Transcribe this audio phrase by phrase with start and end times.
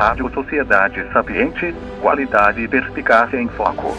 [0.00, 3.94] Rádio Sociedade Sapiente, qualidade e perspicácia em foco.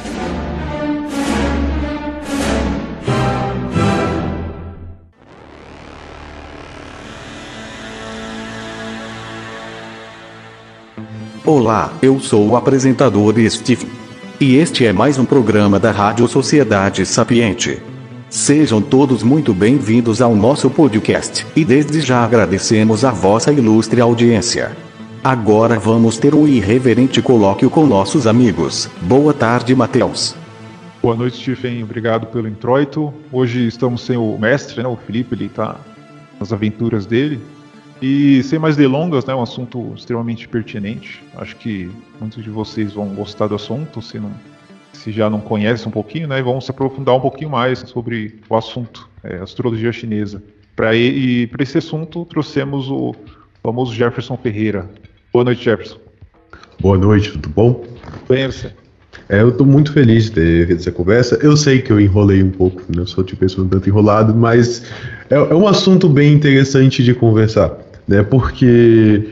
[11.45, 13.87] Olá, eu sou o apresentador Steve.
[14.39, 17.79] E este é mais um programa da Rádio Sociedade Sapiente.
[18.27, 24.75] Sejam todos muito bem-vindos ao nosso podcast, e desde já agradecemos a vossa ilustre audiência.
[25.23, 28.89] Agora vamos ter um irreverente colóquio com nossos amigos.
[29.03, 30.35] Boa tarde, Matheus.
[30.99, 31.83] Boa noite, Stephen.
[31.83, 33.13] Obrigado pelo introito.
[33.31, 34.89] Hoje estamos sem o mestre, né?
[34.89, 35.75] O Felipe, ele está
[36.39, 37.39] nas aventuras dele.
[38.01, 39.35] E sem mais delongas, né?
[39.35, 41.23] Um assunto extremamente pertinente.
[41.35, 44.31] Acho que muitos de vocês vão gostar do assunto, se não
[44.91, 48.55] se já não conhece um pouquinho, né, vamos se aprofundar um pouquinho mais sobre o
[48.55, 50.43] assunto, é, astrologia chinesa.
[50.75, 53.15] Para e para esse assunto trouxemos o
[53.63, 54.89] famoso Jefferson Ferreira.
[55.33, 55.97] Boa noite, Jefferson.
[56.81, 57.85] Boa noite, tudo bom?
[58.27, 58.69] Bem, você?
[59.29, 61.39] É, eu estou muito feliz de ter essa conversa.
[61.41, 64.83] Eu sei que eu enrolei um pouco, não né, sou de pessoa tanto enrolado, mas
[65.29, 68.23] é, é um assunto bem interessante de conversar, né?
[68.23, 69.25] Porque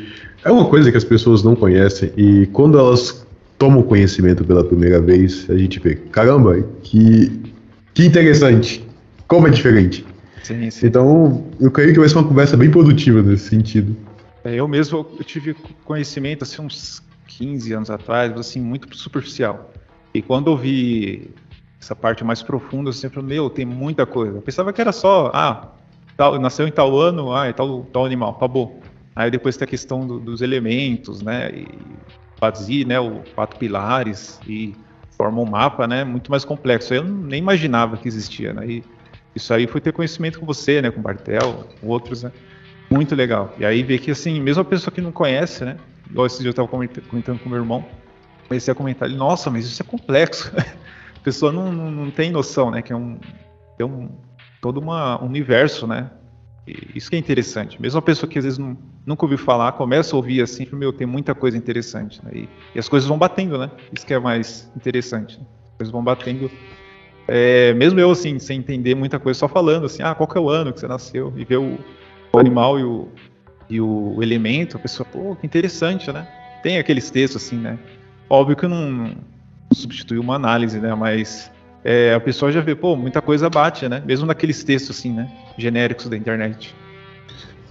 [0.45, 3.27] é uma coisa que as pessoas não conhecem e quando elas
[3.57, 7.41] toma o conhecimento pela primeira vez, a gente vê, caramba, que,
[7.93, 8.87] que interessante,
[9.27, 10.05] como é diferente.
[10.43, 10.87] Sim, sim.
[10.87, 13.93] Então, eu creio que vai ser uma conversa bem produtiva nesse sentido.
[14.49, 15.53] É, eu mesmo eu tive
[15.85, 19.71] conhecimento assim uns 15 anos atrás, assim, muito superficial.
[20.11, 21.29] E quando eu vi
[21.79, 24.37] essa parte mais profunda, eu sempre, meu, tem muita coisa.
[24.37, 25.71] Eu pensava que era só, ah,
[26.17, 28.81] tal, nasceu em tal ano, ah, é tal, tal animal, acabou.
[29.15, 31.51] Aí depois tem a questão do, dos elementos, né?
[31.51, 31.67] E
[32.39, 34.73] Bazi, né, o quatro pilares e
[35.11, 36.93] forma um mapa, né, muito mais complexo.
[36.93, 38.65] Eu nem imaginava que existia, né?
[38.65, 38.83] E
[39.35, 42.31] isso aí foi ter conhecimento com você, né, com o Bartel, com outros, né?
[42.89, 43.53] Muito legal.
[43.57, 45.77] E aí ver que assim, mesmo a pessoa que não conhece, né,
[46.09, 47.85] igual esse dia eu estava comentando com meu irmão,
[48.47, 50.51] comecei a comentar, ele, nossa, mas isso é complexo.
[50.57, 53.19] a pessoa não, não, não, tem noção, né, que é um,
[53.77, 54.09] é um
[54.61, 56.09] todo uma, um universo, né,
[56.95, 57.81] isso que é interessante.
[57.81, 60.93] Mesmo a pessoa que às vezes não, nunca ouviu falar, começa a ouvir assim, meu,
[60.93, 62.23] tem muita coisa interessante.
[62.23, 62.31] Né?
[62.33, 63.71] E, e, as coisas vão batendo, né?
[63.91, 65.39] Isso que é mais interessante.
[65.39, 65.45] Né?
[65.71, 66.49] As coisas vão batendo.
[67.27, 70.41] É, mesmo eu, assim, sem entender muita coisa, só falando assim, ah, qual que é
[70.41, 71.33] o ano que você nasceu?
[71.37, 71.77] E ver o,
[72.31, 73.07] o animal e o,
[73.69, 76.27] e o elemento, a pessoa, pô, que interessante, né?
[76.63, 77.77] Tem aqueles textos assim, né?
[78.29, 79.15] Óbvio que não, não
[79.73, 80.93] substitui uma análise, né?
[80.95, 81.51] Mas
[81.83, 84.01] é, a pessoa já vê, pô, muita coisa bate, né?
[84.05, 85.29] Mesmo naqueles textos assim, né?
[85.57, 86.75] Genéricos da internet.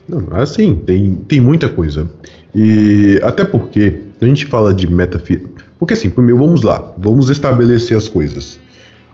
[0.09, 2.11] Não, assim, tem, tem muita coisa.
[2.55, 5.65] E até porque a gente fala de metafísica.
[5.79, 8.59] Porque assim, primeiro vamos lá, vamos estabelecer as coisas.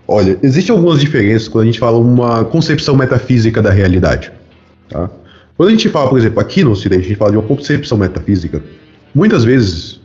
[0.07, 4.31] Olha, existem algumas diferenças quando a gente fala uma concepção metafísica da realidade.
[4.87, 5.09] Tá?
[5.57, 7.97] Quando a gente fala, por exemplo, aqui no Ocidente, a gente fala de uma concepção
[7.97, 8.61] metafísica,
[9.13, 10.01] muitas vezes,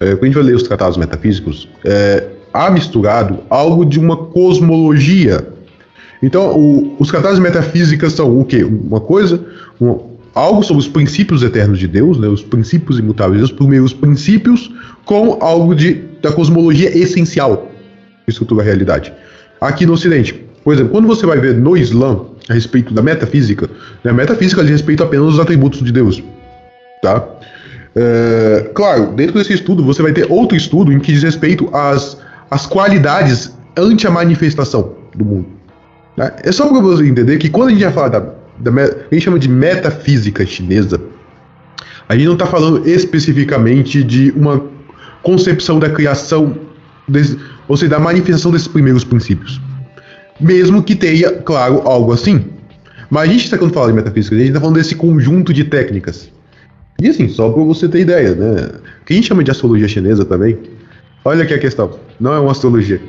[0.00, 4.16] é, quando a gente vai ler os tratados metafísicos, é, há misturado algo de uma
[4.16, 5.46] cosmologia.
[6.20, 8.64] Então, o, os tratados metafísicas são o quê?
[8.64, 9.40] Uma coisa,
[9.78, 10.00] uma,
[10.34, 14.68] algo sobre os princípios eternos de Deus, né, os princípios imutáveis os primeiros princípios,
[15.04, 17.70] com algo de, da cosmologia essencial
[18.24, 19.12] que estrutura a realidade.
[19.60, 23.68] Aqui no Ocidente, por exemplo, quando você vai ver no Islã a respeito da metafísica,
[24.02, 26.22] né, a metafísica diz respeito apenas aos atributos de Deus.
[27.02, 27.24] Tá?
[27.94, 32.18] É, claro, dentro desse estudo você vai ter outro estudo em que diz respeito às
[32.50, 35.48] as qualidades ante a manifestação do mundo.
[36.16, 36.32] Né?
[36.42, 38.20] É só para você entender que quando a gente vai falar da,
[38.58, 41.00] da a gente chama de metafísica chinesa,
[42.08, 44.64] a gente não está falando especificamente de uma
[45.22, 46.56] concepção da criação,
[47.68, 49.60] ou seja, da manifestação desses primeiros princípios.
[50.40, 52.44] Mesmo que tenha, claro, algo assim.
[53.10, 55.64] Mas a gente está quando fala de metafísica, a gente está falando desse conjunto de
[55.64, 56.30] técnicas.
[57.00, 58.70] E assim, só para você ter ideia, né?
[59.00, 60.58] O que a gente chama de astrologia chinesa também,
[61.24, 61.98] Olha aqui a questão.
[62.18, 63.00] Não é uma astrologia.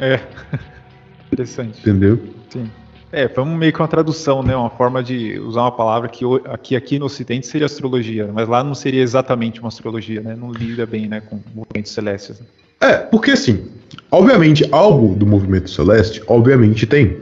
[0.00, 0.20] É.
[1.32, 1.80] Interessante.
[1.80, 2.18] Entendeu?
[2.48, 2.70] Sim.
[3.16, 4.56] É, foi meio que uma tradução, né?
[4.56, 8.64] Uma forma de usar uma palavra que aqui, aqui no Ocidente seria astrologia, mas lá
[8.64, 10.36] não seria exatamente uma astrologia, né?
[10.36, 12.42] Não lida bem, né, com movimentos celestes.
[12.80, 13.68] É, porque assim,
[14.10, 17.18] obviamente, algo do movimento celeste, obviamente tem.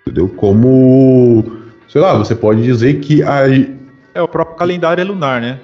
[0.00, 0.30] Entendeu?
[0.30, 1.44] Como,
[1.90, 3.42] sei lá, você pode dizer que a...
[4.14, 5.60] É, o próprio calendário é lunar, né?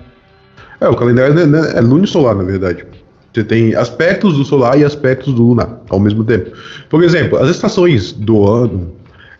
[0.78, 2.84] É, o calendário é, né, é lunisolar, na verdade.
[3.32, 6.50] Você tem aspectos do solar e aspectos do lunar ao mesmo tempo.
[6.90, 8.92] Por exemplo, as estações do ano,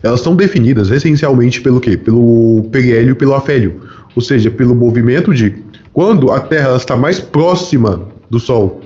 [0.05, 1.97] elas são definidas essencialmente pelo quê?
[1.97, 3.81] Pelo periélio e pelo afélio.
[4.15, 5.55] Ou seja, pelo movimento de
[5.91, 8.81] quando a Terra está mais próxima do Sol.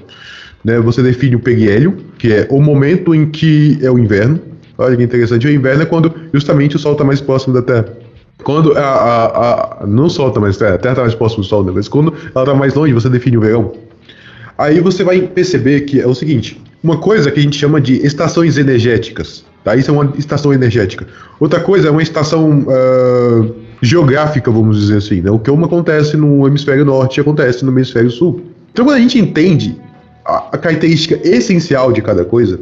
[0.63, 4.39] Né, você define o periélio, que é o momento em que é o inverno.
[4.77, 7.85] Olha que interessante, o inverno é quando justamente o Sol está mais próximo da Terra.
[8.43, 11.65] Quando a, a, a não solta, mas é, a Terra está mais próxima do Sol,
[11.65, 11.73] né?
[11.75, 13.73] Mas quando ela está mais longe, você define o verão.
[14.57, 18.05] Aí você vai perceber que é o seguinte: uma coisa que a gente chama de
[18.05, 19.43] estações energéticas.
[19.63, 19.75] Tá?
[19.75, 21.05] Isso é uma estação energética.
[21.39, 25.21] Outra coisa é uma estação uh, geográfica, vamos dizer assim.
[25.21, 25.29] Né?
[25.29, 28.41] O que uma acontece no hemisfério norte acontece no hemisfério sul.
[28.71, 29.75] Então, quando a gente entende
[30.25, 32.59] a, a característica essencial de cada coisa,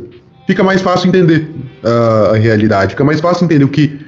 [0.48, 1.50] fica mais fácil entender
[1.84, 4.00] uh, a realidade, fica mais fácil entender o que,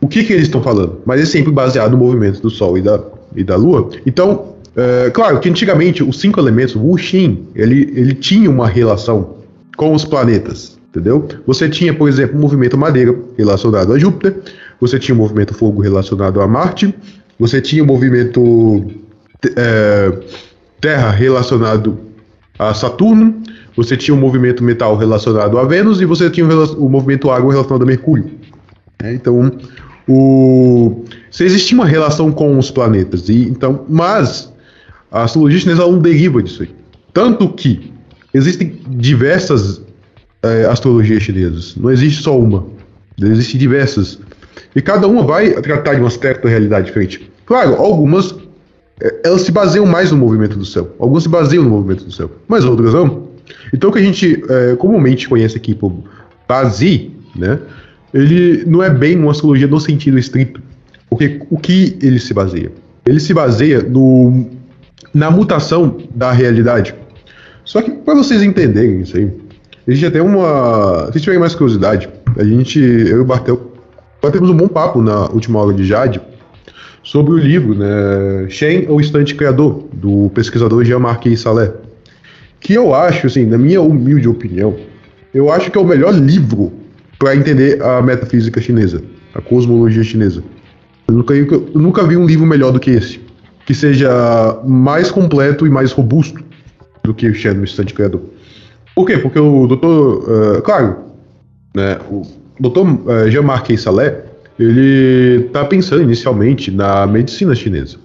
[0.00, 1.00] o que, que eles estão falando.
[1.04, 3.00] Mas é sempre baseado no movimento do Sol e da,
[3.36, 3.90] e da Lua.
[4.04, 9.35] Então, uh, claro que antigamente os cinco elementos, o Wuxin, ele, ele tinha uma relação
[9.76, 11.28] com os planetas, entendeu?
[11.46, 14.36] Você tinha, por exemplo, o movimento madeira relacionado a Júpiter,
[14.80, 16.94] você tinha o movimento fogo relacionado a Marte,
[17.38, 18.84] você tinha o movimento
[19.56, 20.12] é,
[20.80, 21.98] terra relacionado
[22.58, 23.42] a Saturno,
[23.76, 27.52] você tinha o movimento metal relacionado a Vênus e você tinha o, o movimento água
[27.52, 28.30] relacionado a Mercúrio.
[29.02, 29.52] É, então,
[30.08, 34.52] o, se existia uma relação com os planetas, e, então, mas
[35.10, 36.74] a astrologia chinesa não deriva disso aí.
[37.12, 37.92] Tanto que
[38.36, 39.80] existem diversas
[40.42, 42.66] é, astrologias chinesas, não existe só uma,
[43.20, 44.18] existem diversas.
[44.74, 47.30] E cada uma vai tratar de um aspecto da realidade diferente.
[47.46, 48.34] Claro, algumas
[49.00, 50.94] é, elas se baseiam mais no movimento do céu.
[50.98, 53.28] Algumas se baseiam no movimento do céu, mas outras não.
[53.72, 55.92] Então o que a gente é, comumente conhece aqui por
[56.48, 57.58] Bazi, né?
[58.14, 60.62] Ele não é bem uma astrologia no sentido estrito.
[61.08, 62.72] Porque o que ele se baseia?
[63.04, 64.46] Ele se baseia no,
[65.12, 66.94] na mutação da realidade.
[67.66, 69.28] Só que para vocês entenderem isso aí,
[69.86, 71.10] existe até uma.
[71.12, 72.08] Se tiverem mais curiosidade,
[72.38, 73.72] a gente, eu e o Bartel,
[74.22, 76.20] batemos um bom papo na última aula de Jade
[77.02, 81.72] sobre o livro, né, Shen, o Instante Criador, do pesquisador Jean-Marc Salé,
[82.60, 84.76] que eu acho, assim, na minha humilde opinião,
[85.34, 86.72] eu acho que é o melhor livro
[87.18, 89.02] para entender a metafísica chinesa,
[89.34, 90.42] a cosmologia chinesa.
[91.08, 93.20] Eu nunca, eu nunca vi um livro melhor do que esse,
[93.64, 96.45] que seja mais completo e mais robusto
[97.06, 98.22] do que o Shen, o Instante Criador.
[98.94, 99.18] Por quê?
[99.18, 100.96] Porque o doutor, uh, claro,
[101.74, 102.22] né, o
[102.58, 104.24] doutor uh, Jean-Marc Salé,
[104.58, 107.98] ele está pensando inicialmente na medicina chinesa,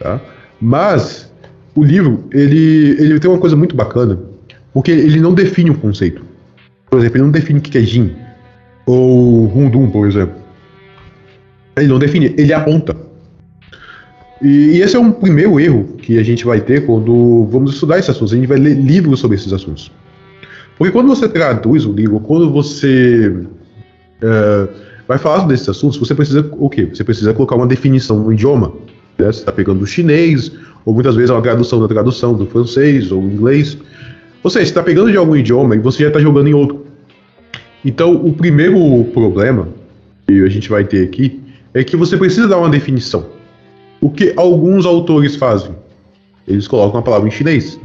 [0.00, 0.20] tá?
[0.60, 1.30] Mas
[1.74, 4.18] o livro ele, ele tem uma coisa muito bacana,
[4.72, 6.22] porque ele não define um conceito.
[6.88, 8.14] Por exemplo, ele não define o que é Jin
[8.86, 10.34] ou Rundum, por exemplo.
[11.76, 12.96] Ele não define, ele aponta.
[14.44, 17.98] E, e, esse é um primeiro erro que a gente vai ter quando vamos estudar
[17.98, 18.34] esses assuntos.
[18.34, 19.90] A gente vai ler livros sobre esses assuntos.
[20.76, 24.68] Porque quando você traduz o livro, quando você uh,
[25.08, 26.84] vai falar desses assuntos, você precisa o quê?
[26.84, 28.74] Você precisa colocar uma definição no idioma.
[29.16, 29.32] Né?
[29.32, 30.52] Você está pegando o chinês,
[30.84, 33.78] ou muitas vezes é uma tradução da tradução do francês ou inglês.
[34.42, 36.84] Ou seja, você está pegando de algum idioma e você já está jogando em outro.
[37.82, 39.68] Então, o primeiro problema
[40.26, 41.40] que a gente vai ter aqui
[41.72, 43.32] é que você precisa dar uma definição.
[44.04, 45.74] O que alguns autores fazem?
[46.46, 47.80] Eles colocam a palavra em chinês.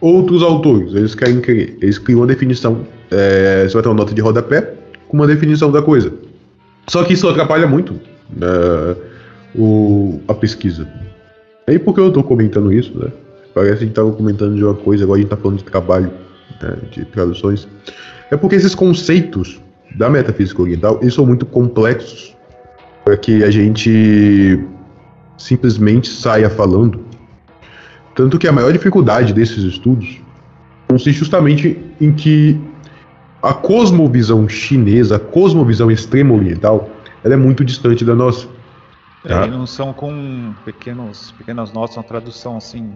[0.00, 2.86] Outros autores, eles querem querer, eles criam uma definição.
[3.10, 4.74] É, você vai ter uma nota de rodapé
[5.08, 6.12] com uma definição da coisa.
[6.86, 7.94] Só que isso atrapalha muito
[8.30, 8.46] né,
[9.56, 10.86] o, a pesquisa.
[11.66, 13.10] E por que eu estou comentando isso, né?
[13.52, 15.64] Parece que a gente estava comentando de uma coisa, agora a gente está falando de
[15.64, 16.12] trabalho,
[16.62, 17.66] né, de traduções.
[18.30, 19.60] É porque esses conceitos
[19.96, 22.36] da metafísica oriental, eles são muito complexos
[23.04, 24.64] para que a gente
[25.42, 27.04] simplesmente saia falando.
[28.14, 30.20] Tanto que a maior dificuldade desses estudos
[30.88, 32.60] consiste justamente em que
[33.42, 36.90] a cosmovisão chinesa, a cosmovisão extrema oriental,
[37.24, 38.46] ela é muito distante da nossa.
[39.26, 39.44] Tá?
[39.44, 42.92] É, não são com pequenos, pequenas notas, uma tradução assim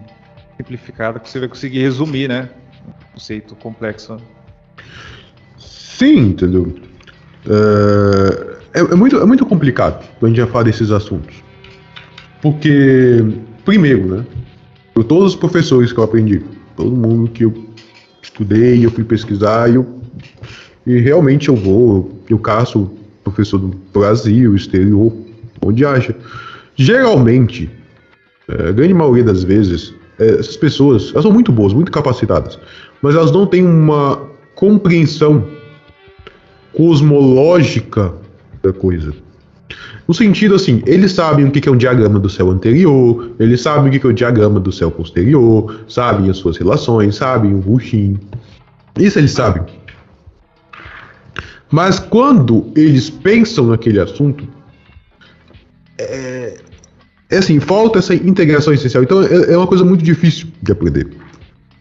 [0.55, 2.49] simplificada que você vai conseguir resumir, né?
[2.87, 4.17] Um conceito complexo.
[5.57, 6.75] Sim, entendeu?
[8.73, 11.46] É, é, é muito, é muito complicado quando a gente vai falar desses assuntos.
[12.51, 13.25] Porque,
[13.65, 14.25] primeiro, né?
[14.93, 16.41] Por todos os professores que eu aprendi,
[16.77, 17.53] todo mundo que eu
[18.21, 19.85] estudei, eu fui pesquisar, eu
[20.85, 22.89] e realmente eu vou, eu caço
[23.21, 25.11] professor do Brasil, exterior,
[25.61, 26.15] onde acha.
[26.77, 27.69] Geralmente,
[28.47, 32.57] é, a grande maioria das vezes, é, essas pessoas, elas são muito boas, muito capacitadas,
[33.01, 34.25] mas elas não têm uma
[34.55, 35.45] compreensão
[36.71, 38.13] cosmológica
[38.63, 39.26] da coisa.
[40.07, 43.89] No sentido assim, eles sabem o que é um diagrama do céu anterior, eles sabem
[43.89, 48.17] o que é o diagrama do céu posterior, sabem as suas relações, sabem o Wuxin.
[48.97, 49.63] Isso eles sabem.
[51.69, 54.47] Mas quando eles pensam naquele assunto,
[55.97, 56.57] é,
[57.29, 59.03] é assim, falta essa integração essencial.
[59.03, 61.09] Então é, é uma coisa muito difícil de aprender.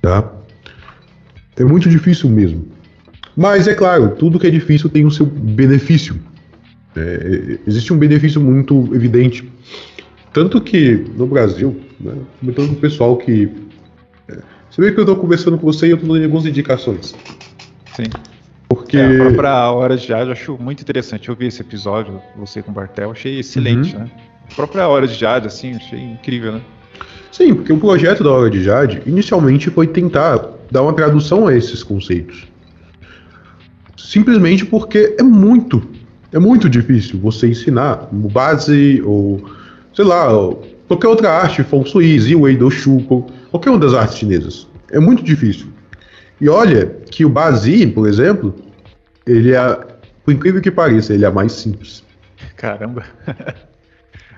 [0.03, 0.33] Tá?
[1.57, 2.67] É muito difícil mesmo.
[3.37, 6.19] Mas é claro, tudo que é difícil tem o seu benefício.
[6.97, 9.49] É, existe um benefício muito evidente.
[10.33, 13.51] Tanto que no Brasil, né, comentando com o pessoal que.
[14.29, 14.39] É,
[14.71, 17.15] você vê que eu estou conversando com você e eu estou dando algumas indicações.
[17.95, 18.05] Sim.
[18.69, 18.97] Porque.
[18.97, 21.29] É, a própria Hora de Jade eu acho muito interessante.
[21.29, 24.03] Eu vi esse episódio, você com o Bartel, achei excelente, Uhum.
[24.03, 24.11] né?
[24.51, 26.61] A própria Hora de Jade, assim, achei incrível, né?
[27.33, 31.55] Sim, porque o projeto da Hora de Jade inicialmente foi tentar dar uma tradução a
[31.55, 32.47] esses conceitos.
[33.97, 35.83] Simplesmente porque é muito,
[36.33, 39.49] é muito difícil você ensinar base ou,
[39.95, 40.29] sei lá,
[40.89, 43.03] qualquer outra arte, Feng Shui, Ziwei, Doshu,
[43.51, 44.69] qualquer uma das artes chinesas.
[44.91, 45.69] É muito difícil.
[46.41, 48.55] E olha que o Bazi, por exemplo,
[49.27, 49.87] ele é,
[50.25, 52.05] por incrível que pareça, ele é mais simples.
[52.57, 53.05] Caramba.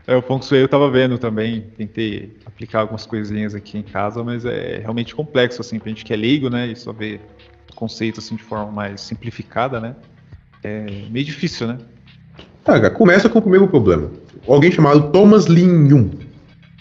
[0.08, 4.24] É, o Feng Shui eu tava vendo também, tentei aplicar algumas coisinhas aqui em casa,
[4.24, 7.20] mas é realmente complexo, assim, pra gente que é leigo, né, e só vê
[7.70, 9.94] o conceito, assim, de forma mais simplificada, né,
[10.62, 11.78] é meio difícil, né?
[12.64, 14.10] Tá, cara, começa com o primeiro problema.
[14.46, 16.10] Alguém chamado Thomas Lin Yun,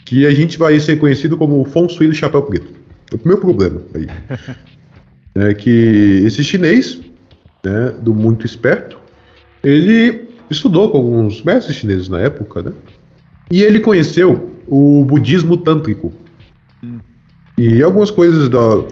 [0.05, 2.74] que a gente vai ser conhecido como o Feng Shui do Chapéu Preto.
[3.13, 4.07] O primeiro problema aí
[5.50, 7.00] é que esse chinês,
[7.63, 9.00] né, do muito esperto,
[9.63, 12.74] ele estudou com alguns mestres chineses na época, né?
[13.50, 16.13] E ele conheceu o budismo tântrico.
[17.57, 18.84] E algumas coisas da.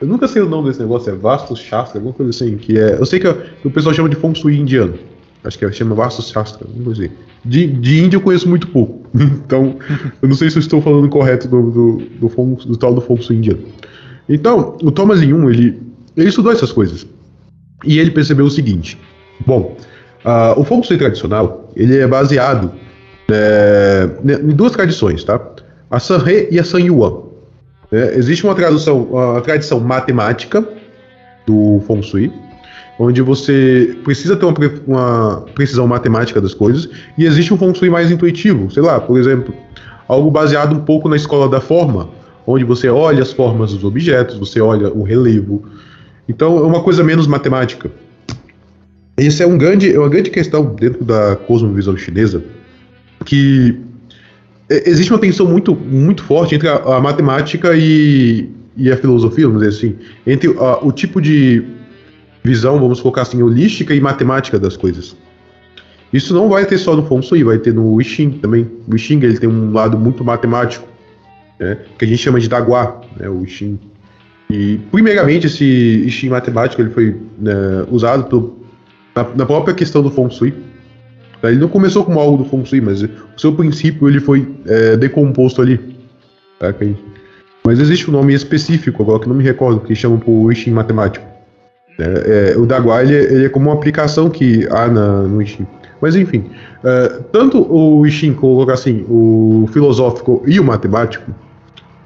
[0.00, 2.94] Eu nunca sei o nome desse negócio, é Vastu Shastra, alguma coisa assim, que é.
[2.94, 3.28] Eu sei que,
[3.64, 4.94] o pessoal chama de Feng Shui indiano.
[5.42, 7.12] Acho que é, chama Vastu Shastra, alguma coisa assim.
[7.44, 8.98] De, de Índia eu conheço muito pouco.
[9.18, 9.76] Então,
[10.20, 13.00] eu não sei se eu estou falando correto do, do, do, Feng- do tal do
[13.00, 13.60] Feng Shui indiano.
[14.28, 15.80] Então, o Thomas Yun, ele,
[16.16, 17.06] ele estudou essas coisas.
[17.84, 18.98] E ele percebeu o seguinte:
[19.46, 19.76] bom,
[20.24, 22.72] ah, o Feng Shui tradicional ele é baseado
[23.30, 25.40] é, em duas tradições, tá?
[25.90, 27.27] A Sanhe e a San Yuan.
[27.90, 30.66] É, existe uma tradução, uma tradição matemática
[31.46, 32.32] do Feng Shui,
[32.98, 34.54] onde você precisa ter uma,
[34.86, 39.18] uma precisão matemática das coisas, e existe um Feng Shui mais intuitivo, sei lá, por
[39.18, 39.54] exemplo,
[40.06, 42.10] algo baseado um pouco na escola da forma,
[42.46, 45.64] onde você olha as formas dos objetos, você olha o relevo.
[46.28, 47.90] Então é uma coisa menos matemática.
[49.18, 52.42] Isso é, um grande, é uma grande questão dentro da cosmovisão chinesa,
[53.24, 53.78] que
[54.70, 59.62] existe uma tensão muito, muito forte entre a, a matemática e, e a filosofia, vamos
[59.62, 59.96] dizer assim,
[60.26, 61.62] entre a- o tipo de
[62.44, 65.16] visão, vamos colocar assim, holística e matemática das coisas.
[66.12, 68.66] Isso não vai ter só no Feng Shui, vai ter no I Ching também.
[68.90, 70.86] O I Ching ele tem um lado muito matemático,
[71.60, 73.78] né, que a gente chama de Dagua, né, o I Ching.
[74.50, 77.52] E primeiramente esse I Ching matemático ele foi né,
[77.90, 78.54] usado
[79.14, 80.54] na, na própria questão do Feng Shui.
[81.42, 84.96] Ele não começou como algo do Feng Shui, mas o seu princípio ele foi é,
[84.96, 85.78] decomposto ali.
[86.60, 86.96] Aí?
[87.64, 90.72] Mas existe um nome específico agora que não me recordo, que chamam por I Ching
[90.72, 91.24] matemático.
[91.98, 95.46] É, é, o Dagua ele, ele é como uma aplicação que há na, no I
[95.46, 95.66] Ching.
[96.00, 96.50] Mas enfim,
[96.84, 101.30] é, tanto o I Ching, colocar assim, o filosófico e o matemático,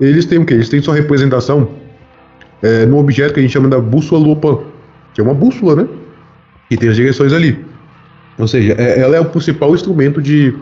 [0.01, 0.55] eles têm o quê?
[0.55, 1.69] Eles têm sua representação
[2.62, 4.59] é, no objeto que a gente chama da bússola Luopan,
[5.15, 5.89] que é uma bússola, né?
[6.69, 7.72] Que tem as direções ali.
[8.39, 10.55] Ou seja, é- ela é o principal instrumento de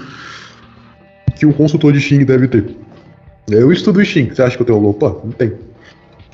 [1.37, 2.77] que um consultor de Xing deve ter.
[3.49, 5.17] Eu estudo Xing, você acha que eu tenho Luopan?
[5.25, 5.55] Não tem.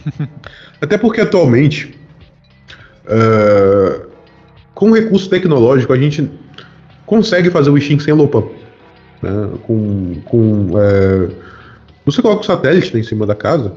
[0.81, 1.97] Até porque atualmente,
[3.07, 4.01] é,
[4.75, 6.31] com recurso tecnológico, a gente
[7.07, 8.45] consegue fazer o Xing sem a Luopan.
[9.23, 9.31] Né?
[9.63, 11.31] Com, com, é,
[12.05, 13.75] você coloca o satélite né, em cima da casa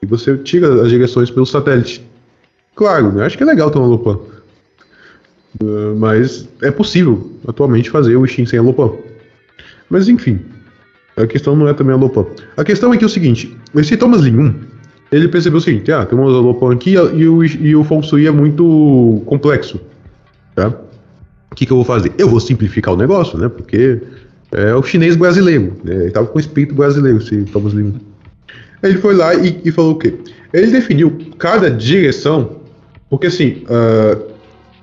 [0.00, 2.04] e você tira as direções pelo satélite.
[2.74, 3.26] Claro, né?
[3.26, 4.18] acho que é legal ter uma Luopan.
[5.60, 8.92] Uh, mas é possível atualmente fazer o Steam sem a Luopan.
[9.90, 10.40] Mas enfim,
[11.16, 12.26] a questão não é também a Luopan.
[12.56, 14.54] A questão é que é o seguinte: esse Thomas Lin
[15.12, 18.30] ele percebeu o seguinte: ah, tem uma Luopan aqui e o, e o Feng é
[18.30, 19.78] muito complexo.
[20.54, 20.68] Tá?
[21.50, 22.12] O que, que eu vou fazer?
[22.16, 23.48] Eu vou simplificar o negócio, né?
[23.48, 24.00] Porque
[24.50, 25.74] é o chinês brasileiro.
[25.84, 25.94] Né?
[25.94, 28.00] Ele estava com espírito brasileiro, esse Thomas Lin.
[28.82, 30.14] Ele foi lá e, e falou o quê?
[30.52, 32.56] Ele definiu cada direção,
[33.10, 33.64] porque assim.
[33.64, 34.31] Uh,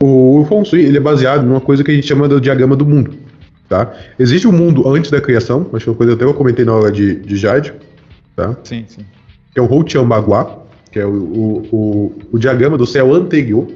[0.01, 2.85] o Feng Shui ele é baseado numa coisa que a gente chama do diagrama do
[2.85, 3.13] mundo.
[3.67, 3.93] Tá?
[4.17, 6.65] Existe o um mundo antes da criação, acho que é uma coisa até eu comentei
[6.65, 7.73] na hora de, de Jade,
[8.35, 8.57] tá?
[8.63, 9.05] Sim, sim.
[9.53, 13.67] que é o Houqian Bagua, que é o, o, o, o, diagrama do céu anterior,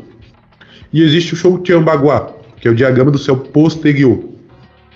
[0.92, 4.20] e existe o Shouqian Bagua, que é o diagrama do céu posterior.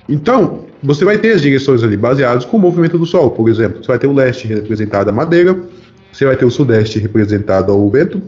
[0.09, 3.83] Então, você vai ter as direções ali baseadas com o movimento do Sol, por exemplo.
[3.83, 5.57] Você vai ter o leste representado a madeira,
[6.11, 8.21] você vai ter o sudeste representado ao vento,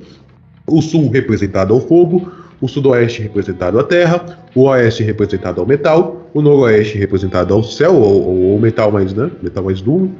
[0.67, 6.29] o sul representado ao fogo, o sudoeste representado à terra, o oeste representado ao metal,
[6.33, 10.11] o noroeste representado ao céu, ou, ou metal mais, né, metal mais duro,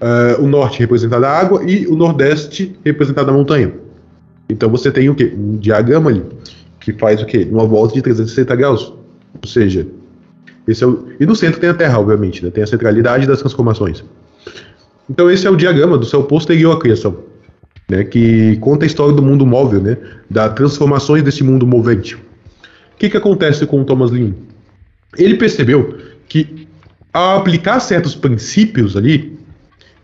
[0.00, 3.72] uh, o norte representado à água e o nordeste representado à montanha.
[4.48, 5.32] Então você tem o quê?
[5.36, 6.22] Um diagrama ali
[6.84, 7.48] que faz o quê?
[7.50, 8.92] Uma volta de 360 graus.
[9.42, 9.86] Ou seja,
[10.68, 12.50] Esse é o, e no centro tem a Terra, obviamente, né?
[12.50, 14.04] tem a centralidade das transformações.
[15.08, 17.16] Então esse é o diagrama do céu posterior à criação,
[17.88, 18.04] né?
[18.04, 19.96] que conta a história do mundo móvel, né?
[20.28, 22.14] das transformações desse mundo movente.
[22.14, 24.34] O que, que acontece com o Thomas Lin?
[25.16, 25.98] Ele percebeu
[26.28, 26.66] que
[27.12, 29.38] ao aplicar certos princípios ali,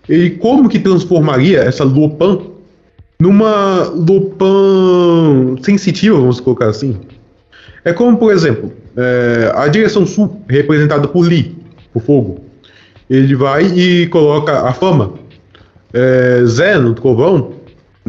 [0.09, 2.39] ele como que transformaria essa Lopan
[3.19, 6.97] numa Lopan sensitiva, vamos colocar assim.
[7.85, 11.57] É como, por exemplo, é, a direção sul, representada por Li,
[11.95, 12.45] o fogo.
[13.09, 15.15] Ele vai e coloca a fama.
[15.93, 17.53] É, Zé, no trovão,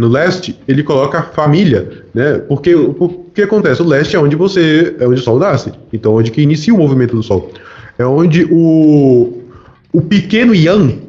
[0.02, 2.40] no leste, ele coloca família, né?
[2.40, 3.82] Porque o que acontece?
[3.82, 5.72] O leste é onde você, é onde o sol nasce.
[5.94, 7.52] Então, onde que inicia o movimento do sol.
[7.98, 9.44] É onde o,
[9.94, 11.00] o pequeno Yang,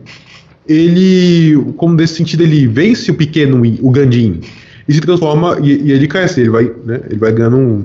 [0.68, 4.40] ele, como nesse sentido, ele vence o pequeno, o Gandin,
[4.87, 7.00] e se transforma, e, e ele cresce, ele vai, né?
[7.08, 7.84] Ele vai ganhando um,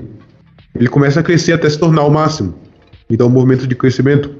[0.74, 2.54] ele começa a crescer até se tornar o máximo.
[3.10, 4.30] Então, um movimento de crescimento.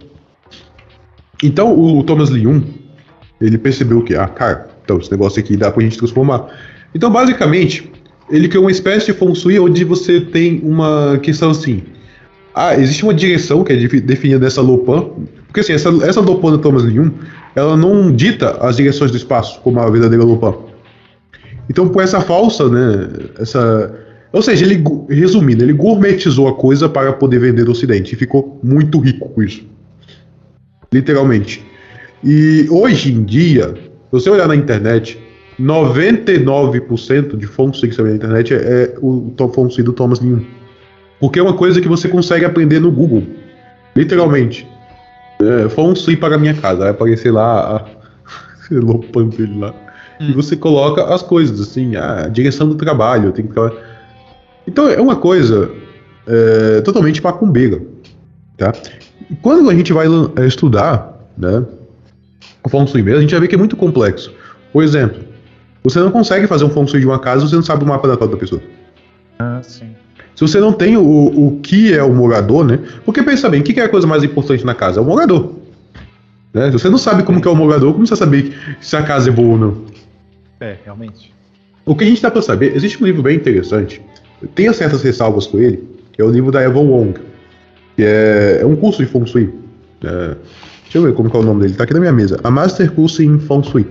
[1.42, 2.62] Então, o Thomas Lyun,
[3.40, 6.48] ele percebeu que, ah, cara, então esse negócio aqui dá pra gente transformar.
[6.94, 7.92] Então, basicamente,
[8.30, 11.82] ele criou uma espécie de feng shui onde você tem uma questão assim.
[12.54, 15.10] Ah, existe uma direção que é definida dessa Lopan,
[15.46, 17.10] porque assim, essa, essa Lopan do Thomas Lyun,
[17.54, 20.54] ela não dita as direções do espaço, como a verdadeira Lopan.
[21.68, 23.94] Então, por essa falsa, né, essa
[24.32, 28.58] ou seja, ele, resumindo, ele gourmetizou a coisa para poder vender no Ocidente e ficou
[28.62, 29.66] muito rico com isso.
[30.92, 31.62] Literalmente.
[32.22, 33.74] E hoje em dia,
[34.10, 35.18] se você olhar na internet,
[35.60, 40.46] 99% de fontes que você vê na internet é o fonte do Thomas Lin.
[41.20, 43.24] Porque é uma coisa que você consegue aprender no Google.
[43.96, 44.66] Literalmente.
[45.40, 46.78] É, fonte para a minha casa.
[46.78, 47.84] Vai aparecer lá a
[48.70, 49.74] lopando dele lá.
[50.20, 50.30] Hum.
[50.30, 53.54] E você coloca as coisas, assim, a direção do trabalho, tem que
[54.68, 55.70] então é uma coisa
[56.26, 57.80] é, totalmente macumbeira.
[58.58, 58.72] Tá?
[59.30, 61.64] E quando a gente vai é, estudar né,
[62.64, 64.32] o feng shui mesmo, a gente vai ver que é muito complexo.
[64.72, 65.22] Por exemplo,
[65.82, 67.86] você não consegue fazer um feng shui de uma casa se você não sabe o
[67.86, 68.60] mapa da da pessoa.
[69.38, 69.94] Ah, sim.
[70.34, 72.78] Se você não tem o, o que é o morador, né?
[73.04, 75.00] Porque pensa bem, o que é a coisa mais importante na casa?
[75.00, 75.54] É o morador.
[76.54, 76.66] Né?
[76.66, 79.30] Se você não sabe como é o morador, como você vai saber se a casa
[79.30, 79.84] é boa ou não?
[80.60, 81.34] É, realmente.
[81.84, 84.00] O que a gente dá para saber, existe um livro bem interessante
[84.40, 87.14] eu tenho certas ressalvas com ele, que é o livro da Evan Wong,
[87.96, 89.52] que é, é um curso de Feng Shui.
[90.04, 90.36] É,
[90.88, 92.40] deixa eu ver como é o nome dele, tá aqui na minha mesa.
[92.42, 93.86] A Master Curso em Feng Shui.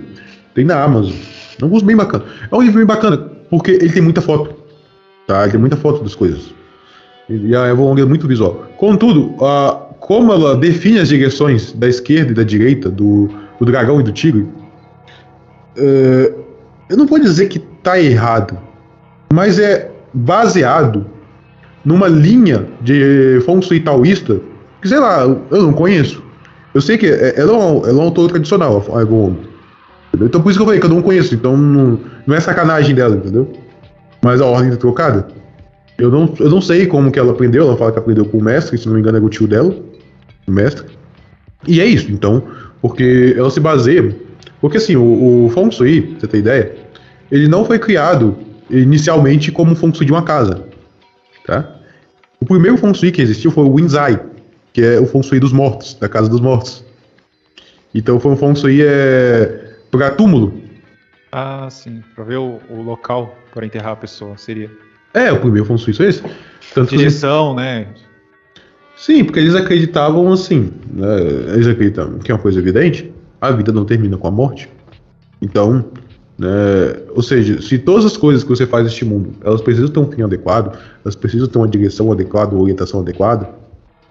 [0.55, 1.15] Tem na Amazon.
[1.61, 2.25] É um curso bem bacana.
[2.51, 3.17] É um livro bem bacana,
[3.49, 4.55] porque ele tem muita foto.
[5.27, 5.43] Tá?
[5.43, 6.53] Ele tem muita foto das coisas.
[7.29, 8.65] E a Evan Wong é muito visual.
[8.77, 13.29] Contudo, a, como ela define as direções da esquerda e da direita, do,
[13.59, 14.47] do dragão e do tigre,
[15.75, 16.33] é,
[16.89, 18.57] eu não vou dizer que tá errado,
[19.31, 21.05] mas é baseado
[21.85, 24.41] numa linha de feng shui taoísta
[24.81, 26.23] que, sei lá, eu não conheço.
[26.77, 29.35] Eu sei que é, ela é um, é autor tradicional, a Egon.
[30.21, 32.93] Então por isso que eu falei que eu não conheço, então não, não é sacanagem
[32.93, 33.51] dela, entendeu?
[34.23, 35.27] Mas a ordem tá trocada.
[35.97, 38.43] Eu não, eu não sei como que ela aprendeu, ela fala que aprendeu com o
[38.43, 39.75] mestre, se não me engano era o tio dela,
[40.47, 40.85] o mestre.
[41.67, 42.43] E é isso, então,
[42.79, 44.15] porque ela se baseia.
[44.61, 46.75] Porque assim, o, o Feng Shui, pra você ter ideia,
[47.31, 48.37] ele não foi criado
[48.69, 50.63] inicialmente como feng shui de uma casa.
[51.43, 51.75] Tá?
[52.39, 54.21] O primeiro feng shui que existiu foi o Winzai,
[54.77, 56.85] que é o feng shui dos mortos, da casa dos mortos.
[57.95, 60.53] Então um feng shui é, para túmulo.
[61.31, 64.69] Ah, sim, para ver o, o local para enterrar a pessoa, seria.
[65.15, 66.21] É, o primeiro feng shui foi esse.
[66.75, 67.61] Tanto Direção, que...
[67.61, 67.87] né?
[68.95, 71.21] Sim, porque eles acreditavam assim, né?
[71.55, 73.11] eles acreditavam que é uma coisa evidente,
[73.41, 74.69] a vida não termina com a morte.
[75.41, 75.85] Então,
[76.37, 76.47] né?
[77.15, 80.11] Ou seja, se todas as coisas que você faz neste mundo, elas precisam ter um
[80.11, 83.56] fim adequado, elas precisam ter uma direção adequada, uma orientação adequada.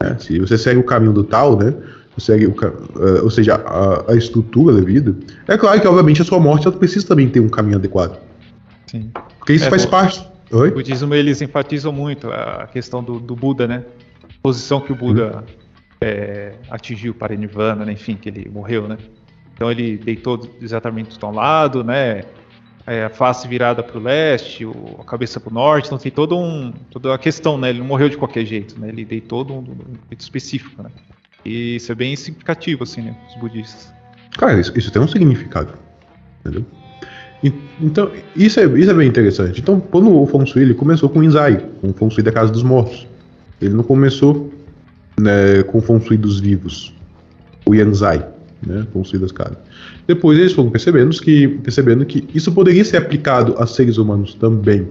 [0.01, 0.17] Né?
[0.19, 1.75] Se você segue o caminho do tal, né?
[2.19, 5.15] Segue o, uh, ou seja, a, a, estrutura da vida,
[5.47, 8.19] é claro que obviamente a sua morte ela precisa também ter um caminho adequado.
[8.87, 9.11] Sim.
[9.39, 10.27] Porque isso é, faz parte.
[10.51, 10.71] Oi?
[10.71, 13.85] O budismo eles enfatizam muito a questão do, do Buda, né?
[14.25, 15.53] A posição que o Buda hum.
[16.01, 17.93] é, atingiu para Nirvana, né?
[17.93, 18.97] enfim, que ele morreu, né?
[19.53, 22.23] Então ele deitou exatamente do lado, né?
[22.87, 26.13] É, a face virada para o leste, o, a cabeça para o norte, então tem
[26.13, 27.71] todo um, toda a questão, né?
[27.71, 28.89] Ele não morreu de qualquer jeito, né?
[28.89, 30.91] Ele deitou de um, um jeito específico, né?
[31.45, 33.17] E isso é bem significativo, assim, né?
[33.29, 33.93] Os budistas.
[34.39, 35.73] Cara, isso, isso tem um significado,
[36.41, 36.65] entendeu?
[37.81, 39.61] Então, isso é, isso é bem interessante.
[39.61, 42.63] Então, quando o Feng ele começou com o Inzai, com o Feng da Casa dos
[42.63, 43.07] Mortos.
[43.61, 44.53] Ele não começou
[45.19, 46.95] né, com o Feng dos vivos,
[47.65, 48.87] o Yanzai né.
[50.07, 54.89] Depois eles foram percebendo que, percebendo que isso poderia ser aplicado a seres humanos também.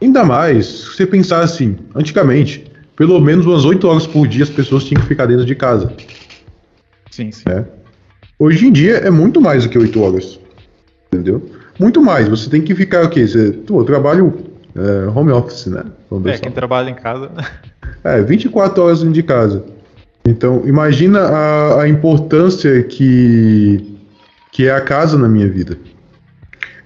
[0.00, 4.50] Ainda mais, se você pensar assim, antigamente, pelo menos umas 8 horas por dia as
[4.50, 5.92] pessoas tinham que ficar dentro de casa.
[7.10, 7.44] Sim, sim.
[7.46, 7.64] né?
[8.38, 10.38] Hoje em dia é muito mais do que 8 horas.
[11.10, 11.50] Entendeu?
[11.78, 12.28] Muito mais.
[12.28, 13.26] Você tem que ficar o quê?
[13.26, 14.34] Você, pô, eu trabalho
[14.74, 15.84] é, home office, né?
[16.10, 17.30] Vamos É, quem trabalha em casa.
[18.04, 19.64] É, 24 horas dentro de casa.
[20.26, 23.96] Então, imagina a, a importância que,
[24.50, 25.78] que é a casa na minha vida.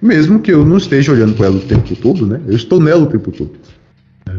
[0.01, 2.39] Mesmo que eu não esteja olhando para ela o tempo todo, né?
[2.47, 3.51] Eu estou nela o tempo todo.
[4.29, 4.33] É,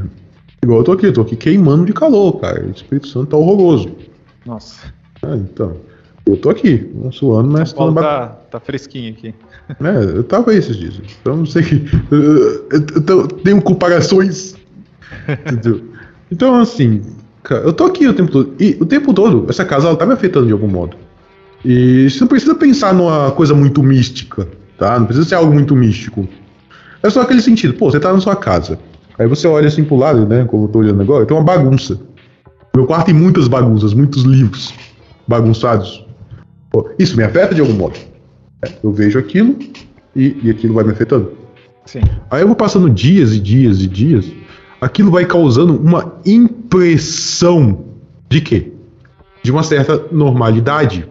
[0.63, 2.65] igual eu tô aqui, eu tô aqui queimando de calor, cara.
[2.67, 3.91] O Espírito Santo tá horroroso.
[4.47, 4.93] Nossa.
[5.23, 5.77] Ah, então,
[6.27, 9.35] eu tô aqui, suando, mas São Paulo tá, tá fresquinho aqui.
[9.81, 11.01] É, eu tava aí esses dias.
[11.21, 11.83] Então não sei que.
[12.11, 12.23] Eu,
[12.71, 14.55] eu- eu tenho comparações.
[15.47, 15.81] Entendeu?
[16.31, 17.03] Então, assim,
[17.43, 18.55] cara, eu tô aqui o tempo todo.
[18.59, 20.97] E o tempo todo, essa casa ela tá me afetando de algum modo.
[21.65, 24.99] E você não precisa pensar numa coisa muito mística, tá?
[24.99, 26.29] Não precisa ser algo muito místico.
[27.03, 28.79] É só aquele sentido, pô, você tá na sua casa.
[29.19, 30.45] Aí você olha assim pro lado, né?
[30.45, 32.01] Como eu tô olhando agora, tem uma bagunça.
[32.75, 34.73] Meu quarto tem muitas bagunças, muitos livros
[35.27, 36.05] bagunçados.
[36.71, 37.99] Pô, isso me afeta de algum modo.
[38.63, 39.57] É, Eu vejo aquilo
[40.17, 41.33] e, e aquilo vai me afetando.
[41.85, 42.01] Sim.
[42.31, 44.27] Aí eu vou passando dias e dias e dias,
[44.83, 47.85] aquilo vai causando uma impressão
[48.29, 48.73] de quê?
[49.41, 51.07] De uma certa normalidade.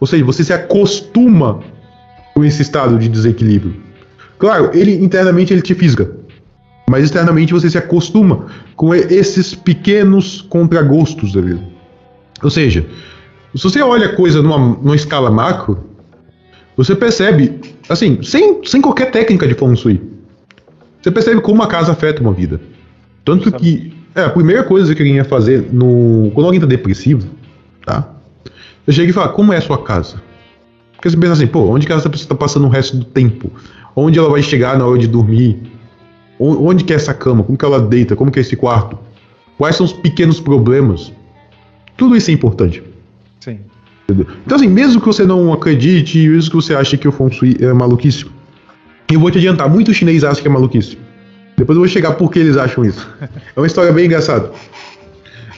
[0.00, 1.60] Ou seja, você se acostuma
[2.34, 3.76] com esse estado de desequilíbrio.
[4.38, 6.10] Claro, ele internamente ele te fisga,
[6.88, 11.60] mas externamente você se acostuma com esses pequenos contragostos da vida.
[12.42, 12.86] Ou seja,
[13.54, 15.84] se você olha a coisa numa, numa escala macro,
[16.74, 20.00] você percebe, assim, sem, sem qualquer técnica de feng shui,
[21.02, 22.58] você percebe como a casa afeta uma vida.
[23.24, 27.28] Tanto que, é, a primeira coisa que alguém ia fazer no, quando alguém tá depressivo,
[27.84, 28.08] tá?
[28.86, 30.20] Eu chego e falo, como é a sua casa?
[30.94, 33.50] Porque você pensa assim, pô, onde que essa pessoa tá passando o resto do tempo?
[33.94, 35.60] Onde ela vai chegar na hora de dormir?
[36.38, 37.44] Onde que é essa cama?
[37.44, 38.16] Como que ela deita?
[38.16, 38.98] Como que é esse quarto?
[39.56, 41.12] Quais são os pequenos problemas?
[41.96, 42.82] Tudo isso é importante.
[43.38, 43.60] Sim.
[44.04, 44.26] Entendeu?
[44.44, 47.56] Então, assim, mesmo que você não acredite, mesmo que você ache que o Feng Shui
[47.60, 48.26] é maluquice,
[49.10, 50.98] eu vou te adiantar, muito chinês acha que é maluquice.
[51.62, 53.08] Depois eu vou chegar por que eles acham isso.
[53.56, 54.50] É uma história bem engraçada.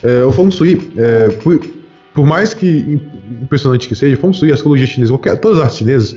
[0.03, 1.59] É, o Feng Shui, é, por,
[2.15, 3.01] por mais que
[3.43, 6.17] impressionante que seja, Feng Shui, a astrologia chinesa, qualquer, todas as artes chinesas,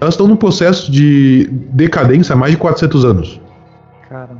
[0.00, 3.40] elas estão num processo de decadência há mais de 400 anos.
[4.08, 4.30] Cara.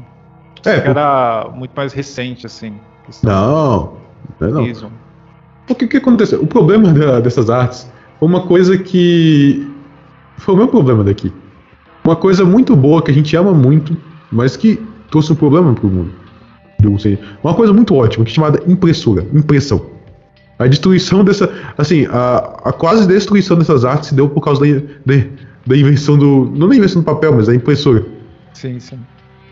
[0.64, 2.74] É, por- Era muito mais recente, assim.
[3.22, 3.94] não,
[4.38, 4.72] não, é
[5.70, 6.40] o que aconteceu?
[6.42, 9.66] O problema da- dessas artes foi uma coisa que.
[10.38, 11.32] Foi o meu problema daqui.
[12.04, 13.96] Uma coisa muito boa que a gente ama muito,
[14.32, 16.12] mas que trouxe um problema pro mundo.
[16.82, 17.18] Eu sei.
[17.44, 19.86] Uma coisa muito ótima, que chamada impressora, impressão.
[20.58, 21.52] A destruição dessa.
[21.76, 25.24] Assim, a, a quase destruição dessas artes se deu por causa da, da,
[25.66, 26.50] da invenção do.
[26.54, 28.04] Não da invenção do papel, mas da impressora.
[28.52, 28.98] Sim, sim.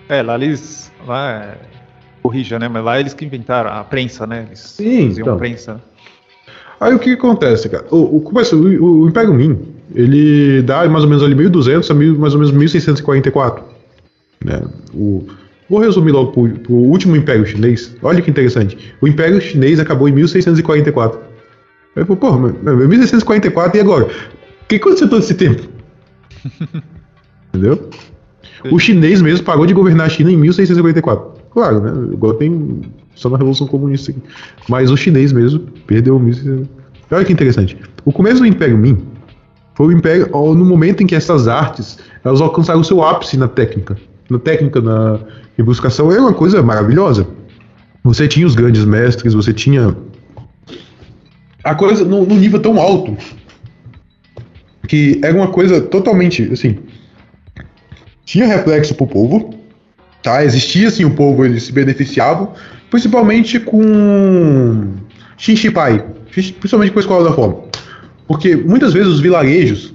[0.08, 0.90] É, lá eles.
[1.06, 1.58] Lá é...
[2.22, 2.68] Corrija, né?
[2.68, 4.44] Mas lá eles que inventaram a prensa, né?
[4.46, 5.38] Eles Sim, faziam então.
[5.38, 5.80] prensa.
[6.78, 7.86] Aí o que, acontece, cara?
[7.90, 9.58] O, o, o, o Império Ming,
[9.94, 13.64] ele dá mais ou menos ali 1200 a mil, mais ou menos 1644.
[14.44, 14.60] Né?
[14.94, 15.26] O,
[15.68, 17.94] vou resumir logo pro último Império Chinês.
[18.02, 18.94] Olha que interessante.
[19.00, 21.20] O Império Chinês acabou em 1644.
[21.96, 24.04] Aí porra, mas, mas 1644 e agora?
[24.04, 25.62] O que aconteceu todo esse tempo?
[27.52, 27.90] Entendeu?
[28.70, 31.40] O chinês mesmo parou de governar a China em 1654.
[31.50, 31.90] Claro, né?
[32.12, 32.82] Agora tem
[33.14, 34.22] só na Revolução Comunista aqui.
[34.68, 36.80] Mas o chinês mesmo perdeu 1654.
[37.12, 37.76] Olha que interessante.
[38.04, 39.04] O começo do Império Ming
[39.74, 43.48] foi o império no momento em que essas artes elas alcançaram o seu ápice na
[43.48, 43.96] técnica.
[44.30, 45.18] Na técnica, na
[45.58, 47.26] rebuscação, era uma coisa maravilhosa.
[48.04, 49.94] Você tinha os grandes mestres, você tinha
[51.62, 53.16] a coisa num nível tão alto
[54.88, 56.78] que era uma coisa totalmente assim
[58.30, 59.52] tinha reflexo pro povo,
[60.22, 60.44] tá?
[60.44, 62.52] Existia assim o povo, se beneficiavam,
[62.88, 64.94] principalmente com
[65.36, 67.56] Xinxipai, principalmente com a escola da fome.
[68.28, 69.92] Porque muitas vezes os vilarejos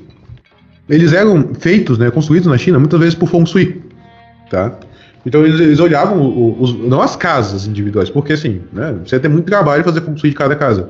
[0.90, 3.82] eles eram feitos, né, construídos na China, muitas vezes por Feng Shui,
[4.50, 4.72] tá?
[5.26, 9.30] Então eles, eles olhavam o- os, não as casas individuais, porque assim, né, você tem
[9.30, 10.90] muito trabalho fazer Feng Shui de cada casa.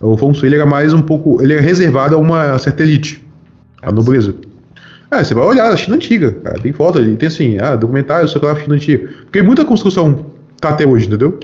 [0.00, 3.24] O Feng Shui ele era mais um pouco, ele é reservado a uma certa elite,
[3.82, 4.34] a nobreza.
[5.12, 8.28] É, você vai olhar a China antiga, cara, tem foto ali, tem assim, ah, documentário
[8.28, 9.08] sobre a China antiga.
[9.22, 10.26] Porque muita construção
[10.60, 11.38] tá até hoje, entendeu?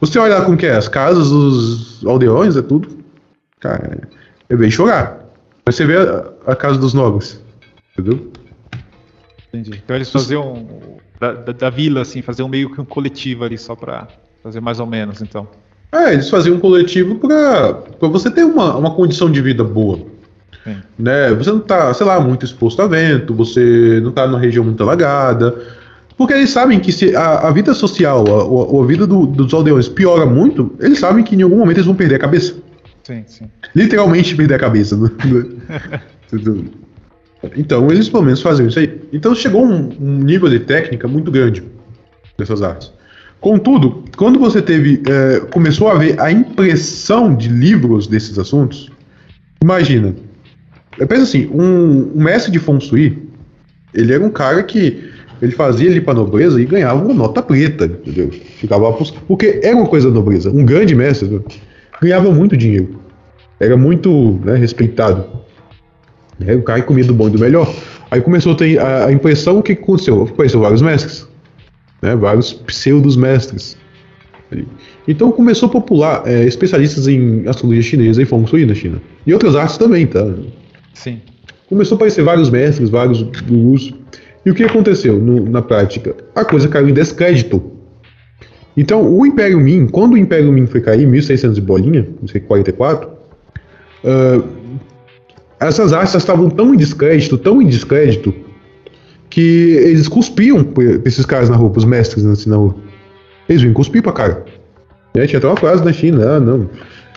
[0.00, 2.88] Você olha lá como que é, as casas, os aldeões, é tudo.
[3.60, 4.00] Cara,
[4.48, 5.20] é bem chorar.
[5.64, 7.40] Mas você vê a, a casa dos nobres,
[7.96, 8.30] entendeu?
[9.52, 9.80] Entendi.
[9.84, 10.66] Então eles faziam
[11.18, 14.08] da, da, da vila, assim, faziam meio que um coletivo ali só pra
[14.42, 15.46] fazer mais ou menos, então.
[15.92, 19.98] É, eles faziam um coletivo pra, pra você ter uma, uma condição de vida boa.
[20.62, 20.76] Sim.
[20.98, 21.34] Né?
[21.34, 24.82] Você não tá, sei lá, muito exposto a vento, você não tá numa região muito
[24.82, 25.60] alagada.
[26.16, 29.52] Porque eles sabem que se a, a vida social, a, a, a vida do, dos
[29.52, 32.54] aldeões piora muito, eles sabem que em algum momento eles vão perder a cabeça.
[33.02, 33.50] Sim, sim.
[33.74, 34.96] Literalmente perder a cabeça.
[37.42, 37.50] Né?
[37.56, 39.00] então eles pelo menos fazem isso aí.
[39.12, 41.62] Então chegou um, um nível de técnica muito grande
[42.36, 42.92] dessas artes.
[43.40, 48.90] Contudo, quando você teve é, começou a ver a impressão de livros desses assuntos,
[49.62, 50.14] imagina,
[50.98, 53.30] pensa assim, um, um mestre de feng shui,
[53.94, 57.86] ele era um cara que ele fazia ali para nobreza e ganhava uma nota preta,
[57.86, 58.30] entendeu?
[58.30, 58.92] Ficava
[59.26, 60.50] porque era uma coisa da nobreza.
[60.50, 61.40] Um grande mestre
[62.00, 63.00] ganhava muito dinheiro,
[63.58, 65.40] era muito né, respeitado.
[66.44, 67.72] Era o cara comia do bom e do melhor.
[68.10, 70.22] Aí começou a ter a, a impressão o que aconteceu.
[70.22, 71.28] Apareceu vários mestres,
[72.02, 73.76] né, vários pseudos mestres.
[75.06, 79.00] Então começou a popular é, especialistas em astrologia chinesa e feng shui na China.
[79.26, 80.26] E outras artes também, tá?
[80.94, 81.20] Sim.
[81.68, 83.94] Começou a aparecer vários mestres, vários gurus.
[84.44, 86.16] E o que aconteceu no, na prática?
[86.34, 87.62] A coisa caiu em descrédito.
[88.76, 92.08] Então, o Império Ming, quando o Império Ming foi cair, 1600 e bolinha,
[92.46, 94.42] 44, uh,
[95.60, 98.34] essas artes estavam tão em descrédito, tão em descrédito,
[99.28, 100.66] que eles cuspiam
[101.04, 102.74] esses caras na rua, os mestres assim, na rua.
[103.48, 104.44] Eles vinham cuspir pra cara.
[105.14, 106.58] É, tinha até uma frase na China, ah, não.
[106.58, 106.68] Né,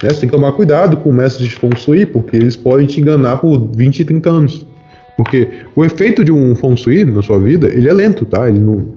[0.09, 3.37] você tem que tomar cuidado com mestres de Feng Shui, porque eles podem te enganar
[3.37, 4.67] por 20, 30 anos.
[5.15, 8.49] Porque o efeito de um feng shui na sua vida, ele é lento, tá?
[8.49, 8.95] Ele não,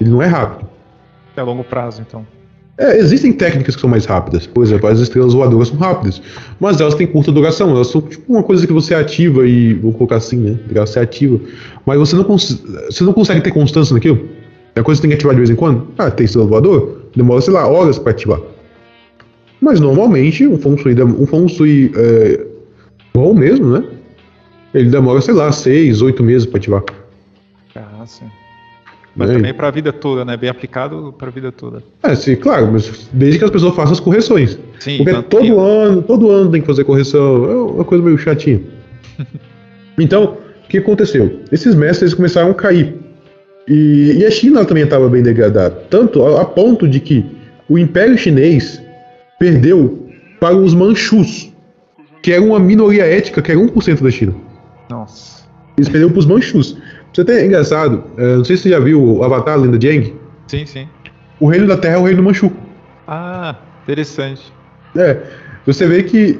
[0.00, 0.68] ele não é rápido.
[1.36, 2.26] É a longo prazo, então.
[2.78, 4.46] É, existem técnicas que são mais rápidas.
[4.46, 6.22] Por exemplo, as estrelas voadoras são rápidas,
[6.58, 7.70] mas elas têm curta duração.
[7.70, 10.58] Elas são tipo uma coisa que você ativa e vou colocar assim, né?
[10.74, 11.38] Você ativa,
[11.84, 14.28] mas você não, você não consegue ter constância naquilo.
[14.74, 15.86] É a coisa que você tem que ativar de vez em quando.
[15.98, 18.40] Ah, tem estrela voadora, demora sei lá horas para ativar.
[19.60, 22.46] Mas normalmente um feng shui, um feng shui é,
[23.14, 23.84] bom mesmo, né?
[24.72, 26.82] Ele demora, sei lá, seis, oito meses para ativar.
[27.76, 28.24] Ah, sim.
[29.14, 29.34] Mas é.
[29.34, 30.36] também para a vida toda, né?
[30.36, 31.82] Bem aplicado para a vida toda.
[32.02, 34.58] É, sim, claro, mas desde que as pessoas façam as correções.
[34.80, 37.50] Sim, Porque todo ano, todo ano tem que fazer correção.
[37.50, 38.60] É uma coisa meio chatinha.
[39.98, 41.40] então, o que aconteceu?
[41.52, 42.96] Esses mestres começaram a cair.
[43.68, 45.70] E, e a China também estava bem degradada.
[45.90, 47.24] Tanto a, a ponto de que
[47.68, 48.82] o Império Chinês
[49.38, 50.06] perdeu
[50.40, 51.52] para os Manchus,
[52.22, 54.34] que era uma minoria étnica, que era 1% da China.
[54.90, 55.42] Nossa.
[55.76, 56.76] Eles perderam para os Manchus.
[57.12, 60.14] Você tem engraçado, é, não sei se você já viu o Avatar, Lenda de Aang.
[60.46, 60.88] Sim, sim.
[61.38, 62.50] O reino da Terra é o reino Manchu.
[63.06, 64.52] Ah, interessante.
[64.96, 65.18] É,
[65.66, 66.38] você vê que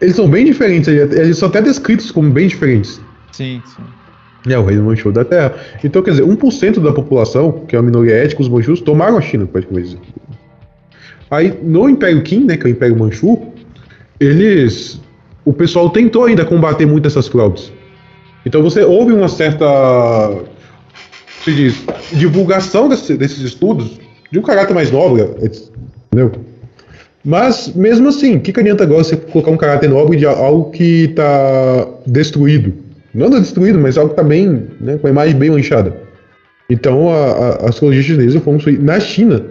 [0.00, 3.00] eles são bem diferentes, eles são até descritos como bem diferentes.
[3.32, 3.82] Sim, sim.
[4.50, 5.54] É, o reino Manchu da Terra.
[5.82, 9.20] Então, quer dizer, 1% da população, que é a minoria étnica, os Manchus, tomaram a
[9.20, 9.98] China, praticamente.
[11.30, 13.52] Aí, no Império Qin, né, que é o Império Manchu,
[14.18, 15.00] eles
[15.44, 17.72] o pessoal tentou ainda combater muito essas fraudes.
[18.48, 19.66] Então você houve uma certa
[21.44, 24.00] se diz, divulgação desse, desses estudos
[24.32, 26.32] de um caráter mais nobre, entendeu?
[27.22, 30.70] Mas, mesmo assim, o que, que adianta agora você colocar um caráter nobre de algo
[30.70, 32.72] que está destruído?
[33.14, 35.94] Não está destruído, mas algo que está bem, né, com a imagem bem manchada.
[36.70, 39.44] Então, a, a, a astrologia chinesa, fomos na China,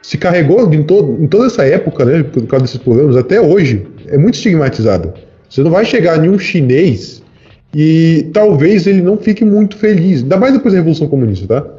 [0.00, 3.84] se carregou em, todo, em toda essa época, né, por causa desses programas, até hoje,
[4.06, 5.12] é muito estigmatizada.
[5.50, 7.20] Você não vai chegar em um chinês
[7.74, 10.22] e talvez ele não fique muito feliz.
[10.22, 11.70] Ainda mais depois da Revolução Comunista, tá?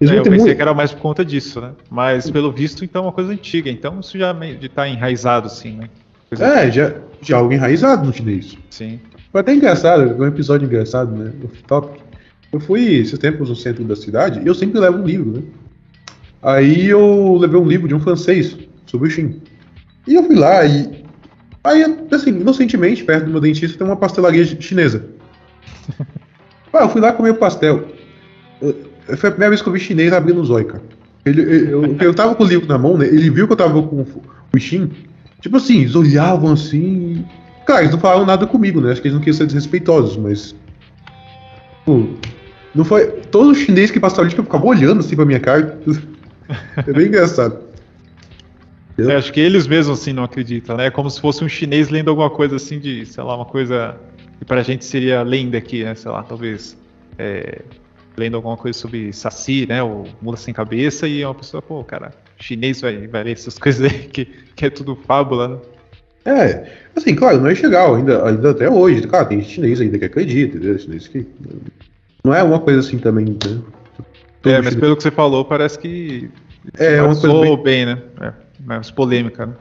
[0.00, 0.56] Eles é, eu pensei muito...
[0.56, 1.72] que era mais por conta disso, né?
[1.90, 3.70] Mas pelo visto, então, é uma coisa antiga.
[3.70, 5.88] Então isso já está enraizado, assim, né?
[6.28, 8.56] Coisa é, já, já algo enraizado no chinês.
[8.70, 9.00] Sim.
[9.32, 11.32] Foi até engraçado, um episódio engraçado, né?
[11.66, 12.00] Top.
[12.50, 15.42] Eu fui esses tempos no centro da cidade e eu sempre levo um livro, né?
[16.40, 19.42] Aí eu levei um livro de um francês sobre o Xin.
[20.06, 20.98] E eu fui lá e
[21.64, 25.04] Aí, assim, inocentemente, perto do meu dentista tem uma pastelaria chinesa.
[26.72, 27.88] ah, eu fui lá comer o pastel.
[29.16, 30.82] Foi a primeira vez que eu vi chinês abrindo o zóio, cara.
[31.24, 33.06] Ele, eu, eu tava com o livro na mão, né?
[33.06, 34.04] Ele viu que eu tava com
[34.54, 34.90] o Xin.
[35.40, 37.24] Tipo assim, eles olhavam assim.
[37.64, 38.92] Claro, eles não falaram nada comigo, né?
[38.92, 40.54] Acho que eles não queriam ser desrespeitosos, mas.
[41.84, 42.06] Pô,
[42.74, 43.06] não foi.
[43.30, 45.78] Todo chinês que passava ali, tipo, ficava olhando assim pra minha cara.
[46.78, 47.58] É bem engraçado.
[48.96, 50.86] É, acho que eles mesmos assim não acreditam, né?
[50.86, 53.96] É como se fosse um chinês lendo alguma coisa assim de, sei lá, uma coisa
[54.38, 55.94] que pra gente seria lenda aqui, né?
[55.94, 56.76] Sei lá, talvez
[57.18, 57.62] é,
[58.16, 59.82] lendo alguma coisa sobre Saci, né?
[59.82, 63.56] Ou Mula Sem Cabeça, e é uma pessoa, pô, cara, chinês vai, vai ler essas
[63.58, 65.58] coisas aí que, que é tudo fábula, né?
[66.24, 70.04] É, assim, claro, não é legal, ainda, ainda até hoje, claro, tem chinês ainda que
[70.04, 70.78] acredita, entendeu?
[70.78, 71.26] Chinês que.
[72.22, 73.62] Não é uma coisa assim também, né?
[74.44, 76.28] é, mas pelo que você falou, parece que.
[76.76, 78.02] É, uma coisa bem, bem né?
[78.20, 79.54] É mais polêmica, né?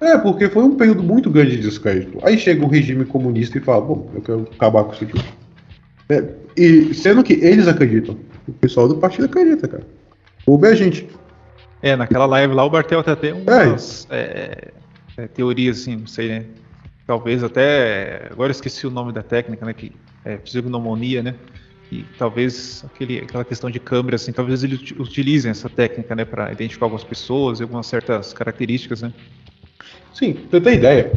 [0.00, 2.18] É, porque foi um período muito grande de descrédito.
[2.22, 5.20] Aí chega o regime comunista e fala, bom, eu quero acabar com isso aqui.
[6.08, 6.24] É,
[6.56, 8.16] e sendo que eles acreditam.
[8.48, 9.86] o pessoal do partido acredita, cara.
[10.46, 11.06] Oube a gente.
[11.82, 14.72] É, naquela live lá o Bartel até tem umas é,
[15.16, 16.44] é, teorias, assim, não sei, né?
[17.06, 18.28] Talvez até.
[18.30, 19.72] Agora eu esqueci o nome da técnica, né?
[19.72, 19.92] Que
[20.24, 21.34] é fisiognomonia, né?
[21.92, 26.52] E talvez aquele, aquela questão de câmera, assim, talvez eles utilizem essa técnica, né, para
[26.52, 29.12] identificar algumas pessoas e algumas certas características, né?
[30.12, 31.12] Sim, pra você ter ideia.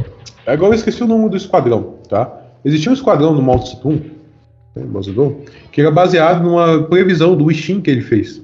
[0.46, 2.40] Agora eu esqueci o nome do esquadrão, tá?
[2.64, 4.10] Existia um esquadrão no Mao Tse Tung,
[4.74, 5.02] né, Mao
[5.70, 8.42] que era baseado numa previsão do Xing que ele fez.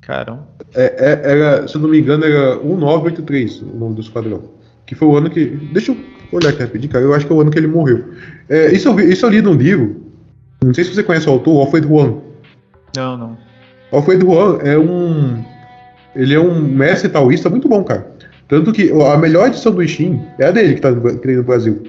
[0.00, 0.48] Caramba.
[0.74, 4.42] É, é, era, se eu não me engano, era 1983 o nome do esquadrão.
[4.86, 5.44] Que foi o ano que.
[5.44, 5.98] Deixa eu
[6.32, 7.04] olhar aqui rapidinho, cara.
[7.04, 8.12] Eu acho que é o ano que ele morreu.
[8.48, 10.08] É, isso, eu isso eu li num livro.
[10.64, 12.20] Não sei se você conhece o autor, Alfred Huang.
[12.96, 13.38] Não, não.
[13.92, 15.44] Alfred Huang é um.
[16.16, 18.10] Ele é um mestre taoísta muito bom, cara.
[18.48, 21.82] Tanto que a melhor edição do Xing é a dele que tá no, que Brasil.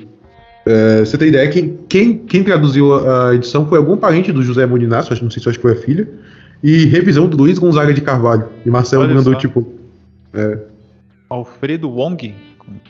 [0.65, 4.43] É, você tem ideia, quem, quem, quem traduziu a, a edição foi algum parente do
[4.43, 6.07] José Moninácio, acho, não sei se acho que foi a filha,
[6.61, 8.49] e revisão do Luiz Gonzaga de Carvalho.
[8.65, 9.39] E Marcelo Olha mandou, só.
[9.39, 9.65] tipo.
[10.33, 10.59] É,
[11.29, 12.35] Alfredo Wong?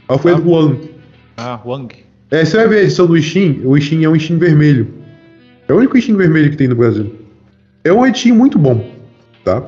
[0.08, 0.90] Alfredo Huang.
[1.38, 1.96] Ah, Wang.
[2.32, 4.88] É, você vai ver a edição do Ishin, o Ishin é um Ishin vermelho.
[5.68, 7.14] É o único Ishin vermelho que tem no Brasil.
[7.84, 8.86] É um Ishin muito bom,
[9.44, 9.64] tá?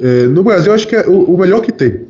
[0.00, 2.03] É, no Brasil, eu acho que é o, o melhor que tem.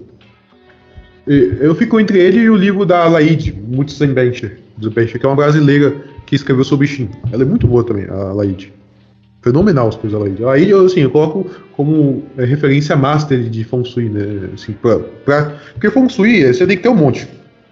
[1.26, 5.36] E Eu fico entre ele e o livro da Laide, Mutzenbencher, Bencher, que é uma
[5.36, 5.94] brasileira
[6.26, 7.08] que escreveu sobre Ishin.
[7.32, 8.72] Ela é muito boa também, a Laide.
[9.42, 10.42] Fenomenal as coisas da Laide.
[10.42, 14.48] A Laide, eu, assim, eu coloco como é, referência master de Feng Shui, né?
[14.54, 17.28] Assim, pra, pra- porque Feng Shui, é, você tem que ter um monte.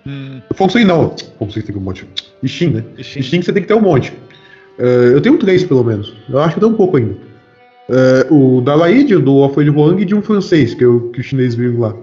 [0.06, 1.14] Hum, Feng Shui não.
[1.38, 2.06] Feng Shui tem que ter um monte.
[2.42, 2.84] Ishin, né?
[2.98, 3.20] Ishin.
[3.20, 4.12] Ishin você tem que ter um monte.
[4.78, 6.14] É, eu tenho três, pelo menos.
[6.28, 7.14] Eu acho que tenho um pouco ainda.
[7.88, 11.22] É, o da Laide, do Alfred Huang e de um francês, que, eu, que o
[11.24, 11.94] chinês viu lá.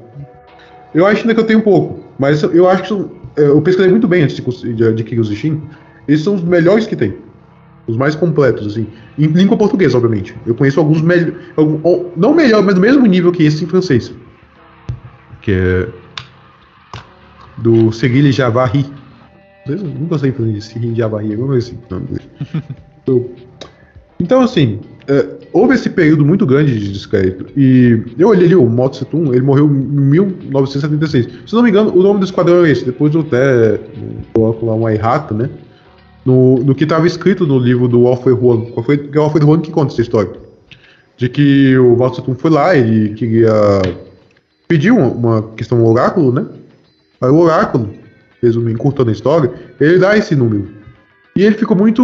[0.94, 2.04] Eu acho ainda que eu tenho um pouco.
[2.18, 4.36] Mas eu acho que são, é, eu pesquisei muito bem antes
[4.76, 5.62] de, adquirir os Ishin.
[6.08, 7.16] Esses são os melhores que tem.
[7.88, 8.88] Os mais completos, assim.
[9.18, 10.36] Em língua portuguesa, obviamente.
[10.46, 11.36] Eu conheço alguns melhores.
[12.16, 14.14] Não melhor, mas do mesmo nível que esse em francês.
[15.42, 15.88] Que é.
[17.58, 18.86] Do Seguile Javari.
[19.68, 21.80] Eu nunca sei fazer isso, Seguile Javari, alguma coisa assim.
[24.22, 27.48] Então, assim, é, houve esse período muito grande de descrédito.
[27.58, 28.70] E eu olhei ali, o
[29.10, 31.28] Tung, ele morreu em 1976.
[31.48, 32.86] Se não me engano, o nome do esquadrão é esse.
[32.86, 33.80] Depois eu até
[34.32, 35.50] coloco lá uma errata, né?
[36.24, 38.38] No, no que estava escrito no livro do Alfred
[38.84, 40.32] foi- que é o Alfred Huang que conta essa história.
[41.18, 43.52] De que o Tung foi lá, ele queria
[44.68, 46.46] pedir uma, uma questão um oráculo, né?
[47.20, 47.90] Aí o oráculo,
[48.44, 50.68] resumindo, encurtando a história, ele dá esse número.
[51.36, 52.04] E ele ficou muito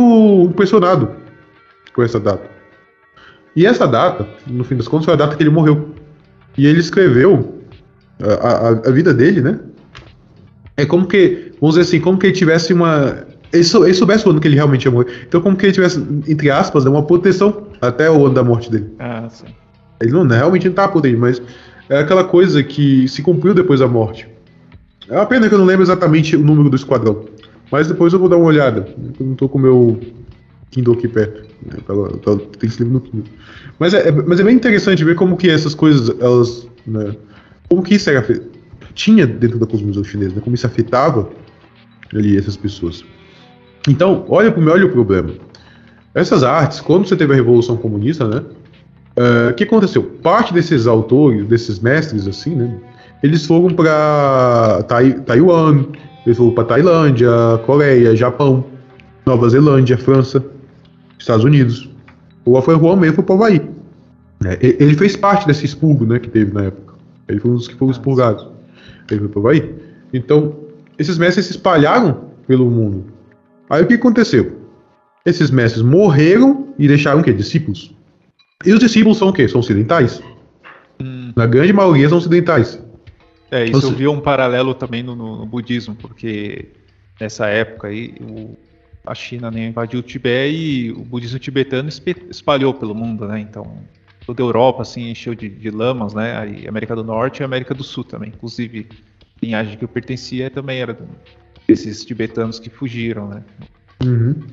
[0.49, 1.09] impressionado
[1.93, 2.54] com essa data.
[3.55, 5.89] E essa data, no fim das contas, foi a data que ele morreu.
[6.57, 7.61] E ele escreveu
[8.21, 9.59] a, a, a vida dele, né?
[10.77, 13.25] É como que, vamos dizer assim, como que ele tivesse uma.
[13.53, 15.25] Ele, sou, ele soubesse o ano que ele realmente ia morrer.
[15.27, 18.69] Então, como que ele tivesse, entre aspas, né, uma proteção até o ano da morte
[18.69, 18.91] dele.
[18.99, 19.45] Ah, sim.
[20.01, 21.41] Ele não, realmente não estava protegido, mas
[21.89, 24.27] é aquela coisa que se cumpriu depois da morte.
[25.07, 27.23] É uma pena que eu não lembro exatamente o número do esquadrão.
[27.71, 28.87] Mas depois eu vou dar uma olhada.
[29.19, 29.99] Eu não tô com o meu
[30.75, 31.43] Kindle aqui perto.
[31.65, 31.77] né,
[32.59, 33.31] Tem esse livro no Kindle.
[33.79, 36.67] Mas é, é- mas é bem interessante ver como que essas coisas, elas.
[36.85, 37.15] né,
[37.69, 38.23] como que isso era,
[38.93, 41.29] tinha dentro da cosmovisão chinesa, né, como isso afetava
[42.13, 43.03] ali essas pessoas.
[43.88, 45.31] Então, olha, olha o problema.
[46.13, 48.41] Essas artes, quando você teve a Revolução Comunista, né?
[49.17, 50.03] eh, O que aconteceu?
[50.03, 52.73] Parte desses autores, desses mestres, assim, né?
[53.23, 54.83] Eles foram para
[55.25, 55.85] Taiwan,
[56.25, 57.29] eles foram para Tailândia,
[57.65, 58.65] Coreia, Japão,
[59.25, 60.43] Nova Zelândia, França,
[61.17, 61.89] Estados Unidos.
[62.43, 63.62] O Juan mesmo foi para o Havaí.
[64.62, 66.93] E- Ele fez parte desse expurgo, né, que teve na época.
[67.28, 68.47] Ele foi um dos que foram expurgados.
[69.10, 69.75] Ele foi para o Havaí.
[70.13, 70.56] Então,
[70.99, 73.06] esses mestres se espalharam pelo mundo.
[73.69, 74.60] Aí o que aconteceu?
[75.25, 77.34] Esses mestres morreram e deixaram o quê?
[77.34, 77.93] Discípulos.
[78.63, 79.47] E os discípulos são o quê?
[79.47, 80.21] São ocidentais.
[81.01, 82.80] Hum, Na grande maioria são ocidentais.
[83.51, 86.67] é, isso Ou eu se- vi um paralelo também no, no- no budismo, porque
[87.19, 88.56] nessa época aí o-
[89.05, 91.89] a China né, invadiu o Tibete e o budismo tibetano
[92.29, 93.39] espalhou pelo mundo, né?
[93.39, 93.77] Então
[94.25, 96.37] toda a Europa assim encheu de, de lamas, né?
[96.37, 100.49] Aí América do Norte e América do Sul também, inclusive a linhagem que eu pertencia
[100.49, 100.97] também era
[101.67, 103.43] desses tibetanos que fugiram, né?
[104.03, 104.43] Uhum.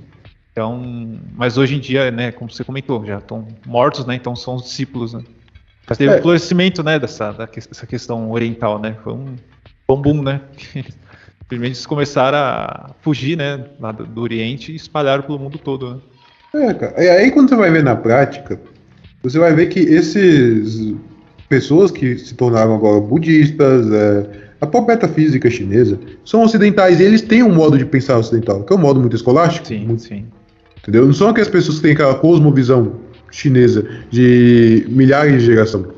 [0.52, 4.14] Então, mas hoje em dia, né, como você comentou, já estão mortos, né?
[4.14, 5.22] Então são os discípulos, né?
[5.88, 6.18] Mas teve É.
[6.18, 8.96] um florescimento, né, dessa, dessa questão oriental, né?
[9.02, 9.34] Foi um,
[9.88, 10.40] um boom, né?
[11.52, 13.62] Simplesmente eles começaram a fugir, né,
[14.08, 16.00] do, Oriente e espalharam pelo mundo todo,
[16.54, 16.68] né?
[16.68, 17.04] É, cara.
[17.04, 18.58] E aí quando você vai ver na prática,
[19.22, 20.94] você vai ver que esses
[21.50, 24.30] pessoas que se tornaram agora budistas, é,
[24.62, 28.72] a própria metafísica chinesa, são ocidentais e eles têm um modo de pensar ocidental, que
[28.72, 30.24] é um modo muito escolástico, Sim, muito sim.
[30.78, 31.04] Entendeu?
[31.04, 32.94] Não são aquelas pessoas que têm aquela cosmovisão
[33.30, 35.88] chinesa de milhares de gerações.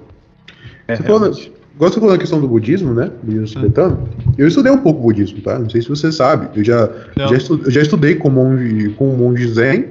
[0.88, 1.32] É, falou,
[1.79, 3.11] falou na questão do budismo, né?
[3.22, 4.09] Budismo tibetano.
[4.39, 5.59] Eu estudei um pouco budismo, tá?
[5.59, 6.49] Não sei se você sabe.
[6.59, 7.29] Eu já, Não.
[7.29, 9.91] já, estu- eu já estudei com um monge, com um monge zen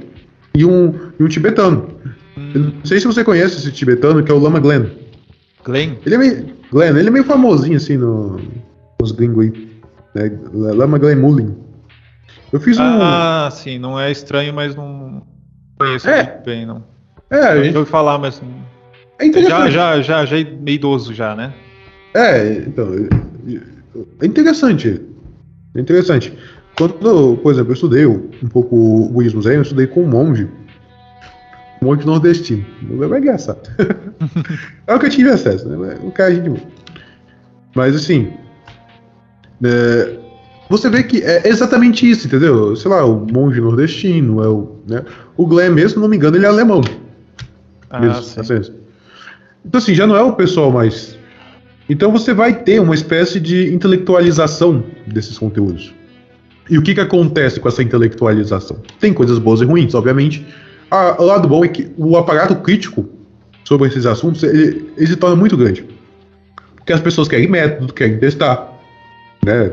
[0.55, 1.89] e um, e um tibetano.
[2.55, 4.85] Eu Hum, não sei se você conhece esse tibetano, que é o Lama Glenn.
[5.63, 5.95] Glenn?
[6.05, 8.39] Ele é meio, Glenn, ele é meio famosinho assim no,
[8.99, 9.67] nos gringos aí.
[10.15, 10.31] Né?
[10.53, 11.55] Lama Glenn Mullen.
[12.51, 12.83] Eu fiz um.
[12.83, 15.23] Ah, sim, não é estranho, mas não
[15.77, 16.23] conheço É.
[16.23, 16.83] muito bem, não.
[17.29, 18.41] é, a Eu gente- ouvi falar, mas
[19.19, 21.53] é já, já, já, já é meio idoso já, né?
[22.13, 22.89] É, então.
[24.21, 25.01] É interessante.
[25.75, 26.37] É interessante.
[26.77, 30.49] Quando, por exemplo, eu estudei um pouco o budismo zen, eu estudei com um monge.
[31.81, 32.65] Um monge nordestino.
[32.81, 33.69] É engraçado.
[34.87, 35.97] é o que eu tive acesso, né?
[36.03, 36.61] O cara é gente boa.
[37.75, 38.33] Mas assim.
[39.63, 40.19] é,
[40.69, 42.75] você vê que é exatamente isso, entendeu?
[42.75, 45.03] Sei lá, o monge nordestino, é o, né?
[45.37, 46.81] o Glenn mesmo, se não me engano, ele é alemão.
[47.89, 48.39] Ah, mesmo, sim.
[48.39, 48.73] assim.
[49.65, 51.17] Então, assim, já não é o pessoal mais.
[51.89, 55.93] Então, você vai ter uma espécie de intelectualização desses conteúdos.
[56.69, 58.77] E o que, que acontece com essa intelectualização?
[58.99, 60.45] Tem coisas boas e ruins, obviamente.
[60.89, 63.09] Ah, o lado bom é que o aparato crítico
[63.63, 65.85] sobre esses assuntos ele, ele se torna muito grande.
[66.75, 68.79] Porque as pessoas querem método, querem testar.
[69.45, 69.71] Né?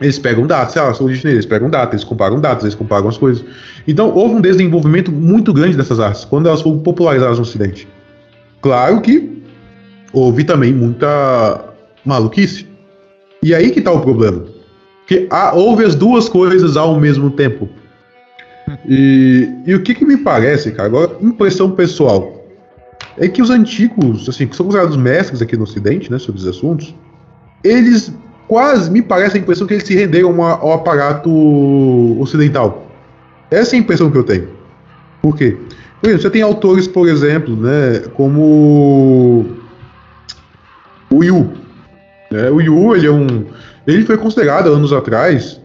[0.00, 3.08] Eles pegam dados, sei lá, são chinês, eles pegam dados, eles comparam dados, eles comparam
[3.08, 3.44] as coisas.
[3.86, 7.88] Então, houve um desenvolvimento muito grande dessas artes, quando elas foram popularizadas no Ocidente.
[8.60, 9.33] Claro que
[10.14, 11.64] houve também muita
[12.04, 12.66] maluquice.
[13.42, 14.44] E aí que tá o problema.
[15.00, 17.68] Porque há- houve as duas coisas ao mesmo tempo.
[18.88, 22.42] E, e o que, que me parece, cara, agora, impressão pessoal,
[23.18, 26.46] é que os antigos, assim, que são considerados mestres aqui no Ocidente, né, sobre os
[26.46, 26.94] assuntos,
[27.62, 28.10] eles
[28.48, 31.30] quase, me parece a impressão que eles se renderam a- ao aparato
[32.20, 32.86] ocidental.
[33.50, 34.48] Essa é a impressão que eu tenho.
[35.20, 35.56] Por quê?
[36.00, 39.46] Por exemplo, você tem autores, por exemplo, né, como
[41.16, 41.50] o Yu.
[42.30, 42.50] né?
[42.50, 43.44] O Yu, ele é um,
[43.86, 45.60] ele foi considerado anos atrás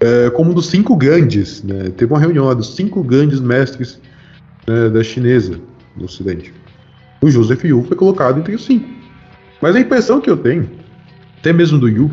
[0.00, 1.62] é, como um dos cinco grandes.
[1.62, 1.90] Né?
[1.96, 4.00] Teve uma reunião lá dos cinco grandes mestres
[4.66, 5.58] né, da chinesa
[5.96, 6.52] no Ocidente.
[7.20, 8.88] O Joseph Yu foi colocado entre os cinco.
[9.60, 10.68] Mas a impressão que eu tenho,
[11.38, 12.10] até mesmo do Yu,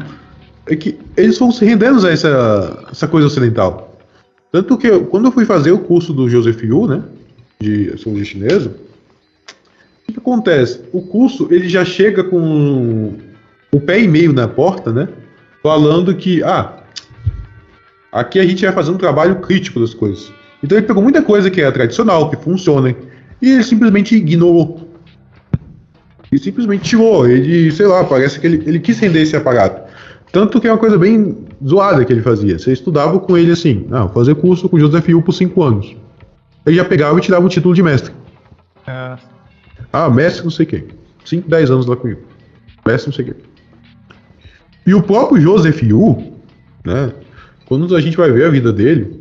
[0.67, 3.97] é que eles vão se rendendo a essa, essa coisa ocidental.
[4.51, 7.01] Tanto que eu- quando eu fui fazer o curso do Joseph Yu, né,
[7.59, 8.71] de astrologia chinesa,
[10.09, 10.81] que, que acontece?
[10.91, 13.13] O curso ele já chega com
[13.71, 15.07] o pé e meio na porta, né,
[15.61, 16.83] falando que, ah,
[18.11, 20.31] aqui a gente vai fazer um trabalho crítico das coisas.
[20.63, 22.95] Então ele pegou muita coisa que é tradicional, que funciona,
[23.41, 24.89] e ele simplesmente ignorou.
[26.31, 27.27] E simplesmente tirou.
[27.27, 29.89] Ele, sei lá, parece que ele, ele quis render esse aparato.
[30.31, 32.59] Tanto que é uma coisa bem zoada que ele fazia.
[32.59, 35.95] Você estudava com ele assim, ah, fazer curso com o Joseph Yu por 5 anos.
[36.65, 38.13] Ele já pegava e tirava o título de mestre.
[38.85, 39.17] É,
[39.91, 40.87] Ah, mestre não sei quem.
[41.25, 42.21] 5, 10 anos lá comigo.
[42.85, 43.35] Mestre não sei quem.
[44.85, 46.33] E o próprio Joseph Yu,
[46.85, 47.11] né?
[47.65, 49.19] Quando a gente vai ver a vida dele,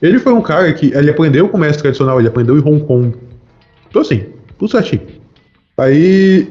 [0.00, 2.84] ele foi um cara que ele aprendeu com o mestre tradicional, ele aprendeu em Hong
[2.84, 3.16] Kong.
[3.88, 4.26] Então assim,
[4.56, 5.02] tudo certinho.
[5.76, 6.48] Aí.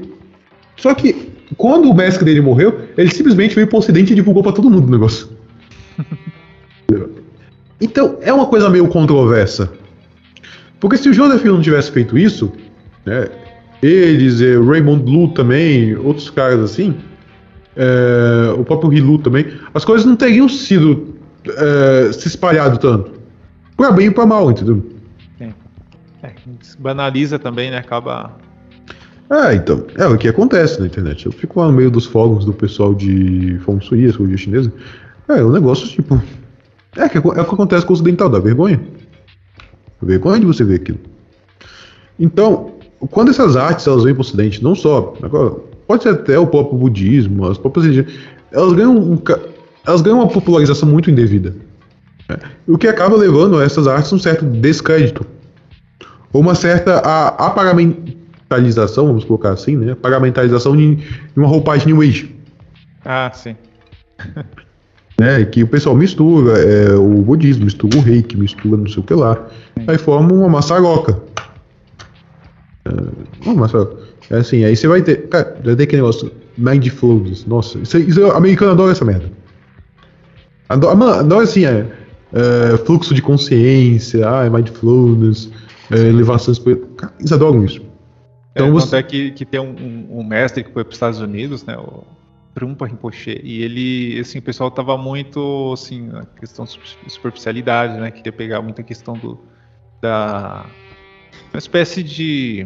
[0.76, 4.52] Só que quando o mestre dele morreu, ele simplesmente veio pro ocidente e divulgou pra
[4.52, 5.30] todo mundo o negócio.
[7.80, 9.72] então, é uma coisa meio controversa.
[10.80, 12.52] Porque se o Joseph não tivesse feito isso,
[13.08, 13.30] né,
[13.82, 16.95] eles, eh, Raymond Lu também, outros caras assim,
[17.76, 21.16] eh, o próprio Rilu também, as coisas não teriam sido
[21.47, 23.12] eh, se espalhado tanto.
[23.78, 24.84] Pra bem e pra mal, entendeu?
[25.38, 25.53] sim.
[26.24, 26.34] É,
[26.80, 27.78] banaliza também, né?
[27.78, 28.36] Acaba.
[29.30, 31.26] Ah, então, é o que acontece na internet.
[31.26, 34.74] Eu fico lá no meio dos fóruns do pessoal de Feng Shui, astrologia chinesa.
[35.30, 36.22] É, um negócio tipo.
[36.95, 38.82] É, que é o que acontece com o ocidental, dá vergonha.
[40.01, 40.99] Vergonha de você ver aquilo.
[42.20, 45.14] Então, quando essas artes elas vêm para o ocidente, não só.
[45.22, 45.56] Agora,
[45.88, 48.20] pode ser até o próprio budismo, as próprias religiões,
[48.52, 49.22] elas ganham, um
[49.86, 51.56] elas ganham uma popularização muito indevida.
[52.28, 52.38] né?
[52.68, 55.26] O que acaba levando a essas artes um certo descrédito.
[56.34, 59.95] Ou uma certa a, aparamentalização, vamos colocar assim, né?
[59.95, 61.06] Paramentalização de, de
[61.38, 62.36] uma roupagem New Age.
[63.06, 63.56] Ah, sim.
[65.20, 65.45] né?
[65.45, 69.14] Que o pessoal mistura é, o budismo, mistura o reiki, mistura não sei o que
[69.14, 69.48] lá.
[69.88, 71.18] Aí forma uma maçaroca.
[72.88, 73.98] É, uma maçaroca.
[74.30, 75.28] É assim, aí você vai ter.
[75.30, 76.32] Cara, vai ter aquele negócio.
[76.58, 77.46] Mindfulness.
[77.46, 79.32] Nossa, isso, isso, o americano adora essa merda.
[80.70, 81.86] Adora, mano, adora assim, é,
[82.34, 85.52] é, fluxo de consciência, ah, é mindfulness,
[85.92, 86.90] é, elevação espiritual.
[86.98, 87.82] Cara, Eles adoram isso.
[88.52, 90.96] Então, é, você- é que, que tem um, um- um mestre que foi para os
[90.96, 91.78] Estados Unidos, né?
[91.78, 92.04] O
[92.56, 98.00] Trumpa Rinpoche, e ele, assim, o pessoal tava muito, assim, na questão de super- superficialidade,
[98.00, 98.10] né?
[98.10, 99.40] Queria pegar muita questão do,
[100.02, 100.66] da,
[101.54, 102.66] uma espécie de,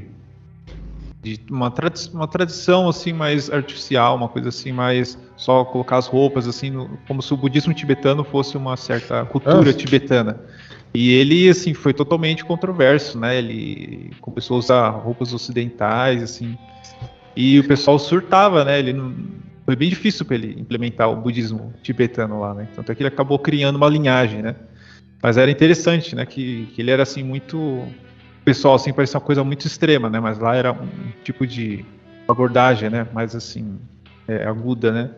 [1.21, 6.07] de uma, tradi uma tradição assim mais artificial, uma coisa assim mais só colocar as
[6.07, 10.39] roupas assim, no, como se o budismo tibetano fosse uma certa cultura ah, tibetana.
[10.93, 13.37] E ele assim foi totalmente controverso, né?
[13.37, 16.57] Ele começou a usar roupas ocidentais assim.
[17.35, 18.79] E o pessoal surtava, né?
[18.79, 19.15] Ele não,
[19.63, 22.67] foi bem difícil para ele implementar o budismo tibetano lá, né?
[22.75, 24.55] Tanto é que ele acabou criando uma linhagem, né?
[25.21, 26.25] Mas era interessante, né?
[26.25, 27.85] Que, que ele era assim muito
[28.43, 30.19] pessoal assim parecia uma coisa muito extrema, né?
[30.19, 31.85] Mas lá era um tipo de
[32.27, 33.07] abordagem, né?
[33.13, 33.79] Mais assim
[34.27, 35.11] é, aguda, né?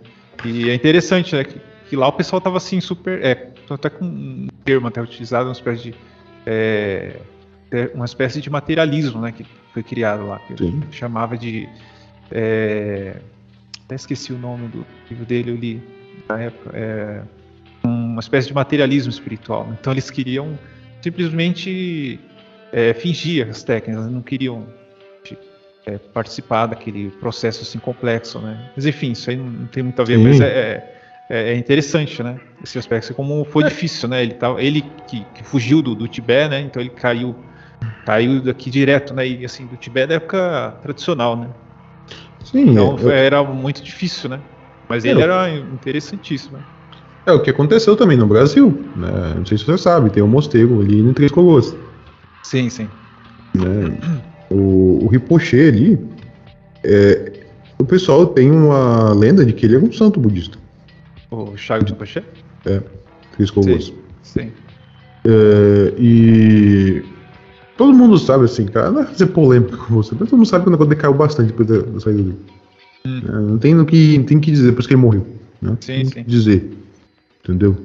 [0.45, 1.43] E é interessante, né?
[1.43, 5.45] Que, que lá o pessoal tava assim super, é, até com um termo até utilizado,
[5.45, 5.95] uma espécie de
[6.45, 7.19] é,
[7.71, 9.31] é uma espécie de materialismo, né?
[9.31, 10.83] Que foi criado lá, que Sim.
[10.91, 11.67] chamava de
[12.31, 13.15] é,
[13.85, 15.81] até esqueci o nome do livro dele, eu li
[16.27, 17.21] na época, é,
[17.83, 19.67] uma espécie de materialismo espiritual.
[19.79, 20.57] Então eles queriam
[21.01, 22.19] simplesmente
[22.73, 24.65] é, fingir as técnicas, não queriam
[25.85, 28.71] é, participar daquele processo assim complexo, né?
[28.75, 30.23] Mas enfim, isso aí não, tem muito a ver, Sim.
[30.23, 30.83] mas é,
[31.29, 32.39] é, é, interessante, né?
[32.63, 33.67] Esse aspecto, como foi é.
[33.67, 34.23] difícil, né?
[34.23, 36.61] Ele, tá, ele que, que fugiu do, do Tibete, né?
[36.61, 37.35] Então ele caiu,
[38.05, 39.27] caiu daqui direto, né?
[39.27, 41.49] E assim do Tibete da época tradicional, né?
[42.43, 42.71] Sim.
[42.71, 43.11] Então eu...
[43.11, 44.39] era muito difícil, né?
[44.89, 46.57] Mas ele era interessantíssimo.
[47.25, 49.33] É o que aconteceu também no Brasil, né?
[49.37, 51.73] Não sei se você sabe, tem um mosteiro ali em Três Coroas.
[52.43, 52.87] Sim, sim.
[53.55, 53.97] Né?
[54.49, 55.99] O, o Ripochet ali,
[56.83, 57.33] é,
[57.79, 60.57] o pessoal tem uma lenda de que ele é um santo budista.
[61.31, 62.25] O Chago de Ripochet?
[62.65, 62.81] É,
[63.31, 63.85] Três Coroas.
[63.85, 63.93] Sim.
[64.21, 64.51] sim.
[65.25, 67.03] É, e
[67.77, 70.63] Todo mundo sabe, assim, cara, não é fazer polêmica com você, mas todo mundo sabe
[70.63, 72.37] que o negócio decaiu bastante depois da, da saída dele.
[73.05, 73.21] Hum.
[73.27, 75.25] É, não tem no que, tem que dizer depois que ele morreu.
[75.61, 75.75] Né?
[75.81, 76.23] Sim, tem sim.
[76.23, 76.71] Que dizer.
[77.43, 77.75] Entendeu?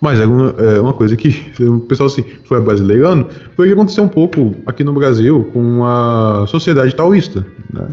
[0.00, 3.74] Mas é uma, é uma, coisa que o pessoal assim, foi brasileirando, foi o que
[3.74, 7.88] aconteceu um pouco aqui no Brasil com a Sociedade Taoísta, né?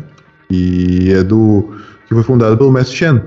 [0.50, 1.70] E é do.
[2.08, 3.22] que foi fundada pelo mestre Shen.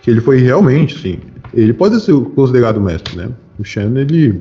[0.00, 1.18] Que ele foi realmente, sim.
[1.52, 3.28] Ele pode ser considerado mestre, né?
[3.58, 4.40] O Shen, ele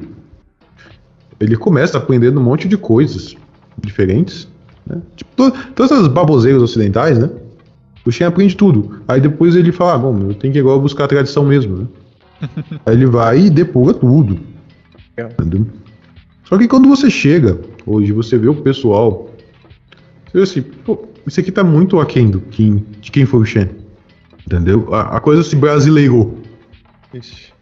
[1.39, 3.35] ele começa aprendendo um monte de coisas
[3.77, 4.47] diferentes,
[4.87, 5.01] né?
[5.15, 7.29] Tipo, to todas as baboseiras ocidentais, né?
[8.05, 9.01] O Shen aprende tudo.
[9.07, 11.87] Aí depois ele fala, ah, bom, eu tenho que agora buscar a tradição mesmo, né?
[12.85, 14.39] Aí ele vai e depura tudo.
[15.17, 15.65] Entendeu?
[16.43, 19.29] Só que quando você chega, hoje você vê o pessoal,
[20.25, 23.45] você vê assim, pô, isso aqui tá muito aquém do quem, de quem foi o
[23.45, 23.69] Shen.
[24.45, 24.93] Entendeu?
[24.93, 26.37] A, a coisa se brasileirou.
[27.13, 27.53] Ixi.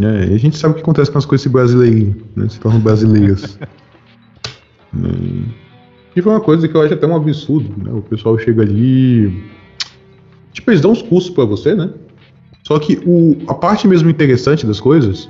[0.00, 2.48] É, e a gente sabe o que acontece com as coisas brasileiras, né?
[2.48, 3.58] Se tornam brasileiras.
[3.60, 3.68] é.
[6.14, 7.92] E foi uma coisa que eu acho até um absurdo, né?
[7.92, 9.44] O pessoal chega ali.
[10.52, 11.90] Tipo, eles dão os cursos para você, né?
[12.72, 15.28] Só que o, a parte mesmo interessante das coisas,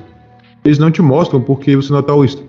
[0.65, 2.41] eles não te mostram porque você não é taoísta.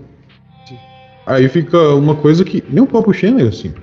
[1.26, 3.74] Aí fica uma coisa que nem o próprio Shen era assim.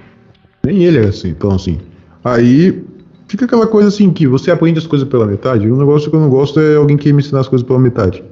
[0.64, 1.30] Nem ele era assim.
[1.30, 1.80] Então, assim.
[2.22, 2.84] Aí
[3.26, 5.66] fica aquela coisa assim que você aprende as coisas pela metade.
[5.66, 7.80] E um negócio que eu não gosto é alguém que me ensinar as coisas pela
[7.80, 8.22] metade.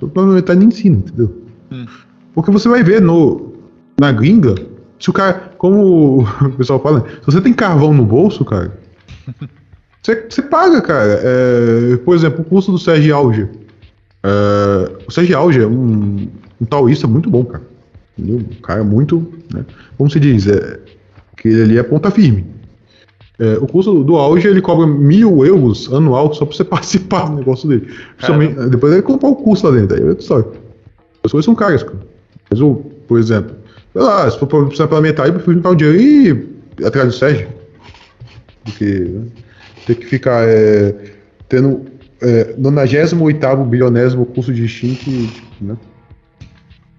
[0.00, 1.32] Só pela metade nem ensina, entendeu?
[1.70, 1.86] Hum.
[2.34, 3.52] Porque você vai ver no
[4.00, 4.56] na gringa,
[4.98, 6.26] se o cara, como o
[6.58, 8.76] pessoal fala, se você tem carvão no bolso, cara,
[10.02, 11.20] você, você paga, cara.
[11.22, 13.48] É, por exemplo, o curso do Sérgio Alger.
[14.22, 16.28] É, o Sérgio Alger é um,
[16.60, 17.64] um taoísta muito bom, cara.
[18.18, 18.36] Entendeu?
[18.36, 19.64] Um cara muito, né,
[19.96, 20.78] como se diz, é,
[21.36, 22.44] que ele ali é ponta firme.
[23.38, 27.36] É, o custo do auge ele cobra mil euros anual só pra você participar do
[27.36, 27.88] negócio dele.
[28.70, 29.96] Depois ele comprar o curso lá dentro.
[29.96, 30.46] Aí é história.
[31.24, 31.98] As coisas são caras, cara.
[32.50, 32.74] Mas, o,
[33.08, 33.56] por exemplo,
[33.92, 37.08] sei lá, se for precisar pela metade, eu prefiro juntar o dinheiro e ir atrás
[37.08, 37.48] do Sérgio.
[38.64, 39.26] Porque né,
[39.86, 40.94] ter que ficar é,
[41.48, 41.86] tendo
[42.20, 45.76] é, 98 bilionésimo curso de Steam que, né,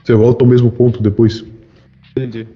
[0.03, 1.45] você volta ao mesmo ponto depois.
[2.15, 2.47] Entendi.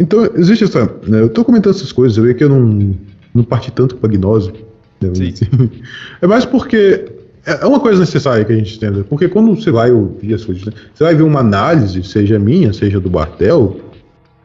[0.00, 0.84] Então, existe essa.
[1.06, 2.94] Né, eu tô comentando essas coisas, eu vejo que eu não,
[3.34, 4.52] não parti tanto para gnose.
[5.00, 5.32] Né, assim.
[6.20, 7.06] É mais porque
[7.46, 9.04] é, é uma coisa necessária que a gente entenda.
[9.04, 12.72] Porque quando você vai ouvir as coisas, né, você vai ver uma análise, seja minha,
[12.72, 13.76] seja do Bartel,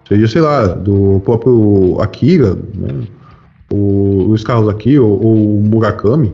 [0.08, 3.08] seja, sei lá, do próprio Akira, né,
[3.72, 6.34] o Luiz Carlos aqui, ou, ou o Murakami.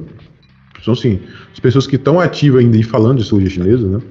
[0.83, 1.19] São assim,
[1.51, 4.01] as pessoas que estão ativas ainda e falando de astrologia chinesa, né?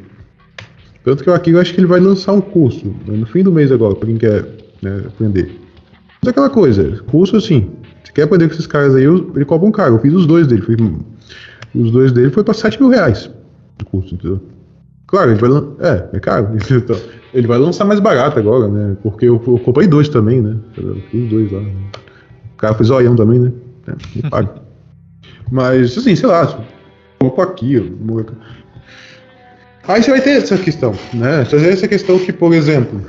[1.04, 3.42] Tanto que o Akira, eu acho que ele vai lançar um curso né, no fim
[3.42, 4.46] do mês agora, para quem quer
[4.80, 5.60] né, aprender.
[6.20, 7.70] Mas é aquela coisa, curso assim,
[8.02, 9.96] você quer aprender com esses caras aí, ele cobra um caro.
[9.96, 10.76] Eu fiz os dois dele, fui,
[11.74, 13.30] os dois dele foi para 7 mil reais
[13.82, 14.40] o curso, entendeu?
[15.06, 15.50] Claro, ele vai
[15.80, 16.48] é, é caro.
[16.70, 16.96] Então,
[17.32, 18.96] ele vai lançar mais barato agora, né?
[19.02, 20.56] Porque eu, eu comprei dois também, né?
[20.76, 21.60] Eu fiz dois lá.
[21.60, 22.03] O
[22.64, 23.52] cara fez olhão também, né?
[23.88, 24.54] É, me paga.
[25.50, 26.58] Mas, assim, sei lá,
[27.18, 27.94] compro aqui.
[29.86, 31.44] Aí você vai ter essa questão, né?
[31.44, 33.00] Você vai ter essa questão que, por exemplo,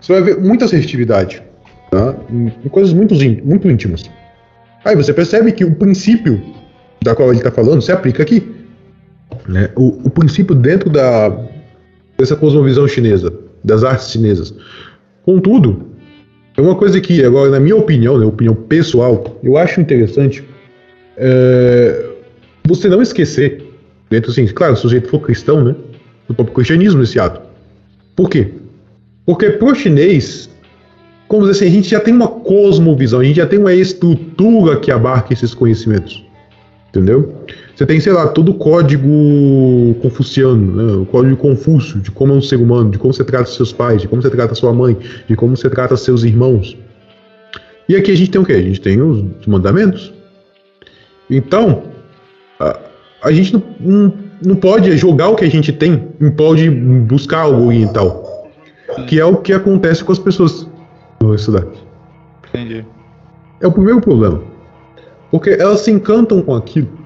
[0.00, 1.42] você vai ver muita assertividade
[1.90, 2.14] tá?
[2.30, 4.08] em, em coisas muito, muito íntimas.
[4.84, 6.40] Aí você percebe que o princípio
[7.02, 8.54] da qual ele está falando se aplica aqui.
[9.48, 9.70] Né?
[9.76, 11.28] O, o, princípio dentro da,
[12.16, 13.32] dessa cosmovisão chinesa,
[13.64, 14.54] das artes chinesas.
[15.24, 15.89] Contudo,
[16.56, 20.44] é uma coisa que, agora, na minha opinião, né, opinião pessoal, eu acho interessante
[21.16, 22.06] é,
[22.64, 23.62] você não esquecer,
[24.08, 25.74] dentro assim, claro, se o sujeito for cristão, né,
[26.28, 27.40] do próprio cristianismo nesse ato.
[28.16, 28.48] Por quê?
[29.26, 30.50] Porque pro chinês,
[31.28, 34.78] como dizer assim, a gente já tem uma cosmovisão, a gente já tem uma estrutura
[34.78, 36.24] que abarca esses conhecimentos.
[36.88, 37.39] Entendeu?
[37.80, 39.08] Você tem, sei lá, todo o código
[40.02, 40.92] confuciano, né?
[40.96, 44.02] o código Confúcio, de como é um ser humano, de como você trata seus pais,
[44.02, 44.94] de como você trata sua mãe,
[45.26, 46.76] de como você trata seus irmãos.
[47.88, 48.52] E aqui a gente tem o quê?
[48.52, 50.12] A gente tem os mandamentos.
[51.30, 51.84] Então,
[52.58, 52.78] a,
[53.22, 54.14] a gente não, não,
[54.44, 58.46] não pode jogar o que a gente tem em prol de buscar algo oriental.
[59.08, 60.68] Que é o que acontece com as pessoas
[61.18, 61.64] no estudar.
[62.46, 62.84] Entendi.
[63.58, 64.42] É o primeiro problema.
[65.30, 66.99] Porque elas se encantam com aquilo.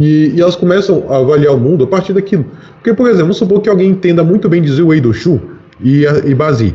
[0.00, 2.46] E, e, elas começam a avaliar o mundo a partir daquilo.
[2.74, 5.40] Porque, por exemplo, vamos supor que alguém entenda muito bem dizer o Eido Shu
[5.80, 6.74] e, e Bazi.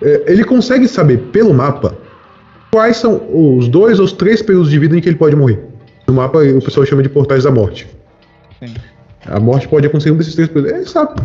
[0.00, 1.94] É, ele consegue saber pelo mapa
[2.70, 5.62] quais são os dois ou os três períodos de vida em que ele pode morrer.
[6.06, 7.86] No mapa o pessoal chama de portais da morte.
[8.58, 8.74] Sim.
[9.26, 10.72] A morte pode acontecer em um desses três períodos.
[10.72, 11.20] Ele sabe.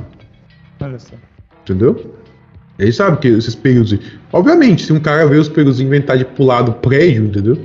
[0.82, 1.16] Olha só.
[1.62, 2.14] Entendeu?
[2.78, 3.98] Ele sabe que esses períodos.
[4.32, 7.58] Obviamente, se um cara vê os períodos inventar de pular do prédio, entendeu?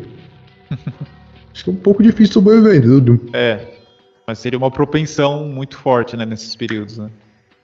[1.59, 3.21] Acho que é um pouco difícil sobreviver, entendeu?
[3.33, 3.67] É.
[4.25, 7.11] Mas seria uma propensão muito forte, né, nesses períodos, né?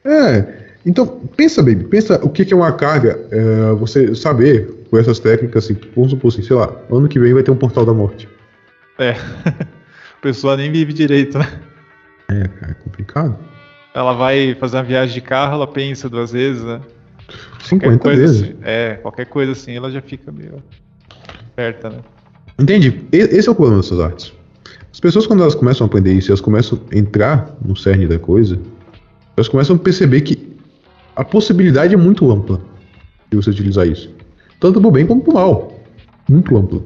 [0.05, 0.73] É.
[0.85, 5.65] Então, pensa, baby, pensa o que é uma carga, é, você saber por essas técnicas,
[5.65, 8.29] assim, vamos supor assim, sei lá, ano que vem vai ter um portal da morte.
[8.99, 9.11] É.
[9.47, 11.47] a pessoa nem vive direito, né?
[12.29, 13.39] É, cara, é complicado.
[13.95, 16.81] Ela vai fazer uma viagem de carro, ela pensa duas vezes, né?
[17.63, 18.43] 50 vezes.
[18.43, 20.61] Assim, é, qualquer coisa assim, ela já fica meio
[21.55, 21.99] perto, né?
[22.59, 23.03] Entendi.
[23.13, 24.33] Esse é o problema dessas artes.
[24.93, 28.19] As pessoas, quando elas começam a aprender isso, elas começam a entrar no cerne da
[28.19, 28.59] coisa,
[29.37, 30.55] elas começam a perceber que
[31.17, 32.61] a possibilidade é muito ampla
[33.31, 34.11] de você utilizar isso.
[34.61, 35.81] Tanto pro bem como pro mal.
[36.29, 36.81] Muito ampla.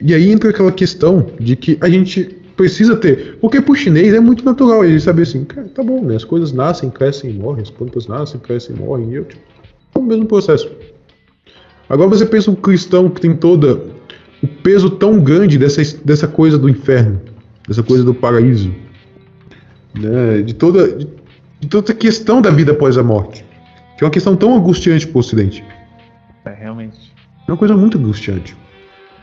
[0.00, 2.24] E aí entra aquela questão de que a gente
[2.56, 3.36] precisa ter.
[3.40, 6.16] Porque pro chinês é muito natural ele saber assim, cara, tá bom, né?
[6.16, 9.42] As coisas nascem, crescem e morrem, as plantas nascem, crescem e morrem, e eu, tipo,
[9.94, 10.70] é o mesmo processo.
[11.88, 13.95] Agora você pensa um cristão que tem toda
[14.46, 17.20] o peso tão grande dessa, dessa coisa do inferno,
[17.66, 18.72] dessa coisa do paraíso,
[19.94, 20.42] né?
[20.42, 21.08] de, toda, de,
[21.60, 23.44] de toda a questão da vida após a morte,
[23.98, 25.64] que é uma questão tão angustiante para o Ocidente.
[26.44, 27.12] É, realmente.
[27.46, 28.56] É uma coisa muito angustiante.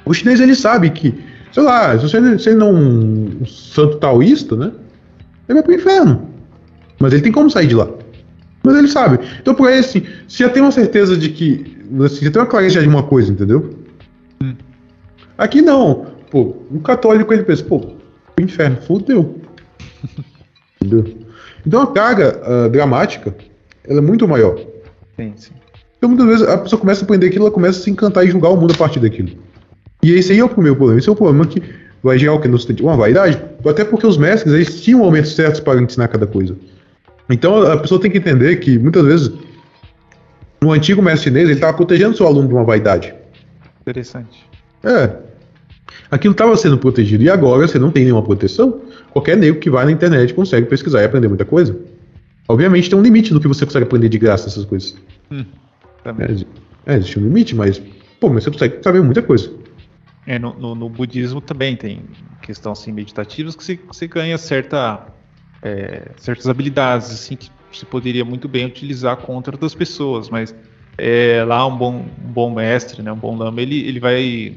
[0.06, 1.14] O chinês ele sabe que,
[1.52, 4.72] sei lá, se você, se não é um santo taoísta, né?
[5.48, 6.30] Ele vai pro inferno.
[7.00, 7.90] Mas ele tem como sair de lá.
[8.64, 9.20] Mas ele sabe.
[9.42, 11.78] Então, por aí, assim, você já tem uma certeza de que.
[12.04, 13.83] Assim, já tem uma clareza de uma coisa, entendeu?
[15.44, 16.06] Aqui não.
[16.32, 19.42] Pô, um católico ele pensa, pô, o inferno, fudeu.
[21.66, 23.34] Então a carga uh, dramática
[23.88, 24.58] ela é muito maior.
[25.16, 25.54] Sim, sim.
[25.98, 28.30] Então muitas vezes a pessoa começa a aprender aquilo, ela começa a se encantar e
[28.30, 29.30] julgar o mundo a partir daquilo.
[30.02, 31.00] E esse aí é o primeiro problema.
[31.00, 31.64] Esse é o problema que
[32.04, 32.50] vai gerar o que?
[32.82, 33.42] Uma vaidade.
[33.66, 36.54] Até porque os mestres eles tinham momentos certos para ensinar cada coisa.
[37.30, 39.32] Então a pessoa tem que entender que muitas vezes
[40.62, 43.16] no antigo mestre chinês ele estava protegendo seu aluno de uma vaidade.
[43.82, 44.46] Interessante.
[44.84, 45.33] É.
[46.10, 48.82] Aquilo estava sendo protegido e agora você não tem nenhuma proteção.
[49.12, 51.78] Qualquer nego que vai na internet consegue pesquisar e aprender muita coisa.
[52.48, 54.96] Obviamente tem um limite do que você consegue aprender de graça essas coisas.
[55.32, 55.46] Hum,
[56.06, 57.82] é, é, existe um limite, mas
[58.20, 59.52] pô, mas você consegue saber muita coisa.
[60.26, 62.02] É, no, no, no budismo também tem
[62.42, 65.08] questão assim meditativas que você, você ganha certa,
[65.62, 70.56] é, certas habilidades assim que você poderia muito bem utilizar contra outras pessoas, mas
[70.98, 74.56] é, lá um bom, um bom mestre, né, um bom lama, ele, ele vai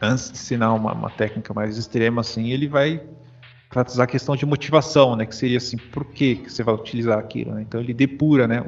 [0.00, 3.00] antes de ensinar uma, uma técnica mais extrema, assim, ele vai
[3.70, 5.26] enfatizar a questão de motivação, né?
[5.26, 7.62] Que seria assim, por que, que você vai utilizar aquilo, né?
[7.62, 8.58] Então ele depura, né?
[8.58, 8.64] A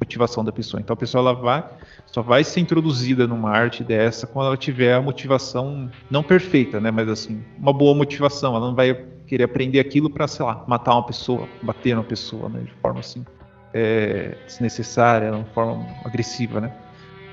[0.00, 0.80] motivação da pessoa.
[0.80, 1.64] Então a pessoa ela vai,
[2.06, 6.90] só vai ser introduzida numa arte dessa quando ela tiver a motivação não perfeita, né?
[6.90, 8.54] Mas assim, uma boa motivação.
[8.54, 8.94] Ela não vai
[9.26, 12.60] querer aprender aquilo para, sei lá, matar uma pessoa, bater uma pessoa, né?
[12.60, 13.24] De forma assim,
[13.72, 16.72] é, desnecessária, de forma agressiva, né?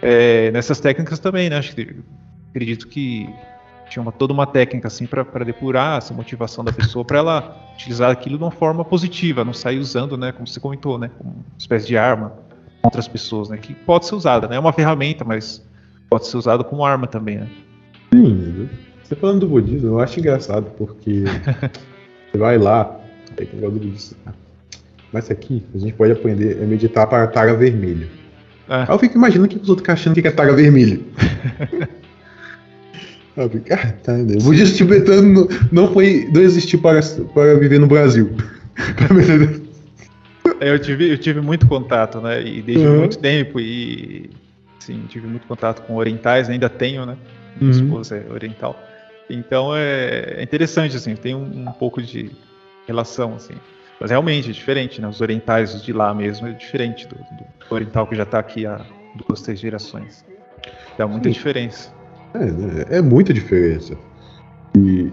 [0.01, 1.57] É, nessas técnicas também, né?
[1.57, 1.97] Acho que
[2.51, 3.27] acredito que
[3.89, 8.09] tinha uma, toda uma técnica assim para depurar essa motivação da pessoa para ela utilizar
[8.09, 11.43] aquilo de uma forma positiva, não sair usando, né, como você comentou, né, como uma
[11.57, 12.33] espécie de arma
[12.81, 15.61] contra as pessoas, né, que pode ser usada, né, é uma ferramenta, mas
[16.09, 17.47] pode ser usada como arma também, né.
[18.13, 18.69] Sim,
[19.03, 21.23] você falando do budismo, eu acho engraçado porque
[22.31, 22.97] você vai lá,
[23.37, 24.17] aí tem o budismo,
[25.11, 28.07] mas aqui a gente pode aprender a meditar para a tara vermelha.
[28.69, 28.83] Ah.
[28.83, 31.01] Aí eu fico imaginando que os outros ficam achando que é taga vermelha.
[33.37, 33.47] Ah,
[34.03, 34.35] tá, né?
[34.39, 36.99] O budismo tibetano não, foi, não existiu para,
[37.33, 38.29] para viver no Brasil.
[40.59, 42.41] É, Eu tive, eu tive muito contato, né?
[42.45, 42.99] E desde Uhum.
[42.99, 43.59] muito tempo.
[43.59, 44.29] E
[44.79, 47.17] sim, tive muito contato com orientais, ainda tenho, né?
[47.59, 47.79] Minha Uhum.
[47.79, 48.87] esposa é oriental.
[49.29, 52.29] Então é, é interessante, assim, tem um, um pouco de
[52.87, 53.53] relação, assim.
[53.99, 55.07] Mas realmente é diferente, né?
[55.07, 58.81] Os orientais de lá mesmo é diferente do, do oriental que já está aqui há
[59.27, 60.23] duas, três gerações.
[60.97, 61.33] Dá muita Sim.
[61.33, 61.89] diferença.
[62.33, 62.85] É, né?
[62.89, 63.95] é muita diferença.
[64.77, 65.11] E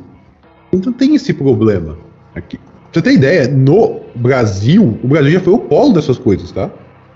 [0.72, 1.96] então tem esse problema
[2.34, 2.58] aqui.
[2.58, 6.70] Pra você ter ideia, no Brasil, o Brasil já foi o polo dessas coisas, tá?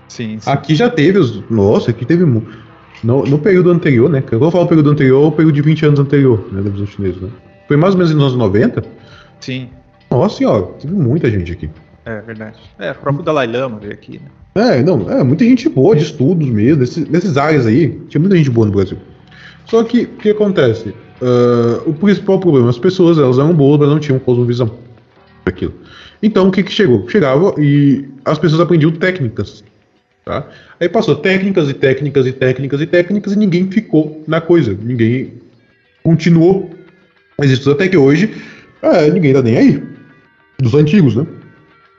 [0.07, 0.49] Sim, sim.
[0.49, 1.43] Aqui já teve os.
[1.49, 2.23] Nossa, aqui teve.
[3.03, 4.21] No, no período anterior, né?
[4.21, 6.61] Quando eu falo período anterior, o período de 20 anos anterior, né?
[6.61, 7.29] Da visão chinesa, né?
[7.67, 8.83] Foi mais ou menos nos anos 90.
[9.39, 9.69] Sim,
[10.09, 11.69] Nossa senhora, teve muita gente aqui.
[12.05, 12.59] é verdade.
[12.79, 14.27] É, o próprio Dalai Lama veio aqui, né?
[14.55, 17.99] É, não, é muita gente boa de estudos mesmo, desses, dessas áreas aí.
[18.07, 18.97] Tinha muita gente boa no Brasil.
[19.65, 20.93] Só que o que acontece?
[21.21, 24.71] Ah, o principal problema, as pessoas elas eram boas, mas não tinham cosmovisão
[25.45, 25.73] daquilo.
[26.21, 27.07] Então o que que chegou?
[27.09, 29.63] Chegava e as pessoas aprendiam técnicas.
[30.25, 30.47] Tá?
[30.79, 34.77] Aí passou técnicas e técnicas e técnicas e técnicas e ninguém ficou na coisa.
[34.81, 35.33] Ninguém
[36.03, 36.69] continuou.
[37.41, 38.33] Existe até que hoje
[38.81, 39.83] é, ninguém tá nem aí.
[40.59, 41.25] Dos antigos, né?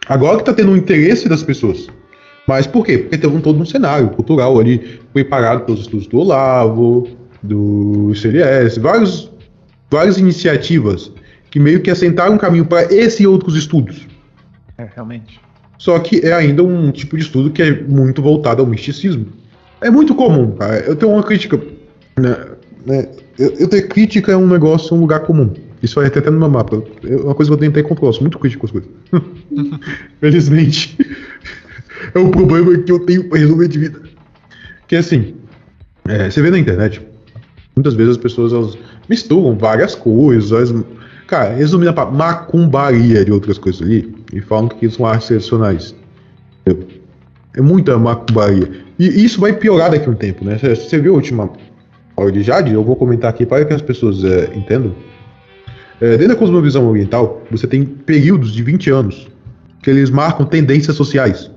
[0.06, 1.88] Agora que tá tendo um interesse das pessoas.
[2.46, 2.98] Mas por quê?
[2.98, 7.08] Porque teve um todo um cenário cultural ali preparado pelos estudos do Olavo,
[7.45, 9.30] do CLS, vários,
[9.90, 11.12] várias iniciativas
[11.51, 14.07] que meio que assentaram um caminho para esse e outros estudos.
[14.78, 15.40] É, realmente.
[15.78, 19.26] Só que é ainda um tipo de estudo que é muito voltado ao misticismo.
[19.80, 20.80] É muito comum, cara.
[20.80, 21.61] Eu tenho uma crítica.
[22.18, 22.36] Né,
[22.86, 25.53] né, eu, eu ter crítica é um negócio, um lugar comum.
[25.82, 26.82] Isso vai até até no meu mapa.
[27.05, 28.09] É uma coisa que eu tentei controlar.
[28.09, 28.90] Eu sou muito crítico com as coisas.
[30.20, 30.97] Felizmente.
[32.14, 34.01] é um problema que eu tenho pra resolver de vida.
[34.88, 35.34] Que é assim.
[36.09, 37.01] é, você vê na internet.
[37.77, 40.53] Muitas vezes as pessoas elas misturam várias coisas.
[40.53, 40.85] elas-
[41.27, 44.14] cara, resumindo a macumbaria de outras coisas ali.
[44.33, 45.95] E falam que são artes.
[46.66, 46.89] Entendeu?
[47.57, 48.70] É muita macumbaria.
[48.99, 50.59] E isso vai piorar daqui a um tempo, né?
[50.59, 51.51] Você viu a última
[52.16, 52.72] aula de Jade?
[52.72, 54.95] Eu vou comentar aqui para que as pessoas é, entendam.
[56.01, 59.29] É, dentro da cosmovisão oriental, você tem períodos de 20 anos
[59.83, 61.51] que eles marcam tendências sociais.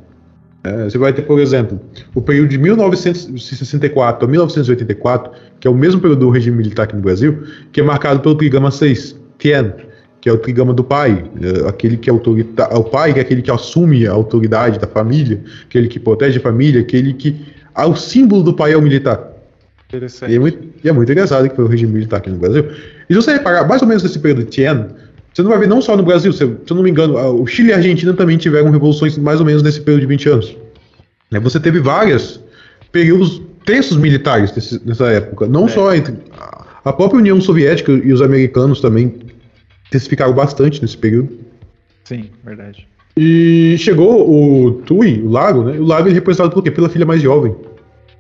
[0.64, 1.80] É, você vai ter, por exemplo,
[2.14, 6.96] o período de 1964 a 1984, que é o mesmo período do regime militar aqui
[6.96, 9.74] no Brasil, que é marcado pelo Trigama 6, Tien,
[10.20, 13.22] que é o Trigama do pai, é, aquele que é autorita o pai que é
[13.22, 17.88] aquele que assume a autoridade da família, aquele que protege a família, aquele que ah,
[17.88, 19.38] o símbolo do pai é o militar.
[19.88, 20.32] Interessante.
[20.32, 22.66] E é, muito, e é muito engraçado que foi o regime militar aqui no Brasil.
[23.10, 24.88] E se você reparar, mais ou menos nesse período de Tien,
[25.34, 27.46] você não vai ver não só no Brasil, se, se eu não me engano, o
[27.46, 30.58] Chile e a Argentina também tiveram revoluções mais ou menos nesse período de 20 anos.
[31.32, 32.40] Né, Você teve vários
[32.92, 35.70] períodos tensos militares nessa época, não É.
[35.70, 36.16] só entre
[36.84, 39.14] a- própria União Soviética e os americanos também
[39.90, 41.30] intensificaram bastante nesse período.
[42.06, 42.88] Sim, verdade.
[43.18, 44.30] E chegou
[44.68, 45.78] o Tui, o lago, né?
[45.80, 46.72] O lago é representado por quê?
[46.72, 47.54] Pela filha mais jovem.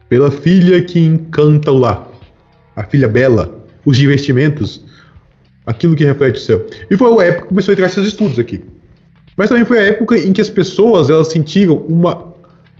[0.09, 2.09] Pela filha que encanta o lar.
[2.75, 3.63] A filha bela.
[3.85, 4.83] Os divertimentos.
[5.67, 6.65] Aquilo que reflete o céu.
[6.89, 8.63] E foi a época que começou a entrar esses estudos aqui.
[9.35, 12.33] Mas também foi a época em que as pessoas elas sentiram uma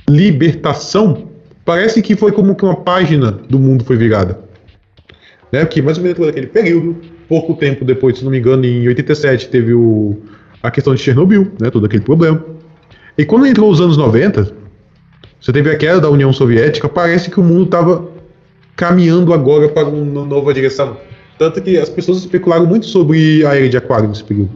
[0.10, 1.28] libertação.
[1.64, 4.40] Parece que foi como que uma página do mundo foi virada.
[5.52, 5.66] Né?
[5.66, 6.96] Porque mais ou menos naquele período,
[7.28, 10.18] pouco tempo depois, se não me engano, em 87 teve o,
[10.64, 11.70] a questão de Chernobyl, né?
[11.70, 12.44] todo aquele problema.
[13.18, 14.52] E quando entrou os anos 90,
[15.40, 18.08] você teve a queda da União Soviética, parece que o mundo estava
[18.76, 20.98] caminhando agora para uma nova direção.
[21.38, 24.50] Tanto que as pessoas especularam muito sobre a era de Aquário nesse período.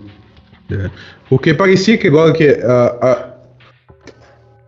[0.71, 0.89] É.
[1.29, 3.32] Porque parecia que agora que a- a-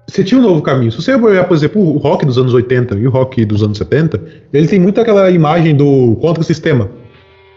[0.07, 0.91] você tinha um novo caminho.
[0.91, 3.78] Se você olhar, por exemplo, o rock dos anos 80 e o rock dos anos
[3.78, 4.22] 70,
[4.53, 6.89] ele tem muito aquela imagem do contra-sistema.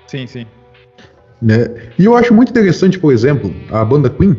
[0.06, 0.46] Sim, sim.
[1.42, 1.68] Né?
[1.98, 4.34] E eu acho muito interessante, por exemplo, a banda Queen,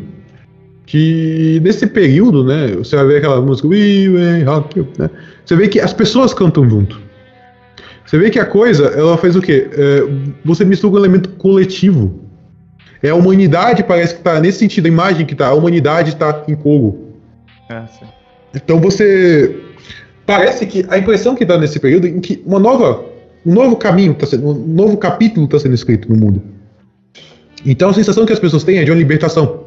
[0.84, 5.08] que nesse período, né, você vai ver aquela música We Will Rock You, né?
[5.44, 6.98] Você vê que as pessoas cantam junto.
[8.08, 9.68] Você vê que a coisa, ela faz o quê?
[9.70, 10.02] É,
[10.42, 12.20] você mistura um elemento coletivo.
[13.02, 16.42] É a humanidade, parece que tá nesse sentido, a imagem que tá, a humanidade está
[16.48, 17.08] em coro.
[17.68, 18.06] É, sim.
[18.54, 19.54] Então você
[20.24, 23.04] parece que a impressão que dá nesse período em que uma nova,
[23.44, 26.42] um novo caminho está sendo, um novo capítulo está sendo escrito no mundo.
[27.66, 29.64] Então a sensação que as pessoas têm é de uma libertação.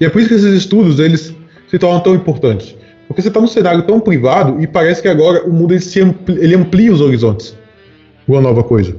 [0.00, 1.32] E é por isso que esses estudos eles
[1.68, 2.74] se tornam tão importantes,
[3.06, 6.00] porque você está num cenário tão privado e parece que agora o mundo ele, se
[6.00, 7.56] ampli, ele amplia os horizontes,
[8.32, 8.94] uma nova coisa,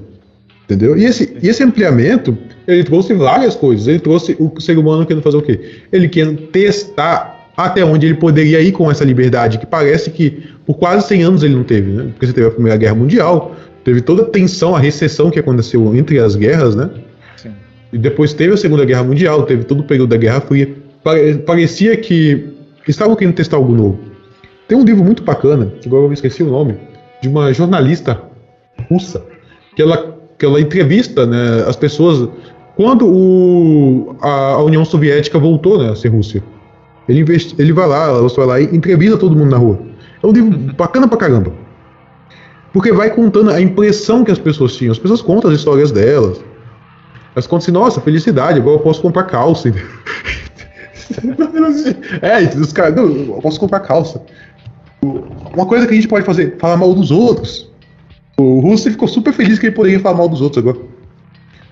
[0.66, 0.98] entendeu?
[0.98, 3.88] E esse, e esse ampliamento ele trouxe várias coisas.
[3.88, 5.60] Ele trouxe o ser humano querendo fazer o quê?
[5.92, 10.76] Ele quer testar até onde ele poderia ir com essa liberdade, que parece que por
[10.78, 12.04] quase 100 anos ele não teve, né?
[12.12, 15.94] Porque você teve a Primeira Guerra Mundial, teve toda a tensão, a recessão que aconteceu
[15.96, 16.90] entre as guerras, né?
[17.36, 17.50] Sim.
[17.92, 20.70] E depois teve a Segunda Guerra Mundial, teve todo o período da Guerra Fria.
[21.04, 22.46] Pare- Parecia que
[22.88, 24.00] estavam querendo testar algo novo.
[24.68, 26.76] Tem um livro muito bacana, agora eu me esqueci o nome,
[27.22, 28.22] de uma jornalista
[28.90, 29.24] russa,
[29.76, 32.30] que ela, que ela entrevista né, as pessoas
[32.76, 36.42] quando o, a, a União Soviética voltou né, a ser Rússia.
[37.10, 39.80] Ele, investi- ele vai lá, ela vai lá e entrevista todo mundo na rua.
[40.24, 41.52] É um livro bacana pra caramba.
[42.72, 44.92] Porque vai contando a impressão que as pessoas tinham.
[44.92, 46.40] As pessoas contam as histórias delas.
[47.36, 49.70] Elas contam assim, nossa, felicidade, agora eu posso comprar calça.
[52.22, 54.22] é, os caras, eu posso comprar calça.
[55.02, 57.69] Uma coisa que a gente pode fazer, falar mal dos outros.
[58.40, 60.86] O Russo ficou super feliz que ele poderia falar mal dos outros agora.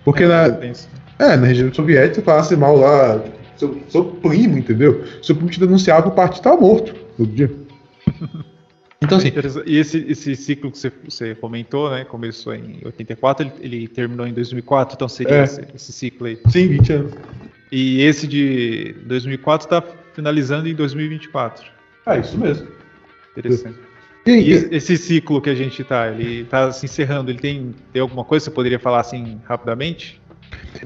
[0.03, 0.87] Porque na, Tem isso.
[1.19, 3.23] é, na região soviética, se falasse mal lá,
[3.55, 5.03] seu, seu primo, entendeu?
[5.21, 7.51] Seu primo te denunciava, o partido estava morto todo dia.
[8.99, 9.31] Então, assim.
[9.67, 12.03] E esse, esse ciclo que você, você comentou, né?
[12.03, 15.43] Começou em 84, ele, ele terminou em 2004, então seria É.
[15.43, 16.39] esse, esse ciclo aí.
[16.49, 17.13] sim, 20 anos.
[17.71, 19.83] E esse de 2004 está
[20.15, 21.63] finalizando em 2024.
[22.07, 22.67] Ah, isso mesmo.
[23.37, 23.77] Interessante.
[24.31, 28.23] E, esse, ciclo que a gente tá, ele tá se encerrando, ele tem, tem alguma
[28.23, 30.19] coisa que você poderia falar assim rapidamente?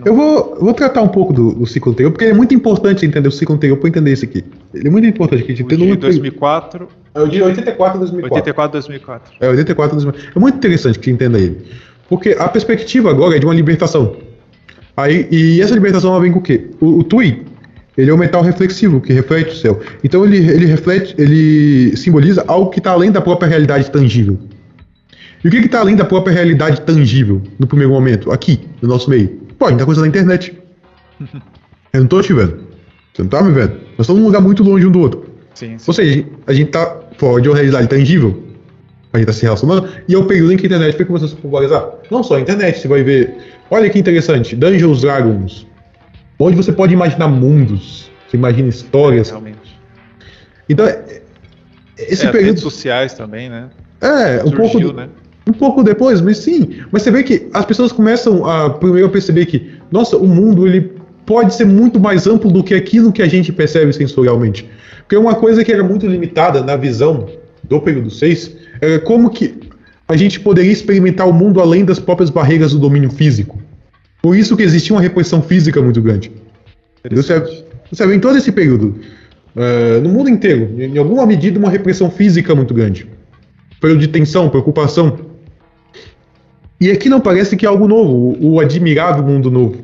[0.06, 3.28] eu vou, vou tratar um pouco do, do ciclo anterior, porque é muito importante entender
[3.28, 4.44] o ciclo anterior para entender esse aqui.
[4.74, 6.02] Ele é muito importante que a gente O entenda de muito.
[6.02, 8.36] 2004, É o de 84 a 2004.
[8.36, 9.34] 84, 2004.
[9.40, 10.32] É, 84 a 2004.
[10.36, 11.66] É muito interessante que entenda ele.
[12.10, 14.18] Porque a perspectiva agora é de uma libertação.
[14.96, 16.70] Aí, e essa libertação ela vem com o quê?
[16.80, 17.46] O, o Tui,
[17.98, 19.82] ele é um metal reflexivo que reflete o céu.
[20.04, 24.40] Então ele, ele reflete, ele simboliza algo que está além da própria realidade tangível.
[25.44, 28.32] E o que está além da própria realidade tangível no primeiro momento?
[28.32, 29.28] Aqui, no nosso meio.
[29.58, 30.58] Pô, a gente tá coisa na internet.
[31.94, 32.60] Eu não tô te vendo.
[33.14, 33.74] Você não tá me vendo.
[33.98, 35.26] Nós estamos num lugar muito longe um do outro.
[35.54, 35.86] Sim, sim.
[35.86, 38.42] Ou seja, a gente tá fora de uma realidade tangível,
[39.12, 41.28] a gente tá se relacionando, e é o período em que a internet foi começando
[41.28, 41.90] a se popularizar.
[42.10, 43.36] Não só a internet, você vai ver.
[43.70, 45.68] Olha que interessante, Dungeons Dragons,
[46.44, 49.30] onde você pode imaginar mundos, você imagina histórias.
[49.30, 49.80] Realmente.
[50.70, 51.22] Então, é-
[51.98, 52.60] esse É, as redes período.
[52.60, 53.70] sociais também, né?
[54.02, 54.94] É, um Surgiu, pouco.
[54.94, 55.10] né?
[55.48, 56.82] Um pouco depois, mas sim.
[56.92, 60.92] Mas você vê que as pessoas começam a primeiro perceber que, nossa, o mundo ele
[61.26, 64.68] pode ser muito mais amplo do que aquilo que a gente percebe sensorialmente.
[65.00, 67.28] Porque uma coisa que era muito limitada na visão
[67.64, 69.56] do período 6 era como que
[70.08, 73.61] a gente poderia experimentar o mundo além das próprias barreiras do domínio físico.
[74.22, 76.32] Por isso que existia uma repressão física muito grande.
[77.10, 79.00] Você, você vê em todo esse período,
[79.56, 83.08] eh, no mundo inteiro, em alguma medida, uma repressão física muito grande.
[83.80, 85.18] Período de tensão, preocupação.
[86.80, 89.78] E aqui não parece que é algo novo, o, o admirável mundo novo.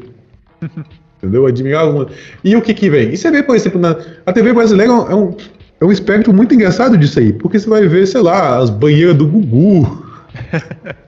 [1.18, 1.48] Entendeu?
[1.48, 2.12] Admirável mundo.
[2.44, 3.12] E o que que vem?
[3.12, 5.36] E você vê, por exemplo, na, a TV brasileira é um,
[5.82, 9.16] é um espectro muito engraçado disso aí, porque você vai ver, sei lá, as banheiras
[9.16, 10.06] do Gugu.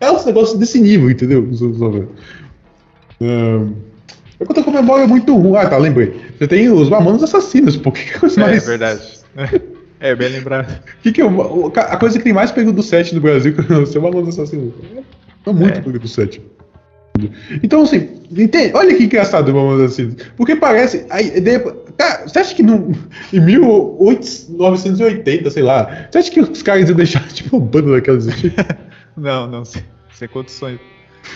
[0.00, 1.48] é uns negócios desse nível, entendeu?
[1.54, 2.08] Só ver.
[3.20, 3.72] Ahn,
[4.38, 5.56] É que eu tô com a memória muito ruim.
[5.56, 6.14] Ah, tá, lembrei.
[6.38, 7.90] Você tem os Mamonas Assassinos, pô.
[7.90, 8.66] Que, é coisa É, mais.
[8.66, 9.00] verdade.
[9.98, 10.78] É, bem lembrado.
[11.02, 13.60] Que que é uma- a coisa que tem mais período do 7 no Brasil que
[13.72, 14.74] é o Mamonas Assassinos.
[15.46, 15.98] É muito É.
[15.98, 16.42] do 7.
[17.62, 18.72] Então, assim, entende?
[18.74, 20.16] olha que engraçado o Mamonas Assassinos.
[20.36, 21.06] Porque parece.
[21.08, 21.58] Aí, de,
[21.96, 22.92] cara, você acha que no,
[23.32, 28.18] em 1980, sei lá, você acha que os caras iam deixar tipo, uma banda daquela
[28.18, 28.52] existir?
[29.16, 30.78] Não, não, sem, sem condições.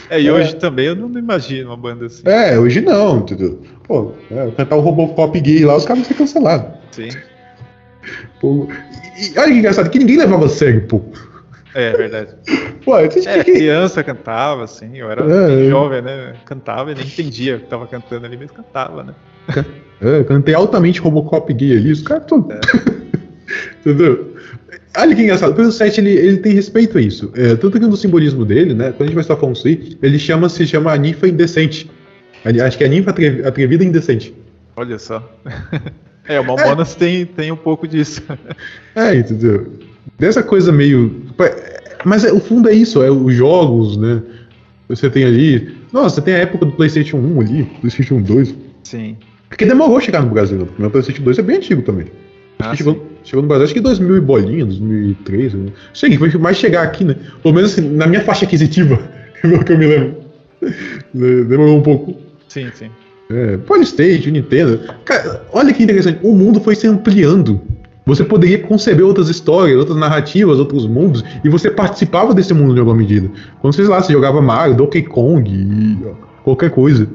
[0.08, 0.32] É, e É.
[0.32, 2.22] hoje também eu não imagino uma banda assim.
[2.26, 3.60] É, hoje não, entendeu?
[3.84, 6.66] Pô, é, cantar o Robocop gay lá, os caras vão ser cancelados.
[6.92, 7.08] Sim.
[8.40, 8.68] Pô,
[9.18, 11.02] e, e olha que engraçado, que ninguém levava a sério, pô.
[11.74, 12.34] É verdade.
[12.84, 13.52] Pô, acha É, que.
[13.52, 15.70] criança cantava, assim, eu era É, é.
[15.70, 16.34] jovem, né?
[16.44, 19.14] Cantava e nem entendia o que tava cantando ali, mas cantava, né?
[20.00, 22.48] É, cantei altamente Robocop gay ali, os caras estão.
[22.50, 22.60] É.
[23.80, 24.34] Entendeu?
[24.96, 27.30] Olha que engraçado, o Peso 7 ele, ele tem respeito a isso.
[27.34, 28.86] É, tanto que no simbolismo dele, né?
[28.90, 31.88] Quando a gente vai estar falando isso aí, ele chama, se chama a ninfa indecente.
[32.66, 34.34] Acho que é a ninfa atrevi- atrevida e indecente.
[34.76, 35.30] Olha só.
[36.28, 38.22] É, o Mamonas tem, tem um pouco disso.
[38.94, 39.72] É, entendeu?
[40.16, 41.22] Dessa coisa meio.
[42.04, 44.22] Mas é, o fundo é isso, é os jogos, né?
[44.88, 45.74] Você tem ali.
[45.92, 48.54] Nossa, você tem a época do PlayStation 1 ali, PlayStation 2.
[48.84, 49.16] Sim.
[49.48, 50.64] Porque demorou chegar no Brasil, né?
[50.66, 52.06] Porque o meu PlayStation 2 é bem antigo também.
[52.60, 53.09] Ah, chegou.
[53.24, 55.54] Chegou no Brasil acho que em 2000 e bolinha, 2003.
[55.54, 55.72] Né?
[55.92, 57.16] Cheguei, foi mais chegar aqui, né?
[57.42, 58.98] Pelo menos assim, na minha faixa aquisitiva,
[59.40, 60.16] pelo que eu me lembro.
[61.14, 62.16] Demorou um pouco.
[62.48, 62.90] Sim, sim.
[63.30, 64.80] É, Polystation, Nintendo.
[65.04, 66.18] Cara, olha que interessante.
[66.22, 67.60] O mundo foi se ampliando.
[68.04, 72.80] Você poderia conceber outras histórias, outras narrativas, outros mundos, e você participava desse mundo de
[72.80, 73.30] alguma medida.
[73.60, 75.98] Quando você, sei lá, você jogava Mario, Donkey Kong,
[76.42, 77.08] qualquer coisa.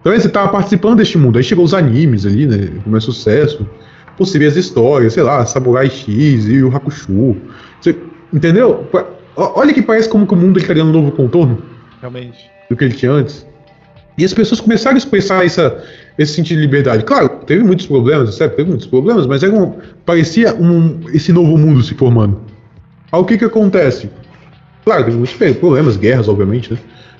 [0.00, 1.38] Então você estava participando deste mundo.
[1.38, 2.68] Aí chegou os animes ali, né?
[2.84, 3.66] Como é sucesso.
[4.16, 7.36] Possíveis histórias, sei lá, Samurai X e o Hakusho.
[7.80, 7.96] Você,
[8.32, 8.86] entendeu?
[9.36, 11.62] Olha que parece como que o mundo está ganhando um novo contorno.
[12.00, 12.50] Realmente.
[12.68, 13.46] Do que ele tinha antes.
[14.18, 15.82] E as pessoas começaram a expressar essa,
[16.18, 17.04] esse sentido de liberdade.
[17.04, 18.56] Claro, teve muitos problemas, certo?
[18.56, 22.40] Teve muitos problemas, mas era um, parecia um, esse novo mundo se formando.
[23.10, 24.10] Aí o que que acontece?
[24.84, 26.78] Claro, teve muitos problemas, guerras, obviamente, né?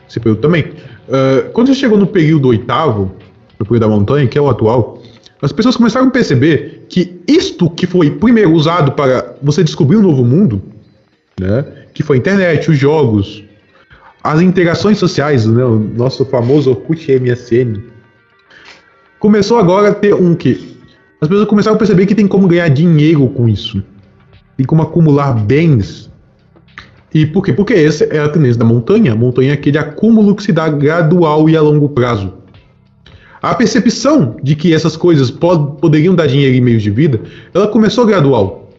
[0.09, 0.65] Esse período também.
[1.09, 3.13] Uh, quando você chegou no período oitavo,
[3.59, 5.02] no período da montanha, que é o atual,
[5.43, 10.03] as pessoas começaram a perceber que isto que foi primeiro usado para você descobrir um
[10.03, 10.63] novo mundo,
[11.39, 11.65] né?
[11.93, 13.43] Que foi a internet, os jogos,
[14.23, 15.65] as interações sociais, né?
[15.65, 17.83] O nosso famoso Orkut MSN,
[19.19, 20.79] começou agora a ter um que
[21.21, 23.83] as pessoas começaram a perceber que tem como ganhar dinheiro com isso,
[24.57, 26.11] tem como acumular bens
[27.15, 27.53] e por quê?
[27.53, 29.13] Porque essa é a tendência da montanha.
[29.13, 32.33] A montanha é aquele acúmulo que se dá gradual e a longo prazo.
[33.43, 37.21] A percepção de que essas coisas pod poderiam dar dinheiro em meios de vida,
[37.53, 38.71] ela começou gradual.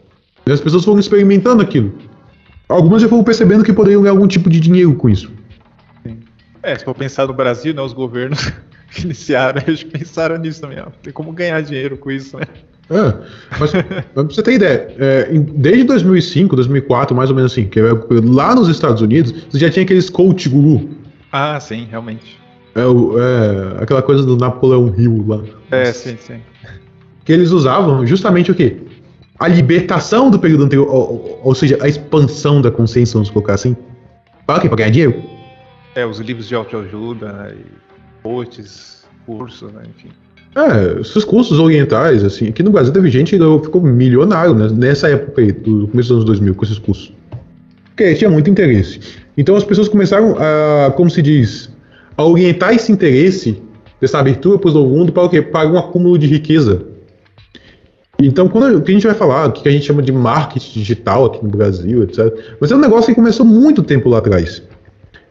[0.48, 1.94] E as pessoas foram experimentando aquilo.
[2.70, 5.30] Algumas já foram percebendo que poderiam ganhar algum tipo de dinheiro com isso.
[6.02, 6.20] Sim.
[6.64, 8.54] É, se for pensar no Brasil, né, os governos
[8.90, 10.80] que iniciaram, eles pensaram nisso também.
[10.80, 10.88] Ó.
[11.02, 12.46] Tem como ganhar dinheiro com isso, né?
[12.90, 17.66] É, mas, mas pra você ter ideia, é, desde 2005, 2004, mais ou menos assim,
[17.66, 17.84] que é,
[18.24, 20.90] lá nos Estados Unidos, você já tinha aqueles coach guru.
[21.32, 22.43] Ah, sim, realmente.
[22.76, 25.42] É, é, aquela coisa do Napoleão Hill lá.
[25.72, 26.40] É, sim, sim.
[27.24, 28.78] Que eles usavam justamente o quê?
[29.40, 33.76] A libertação do período anterior, ou, ou seja, a expansão da consciência, vamos colocar assim.
[34.46, 34.68] Para quê?
[34.68, 35.24] Para ganhar dinheiro?
[35.96, 37.56] É, os livros de autoajuda, né,
[38.22, 40.10] posts, cursos, né, enfim.
[40.56, 45.10] É, esses cursos orientais, assim, aqui no Brasil teve gente que ficou milionário né, nessa
[45.10, 47.12] época aí, do começo dos anos 2000, com esses cursos.
[47.86, 49.00] Porque tinha muito interesse.
[49.38, 51.73] Então as pessoas começaram a, como se diz,
[52.16, 53.62] a orientar esse interesse,
[54.00, 55.42] dessa abertura para o mundo, para o quê?
[55.42, 56.86] Para um acúmulo de riqueza.
[58.20, 60.80] Então, quando o que a gente vai falar, o que a gente chama de marketing
[60.80, 62.34] digital aqui no Brasil, etc.
[62.60, 64.62] Mas é um negócio que começou muito tempo lá atrás.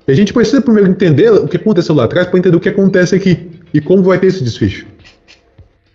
[0.07, 2.69] E a gente precisa primeiro entender o que aconteceu lá atrás para entender o que
[2.69, 4.87] acontece aqui e como vai ter esse desfecho.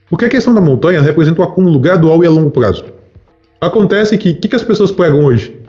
[0.10, 2.86] Porque a questão da montanha representa o acúmulo gradual e a longo prazo.
[3.60, 5.60] Acontece que o que, que, as pessoas pregam hoje?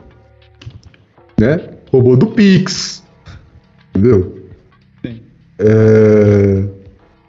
[1.39, 1.59] Né?
[1.91, 3.03] Robô do Pix.
[3.89, 4.38] Entendeu?
[5.59, 6.63] É...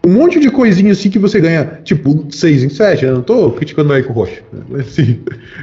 [0.07, 3.05] Um monte de coisinha assim que você ganha, tipo, 6 em 7.
[3.05, 4.43] Eu não tô criticando o Érico Rocha.
[4.69, 5.21] Mas, assim,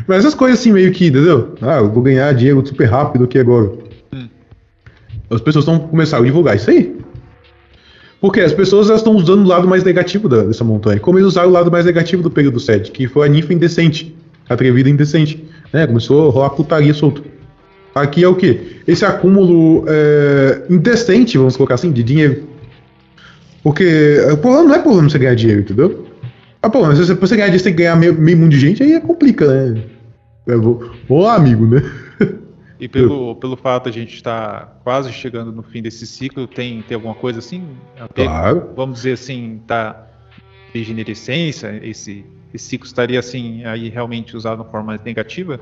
[0.08, 1.56] mas essas coisas assim, meio que, entendeu?
[1.60, 3.72] Ah, eu vou ganhar dinheiro super rápido aqui agora.
[4.14, 4.28] Hum.
[5.32, 6.96] As pessoas estão começando a divulgar isso aí.
[8.22, 11.00] Porque as pessoas estão usando o lado mais negativo da, dessa montanha.
[11.00, 14.16] Como eles usaram o lado mais negativo do período 7, que foi a ninfa indecente,
[14.48, 15.44] atrevida indecente.
[15.74, 15.86] Né?
[15.86, 17.24] Começou a rolar putaria solto.
[17.94, 18.78] Aqui é o que?
[18.88, 22.44] Esse acúmulo é, indecente, vamos colocar assim, de dinheiro.
[23.68, 26.08] Porque o problema não é problema você ganhar dinheiro, entendeu?
[26.62, 28.60] Ah, pô, mas se você ganhar dinheiro, você tem que ganhar meio, meio mundo de
[28.62, 29.84] gente, aí é complica, né?
[30.48, 31.82] É, vou, vou lá, amigo, né?
[32.80, 36.48] E pelo, pelo fato de a gente estar tá quase chegando no fim desse ciclo,
[36.48, 37.68] tem, tem alguma coisa assim?
[38.16, 38.70] Claro.
[38.74, 40.08] Vamos dizer assim, tá
[40.74, 45.60] degenerescência, esse, esse ciclo estaria assim aí realmente usado de forma negativa?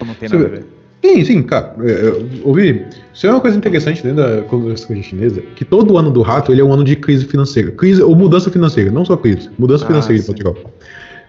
[0.00, 0.66] Ou não tem nada a ver?
[1.04, 1.74] Sim, sim, cara.
[1.80, 2.84] É, ouvi.
[3.12, 6.60] Isso é uma coisa interessante dentro da cultura chinesa, que todo ano do rato ele
[6.60, 7.70] é um ano de crise financeira.
[7.70, 10.24] Crise ou mudança financeira, não só crise, mudança ah, financeira sim.
[10.24, 10.56] em Portugal.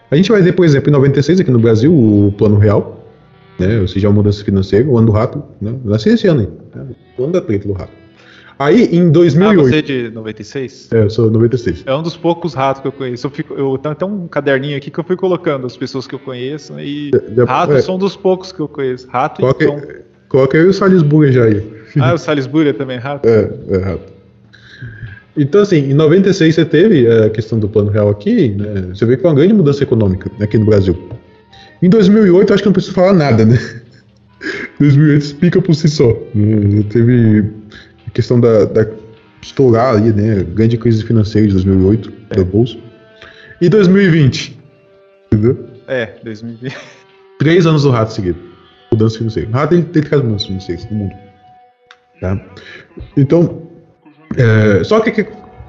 [0.10, 3.06] A gente vai ver, por exemplo, em 96 aqui no Brasil, o Plano Real,
[3.60, 3.80] né?
[3.80, 5.76] Ou seja, a mudança financeira, o ano do rato, né?
[5.84, 6.42] Nasci esse ano,
[6.74, 6.86] né?
[7.18, 8.07] o ano da treta do rato.
[8.60, 9.60] Aí, em 2008...
[9.60, 10.90] Ah, você é de 96?
[10.92, 11.84] É, eu sou 96.
[11.86, 13.28] É um dos poucos ratos que eu conheço.
[13.28, 16.16] Eu, fico, eu tenho até um caderninho aqui que eu fui colocando as pessoas que
[16.16, 16.84] eu conheço, né?
[16.84, 17.82] e de, ratos é.
[17.82, 19.08] são dos poucos que eu conheço.
[19.08, 19.82] Rato coloca, e som.
[20.28, 21.78] Coloca aí o Salisbury já aí.
[22.00, 23.28] Ah, o Salisbury é também rato?
[23.28, 24.14] É, é rato.
[25.36, 28.90] Então, assim, em 96 você teve a questão do plano real aqui, né?
[28.94, 30.96] Você vê que foi uma grande mudança econômica aqui no Brasil.
[31.82, 33.58] Em 2008, acho que não preciso falar nada, né?
[34.80, 36.10] 2008 explica por si só.
[36.36, 36.84] Né?
[36.90, 37.46] Teve
[38.18, 38.88] questão da, da
[39.44, 40.44] estourar ali, né?
[40.44, 42.36] Grande crise financeira de 2008 é.
[42.36, 42.76] da bolsa.
[43.62, 44.60] E 2020,
[45.32, 45.68] entendeu?
[45.88, 46.76] É, 2020.
[47.38, 48.40] Três anos do rato seguido.
[48.92, 49.48] Mudança financeira.
[49.48, 51.14] O rato tem, tem três mudanças financeiras no mundo.
[52.20, 52.44] Tá?
[53.16, 53.62] Então,
[54.36, 55.22] é, só que, que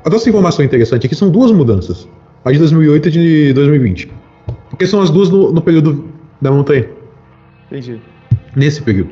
[0.02, 2.08] a nossa informação interessante aqui são duas mudanças.
[2.46, 4.10] A de 2008 e de 2020.
[4.70, 6.08] Porque são as duas no, no período
[6.40, 6.88] da montanha.
[7.66, 8.00] Entendi.
[8.56, 9.10] Nesse período.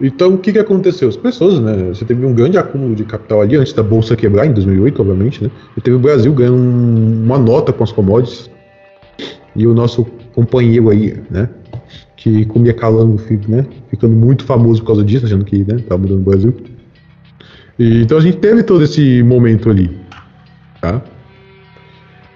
[0.00, 1.08] Então, o que, que aconteceu?
[1.08, 1.90] As pessoas, né?
[1.94, 5.44] Você teve um grande acúmulo de capital ali antes da bolsa quebrar, em 2008, obviamente,
[5.44, 5.50] né?
[5.76, 8.50] E teve o Brasil ganhando um, uma nota com as commodities.
[9.54, 11.48] E o nosso companheiro aí, né?
[12.16, 13.66] Que comia calango, né?
[13.88, 16.54] Ficando muito famoso por causa disso, achando que né, tava mudando o Brasil.
[17.78, 19.96] E, então a gente teve todo esse momento ali,
[20.80, 21.02] tá?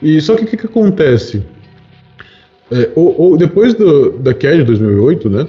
[0.01, 1.43] E só que o que, que acontece?
[2.71, 5.49] É, ou, ou depois do, da queda de 2008, né?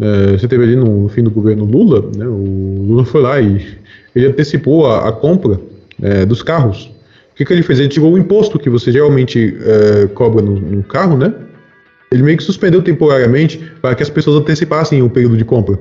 [0.00, 2.26] É, você teve ali no, no, fim do governo Lula, né?
[2.26, 3.78] O Lula foi lá e
[4.14, 5.60] ele antecipou a, a compra
[6.00, 6.84] é, dos carros.
[7.32, 7.78] O que, que ele fez?
[7.78, 11.32] Ele tirou o imposto que você geralmente é, cobra no, no, carro, né?
[12.10, 15.78] Ele meio que suspendeu temporariamente para que as pessoas antecipassem o período de compra.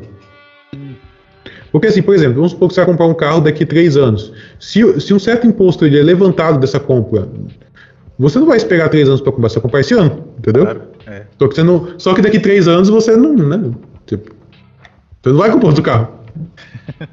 [1.72, 3.98] Porque assim, por exemplo, vamos supor que você vai comprar um carro daqui a três
[3.98, 4.34] anos.
[4.60, 7.28] Se, se um certo imposto ele é levantado dessa compra
[8.20, 10.64] você não vai esperar três anos para comprar, você vai comprar esse ano, entendeu?
[10.64, 11.24] Claro, é.
[11.38, 13.72] só, que você não, só que daqui três anos você não, né?
[14.08, 14.34] Tipo,
[15.22, 16.08] você não vai comprar outro carro.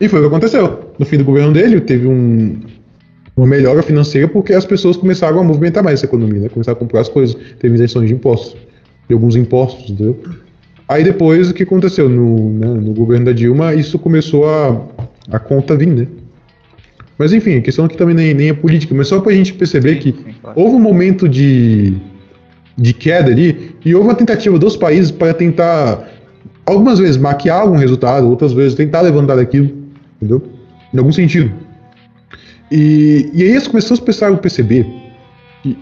[0.00, 0.92] e foi o que aconteceu.
[0.98, 2.60] No fim do governo dele, teve um,
[3.36, 6.48] uma melhora financeira porque as pessoas começaram a movimentar mais essa economia, né?
[6.48, 8.56] Começaram a comprar as coisas, teve isenções de impostos,
[9.08, 10.22] de alguns impostos, entendeu?
[10.88, 14.86] Aí depois o que aconteceu no, né, no governo da Dilma, isso começou a,
[15.30, 16.06] a conta vir, né?
[17.18, 19.52] Mas enfim, a questão aqui também nem, nem é política, mas só para a gente
[19.54, 20.60] perceber sim, que sim, claro.
[20.60, 21.94] houve um momento de,
[22.76, 26.08] de queda ali e houve uma tentativa dos países para tentar,
[26.66, 29.70] algumas vezes, maquiar algum resultado, outras vezes tentar levantar aquilo,
[30.16, 30.42] entendeu?
[30.92, 31.52] Em algum sentido.
[32.70, 34.86] E, e aí as pessoas começaram a perceber
[35.62, 35.78] que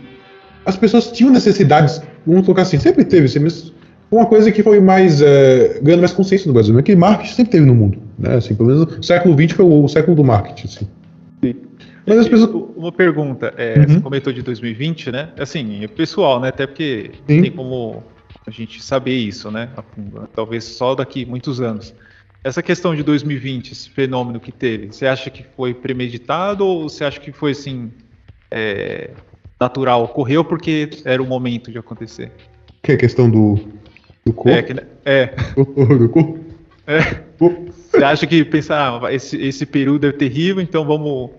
[0.66, 3.72] as pessoas tinham necessidades, vamos colocar assim, sempre teve, mas
[4.11, 7.53] uma coisa que foi mais, é, ganhando mais consciência no Brasil, é que marketing sempre
[7.53, 8.37] teve no mundo, né?
[8.37, 10.89] Assim, pelo menos o século XX foi o, o século do marketing, assim.
[12.07, 12.51] Mas as pessoas...
[12.76, 13.89] Uma pergunta, é, uhum.
[13.89, 15.28] você comentou de 2020, né?
[15.39, 16.49] Assim, é pessoal, né?
[16.49, 17.43] Até porque Sim.
[17.43, 18.03] tem como
[18.47, 19.70] a gente saber isso, né?
[20.34, 21.95] Talvez só daqui muitos anos.
[22.42, 27.05] Essa questão de 2020, esse fenômeno que teve, você acha que foi premeditado ou você
[27.05, 27.90] acha que foi assim
[28.51, 29.11] é,
[29.59, 30.05] natural?
[30.05, 32.30] Ocorreu porque era o momento de acontecer?
[32.82, 33.59] Que é a questão do,
[34.26, 34.51] do corpo?
[34.51, 34.74] É, que,
[35.07, 35.34] é.
[35.57, 36.45] do corpo?
[36.86, 37.24] É.
[37.38, 41.30] Você acha que pensar, ah, esse, esse período é terrível, então vamos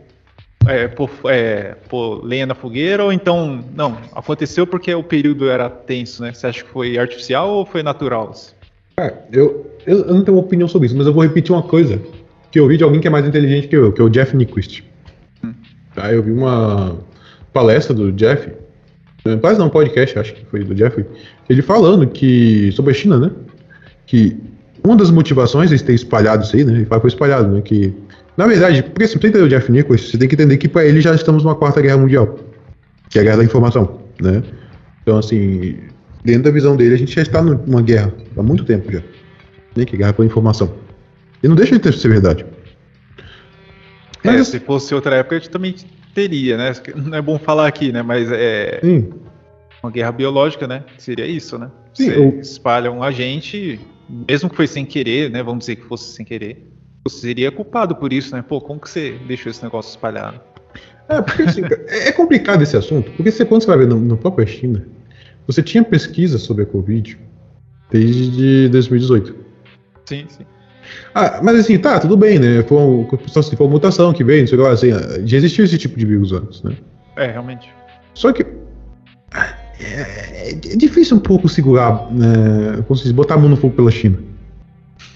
[0.67, 1.75] é, pôr, é,
[2.23, 6.33] lenha na fogueira, ou então, não, aconteceu porque o período era tenso, né?
[6.33, 8.33] Você acha que foi artificial ou foi natural?
[8.97, 11.63] É, eu, eu, eu, não tenho uma opinião sobre isso, mas eu vou repetir uma
[11.63, 12.01] coisa
[12.51, 14.35] que eu vi de alguém que é mais inteligente que eu, que é o Jeff
[14.35, 14.83] Nyquist.
[15.43, 15.53] Hum.
[15.93, 16.97] Tá, eu vi uma
[17.51, 18.49] palestra do Jeff,
[19.41, 21.05] quase não, um podcast, acho que foi do Jeff,
[21.49, 23.31] ele falando que, sobre a China, né?
[24.05, 24.37] Que
[24.83, 26.73] uma das motivações de ter espalhado isso aí, né?
[26.73, 27.61] Ele foi espalhado, né?
[27.61, 27.93] Que
[28.37, 30.85] na verdade, porque assim, pra entender o Jeff Nichols, você tem que entender que para
[30.85, 32.37] ele já estamos numa quarta guerra mundial,
[33.09, 34.43] que é a guerra da informação, né?
[35.01, 35.77] Então, assim,
[36.23, 39.01] dentro da visão dele, a gente já está numa guerra há muito tempo já,
[39.75, 39.85] né?
[39.85, 40.73] Que é guerra pela informação.
[41.41, 42.45] E não deixa de ser verdade.
[44.23, 45.75] É, Mas, é, se fosse outra época, a gente também
[46.13, 46.73] teria, né?
[46.95, 48.01] Não é bom falar aqui, né?
[48.01, 49.11] Mas é sim.
[49.81, 50.83] uma guerra biológica, né?
[50.97, 51.69] Seria isso, né?
[51.93, 52.39] Sim, eu...
[52.41, 53.79] espalham a gente,
[54.09, 55.41] mesmo que foi sem querer, né?
[55.41, 56.74] Vamos dizer que fosse sem querer
[57.07, 58.41] você seria culpado por isso, né?
[58.41, 60.41] Pô, como que você deixou esse negócio espalhado?
[61.07, 63.99] É, porque assim, é, é complicado esse assunto, porque você, quando você vai ver no,
[63.99, 64.85] no próprio China,
[65.45, 67.17] você tinha pesquisa sobre a Covid
[67.91, 69.35] desde 2018.
[70.05, 70.45] Sim, sim.
[71.13, 72.63] Ah, mas assim, tá, tudo bem, né?
[72.63, 74.89] Foi, um, foi uma mutação que veio, não sei lá, assim,
[75.25, 76.75] já existiu esse tipo de vírus antes, né?
[77.17, 77.69] É, realmente.
[78.13, 78.43] Só que
[79.33, 83.57] é, é, é difícil um pouco segurar, né, como se diz, botar a mão no
[83.57, 84.17] fogo pela China.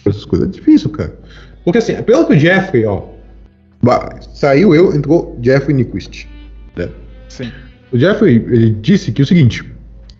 [0.05, 1.17] Essas coisas, é difícil, cara.
[1.63, 3.03] Porque assim, pelo que o Jeffrey, ó.
[4.33, 6.27] Saiu eu, entrou Jeffrey Nyquist.
[6.75, 6.89] Né?
[7.29, 7.51] Sim.
[7.91, 9.63] O Jeffrey ele disse que é o seguinte: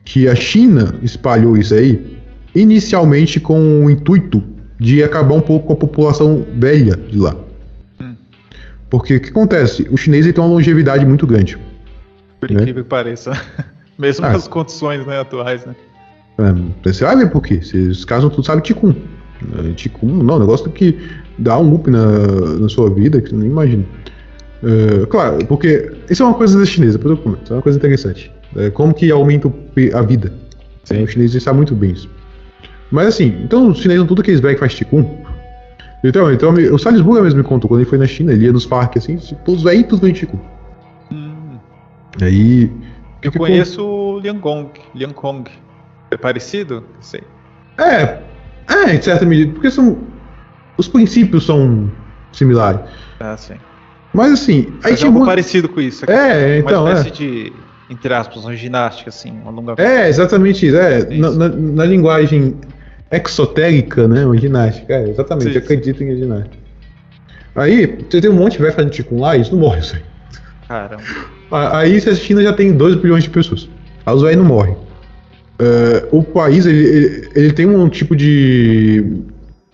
[0.06, 2.18] que a China espalhou isso aí
[2.56, 4.44] inicialmente com o intuito
[4.80, 7.36] de acabar um pouco com a população velha de lá.
[8.02, 8.16] Hum.
[8.90, 9.88] Porque o que acontece?
[9.92, 11.58] O chinês tem uma longevidade muito grande.
[12.40, 12.62] Por né?
[12.62, 13.32] incrível que pareça.
[14.00, 15.76] Mesmo ah, nas condições né, atuais, né?
[16.38, 17.56] É, você vai ver por quê.
[17.56, 18.96] Esses casos tudo sabe Ticum.
[19.76, 20.98] Ticum, não, um negócio que
[21.40, 22.08] dá um up na,
[22.60, 23.86] na sua vida que você nem imagina.
[24.64, 27.78] É, claro, porque isso é uma coisa da chinesa, depois eu comento, é uma coisa
[27.78, 28.32] interessante.
[28.56, 29.52] É, como que aumenta
[29.94, 30.34] a vida.
[30.84, 31.04] Sim.
[31.04, 32.10] Os chineses sabem muito bem isso.
[32.92, 35.24] Mas assim, então os chineses, tudo que eles veem que faz Ticum.
[36.04, 38.66] Então, então o Salisbury mesmo me contou, quando ele foi na China, ele ia nos
[38.66, 40.40] parques assim, todos aí tudo vem Ticum.
[41.12, 41.58] Hum.
[42.22, 42.72] Aí.
[43.22, 45.44] Eu conheço o Liangong, Liangkong.
[46.10, 46.84] É parecido?
[47.02, 47.22] Sei.
[47.78, 48.20] É,
[48.68, 49.98] é, em certa medida, porque são
[50.80, 51.92] os princípios são
[52.32, 52.80] similares.
[53.20, 53.56] Ah, sim.
[54.14, 56.06] Mas assim, aí Mas é algo parecido com isso.
[56.06, 56.14] Aqui.
[56.14, 56.86] É, então.
[56.86, 57.12] Uma espécie é.
[57.12, 57.54] de,
[57.90, 59.76] entre aspas, uma ginástica, assim, uma longa.
[59.78, 60.78] É, exatamente isso.
[60.78, 62.56] É, na, na, na, linguagem
[63.12, 64.26] exotérica, né?
[64.26, 64.94] Uma ginástica.
[64.94, 66.58] É, exatamente, sim, acredito em ginástica.
[67.56, 69.96] Aí, você tem um monte de velho fazendo Ticum lá e isso não morre, isso
[69.96, 70.02] aí.
[70.66, 71.04] Caramba.
[71.52, 73.68] Aí, se a China já tem 2 bilhões de pessoas.
[74.06, 74.76] Aí os velhos não morrem.
[75.62, 79.04] Uh, o país, ele, ele, ele tem um tipo de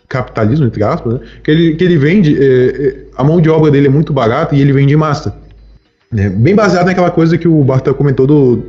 [0.07, 1.19] capitalismo, entre aspas, né?
[1.43, 4.61] que, ele, que ele vende, é, a mão de obra dele é muito barata e
[4.61, 5.35] ele vende em massa.
[6.11, 6.29] Né?
[6.29, 8.63] Bem baseado naquela coisa que o Bartel comentou do,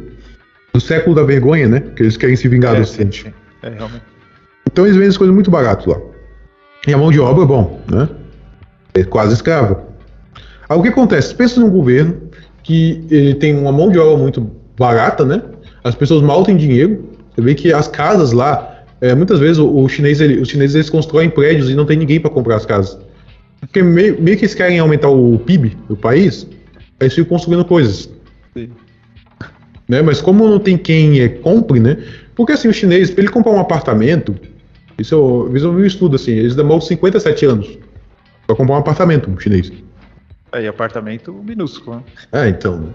[0.73, 1.81] do século da vergonha, né?
[1.95, 3.33] Que eles querem se vingar É, do Ocidente.
[3.63, 4.03] É, realmente.
[4.67, 5.99] Então eles vendem as coisas muito barato lá.
[6.87, 8.09] E a mão de obra, bom, né?
[8.95, 9.87] É quase escrava.
[10.69, 11.35] Aí o que acontece?
[11.35, 12.17] Pensa num governo
[12.63, 15.43] que ele tem uma mão de obra muito barata, né?
[15.85, 17.11] As pessoas mal têm dinheiro.
[17.35, 20.75] Você vê que as casas lá, é, muitas vezes o, o chinês, ele- os chineses
[20.75, 22.99] eles constroem prédios e não tem ninguém para comprar as casas.
[23.61, 26.47] Porque meio, meio que eles querem aumentar o PIB do país,
[27.01, 28.09] eles ficam construindo coisas
[28.57, 28.71] Sim.
[29.89, 30.03] né?
[30.03, 31.97] Mas como não tem quem é, compre, né?
[32.35, 34.37] Porque assim, o chinês, pra ele comprar um apartamento,
[34.99, 37.79] isso eu, eu vi um estudo assim, eles demoram 57 anos
[38.47, 39.73] pra comprar um apartamento, um chinês.
[40.53, 42.03] Aí, apartamento minúsculo, né?
[42.33, 42.79] É, então.
[42.79, 42.89] né?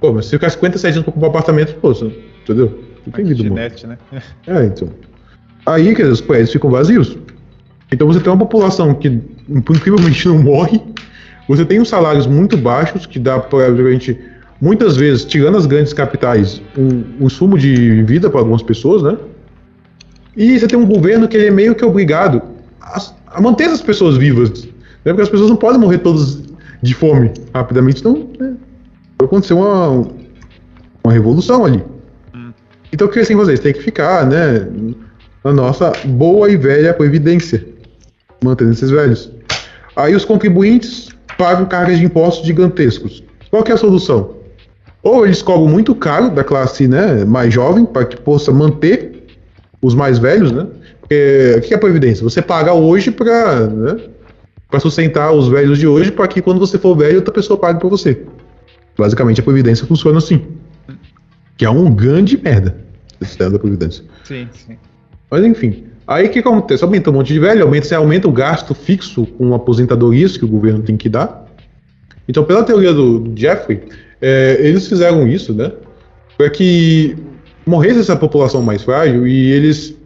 [0.00, 2.82] Pô, mas se ficar 57 anos pra comprar um apartamento, pô, entendeu?
[3.06, 3.70] Vida, mano.
[3.70, 3.98] Kitnet, né?
[4.46, 4.88] É, então.
[5.66, 7.18] Aí, quer dizer, os prédios ficam vazios.
[7.92, 10.80] Então você tem uma população que, incrivelmente, não morre.
[11.48, 14.18] Você tem uns salários muito baixos, que dá para, gente,
[14.60, 19.18] muitas vezes, tirando as grandes capitais, um, um sumo de vida para algumas pessoas, né?
[20.36, 22.42] E você tem um governo que ele é meio que obrigado
[22.80, 24.64] a, a manter essas pessoas vivas.
[24.64, 24.70] Né?
[25.04, 26.42] Porque as pessoas não podem morrer todas
[26.82, 28.54] de fome rapidamente, então né?
[29.22, 30.06] aconteceu uma,
[31.02, 31.82] uma revolução ali.
[32.92, 33.52] Então o que eles têm que fazer?
[33.52, 34.68] Eles têm que ficar, né,
[35.46, 37.64] na nossa boa e velha previdência,
[38.42, 39.30] mantendo esses velhos.
[39.94, 41.08] Aí os contribuintes
[41.38, 43.22] pagam cargas de impostos gigantescos.
[43.48, 44.34] Qual é a solução?
[45.04, 49.24] Ou eles cobram muito caro da classe né, mais jovem para que possa manter
[49.80, 50.66] os mais velhos, né?
[51.00, 52.24] Porque o que é a previdência?
[52.24, 54.00] Você paga hoje para né,
[54.80, 57.88] sustentar os velhos de hoje, para que quando você for velho outra pessoa pague para
[57.88, 58.20] você.
[58.98, 60.44] Basicamente a previdência funciona assim,
[61.56, 62.76] que é um grande merda
[63.20, 64.02] esse sistema da previdência.
[64.24, 64.76] Sim, sim.
[65.30, 66.84] Mas enfim, aí o que acontece?
[66.84, 70.48] Aumenta um monte de velho, aumenta, você aumenta o gasto fixo com aposentadorias que o
[70.48, 71.44] governo tem que dar.
[72.28, 73.82] Então, pela teoria do, do Jeffrey,
[74.20, 75.72] é, eles fizeram isso, né?
[76.36, 77.16] Para que
[77.66, 79.96] morresse essa população mais frágil e eles.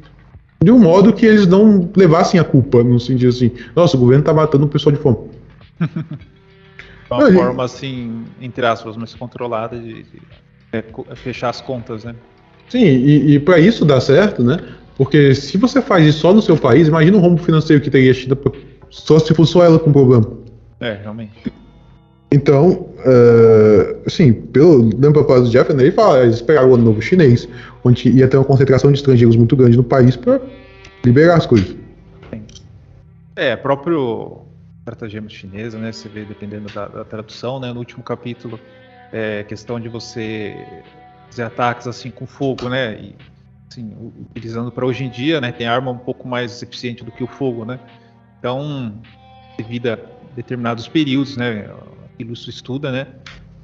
[0.62, 4.22] De um modo que eles não levassem a culpa, no sentido assim, nossa, o governo
[4.22, 5.16] tá matando o pessoal de fome.
[7.10, 12.14] Uma forma, assim, entre aspas, mais controlada de, de, co- é fechar as contas, né?
[12.68, 14.58] Sim, e, e para isso dar certo, né?
[15.00, 18.10] Porque se você faz isso só no seu país, imagina o rombo financeiro que teria
[18.10, 18.36] a China
[18.90, 20.30] só se fosse só ela com problema.
[20.78, 21.50] É, realmente.
[22.30, 26.84] Então, é, assim, pelo lembro propósito do Jeff, né, ele fala, eles pegaram o ano
[26.84, 27.48] novo chinês,
[27.82, 30.38] onde ia ter uma concentração de estrangeiros muito grande no país para
[31.02, 31.74] liberar as coisas.
[33.34, 34.42] É, próprio
[34.80, 35.92] estratagema chinesa, né?
[35.92, 37.72] Você vê dependendo da, da tradução, né?
[37.72, 38.60] No último capítulo,
[39.10, 40.54] é questão de você
[41.30, 43.00] fazer ataques assim com fogo, né?
[43.00, 43.14] E,
[43.70, 43.94] assim,
[44.34, 45.52] utilizando para hoje em dia, né?
[45.52, 47.78] Tem arma um pouco mais eficiente do que o fogo, né?
[48.38, 49.00] Então,
[49.56, 49.98] devido a
[50.34, 51.70] determinados períodos, né?
[52.18, 53.06] Ilustre estuda, né?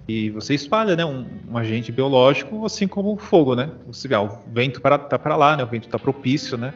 [0.08, 1.04] E você espalha, né?
[1.04, 3.70] Um, um agente biológico, assim como o fogo, né?
[3.88, 5.64] Você vê, ah, o vento para, tá para lá, né?
[5.64, 6.72] O vento tá propício, né?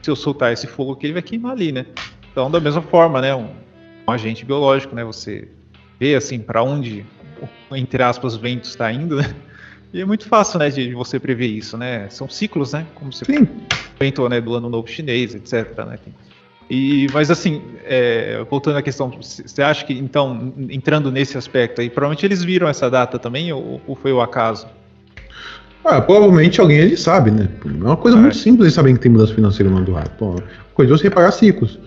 [0.00, 1.86] Se eu soltar esse fogo aqui, ele vai queimar ali, né?
[2.30, 3.48] Então, da mesma forma, né, um,
[4.06, 5.48] um agente biológico, né, você
[5.98, 7.04] vê assim para onde,
[7.72, 9.34] entre aspas, o vento está indo, né?
[9.92, 12.08] E é muito fácil, né, de, de você prever isso, né?
[12.10, 12.86] São ciclos, né?
[12.94, 13.48] Como você Sim.
[13.98, 15.98] comentou, né, do ano novo chinês, etc, né?
[16.70, 21.88] E, mas assim, é, voltando à questão, você acha que então, entrando nesse aspecto aí,
[21.88, 24.66] provavelmente eles viram essa data também ou, ou foi o acaso?
[25.82, 27.48] Ah, provavelmente alguém ele sabe, né?
[27.64, 28.20] É uma coisa É.
[28.20, 30.10] muito simples eles saberem que tem mudança financeira no ano do rato.
[30.18, 30.42] Pô,
[30.74, 31.78] coisa de você reparar ciclos.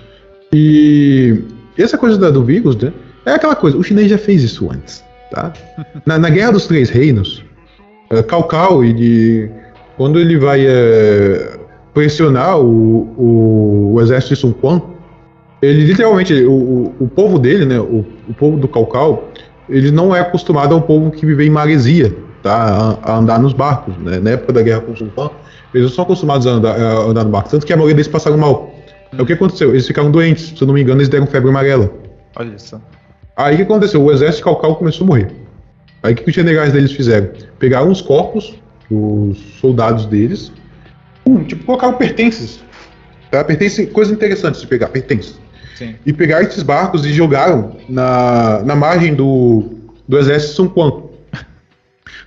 [0.52, 1.40] E
[1.78, 2.92] essa coisa da- do vírus, né?
[3.26, 5.54] É aquela coisa, o chinês já fez isso antes, tá?
[6.08, 7.44] Na, na Guerra dos Três Reinos,
[8.12, 9.50] é, Cao, ele,
[9.98, 11.58] quando ele vai é,
[11.94, 14.82] pressionar o, o, o exército de Sun Quan,
[15.62, 17.80] ele literalmente, o, o, povo dele, né?
[17.80, 19.30] O, o povo do Cao,
[19.70, 22.98] ele não é acostumado ao povo que vive em maresia, tá?
[23.04, 24.20] A, a andar nos barcos, né?
[24.20, 25.30] Na época da guerra com o Sun Quan,
[25.74, 28.08] eles não são acostumados a andar, a andar no barco, tanto que a maioria deles
[28.08, 28.74] passaram mal.
[29.18, 29.72] O que aconteceu?
[29.72, 31.90] Eles ficaram doentes, se eu não me engano, eles deram febre amarela.
[32.36, 32.80] Olha só.
[33.36, 34.04] Aí o que aconteceu?
[34.04, 35.41] O exército de Calcal começou a morrer.
[36.04, 37.30] Aí o que os generais deles fizeram?
[37.60, 38.56] Pegaram os corpos
[38.90, 40.52] dos soldados deles,
[41.26, 42.64] hum, tipo, colocaram pertences.
[43.30, 43.44] Tá?
[43.44, 45.40] Pertences, coisas interessantes de pegar, pertences.
[45.76, 45.96] Sim.
[46.06, 49.64] E pegaram esses barcos e jogaram na, na margem do,
[50.08, 51.04] do exército Sun Quan.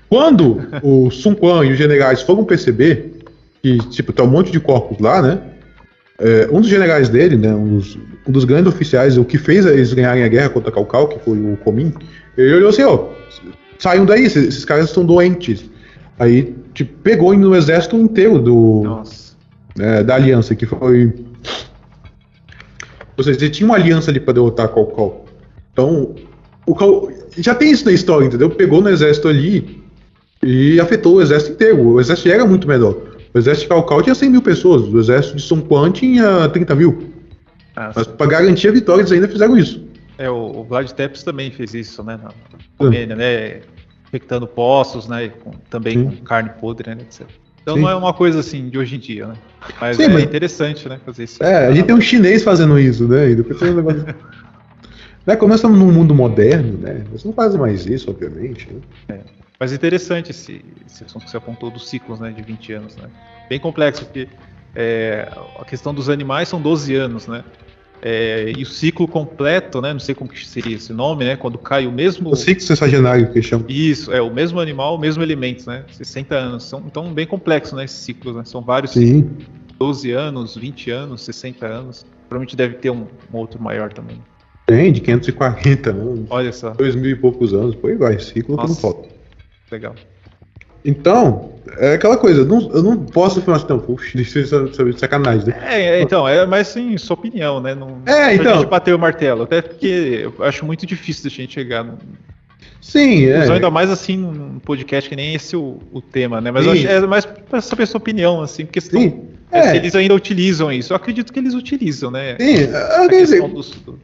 [0.08, 3.14] Quando o Sun Quan e os generais foram perceber
[3.62, 5.40] que, tipo, tá um monte de corpos lá, né?
[6.18, 9.66] É, um dos generais dele, né, um dos, um dos grandes oficiais, o que fez
[9.66, 11.92] eles ganharem a guerra contra Calcal, que foi o Comin,
[12.36, 13.08] ele olhou assim, ó,
[13.78, 15.64] saiam daí, esses, esses caras estão doentes.
[16.18, 19.02] Aí, tipo, pegou no exército inteiro do,
[19.76, 21.12] né, da aliança, que foi...
[23.16, 25.24] Ou seja, tinha uma aliança ali para derrotar Calcal.
[25.72, 26.14] Então,
[26.66, 26.74] o
[27.36, 28.50] já tem isso na história, entendeu?
[28.50, 29.82] Pegou no exército ali
[30.42, 31.82] E afetou o exército inteiro.
[31.82, 32.96] O exército era muito menor.
[33.32, 36.74] O exército de Calcal tinha 100 mil pessoas, o exército de São Juan tinha 30
[36.76, 37.10] mil.
[37.74, 39.83] Ah, Mas para garantir a vitória, eles ainda fizeram isso.
[40.18, 42.18] É, o, o Vlad Tepes também fez isso, né?
[42.22, 42.30] Na
[42.78, 43.60] Romênia, né?
[44.08, 45.28] Infectando poços, né?
[45.28, 46.16] com- também Sim.
[46.16, 47.02] com carne podre, né?
[47.02, 47.26] Etc.
[47.62, 47.82] Então Sim.
[47.82, 49.34] não é uma coisa assim de hoje em dia, né?
[49.80, 51.00] Mas Sim, é mas- interessante, né?
[51.04, 51.42] Fazer isso.
[51.42, 53.30] É, a gente tem um chinês fazendo isso, né?
[53.30, 54.04] E depois tem um negócio.
[55.26, 55.36] né?
[55.36, 57.04] Como nós estamos num mundo moderno, né?
[57.08, 58.68] Eles não fazem mais isso, obviamente.
[59.08, 59.20] né?
[59.58, 62.30] Mas é interessante esse, esse assunto que você apontou dos ciclos, né?
[62.30, 63.08] De 20 anos, né?
[63.48, 64.28] Bem complexo, porque
[64.74, 65.26] é,
[65.58, 67.42] a questão dos animais são 12 anos, né?
[68.02, 69.92] É, e o ciclo completo, né?
[69.92, 71.36] Não sei como que seria esse nome, né?
[71.36, 72.30] Quando cai o mesmo.
[72.30, 73.66] O ciclo sexagenário que eles chamam.
[73.68, 75.84] Isso, é o mesmo animal, o mesmo elemento, né?
[75.90, 76.64] 60 anos.
[76.64, 77.84] São, então, bem complexo, né?
[77.84, 78.44] Esses ciclos, né?
[78.44, 79.30] São vários Sim.
[79.78, 82.06] 12 anos, 20 anos, 60 anos.
[82.28, 84.18] Provavelmente deve ter um, um outro maior também.
[84.66, 86.26] Tem, de 540 anos.
[86.30, 88.80] Olha só, Dois mil e poucos anos, aí vai, ciclo que não Nossa.
[88.80, 89.08] falta.
[89.70, 89.94] legal.
[90.84, 94.44] Então, é aquela coisa, eu não, eu não posso afirmar assim, não, puxa, isso é
[94.44, 95.56] saber de sacanagem, né?
[95.66, 97.74] É, é, então, é mais sim sua opinião, né?
[97.74, 98.58] Não, É, então.
[98.58, 99.44] gente bater o martelo.
[99.44, 101.82] Até porque eu acho muito difícil da gente chegar.
[101.82, 101.98] No,
[102.80, 103.50] Sim, é.
[103.50, 106.50] Ainda mais assim num podcast que nem esse o, o tema, né?
[106.50, 109.70] Mas eu acho, é mais pra saber sua opinião, assim, porque Sim, é, é.
[109.70, 110.92] se eles ainda utilizam isso.
[110.92, 112.36] Eu acredito que eles utilizam, né?
[112.38, 113.98] Sim, A ah, quer dizer, dos- do-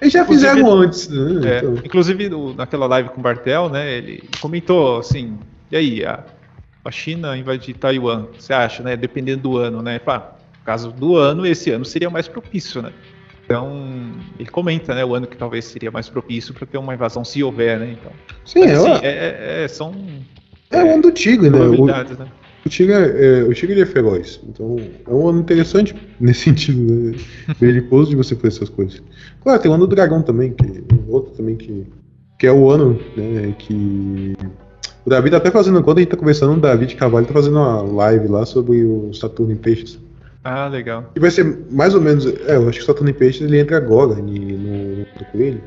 [0.00, 1.48] eles já Inclusive, fizeram antes, né?
[1.48, 5.38] É, Então, Inclusive, no- naquela live com o Bartel, né, ele comentou assim,
[5.74, 6.24] e aí, a,
[6.84, 11.16] a China invadir Taiwan, você acha, né, dependendo do ano, né, pá, no caso do
[11.16, 12.92] ano, esse ano seria mais propício, né,
[13.44, 17.24] então, ele comenta, né, o ano que talvez seria mais propício para ter uma invasão,
[17.24, 18.12] se houver, né, então,
[18.44, 20.24] sim, Mas, é, assim, é, é- é- são
[20.70, 21.58] é o ano do tigre, né?
[21.58, 22.28] O, probabilidades, né,
[22.64, 26.80] o tigre, é, é- o tigre é feroz, então é um ano interessante nesse sentido,
[26.80, 27.16] né?
[27.58, 29.02] Belicoso de você fazer essas coisas.
[29.42, 31.84] Claro, tem o ano do dragão também, que outro também que,
[32.38, 34.34] que é o ano, né, que
[35.04, 37.32] o Davi tá até fazendo, quando a gente tá conversando, o Davi de Cavalho tá
[37.32, 39.98] fazendo uma live lá sobre o Saturno em Peixes.
[40.42, 42.26] ah, legal, E vai ser mais ou menos.
[42.26, 45.60] É, eu acho que o Saturno em Peixes ele entra agora ni- no, no Coelho.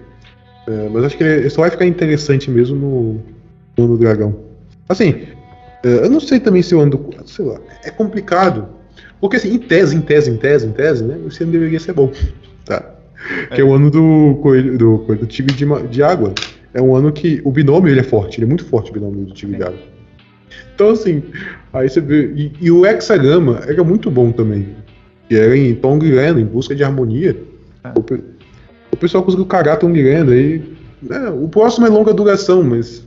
[0.68, 3.14] É, mas acho que ele só vai ficar interessante mesmo no,
[3.78, 4.36] no ano do Dragão.
[4.90, 5.24] Assim,
[5.84, 7.10] é, eu não sei também se o ano do.
[7.26, 8.68] Sei lá, é complicado.
[9.22, 11.18] Porque assim, em tese, em tese, em tese, em tese, né?
[11.28, 12.12] Esse ano deveria ser bom.
[12.66, 12.84] Tá?
[13.56, 16.34] Que é o ano do coelho, do, coelho, do tigre de, de água.
[16.74, 19.26] É um ano que o binômio ele é forte, ele é muito forte o binômio
[19.26, 19.80] do tigre de água.
[20.76, 21.24] Então assim,
[21.74, 22.32] aí você vê.
[22.36, 24.76] E, e o hexagrama era muito bom também.
[25.28, 27.36] Que era em Tongren, em busca de harmonia.
[27.84, 27.94] Ah.
[27.96, 28.02] O,
[28.92, 30.64] o pessoal conseguiu cagar Tongren, aí.
[31.02, 33.06] né, o próximo é longa duração, mas.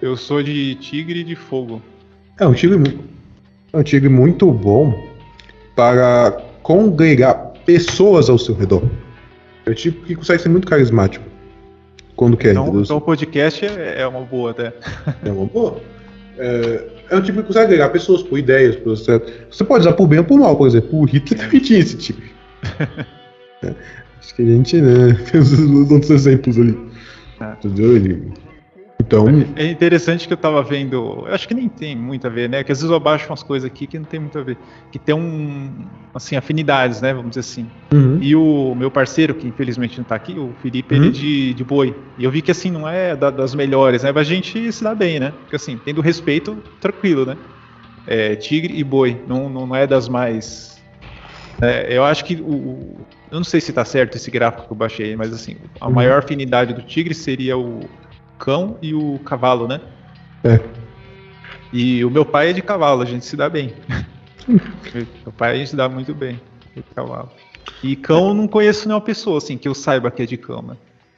[0.00, 1.82] eu sou de tigre de fogo,
[2.38, 3.00] É um tigre,
[3.72, 5.08] é um tigre muito bom
[5.74, 8.82] para congregar pessoas ao seu redor.
[9.66, 11.24] É um tipo que consegue ser muito carismático.
[12.20, 12.82] Quando quer, então, entendeu?
[12.82, 14.74] então o podcast é, é uma boa até,
[15.24, 15.80] É uma boa.
[16.36, 19.32] É, é um tipo que consegue agregar pessoas por ideias, por certo.
[19.50, 21.00] Você pode usar por bem ou por mal, por exemplo.
[21.00, 22.20] O Hitler também tinha esse tipo.
[23.62, 23.74] É,
[24.18, 26.78] acho que a gente, né, tem os os outros exemplos ali.
[27.40, 27.56] Ah.
[27.58, 27.96] Entendeu?
[27.96, 28.32] Ele-
[29.00, 32.48] Então, É interessante que eu tava vendo, eu acho que nem tem muito a ver,
[32.48, 32.62] né?
[32.62, 34.58] Que às vezes eu abaixo umas coisas aqui que não tem muito a ver.
[34.90, 37.12] Que tem um, assim, afinidades, né?
[37.12, 37.70] Vamos dizer assim.
[37.92, 41.00] uhum, E o meu parceiro, que infelizmente não tá aqui, o Felipe, Uhum.
[41.00, 41.96] ele é de, de boi.
[42.18, 44.12] E eu vi que assim, não é da- das melhores, né?
[44.12, 45.30] Mas a gente se dá bem, né?
[45.30, 47.36] Porque assim, tendo respeito, tranquilo, né?
[48.06, 50.82] É, tigre e boi, não, não, não é das mais.
[51.62, 53.06] é, eu acho que o.
[53.30, 55.94] Eu não sei se tá certo esse gráfico que eu baixei, mas assim, a Uhum.
[55.94, 57.88] maior afinidade do tigre seria o
[58.40, 59.80] cão e o cavalo, né?
[60.42, 60.58] É.
[61.72, 63.72] E o meu pai é de cavalo, a gente se dá bem.
[64.48, 66.40] meu pai a gente se dá muito bem
[66.74, 67.28] de cavalo.
[67.84, 70.62] E cão eu não conheço nenhuma pessoa, assim, que eu saiba que é de cão,
[70.62, 70.76] né?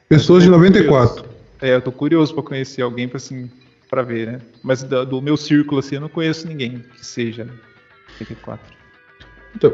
[0.09, 1.09] pessoas de Eu tô 94.
[1.23, 1.33] curioso.
[1.61, 3.49] É, eu tô curioso pra conhecer alguém pra, assim,
[3.89, 4.41] pra ver, né?
[4.61, 7.53] Mas da- do, meu círculo, assim, eu não conheço ninguém que seja, né?
[8.19, 8.65] 84.
[9.55, 9.73] Então,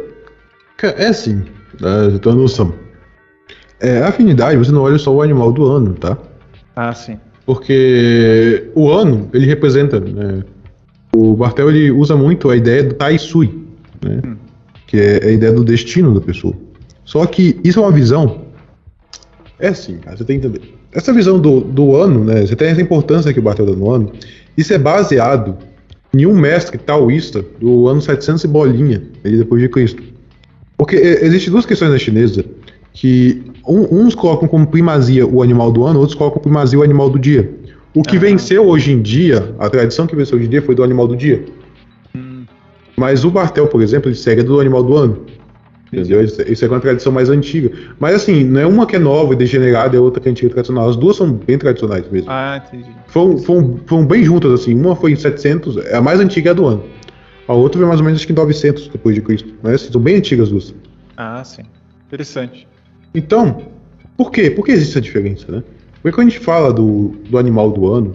[0.84, 1.36] é assim,
[1.80, 2.74] né, você tem uma noção.
[3.80, 6.18] É, afinidade, você não olha só o animal do ano, tá?
[6.76, 7.20] Ah, sim.
[7.50, 10.44] Porque o ano, ele representa, né?
[11.12, 13.50] O Bartel, ele usa muito a ideia do Tai Sui,
[14.06, 14.22] né?
[14.24, 14.36] Hum.
[14.86, 16.54] Que é a ideia do destino da pessoa.
[17.04, 18.42] Só que isso é uma visão...
[19.60, 20.76] É assim, cara, você tem que entender.
[20.92, 22.46] Essa visão do, do ano, né?
[22.46, 24.12] Você tem essa importância que o Bartel dá no ano.
[24.56, 25.58] Isso é baseado
[26.14, 30.04] em um mestre taoísta do ano 700 e bolinha, ele depois de Cristo.
[30.78, 32.46] Porque é, existem duas questões na chinesa
[33.00, 37.10] que um- uns colocam como primazia o animal do ano, outros colocam primazia o animal
[37.10, 37.50] do dia.
[37.96, 38.20] O que Ah.
[38.20, 41.16] venceu hoje em dia, a tradição que venceu hoje em dia foi do animal do
[41.16, 41.46] dia.
[42.14, 42.44] Hum,
[42.98, 45.26] Mas o Bartel, por exemplo, ele segue do animal do ano.
[45.94, 46.22] Entendeu?
[46.22, 47.72] Isso, isso é uma tradição mais antiga.
[47.98, 50.48] Mas assim, não é uma que é nova e degenerada, é outra que é antiga
[50.50, 50.90] e tradicional.
[50.90, 52.30] As duas são bem tradicionais mesmo.
[52.30, 52.90] Ah, entendi.
[53.08, 54.76] Foram, foram, foram bem juntas, assim.
[54.76, 56.84] Uma foi em 700, é a mais antiga é a do ano.
[57.48, 59.52] A outra foi mais ou menos acho que em 900 depois de Cristo.
[59.64, 60.76] Mas assim, são bem antigas as duas.
[61.18, 61.64] Ah, sim.
[62.08, 62.68] Interessante.
[63.14, 63.64] Então,
[64.18, 64.50] por quê?
[64.50, 65.64] Por que existe essa diferença, né?
[66.02, 68.14] Porque quando a gente fala do, do animal do ano,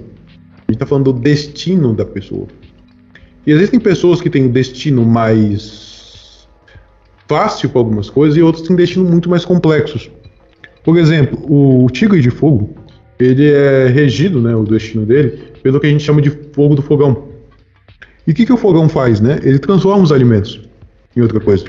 [0.67, 2.47] a gente está falando do destino da pessoa.
[3.47, 6.47] E existem pessoas que têm um destino mais
[7.29, 10.11] fácil para algumas coisas e outras têm destino muito mais complexos.
[10.83, 12.75] Por exemplo, o tigre de fogo,
[13.19, 16.83] ele é regido, né, o destino dele, pelo que a gente chama de fogo do
[16.83, 17.29] fogão.
[18.27, 19.39] E o que, que o fogão faz, né?
[19.43, 20.61] Ele transforma os alimentos
[21.15, 21.65] em outra coisa.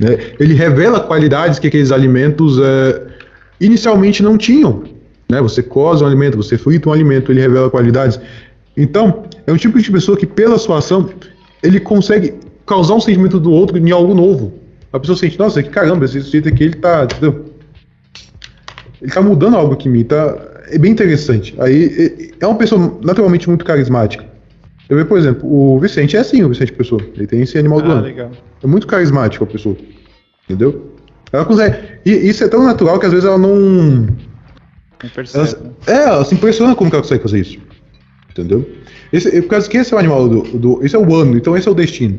[0.00, 0.18] Né?
[0.40, 3.02] Ele revela qualidades que aqueles alimentos é,
[3.60, 4.84] inicialmente não tinham.
[5.30, 5.40] Né?
[5.42, 8.18] Você coze um alimento, você frita um alimento, ele revela qualidades.
[8.74, 11.10] Então, é um tipo de pessoa que, pela sua ação,
[11.62, 14.54] ele consegue causar um sentimento do outro em algo novo.
[14.90, 17.04] A pessoa sente, nossa, que caramba, esse jeito aqui, ele tá.
[17.04, 17.44] Entendeu?
[19.02, 20.36] Ele tá mudando algo aqui em mim, tá?
[20.70, 21.54] É bem interessante.
[21.58, 24.24] Aí é uma pessoa naturalmente muito carismática.
[24.90, 27.00] Eu vejo, por exemplo, o Vicente é assim, o Vicente Pessoa.
[27.14, 28.02] Ele tem esse animal ah, do ano.
[28.02, 28.30] legal.
[28.60, 29.76] É muito carismático a pessoa.
[30.44, 30.90] Entendeu?
[31.32, 31.76] Ela consegue.
[32.04, 33.54] E isso é tão natural que às vezes ela não.
[33.56, 34.08] Não
[35.02, 35.62] Ela, percebe.
[35.64, 35.70] né?
[35.86, 37.58] é, ela se impressiona como que ela consegue fazer isso.
[38.30, 38.68] Entendeu?
[39.12, 40.84] Esse, por causa que esse é o animal do, do.
[40.84, 42.18] Esse é o ano, então esse é o destino.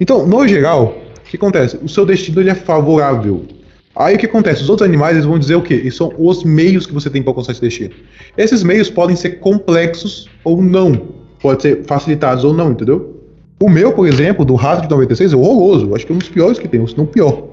[0.00, 1.78] Então, no geral, o que acontece?
[1.80, 3.46] O seu destino ele é favorável.
[3.94, 4.62] Aí o que acontece?
[4.62, 5.74] Os outros animais eles vão dizer o quê?
[5.74, 7.94] Eles são os meios que você tem para alcançar esse destino.
[8.36, 11.27] Esses meios podem ser complexos ou não.
[11.40, 13.18] Pode ser facilitados ou não, entendeu?
[13.60, 15.94] O meu, por exemplo, do rato de 96 é horroroso.
[15.94, 17.48] Acho que é um dos piores que tem, se não o pior.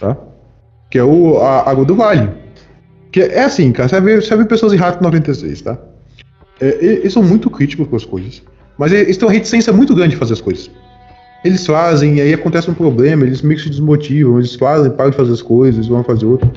[0.00, 0.16] Tá?
[0.90, 2.28] Que é o, a água do vale.
[3.12, 5.78] Que é assim, cara, você vê, você vê pessoas em rato 96, tá?
[6.60, 8.42] É, eles são muito críticos com as coisas.
[8.76, 10.70] Mas eles têm uma reticência muito grande de fazer as coisas.
[11.44, 15.10] Eles fazem, e aí acontece um problema, eles meio que se desmotivam, eles fazem, param
[15.10, 16.50] de fazer as coisas, vão fazer outra.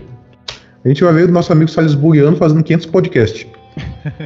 [0.83, 3.47] A gente vai ver o nosso amigo Salles Buriano fazendo 500 podcasts.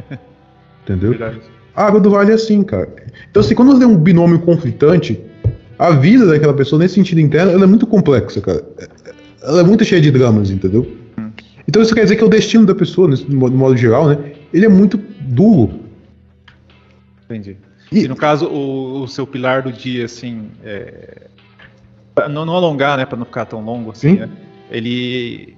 [0.82, 1.10] Entendeu?
[1.10, 1.40] Verdade.
[1.74, 2.88] A água do vale é assim, cara.
[3.30, 5.20] Então, assim, quando você tem um binômio conflitante,
[5.78, 8.64] a vida daquela pessoa, nesse sentido interno, ela é muito complexa, cara.
[9.42, 10.86] Ela é muito cheia de dramas, entendeu?
[11.66, 14.32] Então, isso quer dizer que o destino da pessoa, nesse- no modo, geral, né?
[14.52, 15.80] Ele é muito duro.
[17.24, 17.56] Entendi.
[17.90, 21.26] E- E no caso, o, o seu pilar do dia, assim, é,
[22.30, 24.16] não, não alongar, né, para não ficar tão longo assim, Sim.
[24.20, 24.28] né,
[24.70, 25.56] ele,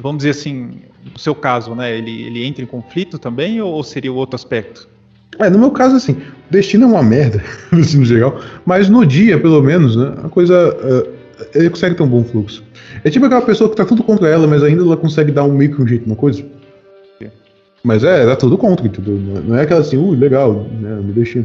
[0.00, 0.80] vamos dizer assim,
[1.12, 4.88] no seu caso, né, ele, ele entra em conflito também ou seria o outro aspecto?
[5.38, 7.42] É, no meu caso, assim, o destino é uma merda,
[7.72, 10.54] no geral, mas no dia, pelo menos, né, a coisa.
[10.82, 11.06] eh,
[11.56, 12.62] ele consegue ter um bom fluxo.
[13.02, 15.52] É tipo aquela pessoa que tá tudo contra ela, mas ainda ela consegue dar um
[15.52, 16.42] meio que um jeito na coisa.
[17.82, 19.14] Mas é, dá tudo contra, entendeu?
[19.44, 21.44] Não é- é aquela assim, uh, legal, né, me destino.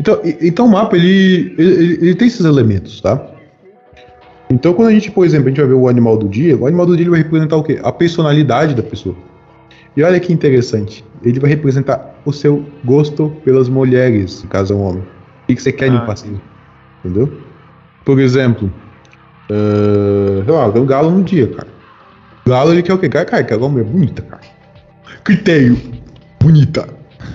[0.00, 3.20] Então, e- então o mapa, ele, ele, ele- tem esses elementos, tá?
[4.50, 6.66] Então, quando a gente, por exemplo, a gente vai ver o animal do dia, o
[6.66, 7.78] animal do dia vai representar o quê?
[7.82, 9.14] A personalidade da pessoa.
[9.98, 14.82] E olha que interessante, ele vai representar o seu gosto pelas mulheres, caso é um
[14.82, 15.02] homem.
[15.02, 16.40] O que você quer de um Ah, parceiro?
[17.04, 17.36] Entendeu?
[18.04, 18.72] Por exemplo,
[19.50, 21.66] eh, sei lá, tem um galo no dia, cara.
[22.46, 23.08] O galo ele quer o quê?
[23.08, 24.40] Cara, cara, quer uma mulher bonita, cara.
[25.24, 25.76] Critério,
[26.40, 26.88] bonita.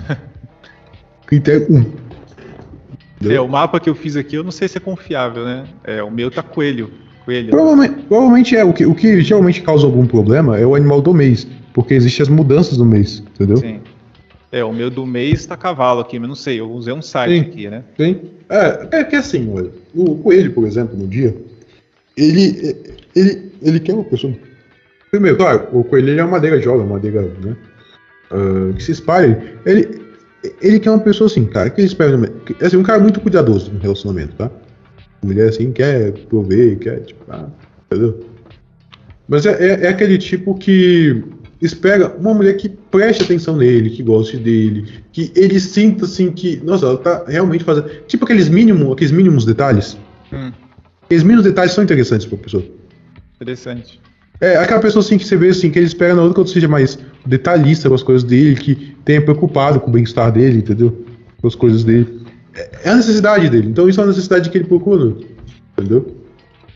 [1.26, 1.76] Critério 1.
[1.76, 3.30] Um.
[3.30, 5.64] É, o mapa que eu fiz aqui, eu não sei se é confiável, né?
[5.84, 6.90] É, o meu tá coelho.
[7.26, 7.50] Coelho.
[7.50, 8.64] Provavelmente, provavelmente é.
[8.64, 11.46] O que, o que geralmente causa algum problema é o animal do mês.
[11.74, 13.58] Porque existem as mudanças do mês, entendeu?
[13.58, 13.80] Sim.
[14.50, 17.44] É, o meu do mês tá cavalo aqui, mas não sei, eu usei um site
[17.44, 17.50] Sim.
[17.50, 17.82] aqui, né?
[17.96, 18.22] Tem.
[18.48, 21.36] É, é que assim, olha, o coelho, por exemplo, no dia,
[22.16, 22.76] ele,
[23.16, 24.32] ele, ele quer uma pessoa.
[25.10, 27.56] Primeiro, claro, o coelho ele é uma madeira jovem, uma madeira, né?
[28.30, 29.42] ah, que se espalha.
[29.66, 30.00] Ele,
[30.60, 32.16] ele quer uma pessoa assim, cara, que ele espera.
[32.60, 34.50] Assim, um cara muito cuidadoso no relacionamento, tá?
[35.36, 37.48] É assim, quer prover, quer, tipo, ah,
[37.86, 38.20] entendeu?
[39.26, 41.24] Mas é, é, é aquele tipo que
[41.60, 46.60] espera uma mulher que preste atenção nele, que goste dele, que ele sinta assim que,
[46.64, 47.88] nossa, ela tá realmente fazendo.
[48.06, 49.96] Tipo aqueles mínimos, aqueles mínimos detalhes.
[50.32, 50.52] Hum,
[51.04, 52.64] Aqueles mínimos detalhes são interessantes pra pessoa.
[53.36, 54.00] interessante.
[54.40, 56.52] É aquela pessoa assim que você vê assim, que ele espera na outra que outro
[56.52, 61.04] seja mais detalhista com as coisas dele, que tenha preocupado com o bem-estar dele, entendeu?
[61.40, 62.20] Com as coisas dele.
[62.54, 63.68] É é a necessidade dele.
[63.68, 65.14] Então isso é uma necessidade que ele procura.
[65.78, 66.16] Entendeu?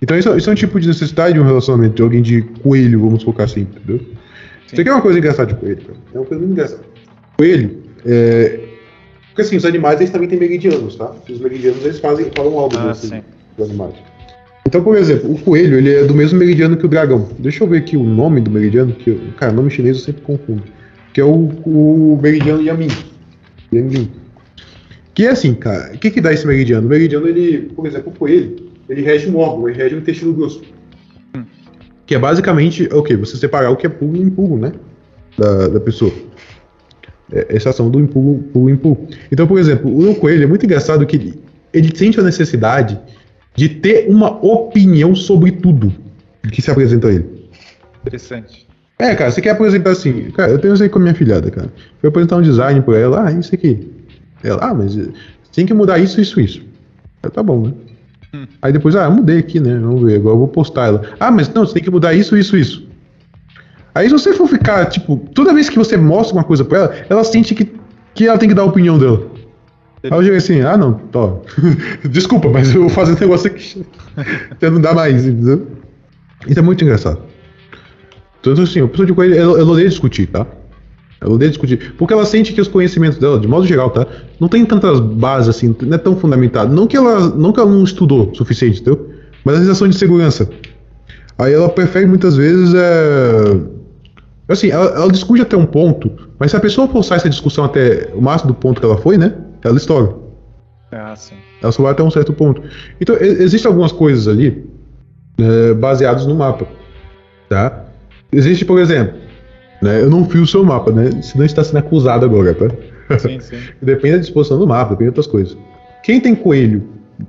[0.00, 3.00] Então isso, isso é um tipo de necessidade de um relacionamento, de alguém de coelho,
[3.00, 4.00] vamos focar assim, entendeu?
[4.68, 5.98] Você quer uma coisa engraçada de coelho, cara?
[6.14, 6.82] É uma coisa muito engraçada.
[7.36, 8.60] Coelho, é.
[9.28, 11.14] Porque assim, os animais eles também têm meridianos, tá?
[11.28, 13.22] Os meridianos eles fazem, falam algo Ah, desses, sim.
[13.56, 13.94] dos animais.
[14.66, 17.28] Então, por exemplo, o coelho ele é do mesmo meridiano que o dragão.
[17.38, 20.22] Deixa eu ver aqui o nome do meridiano, que eu, cara, nome chinês eu sempre
[20.22, 20.62] confundo.
[21.14, 22.88] Que é o, o meridiano Yamin.
[23.72, 24.10] Yamin.
[25.14, 26.86] Que é assim, cara, o que que dá esse meridiano?
[26.86, 28.56] O meridiano, ele, por exemplo, o coelho,
[28.88, 30.60] ele rege um órgão, ele rege o intestino grosso.
[32.08, 33.14] Que é basicamente o que?
[33.16, 34.72] Você separar o que é puro e impuro, né?
[35.36, 36.10] Da, da pessoa.
[37.30, 39.06] É, essa ação do impuro, puro e impuro.
[39.30, 41.38] Então, por exemplo, o coelho é muito engraçado que ele,
[41.70, 42.98] ele sente a necessidade
[43.54, 45.92] de ter uma opinião sobre tudo
[46.50, 47.46] que se apresenta a ele.
[48.00, 48.66] Interessante.
[48.98, 50.30] É, cara, você quer apresentar assim.
[50.30, 51.70] Cara, eu tenho isso aí com a minha filhada, cara.
[52.00, 53.86] Fui apresentar um design pra ela, ah, isso aqui.
[54.42, 54.96] Ela, ah, mas
[55.54, 56.62] tem que mudar isso, isso, isso.
[57.22, 57.74] Eu, tá bom, né?
[58.60, 59.78] Aí depois, ah, eu mudei aqui, né?
[59.78, 61.02] Vamos ver, agora eu vou postar ela.
[61.18, 62.86] Ah, mas não, você tem que mudar isso, isso, isso.
[63.94, 66.94] Aí se você for ficar, tipo, toda vez que você mostra uma coisa pra ela,
[67.08, 67.72] ela sente que,
[68.14, 69.26] que ela tem que dar a opinião dela.
[70.04, 71.40] Aí eu digo assim, ah não, tô.
[72.08, 73.84] Desculpa, mas eu vou fazer um negócio aqui.
[74.50, 75.66] Até não dá mais, entendeu?
[76.46, 77.20] Isso é muito engraçado.
[78.40, 80.46] Então assim, a pessoa de coelho, ela, ela odeia discutir, tá?
[81.20, 81.94] Ela odeia discutir.
[81.96, 84.06] Porque ela sente que os conhecimentos dela, de modo geral, tá?
[84.38, 86.74] Não tem tantas bases assim, não é tão fundamentado.
[86.74, 89.10] Não que ela não, que ela não estudou o suficiente, entendeu?
[89.44, 90.48] Mas a sensação de segurança.
[91.36, 93.78] Aí ela prefere muitas vezes é
[94.48, 98.08] Assim, ela, ela, discute até um ponto, mas se a pessoa forçar essa discussão até
[98.14, 99.34] o máximo do ponto que ela foi, né?
[99.62, 100.14] Ela estoura.
[100.90, 101.34] Ah, sim.
[101.62, 102.62] Ela só vai até um certo ponto.
[102.98, 104.66] Então, existem algumas coisas ali
[105.38, 106.66] é, baseadas no mapa.
[107.50, 107.84] Tá?
[108.32, 109.18] Existe, por exemplo,
[109.82, 111.10] né, eu não fio o seu mapa, né?
[111.22, 113.18] Senão está sendo acusado agora, tá?
[113.18, 113.56] Sim, sim.
[113.80, 115.56] depende da disposição do mapa, depende de outras coisas.
[116.02, 116.84] Quem tem coelho,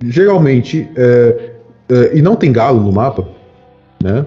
[0.05, 1.51] geralmente, é,
[1.89, 3.27] é, e não tem galo no mapa,
[4.01, 4.26] né?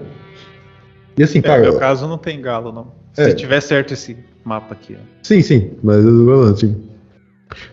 [1.17, 1.63] E assim, é, cara.
[1.63, 2.87] No meu caso não tem galo, não.
[3.13, 3.33] Se é.
[3.33, 4.95] tiver certo esse mapa aqui.
[4.95, 5.03] Ó.
[5.21, 6.03] Sim, sim, mas
[6.51, 6.75] assim.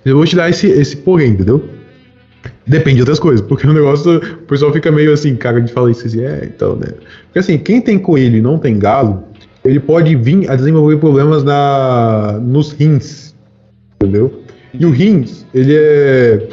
[0.04, 1.66] Eu vou te dar esse, esse porém, entendeu?
[2.66, 5.90] Depende de outras coisas, porque o negócio, o pessoal fica meio assim, cara de falar
[5.90, 6.88] isso assim, é, então, né?
[7.24, 9.24] Porque assim, quem tem coelho e não tem galo,
[9.64, 13.34] ele pode vir a desenvolver problemas na, nos rins,
[13.94, 14.42] entendeu?
[14.72, 16.48] E o rins, ele é,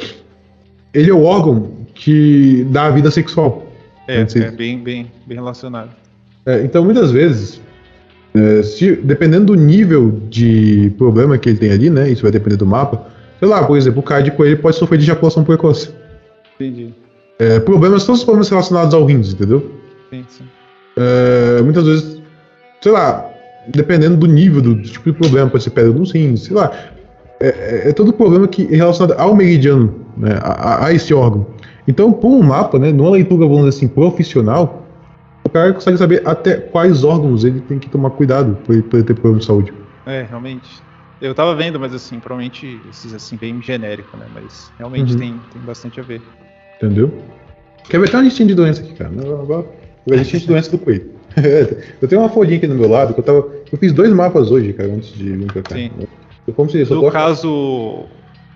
[0.92, 3.66] ele é o órgão que dá a vida sexual.
[4.06, 5.90] É, é bem, bem, bem relacionado.
[6.46, 7.60] É, então, muitas vezes,
[8.34, 12.10] é, se, dependendo do nível de problema que ele tem ali, né?
[12.10, 13.06] Isso vai depender do mapa.
[13.38, 15.90] Sei lá, por exemplo, o cara de coelho pode sofrer de ejaculação precoce.
[16.54, 16.92] Entendi.
[17.38, 19.72] É, problemas, todos os problemas relacionados ao rins, entendeu?
[20.10, 20.44] Sim, sim.
[20.96, 22.17] É, muitas vezes,
[22.80, 23.30] sei lá,
[23.68, 26.70] dependendo do nível, do, tipo de problema, pode ser pedra nos rins, sei lá.
[27.40, 31.46] É, é, é todo problema que é relacionado ao meridiano, né, a, a, esse órgão.
[31.86, 34.86] Então, por um mapa, né, numa leitura, vamos dizer assim, profissional,
[35.44, 39.14] o cara consegue saber até quais órgãos ele tem que tomar cuidado para ele ter
[39.14, 39.72] problema de saúde.
[40.04, 40.68] É, realmente.
[41.20, 44.26] Eu tava vendo, mas assim, provavelmente esses assim, bem genérico, né?
[44.34, 45.18] Mas realmente uhum.
[45.18, 46.20] tem, tem bastante a ver.
[46.76, 47.12] Entendeu?
[47.88, 49.10] Quer ver até uma listinha de doença aqui, cara.
[49.10, 49.66] Agora,
[50.10, 51.17] a listinha de doença do coelho.
[52.00, 53.48] eu tenho uma folhinha aqui do meu lado que eu tava.
[53.70, 55.74] Eu fiz dois mapas hoje, cara, antes de vir pra cá.
[55.74, 55.90] Sim.
[56.54, 58.06] Como se no caso,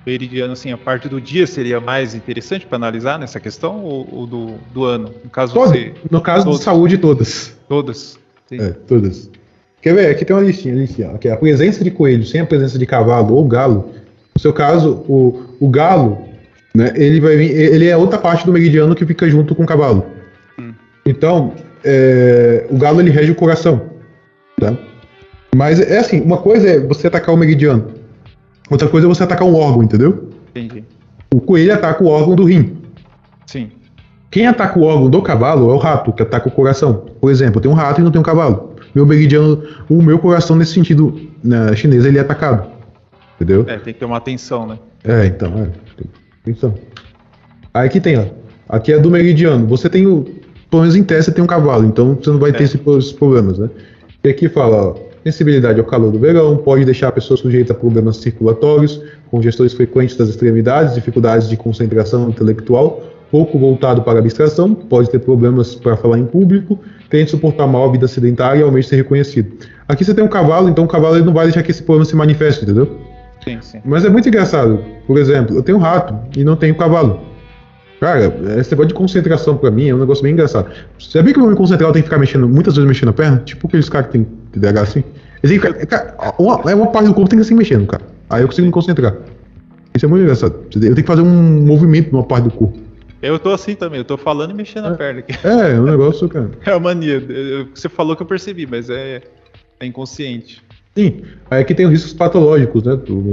[0.07, 4.27] meridiano, assim, a parte do dia seria mais interessante para analisar nessa questão ou, ou,
[4.27, 5.11] do, do ano?
[5.23, 7.57] No caso, Todo, você, no caso todos, de saúde, todas.
[7.69, 8.19] Todas.
[8.47, 8.61] Sim.
[8.61, 9.31] É, todas.
[9.81, 10.11] Quer ver?
[10.11, 13.35] Aqui tem uma listinha, listinha aqui, a presença de coelho sem a presença de cavalo
[13.35, 13.91] ou galo.
[14.35, 16.19] No seu caso, o, o galo,
[16.75, 19.67] né, ele vai vir, ele é outra parte do meridiano que fica junto com o
[19.67, 20.07] cavalo.
[20.59, 20.73] Hum.
[21.05, 21.53] Então,
[21.85, 23.91] é, o galo ele rege o coração,
[24.59, 24.75] tá?
[25.55, 27.93] Mas é assim, uma coisa é você atacar o meridiano,
[28.73, 30.31] Outra coisa é você atacar um órgão, entendeu?
[30.49, 30.83] Entendi.
[31.31, 32.79] O coelho ataca o órgão do rim.
[33.45, 33.71] Sim.
[34.31, 37.05] Quem ataca o órgão do cavalo é o rato, que ataca o coração.
[37.21, 38.75] Por exemplo, eu tenho um rato e não tenho um cavalo.
[38.95, 42.67] Meu meridiano, o meu coração nesse sentido na chinesa ele é atacado.
[43.37, 43.67] Entendeu?
[43.69, 44.79] É, tem que ter uma atenção, né?
[45.05, 45.69] É, então, é.
[46.43, 46.75] Atenção.
[47.75, 48.25] Aí aqui tem, ó.
[48.69, 49.67] Aqui é do meridiano.
[49.67, 50.25] Você tem o.
[50.73, 52.55] Pelo menos em teste você tem um cavalo, então você não vai é.
[52.55, 53.69] ter esses problemas, né?
[54.25, 55.13] E aqui fala, ó.
[55.23, 59.01] Sensibilidade ao calor do verão pode deixar a pessoa sujeita a problemas circulatórios,
[59.31, 65.21] congestões frequentes das extremidades, dificuldades de concentração intelectual, pouco voltado para a abstração, pode ter
[65.21, 66.79] problemas para falar em público,
[67.09, 69.53] tende a suportar mal a vida sedentária e almeja ser reconhecido.
[69.87, 72.07] Aqui você tem um cavalo, então o cavalo ele não vai deixar que esse problema
[72.07, 72.99] se manifeste, entendeu?
[73.45, 73.79] Sim, sim.
[73.85, 74.83] Mas é muito engraçado.
[75.07, 77.32] Por exemplo, eu tenho um rato e não tenho cavalo.
[78.03, 80.69] Cara, esse negócio de concentração pra mim é um negócio bem engraçado.
[80.99, 83.13] Você sabia que eu me concentrar eu tenho que ficar mexendo, muitas vezes mexendo a
[83.13, 83.39] perna?
[83.45, 85.05] Tipo aqueles caras que tem TDAH assim.
[85.41, 88.03] Eles têm que ficar, uma, é uma parte do corpo tem que se mexendo, cara.
[88.29, 89.15] Aí eu consigo me concentrar.
[89.95, 90.53] Isso é muito engraçado.
[90.75, 92.77] Eu tenho que fazer um movimento numa parte do corpo.
[93.23, 95.47] Eu tô assim também, eu tô falando e mexendo é, a perna aqui.
[95.47, 96.51] É, é um negócio, cara.
[96.67, 97.23] é a mania.
[97.73, 99.23] Você falou que eu percebi, mas é,
[99.79, 100.61] é inconsciente.
[100.97, 103.33] Sim, aí aqui tem os riscos patológicos, né, do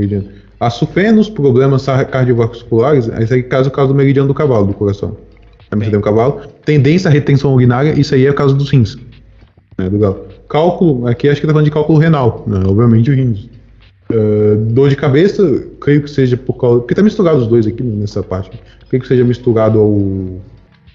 [0.59, 5.15] Açufenos, problemas cardiovasculares, esse aí é caso, caso do meridiano do cavalo, do coração.
[5.71, 6.41] Você tem um cavalo.
[6.65, 8.97] Tendência à retenção urinária, isso aí é o caso dos rins.
[9.77, 10.25] Né, do galo.
[10.49, 13.47] Cálculo, aqui acho que tá falando de cálculo renal, né, obviamente o rins.
[14.11, 16.79] Uh, dor de cabeça, creio que seja por causa.
[16.79, 18.59] Porque tá misturado os dois aqui nessa parte.
[18.89, 19.91] Creio que seja misturado ao,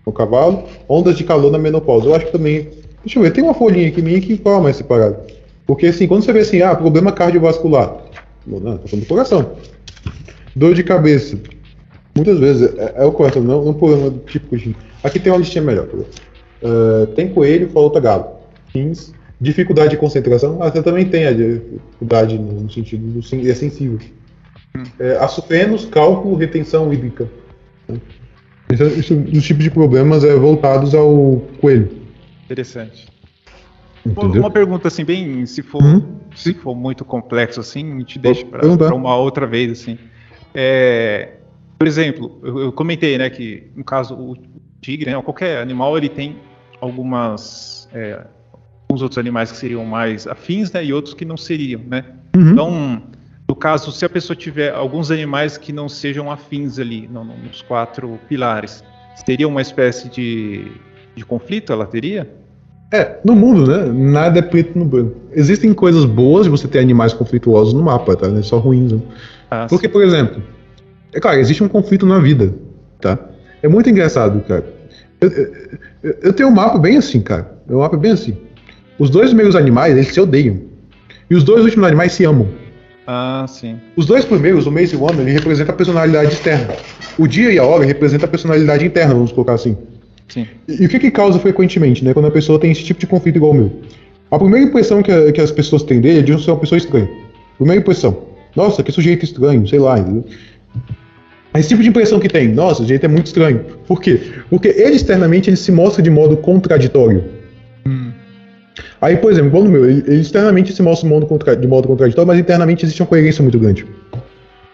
[0.05, 2.07] no cavalo, ondas de calor na menopausa.
[2.07, 2.69] Eu acho que também.
[3.05, 5.17] Deixa eu ver, tem uma folhinha aqui minha que é mais separado.
[5.65, 8.04] Porque assim, quando você vê assim, ah, problema cardiovascular.
[8.47, 9.57] Não, tô falando do coração.
[10.55, 11.39] Dor de cabeça.
[12.15, 14.77] Muitas vezes é, é o coração, não, não problema típico de.
[15.03, 15.87] Aqui tem uma listinha melhor.
[15.87, 18.27] Uh, tem coelho, falta galo.
[18.75, 20.59] Rins, dificuldade de concentração.
[20.59, 23.99] Você também tem a dificuldade no, sentido do é sensível.
[24.77, 24.83] Hum.
[24.99, 27.29] É, açufenos, cálculo, retenção hídrica.
[28.73, 31.91] Esse, esse, os tipos de problemas é voltados ao coelho.
[32.45, 33.14] Interessante.
[34.07, 34.43] Entendeu?
[34.43, 36.19] Uma pergunta assim, bem, se for, hum?
[36.35, 39.99] se for muito complexo assim, te deixa para uma outra vez assim.
[40.55, 41.35] É,
[41.79, 44.37] por exemplo, eu, eu, comentei, né, que no caso o
[44.81, 46.37] tigre, né, qualquer animal, ele tem
[46.81, 48.27] algumas é,
[48.83, 52.05] alguns outros animais que seriam mais afins, né, e outros que não seriam, né.
[52.37, 52.51] Uhum.
[52.51, 53.03] Então,
[53.49, 57.63] no caso, se a pessoa tiver alguns animais que não sejam afins ali, não, nos
[57.63, 58.85] quatro pilares,
[59.25, 60.73] seria uma espécie de,
[61.15, 61.73] de conflito?
[61.73, 62.44] Ela teria?
[62.93, 63.93] É, no mundo, né?
[63.93, 65.17] Nada é preto no branco.
[65.33, 68.29] Existem coisas boas de você ter animais conflituosos no mapa, tá?
[68.29, 68.93] Não é só ruins.
[68.93, 69.01] Né?
[69.51, 69.93] Ah, Porque, sim.
[69.93, 70.43] por exemplo,
[71.13, 72.55] é claro, existe um conflito na vida,
[73.01, 73.19] tá?
[73.63, 74.65] É muito engraçado, cara.
[75.21, 75.31] Eu,
[76.03, 77.53] eu, eu tenho um mapa bem assim, cara.
[77.67, 78.37] Meu mapa é bem assim.
[78.99, 80.61] Os dois primeiros animais, eles se odeiam.
[81.29, 82.49] E os dois últimos animais se amam.
[83.07, 83.79] Ah, sim.
[83.97, 86.75] Os dois primeiros, o mês e o ano, ele representa a personalidade externa.
[87.19, 89.77] O dia e a hora representa a personalidade interna, vamos colocar assim.
[90.29, 90.47] Sim.
[90.67, 93.37] E, o que, que causa frequentemente, né, quando a pessoa tem esse tipo de conflito
[93.37, 93.73] igual o meu?
[94.31, 96.79] A primeira impressão que, a, que as pessoas têm dele é de ser uma pessoa
[96.79, 97.09] estranha.
[97.57, 98.25] Primeira impressão.
[98.57, 99.99] Nossa, que sujeito estranho, sei lá.
[99.99, 100.25] Entendeu?
[101.55, 103.65] Esse tipo de impressão que tem, nossa, o jeito é muito estranho.
[103.87, 104.21] Por quê?
[104.51, 107.25] Porque ele externamente ele se mostra de modo contraditório.
[107.87, 108.11] Hum.
[109.01, 111.69] Aí, por exemplo, igual no meu, ele, ele externamente se mostra de modo, contra, de
[111.69, 113.87] modo contraditório, mas internamente existe uma coerência muito grande.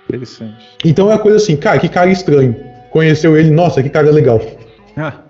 [0.08, 0.54] Interessante.
[0.84, 2.56] Então é uma coisa assim, cara, que cara estranho.
[2.90, 4.40] Conheceu ele, nossa, que cara legal.
[4.96, 5.29] Ah.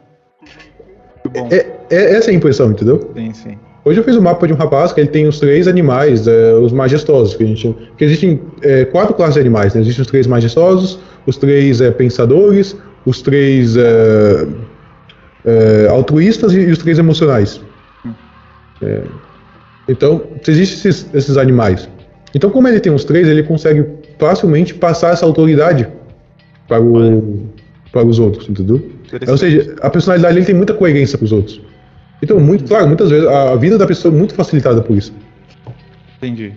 [1.35, 3.11] É, é, essa é a impressão, entendeu?
[3.15, 3.59] Sim, sim.
[3.85, 6.53] Hoje eu fiz um mapa de um rapaz que ele tem os três animais, é,
[6.55, 7.75] os majestosos, que a gente.
[7.97, 9.81] Que existem é, quatro classes de animais, né?
[9.81, 12.77] Existem os três majestosos, os três é, pensadores,
[13.07, 14.47] os três é,
[15.47, 17.61] é, altruístas e, e, os três emocionais.
[18.05, 18.13] Hum.
[19.89, 21.89] então, existem esses, esses animais.
[22.35, 23.87] Então, como ele tem os três, ele consegue
[24.19, 25.89] facilmente passar essa autoridade
[26.69, 27.49] para, o,
[27.91, 28.81] para os outros, entendeu?
[29.29, 31.61] Ou seja, a personalidade dele tem muita coerência com os outros.
[32.23, 35.13] Então, muito claro, muitas vezes a vida da pessoa é muito facilitada por isso.
[36.19, 36.53] Entendi.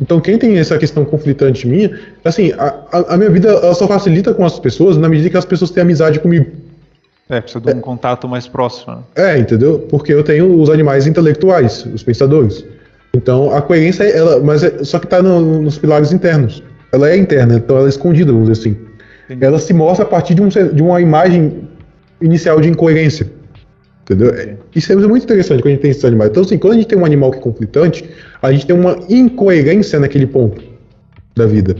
[0.00, 4.32] Então, quem tem essa questão conflitante minha, assim, a, a minha vida ela só facilita
[4.32, 6.50] com as pessoas na medida que as pessoas têm amizade comigo.
[7.28, 7.80] É, precisa de um é.
[7.80, 8.96] contato mais próximo.
[8.96, 9.02] Né?
[9.14, 9.86] É, entendeu?
[9.90, 12.64] Porque eu tenho os animais intelectuais, os pensadores.
[13.14, 16.62] Então, a coerência, ela, mas é, só que está no, nos pilares internos.
[16.92, 18.76] Ela é interna, então ela é escondida, vamos dizer assim.
[19.24, 19.44] Entendi.
[19.44, 21.68] Ela se mostra a partir de, um, de uma imagem
[22.22, 23.30] inicial de incoerência.
[24.02, 24.30] Entendeu?
[24.30, 26.30] É, isso é muito interessante quando a gente tem esses animais.
[26.30, 28.04] Então, assim, quando a gente tem um animal que é conflitante,
[28.40, 30.62] a gente tem uma incoerência naquele ponto
[31.36, 31.76] da vida.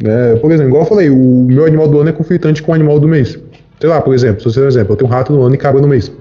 [0.00, 0.36] Né?
[0.36, 2.98] Por exemplo, igual eu falei, o meu animal do ano é conflitante com o animal
[3.00, 3.38] do mês.
[3.80, 5.58] Sei lá, por exemplo, se você um exemplo, eu tenho um rato no ano e
[5.58, 6.12] cabra no mês.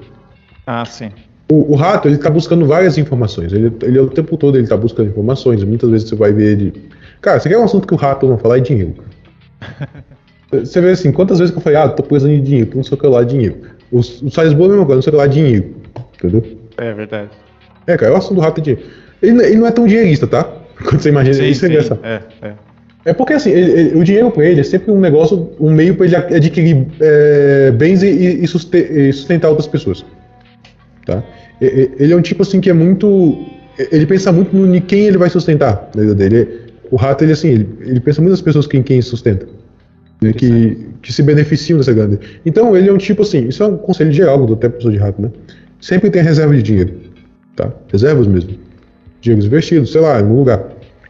[0.66, 1.12] Ah, sim.
[1.52, 3.54] O, o rato, ele está buscando várias informações.
[3.54, 5.64] Ele, ele o tempo todo ele está buscando informações.
[5.64, 6.90] Muitas vezes você vai ver ele.
[7.22, 8.96] Cara, você quer um assunto que o rato não falar é dinheiro.
[10.52, 12.98] Você vê assim, quantas vezes que eu falei, ah, tô precisando de dinheiro, não sei
[12.98, 13.58] o que lá, dinheiro.
[13.92, 15.76] O, o Salzburgo é a mesma coisa, não sei o que lá, dinheiro.
[16.16, 16.44] Entendeu?
[16.78, 17.30] É verdade.
[17.88, 18.86] É, cara, o assunto do rato é dinheiro.
[19.22, 20.44] Ele, ele não é tão dinheirista, tá?
[20.84, 22.00] Quando você imagina, sim, isso é engraçado.
[22.04, 22.54] É, é.
[23.04, 25.96] É porque assim, ele, ele, o dinheiro para ele é sempre um negócio, um meio
[25.96, 30.06] para ele adquirir é, bens e, e, sustentar outras pessoas.
[31.04, 31.24] Tá?
[31.60, 33.44] Ele é um tipo assim que é muito.
[33.92, 36.48] Ele pensa muito no quem ele vai sustentar na vida dele.
[36.92, 39.48] O rato, ele assim, ele, ele pensa muito nas pessoas em quem sustenta
[40.22, 42.20] né, que, que se beneficiam dessa grana.
[42.46, 45.22] Então ele é um tipo assim, isso é um conselho geral do tempo de rato,
[45.22, 45.32] né?
[45.80, 46.94] Sempre tem reserva de dinheiro,
[47.56, 47.72] tá?
[47.92, 48.52] Reservas mesmo.
[49.20, 50.64] Dinheiro investido, sei lá, em algum lugar.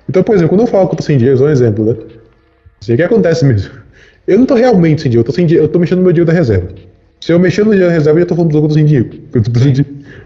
[0.09, 1.95] Então, por exemplo, quando eu falo que eu tô sem dinheiro, só um exemplo, né?
[2.81, 3.71] Assim, o que acontece mesmo?
[4.25, 6.13] Eu não tô realmente sem dinheiro, eu tô, sem dinheiro, eu tô mexendo no meu
[6.13, 6.69] dinheiro da reserva.
[7.19, 9.09] Se eu mexer no dinheiro da reserva, eu já tô falando dos outros sem dinheiro.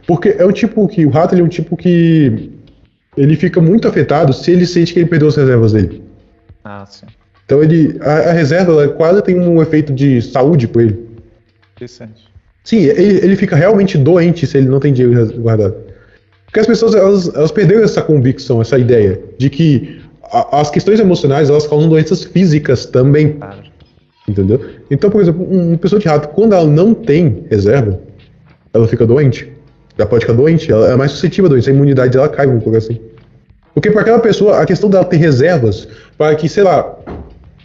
[0.08, 2.52] Porque é um tipo que, o rato ele é um tipo que
[3.18, 6.04] ele fica muito afetado se ele sente que ele perdeu as reservas dele.
[6.64, 7.06] Ah, sim.
[7.46, 11.06] Então ele, a, a reserva ela quase tem um efeito de saúde por ele.
[11.76, 12.26] Interessante.
[12.64, 15.76] Sim, ele, ele fica realmente doente se ele não tem dinheiro guardado.
[16.46, 21.00] Porque as pessoas elas, elas perderam essa convicção, essa ideia de que a, as questões
[21.00, 23.34] emocionais elas causam doenças físicas também.
[23.34, 23.76] Claro.
[24.28, 24.60] Entendeu?
[24.90, 28.00] Então, por exemplo, uma pessoa de rato, quando ela não tem reserva,
[28.74, 29.52] ela fica doente.
[29.98, 32.64] Ela pode ficar doente, ela é mais suscetível a doença, a imunidade dela cai, vamos
[32.64, 33.00] colocar assim.
[33.74, 36.98] Porque para aquela pessoa, a questão dela ter reservas para que, sei lá,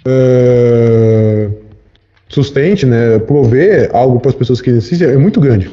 [0.07, 1.55] Uh,
[2.29, 5.71] sustente, né, prover algo para as pessoas que necessitam é muito grande.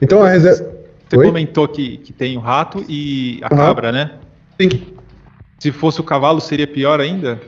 [0.00, 0.72] Então a reserva.
[1.08, 1.26] Você Oi?
[1.26, 3.66] comentou que, que tem o rato e a Aham.
[3.66, 4.12] cabra, né?
[4.58, 4.70] Sim.
[5.58, 7.38] Se fosse o cavalo, seria pior ainda?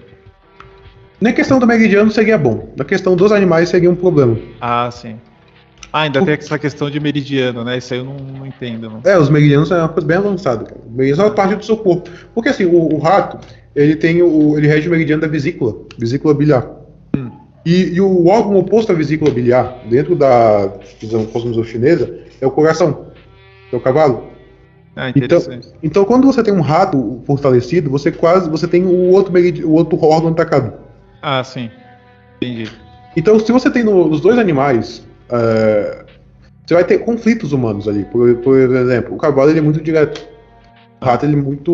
[1.20, 2.72] Na questão do meridiano seria bom.
[2.76, 4.38] Na questão dos animais seria um problema.
[4.60, 5.18] Ah, sim.
[5.90, 7.78] Ah, ainda tem essa questão de meridiano, né?
[7.78, 9.00] Isso aí eu não, não entendo, não.
[9.04, 10.80] É, os meridianos é uma coisa bem avançada, cara.
[10.84, 12.10] O meridiano é uma parte do seu corpo.
[12.34, 13.38] Porque assim, o, o rato,
[13.74, 14.56] ele tem o.
[14.58, 16.68] ele rege o meridiano da vesícula, vesícula biliar.
[17.66, 20.70] E, e o órgão oposto à vesícula biliar, dentro da
[21.00, 23.06] visão cosmovisão chinesa, é o coração,
[23.72, 24.24] é o cavalo.
[24.94, 25.38] Ah, Então,
[25.82, 29.32] então quando você tem um rato fortalecido, você quase você tem o outro,
[29.66, 30.74] o outro órgão atacado.
[31.22, 31.70] Ah, sim.
[32.36, 32.70] Entendi.
[33.16, 36.04] Então, se você tem no- nos dois animais, é,
[36.66, 38.04] você vai ter conflitos humanos ali.
[38.04, 40.28] Por, por exemplo, o cavalo ele é muito direto.
[41.00, 41.72] O rato ele é muito.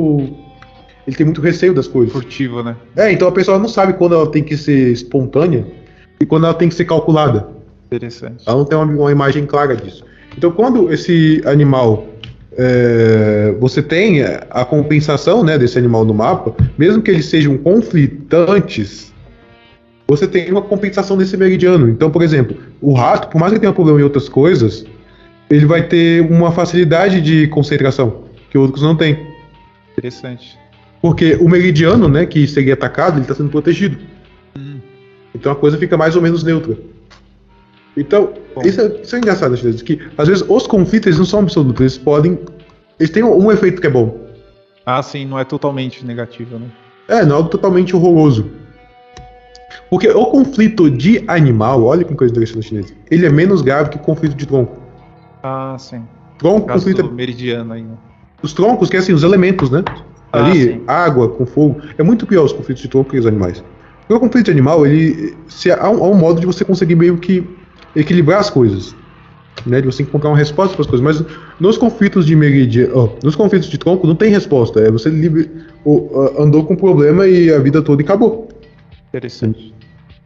[1.11, 2.13] Ele tem muito receio das coisas.
[2.13, 2.77] Furtivo, né?
[2.97, 5.67] É, então a pessoa não sabe quando ela tem que ser espontânea
[6.21, 7.49] e quando ela tem que ser calculada.
[7.87, 8.45] Interessante.
[8.47, 10.05] Ela não tem uma, uma imagem clara disso.
[10.39, 12.07] Então, quando esse animal.
[12.57, 19.13] é, você tem a compensação né, desse animal no mapa, mesmo que eles sejam conflitantes,
[20.07, 21.89] você tem uma compensação desse meridiano.
[21.89, 24.87] Então, por exemplo, o rato, por mais que tenha problema em outras coisas,
[25.51, 29.19] ele vai ter uma facilidade de concentração que outros não têm.
[29.93, 30.57] Interessante.
[31.01, 33.99] Porque o meridiano, né, que seria atacado, ele está sendo protegido.
[34.59, 34.81] Hum.
[35.35, 36.77] Então a coisa fica mais ou menos neutra.
[37.97, 38.33] Então,
[38.65, 41.81] isso é, isso é engraçado, às vezes, que às vezes os conflitos não são absolutos,
[41.81, 42.39] eles podem.
[42.99, 44.29] Eles têm um efeito que é bom.
[44.85, 46.67] Ah, sim, não é totalmente negativo, né?
[47.09, 48.51] É, não é algo totalmente horroroso.
[49.89, 53.97] Porque o conflito de animal, olha que coisa interessante chinesa, ele é menos grave que
[53.97, 54.77] o conflito de tronco.
[55.43, 56.03] Ah, sim.
[56.39, 57.97] Tronco, conflito do meridiano aí, né?
[58.43, 59.83] Os troncos, que é assim, os elementos, né?
[60.33, 61.81] Ah, Ali, água com fogo.
[61.99, 63.65] É muito pior os conflitos de tronco que os animais.
[64.01, 65.35] Porque o conflito de animal, ele.
[65.49, 67.45] Se há, um, há um modo de você conseguir meio que
[67.97, 68.95] equilibrar as coisas.
[69.67, 69.81] Né?
[69.81, 71.05] De você encontrar uma resposta para as coisas.
[71.05, 71.25] Mas
[71.61, 72.93] nos conflitos de meridiano.
[72.97, 74.81] ó, nos conflitos de tronco não tem resposta.
[74.81, 75.09] É você
[76.39, 78.49] andou com um problema e a vida toda e acabou.
[79.09, 79.75] Interessante.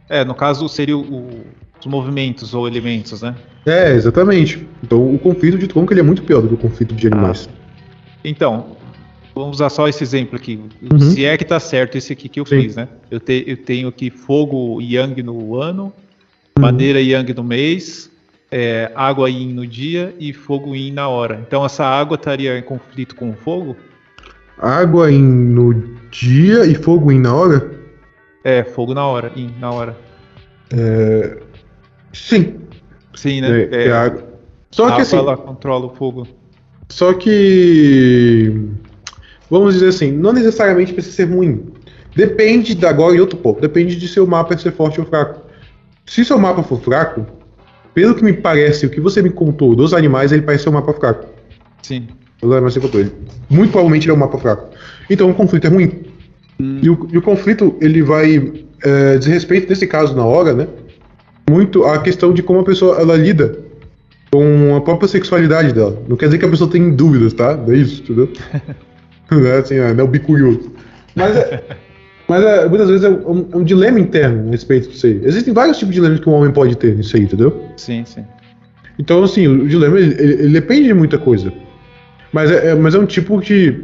[0.09, 1.29] É, no caso seria o- o-
[1.79, 3.35] os movimentos ou elementos, né?
[3.65, 4.67] É, exatamente.
[4.83, 7.49] Então o conflito de tronco ele é muito pior do que o conflito de animais.
[8.23, 8.67] Então,
[9.35, 10.59] vamos usar só esse exemplo aqui.
[10.91, 10.99] Uhum.
[10.99, 12.61] Se é que tá certo esse aqui que eu Sim.
[12.61, 12.87] fiz, né?
[13.11, 15.93] Eu, te- eu tenho aqui fogo yang no ano,
[16.57, 16.61] Uhum.
[16.63, 18.09] madeira yang no mês,
[18.49, 21.43] é, água yin no dia e fogo yin na hora.
[21.45, 23.75] Então essa água estaria em conflito com o fogo?
[24.57, 25.73] Água em, no
[26.09, 27.71] dia e fogo em na hora?
[28.43, 29.97] É, fogo na hora, yin na hora.
[32.13, 32.55] Sim.
[33.13, 33.63] Sim, né?
[33.71, 34.23] É, é água.
[34.71, 35.17] Só a que água assim.
[35.17, 36.27] ela controla o fogo.
[36.89, 38.53] Só que.
[39.49, 41.63] Vamos dizer assim, não necessariamente precisa ser ruim.
[42.15, 43.61] Depende da agora e outro ponto.
[43.61, 45.41] Depende de seu mapa ser forte ou fraco.
[46.05, 47.25] Se seu mapa for fraco,
[47.93, 50.73] pelo que me parece, o que você me contou dos animais, ele parece ser um
[50.73, 51.27] mapa fraco.
[51.81, 52.07] Sim.
[52.41, 53.01] Os animais você contou.
[53.01, 53.11] Ele-
[53.49, 54.69] Muito provavelmente ele é um mapa fraco.
[55.09, 56.03] Então o conflito é ruim.
[56.59, 60.67] E, o, e o conflito, ele vai é, dizer respeito, nesse caso, na hora, né?
[61.49, 63.59] Muito a questão de como a pessoa ela lida
[64.31, 66.01] com a própria sexualidade dela.
[66.07, 67.55] Não quer dizer que a pessoa tem dúvidas, tá?
[67.55, 68.29] Não é isso, entendeu?
[69.31, 70.71] não é assim, é, não é o bicurioso.
[71.15, 71.63] Mas, é,
[72.27, 75.21] mas é, muitas vezes é um, é um dilema interno a respeito disso aí.
[75.23, 77.65] Existem vários tipos de dilemas que um homem pode ter nisso aí, entendeu?
[77.77, 78.23] Sim, sim.
[78.97, 81.51] Então, assim, o dilema ele, ele- depende de muita coisa.
[82.31, 83.81] Mas é, é- mas é um tipo de.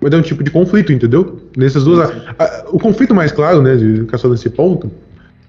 [0.00, 1.40] Mas é um tipo de conflito, entendeu?
[1.56, 2.08] Nessas duas.
[2.10, 4.90] a- a- o conflito mais claro, né, de educação nesse ponto,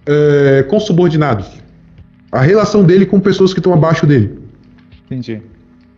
[0.08, 1.48] é com subordinados.
[2.32, 4.38] A relação dele com pessoas que estão abaixo dele.
[5.06, 5.42] Entendi.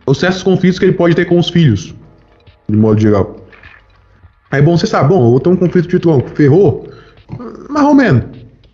[0.06, 1.94] Os certos conflitos que ele pode ter com os filhos,
[2.68, 3.36] de modo geral.
[4.50, 6.86] Aí, bom, você sabe, bom, eu vou ter um conflito de tronco, ferrou,
[7.70, 8.24] mais ou menos,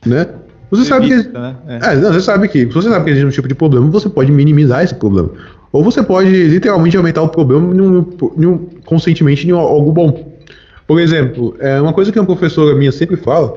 [0.05, 0.27] né?
[0.71, 1.13] Você sabe que.
[1.15, 1.57] Evita, né?
[1.69, 1.93] É.
[1.93, 4.09] É, não, você sabe que, se você sabe que existe um tipo de problema, você
[4.09, 5.31] pode minimizar esse problema.
[5.73, 8.07] Ou você pode literalmente aumentar o problema em um,
[8.37, 10.33] em um- conscientemente em algo bom.
[10.87, 13.55] Por exemplo, é uma coisa que uma professora minha sempre fala,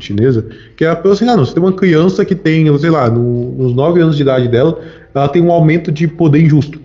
[0.00, 0.46] chinesa,
[0.76, 3.52] que ela fala assim, ah, não, você tem uma criança que tem, sei lá, no-
[3.52, 4.78] nos 9 anos de idade dela,
[5.14, 6.80] ela tem um aumento de poder injusto.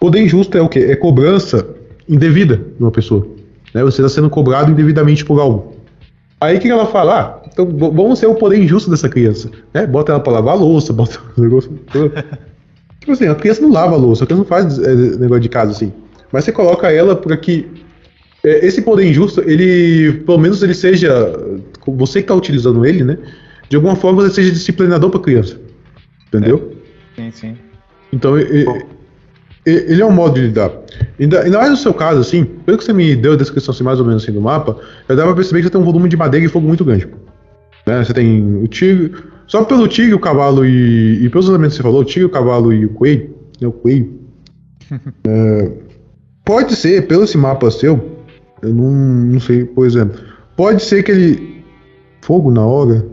[0.00, 0.80] Poder injusto é o quê?
[0.90, 1.66] É cobrança
[2.08, 3.26] indevida de uma pessoa.
[3.74, 3.82] Né?
[3.82, 5.76] Você está sendo cobrado indevidamente por algo.
[6.40, 7.20] Aí o que ela fala?
[7.20, 9.50] Ah, então vamos ser o poder injusto dessa criança.
[9.72, 9.86] Né?
[9.86, 11.70] Bota ela pra lavar a louça, bota o negócio.
[13.00, 15.48] tipo assim, a criança não lava a louça, a criança não faz é, negócio de
[15.48, 15.92] casa assim.
[16.32, 17.68] Mas você coloca ela para que
[18.44, 21.32] é, esse poder injusto, ele, pelo menos ele seja,
[21.86, 23.18] você que está utilizando ele, né?
[23.68, 25.60] De alguma forma ele seja disciplinador para a criança.
[26.28, 26.72] Entendeu?
[27.14, 27.56] Sim, sim.
[28.12, 28.34] Então,
[29.64, 30.70] ele é um modo de lidar.
[31.18, 33.84] Ainda, ainda mais no seu caso, assim, pelo que você me deu a descrição assim,
[33.84, 34.76] mais ou menos assim, do mapa,
[35.08, 37.08] eu dava pra perceber que você tem um volume de madeira e fogo muito grande.
[37.86, 38.04] Né?
[38.04, 39.14] Você tem o tigre.
[39.46, 41.24] Só pelo tigre, o cavalo e.
[41.24, 43.34] E pelos elementos que você falou, o tigre, o cavalo e o coelho.
[43.60, 44.20] Né, o coelho.
[45.26, 45.70] é,
[46.44, 48.18] pode ser, pelo esse mapa seu,
[48.62, 50.20] eu não, não sei, por exemplo.
[50.56, 51.52] Pode ser que ele.
[52.20, 53.04] Fogo na hora.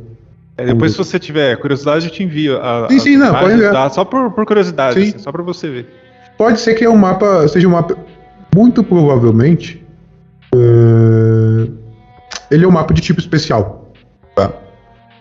[0.56, 2.62] É, depois, se você tiver curiosidade, eu te envio.
[2.62, 3.74] A, sim, sim, não, pode enviar.
[3.74, 3.90] Tá?
[3.90, 5.88] Só por, por curiosidade, assim, só pra você ver.
[6.40, 7.98] Pode ser que é um mapa, seja um mapa.
[8.56, 9.86] Muito provavelmente.
[10.56, 11.70] Uh,
[12.50, 13.92] ele é um mapa de tipo especial.
[14.38, 14.54] Tá?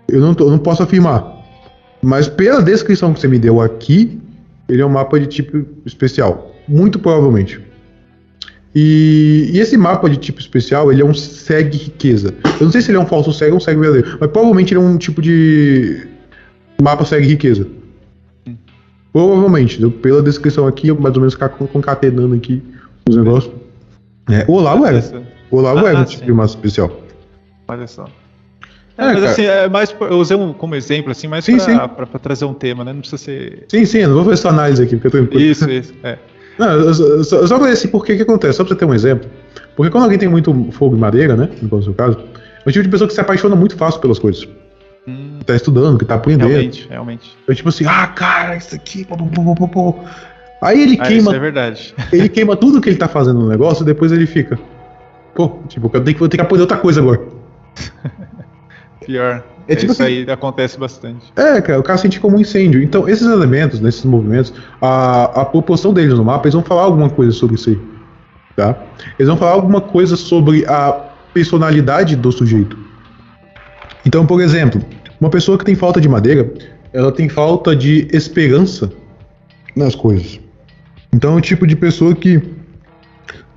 [0.07, 1.37] Eu não, tô, não posso afirmar.
[2.01, 4.21] Mas pela descrição que você me deu aqui,
[4.69, 6.55] ele é um mapa de tipo especial.
[6.69, 7.61] Muito provavelmente.
[8.73, 12.33] E, e, esse mapa de tipo especial, ele é um segue riqueza.
[12.61, 14.73] Eu não sei se ele é um falso segue ou um segue verdadeiro, mas provavelmente
[14.73, 16.07] ele é um tipo de
[16.81, 17.67] mapa segue riqueza.
[19.13, 22.63] Provavelmente, pela descrição aqui, eu mais ou menos concatenando aqui
[23.09, 23.53] os negócios.
[24.31, 25.03] É, o Olavo era.
[25.51, 26.91] O Olavo ah, um tipo de mapa especial.
[27.67, 28.05] Olha só.
[28.99, 29.31] É, mas cara.
[29.31, 32.93] assim, é mais, eu usei um, como exemplo, assim, mais para trazer um tema, né?
[32.93, 33.65] Não precisa ser.
[33.69, 35.95] Sim, sim, não vou fazer essa análise aqui, porque eu tô Isso, isso.
[36.03, 36.19] É.
[36.59, 38.57] Não, só, só pra assim, por que acontece?
[38.57, 39.31] Só pra você ter um exemplo.
[39.77, 41.49] Porque quando alguém tem muito fogo e madeira, né?
[41.63, 42.19] No seu caso,
[42.67, 44.45] é o tipo de pessoa que se apaixona muito fácil pelas coisas.
[45.45, 46.49] Tá estudando, que tá aprendendo.
[46.49, 47.37] Realmente, realmente.
[47.49, 49.95] É tipo assim, ah, cara, isso aqui, pô, pô, pô.
[50.61, 51.31] Aí ele ah, queima.
[51.31, 51.95] Isso é verdade.
[52.13, 54.59] Ele queima tudo que ele tá fazendo no negócio e depois ele fica.
[55.35, 57.21] Pô, tipo, eu tenho que, eu tenho que aprender outra coisa agora.
[59.07, 59.45] Pior.
[59.69, 61.31] É, tipo Isso assim, aí acontece bastante.
[61.37, 62.83] É, cara, o cara sente como um incêndio.
[62.83, 67.11] Então, esses elementos, nesses movimentos, a, a proporção deles no mapa, eles vão falar alguma
[67.11, 67.81] coisa sobre isso aí.
[68.57, 68.77] Tá?
[69.19, 70.93] Eles vão falar alguma coisa sobre a
[71.35, 72.79] personalidade do sujeito.
[74.07, 74.81] Então, por exemplo,
[75.21, 76.53] uma pessoa que tem falta de madeira,
[76.93, 78.91] ela tem falta de esperança
[79.75, 80.41] nas coisas.
[81.13, 82.41] Então, é o tipo de pessoa que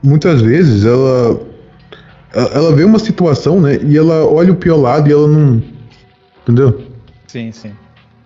[0.01, 1.51] muitas vezes ela
[2.33, 5.61] ela vê uma situação, né, e ela olha o pior lado e ela não
[6.43, 6.81] Entendeu?
[7.27, 7.71] Sim, sim.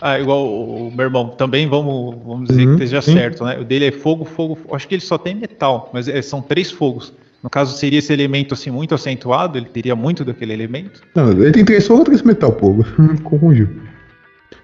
[0.02, 3.14] Ah, igual o, meu irmão, também vamos, vamos dizer uhum, que esteja sim.
[3.14, 3.58] certo, né?
[3.60, 4.58] O dele é fogo, fogo.
[4.72, 7.14] Acho que ele só tem metal, mas é, são três fogos.
[7.46, 11.04] No caso, seria esse elemento assim muito acentuado, ele teria muito daquele elemento?
[11.14, 12.84] Não, ele tem três ou três metal, pô.
[13.24, 13.70] Confundiu.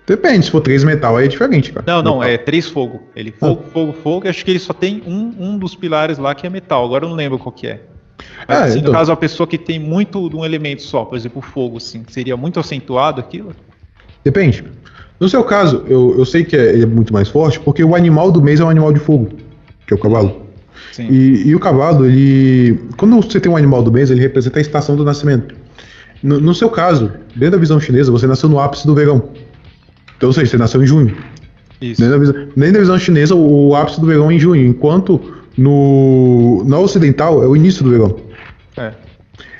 [0.07, 1.85] Depende, se for três metal aí é diferente, cara.
[1.85, 2.33] Não, não, metal.
[2.33, 3.03] é três fogo.
[3.15, 3.69] Ele fogo, ah.
[3.71, 6.83] fogo, fogo, acho que ele só tem um, um dos pilares lá que é metal.
[6.83, 7.81] Agora eu não lembro qual que é.
[8.47, 8.91] Mas, ah, assim, então...
[8.91, 12.03] no caso, a pessoa que tem muito de um elemento só, por exemplo, fogo, assim,
[12.09, 13.51] seria muito acentuado aquilo?
[14.23, 14.63] Depende.
[15.19, 18.31] No seu caso, eu, eu sei que é, é muito mais forte, porque o animal
[18.31, 19.29] do mês é um animal de fogo,
[19.85, 20.49] que é o cavalo.
[20.99, 22.79] E, e, o cavalo, ele.
[22.97, 25.55] Quando você tem um animal do mês, ele representa a estação do nascimento.
[26.21, 29.29] No, no, seu caso, dentro da visão chinesa, você nasceu no ápice do verão.
[30.17, 31.17] Então, ou seja, você nasceu em junho.
[31.81, 32.01] Isso.
[32.01, 35.19] Nem, visão, nem da visão chinesa, o, o ápice do verão é em junho, enquanto
[35.57, 38.15] no, no ocidental é o início do verão.
[38.77, 38.91] É.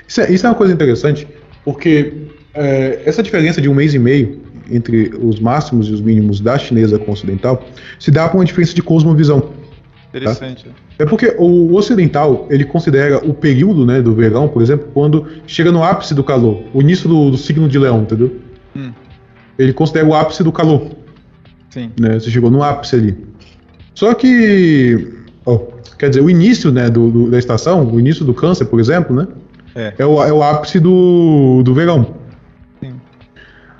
[0.06, 1.26] Isso, é, isso é uma coisa interessante,
[1.64, 2.12] porque
[2.54, 4.40] é, essa diferença de um mês e meio
[4.70, 7.66] entre os máximos e os mínimos da chinesa com o ocidental
[7.98, 9.50] se dá com uma diferença de cosmovisão.
[10.14, 10.64] Interessante.
[10.64, 10.70] Tá?
[10.98, 15.72] É porque o ocidental ele considera o período né, do verão, por exemplo, quando chega
[15.72, 18.36] no ápice do calor, o início do, do signo de leão, entendeu?
[18.76, 18.92] Hum.
[19.58, 20.90] Ele considera o ápice do calor.
[21.70, 21.90] Sim.
[21.98, 23.16] Né, você chegou no ápice ali.
[23.94, 25.22] Só que
[26.02, 29.14] Quer dizer, o início né, do, do, da estação, o início do câncer, por exemplo,
[29.14, 29.28] né?
[29.72, 32.16] É, é, o, é o ápice do, do verão.
[32.80, 32.94] Sim.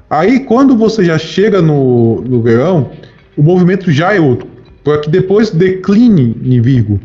[0.09, 2.93] Aí, quando você já chega no, no verão,
[3.37, 4.47] o movimento já é outro.
[4.85, 7.01] Para que depois decline em Virgo.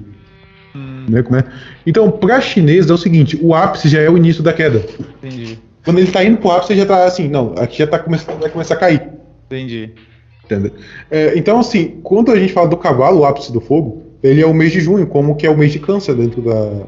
[0.76, 1.06] Hum.
[1.10, 1.44] Né, é?
[1.86, 4.84] Então, para chinês é o seguinte: o ápice já é o início da queda.
[5.24, 5.60] Entendi.
[5.84, 8.50] Quando ele está indo pro ápice, já está assim, não, aqui já tá começando, vai
[8.50, 9.04] começar a cair.
[9.46, 10.72] Entendi.
[11.10, 14.46] É, então, assim, quando a gente fala do cavalo, o ápice do fogo, ele é
[14.46, 16.86] o mês de junho, como que é o mês de câncer dentro da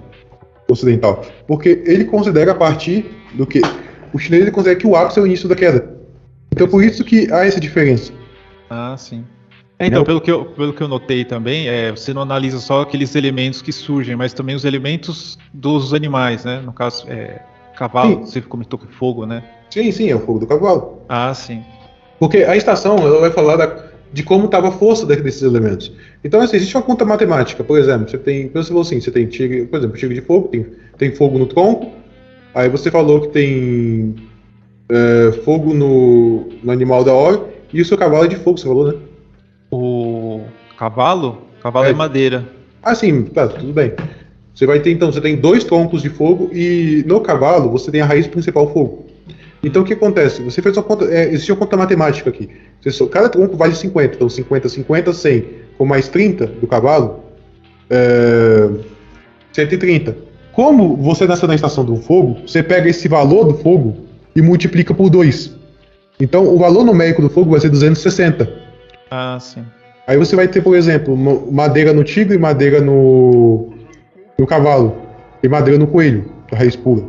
[0.70, 1.26] ocidental.
[1.48, 3.62] Porque ele considera a partir do que.
[4.14, 5.98] O chinês ele considera que o ápice é o início da queda.
[6.52, 8.12] Então por isso que há essa diferença.
[8.70, 9.24] Ah, sim.
[9.80, 12.82] É, então, pelo que, eu, pelo que eu notei também, é, você não analisa só
[12.82, 16.62] aqueles elementos que surgem, mas também os elementos dos animais, né?
[16.64, 17.42] No caso, é,
[17.78, 18.26] cavalo, sim.
[18.26, 19.42] você comentou que fogo, né?
[19.70, 21.04] Sim, sim, é o fogo do cavalo.
[21.08, 21.64] Ah, sim.
[22.20, 25.94] Porque a estação, ela vai falar da, de como estava a força desses elementos.
[26.24, 29.28] Então, assim, existe uma conta matemática, por exemplo, você tem, você falou assim, você tem
[29.28, 30.66] tigre, por exemplo, tigre de fogo, tem,
[30.98, 31.90] tem fogo no tronco,
[32.54, 34.16] aí você falou que tem
[34.90, 37.42] é, fogo no, no, animal da hora,
[37.72, 39.00] e o seu cavalo é de fogo, você falou, né?
[39.72, 40.42] O
[40.78, 41.44] cavalo?
[41.62, 42.46] Cavalo é, é madeira.
[42.82, 43.94] Ah, sim, tá, tudo bem.
[44.54, 48.02] Você vai ter, então, você tem dois troncos de fogo, e no cavalo você tem
[48.02, 49.10] a raiz principal fogo.
[49.64, 50.42] Então o que acontece?
[50.42, 52.50] Você fez uma conta, é, existe uma conta matemática aqui.
[52.82, 55.46] Você, cada tronco vale 50, então 50, 50, 100,
[55.78, 57.24] com mais 30 do cavalo,
[57.90, 58.70] é,
[59.52, 60.16] 130.
[60.54, 63.98] Como você nasceu na estação do fogo, você pega esse valor do fogo
[64.36, 65.56] e multiplica por 2.
[66.20, 68.69] Então o valor numérico do fogo vai ser 260.
[69.12, 69.64] Ah, sim.
[70.08, 73.70] Aí você vai ter, por exemplo, ma- madeira no tigre, madeira no,
[74.38, 74.96] no cavalo
[75.44, 77.04] e madeira no coelho, a raiz pura.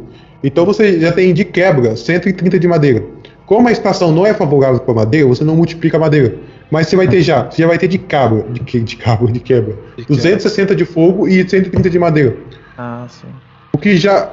[0.44, 3.02] Então você já tem de quebra 130 de madeira.
[3.47, 6.35] Como a estação não é favorável para madeira, você não multiplica a madeira.
[6.70, 9.32] Mas você vai ter já, você já vai ter de cabra, de, que- de cabra,
[9.32, 12.36] de quebra, De 260 de fogo e 130 de madeira.
[12.78, 13.27] Ah, sim.
[13.72, 14.31] O que já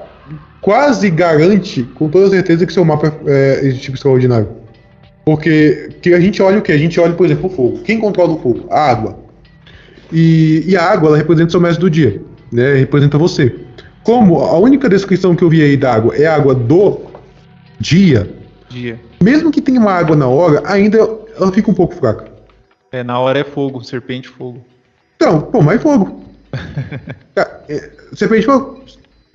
[0.62, 4.50] quase garante, com toda certeza, que seu mapa é, é de tipo extraordinário.
[5.28, 6.72] Porque que a gente olha o que?
[6.72, 7.80] A gente olha, por exemplo, o fogo.
[7.80, 8.66] Quem controla o fogo?
[8.72, 9.20] A água.
[10.10, 12.22] E, e a água, ela representa o seu mestre do dia.
[12.50, 12.76] Né?
[12.76, 13.54] Representa você.
[14.04, 17.02] Como a única descrição que eu vi aí da água é a água do
[17.78, 18.34] dia,
[18.70, 18.98] Dia.
[19.22, 22.32] mesmo que tenha uma água na hora, ainda ela fica um pouco fraca.
[22.90, 24.66] É, na hora é fogo, serpente fogo.
[25.18, 26.24] Então, pô, mais fogo.
[27.36, 28.82] Cara, é, Você fez fogo?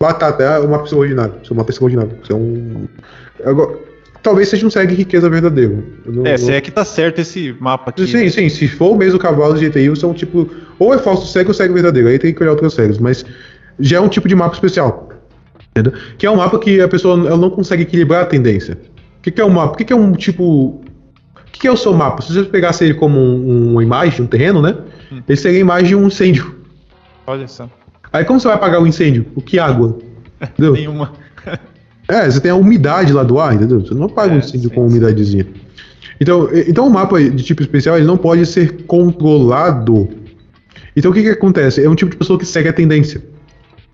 [0.01, 1.35] Batata, é uma pessoa ordinária.
[1.45, 2.19] Você é uma pessoa ordinária.
[2.25, 2.89] Você é um.
[3.45, 3.92] Agora,
[4.23, 5.85] talvez seja um segue riqueza verdadeiro.
[6.07, 8.07] Não- É, não- se é que tá certo esse mapa aqui.
[8.07, 8.29] Sim, né?
[8.31, 10.49] sim, se for mesmo o cavalo de GTI, é um tipo.
[10.79, 12.09] Ou é falso cego ou cego verdadeiro.
[12.09, 13.25] Aí tem que olhar outras séries, mas
[13.81, 15.09] já é um tipo de mapa especial.
[15.71, 15.93] Entendeu?
[16.19, 18.79] Que é um mapa que a pessoa não consegue equilibrar a tendência.
[19.19, 19.75] O que, que é um mapa?
[19.75, 20.45] O que, que é um tipo.
[20.45, 20.83] O
[21.53, 22.23] que, que é o seu mapa?
[22.23, 24.77] Se você pegasse ele como um- uma imagem, um terreno, né?
[25.29, 26.57] Ele seria a imagem de um incêndio.
[27.27, 27.69] Olha só.
[28.13, 29.27] Aí como você vai apagar o incêndio?
[29.35, 29.99] O que água?
[30.59, 31.13] Nenhuma.
[32.09, 33.81] É, você tem a umidade lá do ar, entendeu?
[33.81, 35.47] Você não apaga É, um incêndio sim, com umidadezinha.
[36.21, 40.09] Então, então o mapa de tipo especial ele não pode ser controlado.
[40.97, 41.83] Então o que, que acontece?
[41.85, 43.21] É um tipo de pessoa que segue a tendência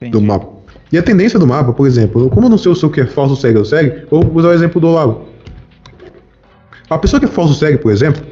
[0.01, 0.27] do Entendi.
[0.27, 0.49] mapa.
[0.93, 3.37] E a tendência do mapa, por exemplo, como eu não sei o que é falso
[3.37, 5.29] segue ou segue, vou usar o exemplo do Olavo.
[6.89, 8.23] A pessoa que é falso segue, por exemplo,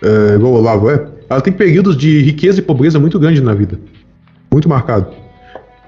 [0.00, 3.54] é, igual o Olavo é, ela tem períodos de riqueza e pobreza muito grande na
[3.54, 3.78] vida.
[4.52, 5.08] Muito marcado.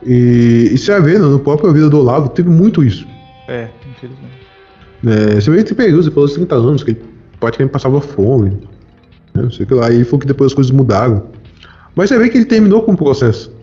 [0.04, 3.06] E, e você vai ver, no próprio vida do Olavo, teve muito isso.
[3.48, 4.46] É, infelizmente.
[5.06, 7.02] É, você vê que depois dos 30 anos, que ele
[7.38, 8.50] praticamente passava fome.
[9.34, 9.90] Né, não sei o que lá.
[9.90, 11.24] E falou que depois as coisas mudaram.
[11.94, 13.54] Mas você vê que ele terminou com o processo.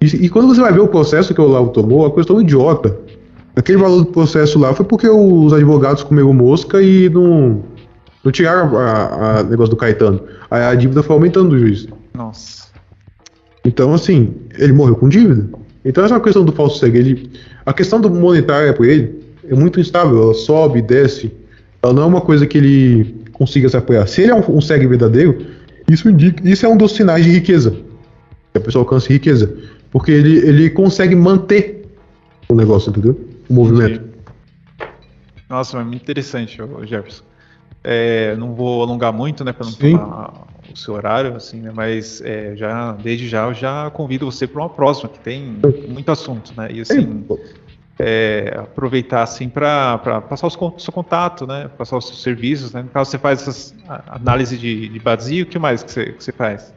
[0.00, 2.40] E, e quando você vai ver o processo que o Olavo tomou, a coisa tão
[2.40, 2.98] idiota.
[3.54, 7.62] Aquele valor do processo lá foi porque os advogados comeram mosca e não,
[8.24, 10.22] não tiraram a, a negócio do Caetano.
[10.50, 11.86] Aí a dívida foi aumentando do juiz.
[12.14, 12.68] Nossa.
[13.64, 15.48] Então, assim, ele morreu com dívida.
[15.84, 17.30] Então, essa questão do falso cego, ele,
[17.66, 20.22] a questão do monetária para ele é muito instável.
[20.22, 21.32] Ela sobe, desce.
[21.82, 24.06] Ela não é uma coisa que ele consiga se apoiar.
[24.06, 25.44] Se ele é um, um cego verdadeiro,
[25.90, 27.72] isso indica, isso é um dos sinais de riqueza.
[28.52, 29.56] Que a pessoa alcance riqueza.
[29.90, 31.84] Porque ele, ele consegue manter
[32.48, 33.18] o negócio, entendeu?
[33.48, 34.00] O movimento.
[35.48, 37.24] Nossa, mas muito interessante, Jefferson.
[37.84, 39.98] É, não vou alongar muito, né, para não Sim.
[39.98, 44.46] tomar o seu horário, assim, né, mas é, já desde já eu já convido você
[44.46, 45.58] para uma próxima que tem
[45.88, 47.24] muito assunto, né, e assim
[47.98, 52.82] é, aproveitar assim para passar os con- seu contato, né, passar os seus serviços, né,
[52.82, 53.74] no caso você faz essas
[54.08, 56.74] análise de, de vazio, o que mais que você, que você faz?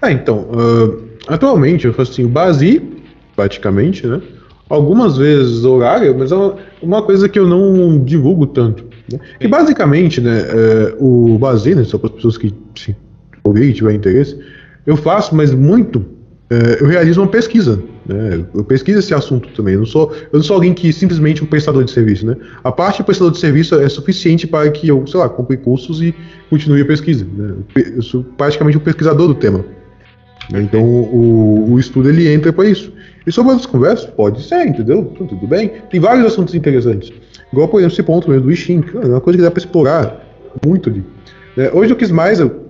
[0.00, 2.82] Ah, então, ah, atualmente eu faço assim, o Basi,
[3.34, 4.20] praticamente, né?
[4.68, 8.84] Algumas vezes horário, mas é uma, uma coisa que eu não divulgo tanto.
[9.10, 9.18] Né?
[9.40, 12.94] E basicamente, né, é, o Basi, né, só para as pessoas que se
[13.46, 14.38] ouvirem e tiverem interesse,
[14.86, 16.04] eu faço, mas muito,
[16.50, 17.80] é, eu realizo uma pesquisa.
[18.06, 18.44] Né?
[18.54, 19.74] Eu pesquiso esse assunto também.
[19.74, 22.24] Eu não, sou, eu não sou alguém que simplesmente um prestador de serviço.
[22.24, 22.36] Né?
[22.62, 26.00] A parte de prestador de serviço é suficiente para que eu, sei lá, compre cursos
[26.00, 26.14] e
[26.48, 27.24] continue a pesquisa.
[27.24, 27.54] Né?
[27.96, 29.64] Eu sou praticamente um pesquisador do tema.
[30.52, 30.62] Né?
[30.62, 32.92] Então o, o estudo ele entra para isso.
[33.26, 35.10] E sobre outras conversas, pode ser, entendeu?
[35.12, 35.72] Então, tudo bem.
[35.90, 37.12] Tem vários assuntos interessantes.
[37.52, 40.24] Igual, por exemplo, esse ponto mesmo do Ishin, é uma coisa que dá para explorar
[40.64, 41.04] muito ali.
[41.56, 41.70] né?
[41.72, 42.38] Hoje eu quis mais.
[42.38, 42.66] eu-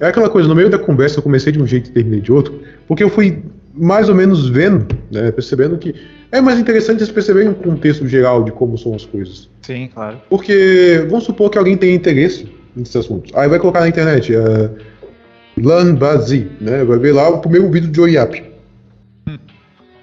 [0.00, 2.32] é aquela coisa, no meio da conversa eu comecei de um jeito e terminei de
[2.32, 3.42] outro, porque eu fui
[3.72, 5.94] mais ou menos vendo, né, percebendo que
[6.30, 9.48] é mais interessante vocês perceberem um contexto geral de como são as coisas.
[9.62, 10.18] Sim, claro.
[10.28, 13.32] Porque vamos supor que alguém tenha interesse nesses assuntos.
[13.34, 14.70] Aí vai colocar na internet é,
[15.60, 16.84] Lan Bazi, né?
[16.84, 18.42] Vai ver lá o primeiro vídeo de Oriap.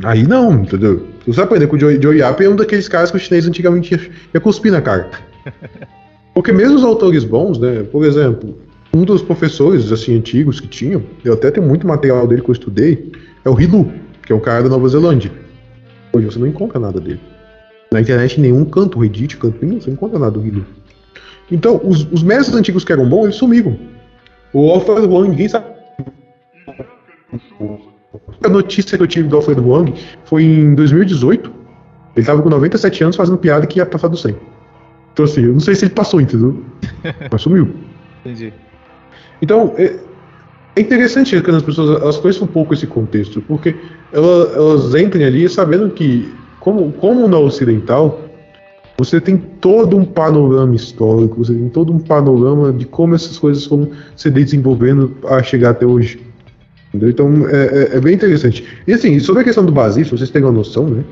[0.04, 1.06] Aí não, entendeu?
[1.28, 3.48] Você vai aprender que o Joe Joe Yap é um daqueles caras que o chinês
[3.48, 5.12] antigamente ia, ia cuspir na cara.
[6.34, 7.84] Porque mesmo os autores bons, né?
[7.84, 8.58] Por exemplo,
[8.94, 12.54] um dos professores assim antigos que tinham, eu até tenho muito material dele que eu
[12.54, 13.12] estudei,
[13.44, 13.92] é o Hilu,
[14.26, 15.32] que é um cara da Nova Zelândia.
[16.14, 17.20] Hoje você não encontra nada dele.
[17.92, 20.66] Na internet, em nenhum canto, Reddit, canto nenhum, você não encontra nada do Hilu.
[21.50, 23.78] Então, os, os mestres antigos que eram bons, eles sumiram.
[24.54, 25.66] O Alfred Wang, ninguém sabe.
[28.44, 29.94] A notícia que eu tive do Alfred Wang
[30.26, 31.52] foi em 2018.
[32.16, 34.36] Ele tava com 97 anos fazendo piada que ia passar do 100.
[35.14, 36.64] Então, assim, eu não sei se ele passou, entendeu?
[37.32, 37.74] Mas sumiu.
[38.22, 38.54] Entendi.
[39.42, 39.96] Então, é,
[40.76, 43.76] é interessante que as pessoas elas conheçam um pouco esse contexto, porque
[44.14, 48.22] elas, elas entrem ali sabendo que, como, como na ocidental,
[48.98, 53.66] você tem todo um panorama histórico, você tem todo um panorama de como essas coisas
[53.66, 56.20] foram se desenvolvendo a chegar até hoje.
[56.90, 57.10] Entendeu?
[57.10, 58.64] Então é, é, é, bem interessante.
[58.86, 61.04] E assim, sobre a questão do Basif, vocês têm uma noção, né?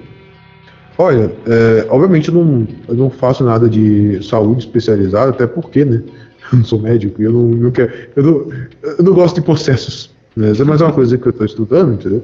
[0.97, 6.03] Olha, é, obviamente eu não, eu não faço nada de saúde especializada, até porque, né?
[6.51, 8.51] Eu não sou médico, eu não, não quero, eu não,
[8.97, 10.09] eu não gosto de processos.
[10.35, 10.51] Né?
[10.51, 12.23] Essa é uma coisa que eu estou estudando, entendeu?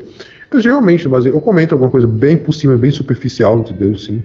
[0.52, 3.94] Eu geralmente, mas eu comento alguma coisa bem por cima, bem superficial, entendeu?
[3.94, 4.24] Assim,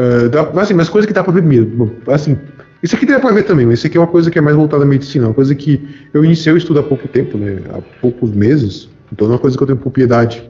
[0.00, 1.90] uh, dá, mas, assim, mas coisa que dá para ver mesmo.
[2.08, 2.36] Assim,
[2.82, 4.56] isso aqui dá para ver também, mas isso aqui é uma coisa que é mais
[4.56, 5.80] voltada à medicina, uma coisa que
[6.12, 7.58] eu iniciei o estudo há pouco tempo, né?
[7.70, 10.42] Há poucos meses, então é uma coisa que eu tenho propriedade.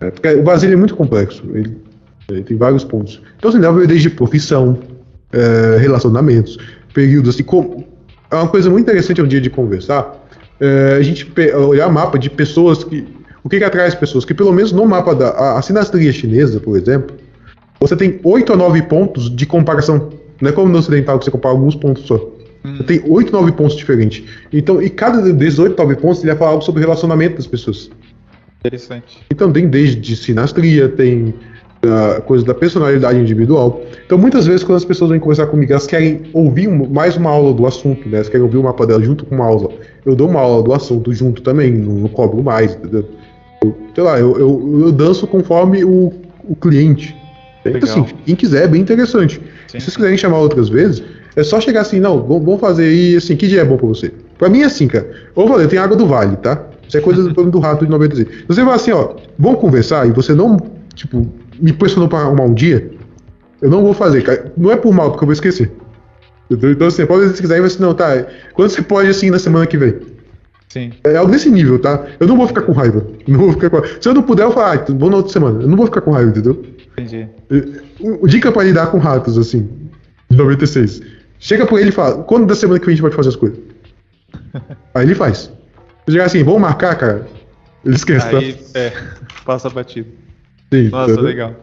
[0.00, 1.76] É, porque o Basílio é muito complexo, ele,
[2.28, 3.20] ele, tem vários pontos.
[3.36, 4.78] Então, assim, dá pra ver desde profissão,
[5.34, 6.58] é, relacionamentos,
[6.92, 7.84] períodos, assim, como,
[8.30, 10.24] é uma coisa muito interessante um dia de conversar,
[10.60, 13.06] é, a gente olhar mapa de pessoas que
[13.44, 14.24] o que, que atrai as pessoas?
[14.24, 17.14] Que pelo menos no mapa da a, a sinastria chinesa, por exemplo,
[17.78, 20.10] você tem 8 a 9 pontos de comparação.
[20.40, 22.16] Não é como no ocidental que você compara alguns pontos só.
[22.64, 22.78] Hum.
[22.86, 24.24] Tem 8 9 pontos diferentes.
[24.50, 27.46] Então, e cada desses 8 9 pontos ele vai falar algo sobre o relacionamento das
[27.46, 27.90] pessoas.
[28.60, 29.20] Interessante.
[29.30, 31.34] Então tem desde sinastria, tem
[31.84, 33.80] uh, coisa da personalidade individual.
[34.04, 37.52] Então muitas vezes quando as pessoas vêm conversar comigo, elas querem ouvir mais uma aula
[37.52, 38.16] do assunto, né?
[38.16, 39.70] Elas querem ouvir o mapa dela junto com uma aula.
[40.04, 43.08] Eu dou uma aula do assunto junto também, não, não cobro mais, entendeu?
[43.94, 46.12] sei lá, eu, eu, eu danço conforme o,
[46.44, 47.16] o cliente.
[47.64, 49.40] Então, assim, quem quiser, é bem interessante.
[49.68, 49.78] Sim.
[49.78, 51.02] Se vocês quiserem chamar outras vezes,
[51.34, 54.12] é só chegar assim, não, vamos fazer aí, assim, que dia é bom pra você?
[54.36, 55.08] Pra mim é assim, cara.
[55.34, 56.66] Ô, Valeu, tem água do vale, tá?
[56.86, 58.44] Isso é coisa do, do rato de 96.
[58.46, 60.58] Você vai assim, ó, vamos conversar e você não,
[60.94, 61.26] tipo,
[61.60, 62.90] me pressionou pra arrumar um dia,
[63.60, 64.52] eu não vou fazer, cara.
[64.56, 65.72] Não é por mal, porque eu vou esquecer.
[66.50, 68.26] Então, assim, pode se quiser, assim, não, tá.
[68.52, 69.94] Quando você pode, assim, na semana que vem?
[70.68, 70.92] Sim.
[71.04, 72.04] É algo desse nível, tá?
[72.18, 73.06] Eu não vou ficar com raiva.
[73.26, 75.62] Não vou ficar com Se eu não puder, eu falo, ah, vou na outra semana.
[75.62, 76.64] Eu não vou ficar com raiva, entendeu?
[76.98, 77.28] Entendi.
[78.26, 79.68] Dica pra lidar com ratos, assim,
[80.28, 81.00] de 96.
[81.38, 83.36] Chega pra ele e fala, quando da semana que vem a gente pode fazer as
[83.36, 83.58] coisas?
[84.94, 85.50] Aí ele faz.
[86.06, 87.26] Se chegar assim, vamos marcar, cara,
[87.84, 88.26] ele esquece?
[88.26, 88.78] Aí, tá?
[88.78, 88.92] é,
[89.44, 90.23] passa batido.
[90.72, 91.54] Sim, Nossa, legal.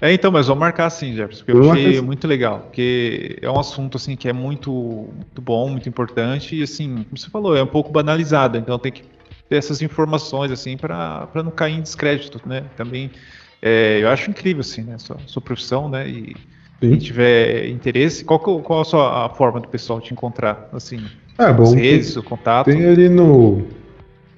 [0.00, 3.58] É, então, mas vamos marcar sim, Jefferson, porque eu achei muito legal, porque é um
[3.58, 7.62] assunto assim que é muito, muito bom, muito importante e assim, como você falou, é
[7.62, 9.04] um pouco banalizado, então tem que
[9.48, 12.64] ter essas informações assim para não cair em descrédito, né?
[12.76, 13.12] Também
[13.62, 16.08] é, eu acho incrível assim, né, sua, sua profissão, né?
[16.08, 16.34] E
[16.80, 16.90] sim.
[16.90, 21.00] quem tiver interesse, qual, qual a sua a forma do pessoal te encontrar, assim?
[21.38, 21.72] É bom.
[21.76, 22.66] Redes, o contato.
[22.66, 23.68] Tem ali no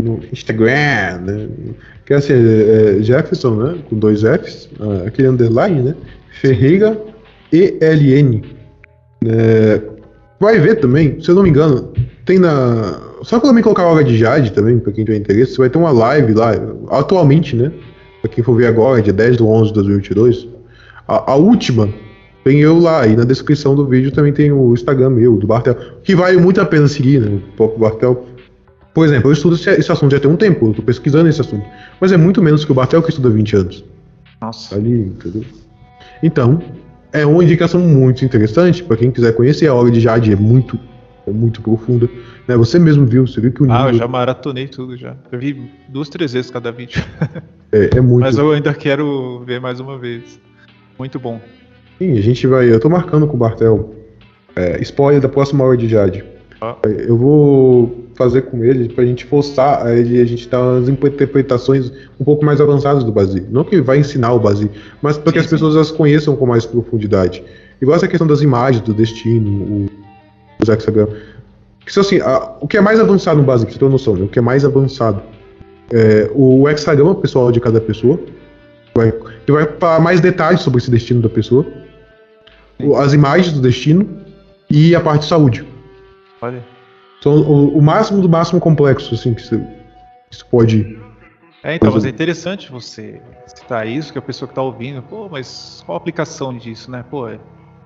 [0.02, 1.48] no Instagram, né?
[2.06, 3.78] Que é assim, é, é Jefferson, né?
[3.88, 5.94] Com dois Fs, ah, aquele underline, né?
[6.40, 7.00] Ferreira
[7.52, 8.42] ELN.
[9.26, 9.80] É,
[10.38, 11.92] vai ver também, se eu não me engano,
[12.24, 13.00] tem na.
[13.22, 15.90] Só também colocar a hora de Jade também, pra quem tiver interesse, vai ter uma
[15.90, 16.52] live lá,
[16.90, 17.72] atualmente, né?
[18.20, 20.48] Pra quem for ver agora, dia 10 de 11 de 2022.
[21.08, 21.88] A, a última
[22.44, 25.74] tem eu lá, e na descrição do vídeo também tem o Instagram meu, do Bartel,
[26.02, 27.40] que vale muito a pena seguir, né?
[27.54, 28.26] O próprio Bartel
[28.94, 31.66] por exemplo, eu estudo esse assunto já tem um tempo, eu tô pesquisando esse assunto.
[32.00, 33.84] Mas é muito menos que o Bartel que estuda há 20 anos.
[34.40, 34.76] Nossa.
[34.76, 35.44] Ali, entendeu?
[36.22, 36.62] Então,
[37.12, 39.66] é uma indicação muito interessante para quem quiser conhecer.
[39.66, 40.78] A obra de Jade é muito,
[41.26, 42.08] é muito profunda.
[42.46, 42.56] Né?
[42.56, 43.80] Você mesmo viu, você viu que o nível...
[43.80, 45.16] Ah, eu já maratonei tudo já.
[45.32, 47.02] Eu vi duas, três vezes cada vídeo.
[47.72, 48.20] É, é muito.
[48.20, 50.40] Mas eu ainda quero ver mais uma vez.
[50.96, 51.40] Muito bom.
[51.98, 52.72] Sim, a gente vai.
[52.72, 53.92] Eu tô marcando com o Bartel.
[54.54, 56.24] É, spoiler da próxima hora de Jade.
[56.60, 56.76] Ah.
[56.84, 61.92] Eu vou fazer com ele pra gente forçar a ele, a gente dar umas interpretações
[62.18, 63.46] um pouco mais avançadas do Basile.
[63.50, 64.70] Não que vai ensinar o Basile,
[65.02, 67.42] mas para que as pessoas as conheçam com mais profundidade.
[67.80, 69.86] Igual essa questão das imagens, do destino, o,
[70.62, 71.14] os hexagramas.
[71.84, 74.24] Que, assim, a, o que é mais avançado no Basile, você tem noção, né?
[74.24, 75.22] o que é mais avançado
[75.92, 78.18] é o hexagrama pessoal de cada pessoa,
[78.94, 79.12] vai,
[79.44, 81.66] que vai para mais detalhes sobre esse destino da pessoa,
[82.96, 84.08] as imagens do destino
[84.70, 85.64] e a parte de saúde.
[86.40, 86.73] Olha.
[87.24, 90.98] São o, o máximo do máximo complexo, assim, que você, que você pode.
[91.62, 95.26] É, então, mas é interessante você citar isso, que a pessoa que está ouvindo, pô,
[95.30, 97.02] mas qual a aplicação disso, né?
[97.10, 97.40] Pô, é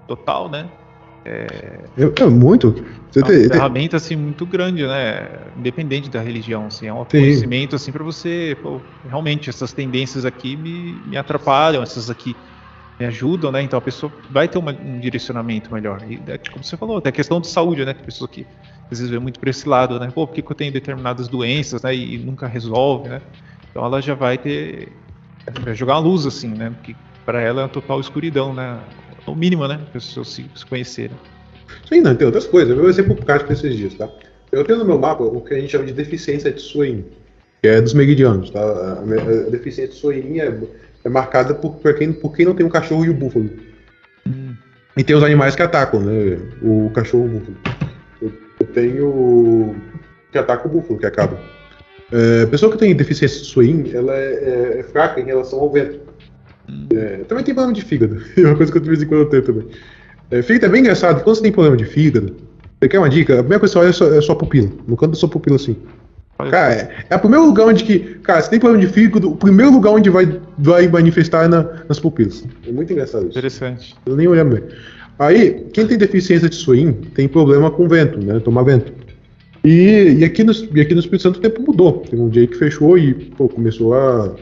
[0.09, 0.69] total, né?
[1.24, 1.47] É,
[1.97, 2.85] é, é muito.
[3.12, 5.28] Você é uma tem, ferramenta assim muito grande, né?
[5.56, 7.20] Independente da religião, assim, é um Sim.
[7.20, 12.35] conhecimento assim para você, pô, realmente essas tendências aqui me, me atrapalham, essas aqui
[12.98, 13.62] me ajudam, né?
[13.62, 16.02] Então a pessoa vai ter uma, um direcionamento melhor.
[16.10, 17.94] E é, como você falou, tem a questão de saúde, né?
[17.94, 18.44] Tem pessoa que
[18.90, 20.10] às vezes vê muito para esse lado, né?
[20.15, 21.94] Pô, por que, que eu tenho determinadas doenças, né?
[21.94, 23.20] E nunca resolve, né?
[23.70, 24.89] Então ela já vai ter
[25.60, 26.70] vai jogar uma luz assim, né?
[26.70, 26.94] Porque
[27.24, 28.78] para ela é uma total escuridão, né?
[29.27, 29.77] O mínimo, né?
[29.77, 31.16] Para as pessoas se, se conhecerem.
[31.86, 32.70] Sim, não, tem outras coisas.
[32.70, 34.09] Eu vou exemplo prático desses dias, tá?
[34.51, 37.05] Eu tenho no meu mapa o que a gente chama de deficiência de Swain,
[37.62, 38.60] que é dos meridianos, tá?
[38.60, 40.59] A, deficiência de Swain é,
[41.05, 43.51] é marcada por, por, quem, por quem não tem um cachorro e o búfalo.
[44.27, 44.55] Hum.
[44.97, 46.39] E tem os animais que atacam, né?
[46.62, 47.56] O cachorro o búfalo.
[48.60, 49.76] Eu, tenho.
[50.32, 51.39] que ataca o búfalo, que acaba.
[52.12, 55.60] É, a pessoa que tem deficiência de swing, ela é, é, é fraca em relação
[55.60, 56.01] ao vento.
[56.93, 58.22] É, também tem problema de fígado.
[58.36, 59.66] É uma coisa que eu de vez em quando eu tenho também.
[60.30, 61.22] É, fígado é bem engraçado.
[61.22, 62.36] Quando você tem problema de fígado,
[62.78, 63.35] você quer uma dica?
[63.35, 64.70] A primeira coisa que você olha é a sua, é sua pupila.
[64.86, 65.76] No canto da sua pupila, assim.
[66.51, 67.98] Cara, é, é o primeiro lugar onde que.
[68.22, 71.66] Cara, se tem problema de fígado, o primeiro lugar onde vai, vai manifestar é na,
[71.89, 72.44] nas pupilas.
[72.66, 73.36] É muito engraçado isso.
[73.36, 73.97] Interessante.
[74.06, 74.62] Eu nem olhar bem.
[75.19, 78.39] Aí, quem tem deficiência de swing tem problema com vento, né?
[78.39, 78.93] Tomar vento.
[79.65, 82.05] E, e, aqui no, e aqui no Espírito Santo o tempo mudou.
[82.09, 84.35] Tem um dia que fechou e pô, começou a,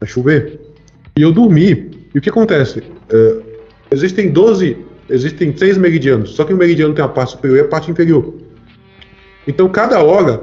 [0.00, 0.60] a chover.
[1.16, 1.90] E eu dormi.
[2.12, 2.82] E o que acontece?
[3.08, 3.36] É,
[3.92, 4.76] existem 12,
[5.08, 8.34] existem três meridianos, só que o meridiano tem a parte superior e a parte inferior.
[9.46, 10.42] Então cada hora,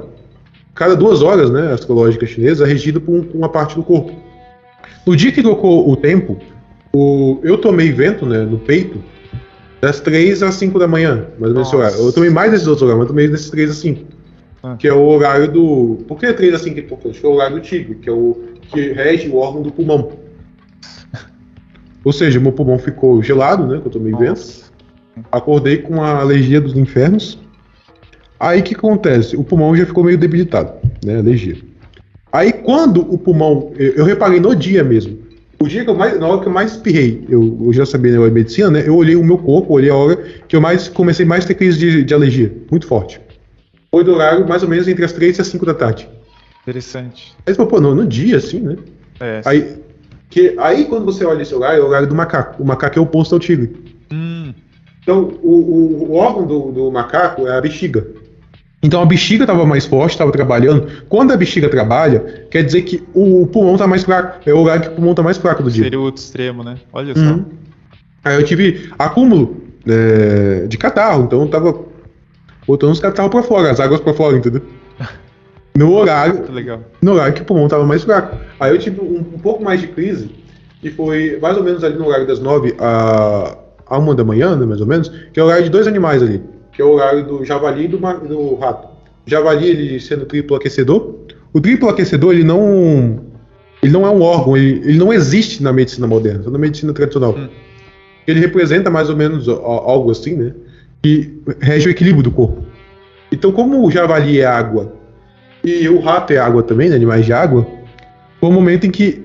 [0.74, 4.12] cada duas horas, né, astrológica chinesa, é regida por, um, uma parte do corpo.
[5.06, 6.38] No dia que trocou o tempo,
[6.92, 8.98] o, eu tomei vento né, no peito
[9.80, 11.96] das 3 às 5 da manhã, mais ou menos esse horário.
[11.98, 14.04] Eu tomei mais desses outros horários, mas tomei desses 3 às 5.
[14.62, 14.76] Ah.
[14.76, 15.98] Que é o horário do.
[16.08, 17.20] Por que 3 às 5 é importante?
[17.20, 20.12] Que é o horário do tigre, que é o que rege o órgão do pulmão.
[22.04, 23.80] Ou seja, meu pulmão ficou gelado, né?
[23.80, 24.68] Que eu tomei vento.
[25.32, 27.38] Acordei com a alergia dos infernos.
[28.38, 29.36] Aí o que acontece?
[29.36, 30.72] O pulmão já ficou meio debilitado,
[31.04, 31.18] né?
[31.18, 31.56] Alergia.
[32.32, 33.72] Aí quando o pulmão.
[33.76, 35.17] Eu, eu reparei no dia mesmo.
[35.60, 36.18] O dia que eu mais.
[36.18, 38.84] Na hora que eu mais espirrei, eu, eu já sabia né, medicina, né?
[38.86, 40.16] Eu olhei o meu corpo, olhei a hora
[40.46, 42.54] que eu mais comecei mais a ter crise de, de alergia.
[42.70, 43.20] Muito forte.
[43.90, 46.08] Foi do horário mais ou menos entre as 3 e as 5 da tarde.
[46.62, 47.34] Interessante.
[47.46, 48.76] Aí você falou, pô, no, no dia, assim, né?
[49.18, 49.40] É.
[49.44, 49.78] Aí,
[50.30, 52.62] que, aí quando você olha esse horário, é o horário do macaco.
[52.62, 53.74] O macaco é oposto ao tigre.
[54.12, 54.52] Hum.
[55.02, 58.06] Então, o, o, o órgão do, do, macaco é a bexiga.
[58.82, 60.86] Então a bexiga estava mais forte, estava trabalhando.
[61.08, 64.38] Quando a bexiga trabalha, quer dizer que o pulmão está mais fraco.
[64.48, 65.84] É o horário que o pulmão está mais fraco do dia.
[65.84, 66.76] Seria o outro extremo, né?
[66.92, 67.20] Olha só.
[67.20, 67.44] Uhum.
[68.24, 69.56] Aí eu tive acúmulo
[69.86, 71.74] é, de catarro, então eu tava
[72.66, 74.62] botando os catarros para fora, as águas para fora, entendeu?
[75.76, 76.42] No horário,
[77.00, 78.36] no horário que o pulmão estava mais fraco.
[78.58, 80.28] Aí eu tive um, um, pouco mais de crise,
[80.80, 83.56] que foi mais ou menos ali no horário das 9 a,
[83.86, 86.20] a 1 da manhã, né, mais ou menos, que é o horário de dois animais
[86.20, 86.42] ali,
[86.78, 88.86] que é o horário do javali e do, do rato.
[89.26, 91.12] O javali, ele sendo triplo aquecedor.
[91.52, 93.18] O triplo aquecedor, ele não,
[93.82, 96.92] ele não é um órgão, ele, ele não existe na medicina moderna, só na medicina
[96.92, 97.34] tradicional.
[97.36, 97.48] Hum.
[98.28, 100.54] Ele representa mais ou menos algo assim, né,
[101.02, 102.62] que rege o equilíbrio do corpo.
[103.32, 104.92] Então, como o javali é água
[105.64, 107.66] e o rato é água também, né, animais de água,
[108.38, 109.24] foi um momento em que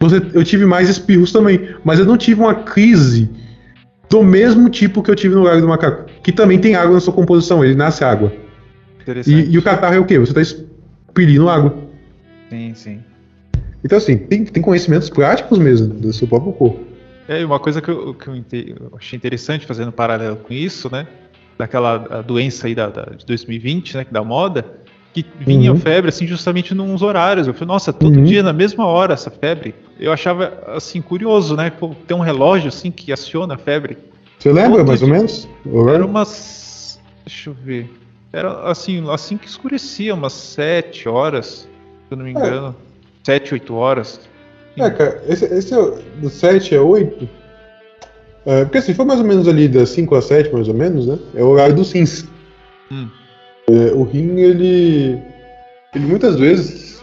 [0.00, 3.28] você, eu tive mais espirros também, mas eu não tive uma crise
[4.10, 7.00] do mesmo tipo que eu tive no lugar do macaco, que também tem água na
[7.00, 8.32] sua composição, ele nasce água.
[9.26, 10.18] E, e, o catarro é o quê?
[10.18, 11.74] Você está expelindo água.
[12.50, 13.00] Sim, sim.
[13.84, 16.80] Então, assim, tem, tem conhecimentos práticos mesmo do seu próprio corpo.
[17.26, 21.06] É, uma coisa que eu, que eu achei interessante fazendo paralelo com isso, né?
[21.56, 24.06] Daquela doença aí da, da, de 2020, né?
[24.10, 24.66] Da moda,
[25.12, 25.78] que vinha uhum.
[25.78, 27.46] febre assim justamente nos horários.
[27.46, 28.24] Eu falei, nossa, todo uhum.
[28.24, 29.74] dia na mesma hora essa febre.
[29.98, 31.70] Eu achava assim curioso, né?
[31.70, 33.98] Pô, tem um relógio assim que aciona a febre.
[34.38, 35.08] Você lembra mais dia.
[35.08, 35.48] ou menos?
[35.92, 37.90] Era umas, deixa eu ver.
[38.32, 41.68] Era assim, assim que escurecia, umas sete horas,
[42.08, 42.34] se eu não me é.
[42.34, 42.68] engano.
[42.86, 42.90] É.
[43.22, 44.20] Sete, oito horas.
[44.78, 47.28] É, cara, esse, esse é do 7 a 8.
[48.46, 51.06] É, porque assim, foi mais ou menos ali das 5 a 7, mais ou menos,
[51.06, 51.18] né?
[51.34, 52.26] É o horário do SINS.
[52.90, 53.08] Hum.
[53.70, 55.18] É, o rim, ele,
[55.94, 57.00] ele muitas vezes.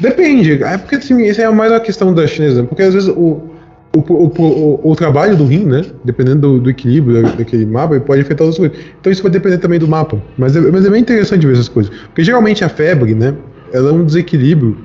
[0.00, 3.56] Depende, é porque assim, isso é mais a questão da chinesa, porque às vezes o,
[3.94, 8.04] o, o, o, o trabalho do rim, né, dependendo do, do equilíbrio daquele mapa, ele
[8.04, 8.78] pode afetar outras coisas.
[9.00, 10.20] Então isso vai depender também do mapa.
[10.36, 11.94] Mas é, mas é bem interessante ver essas coisas.
[12.06, 13.34] Porque geralmente a febre, né,
[13.72, 14.76] ela é um desequilíbrio.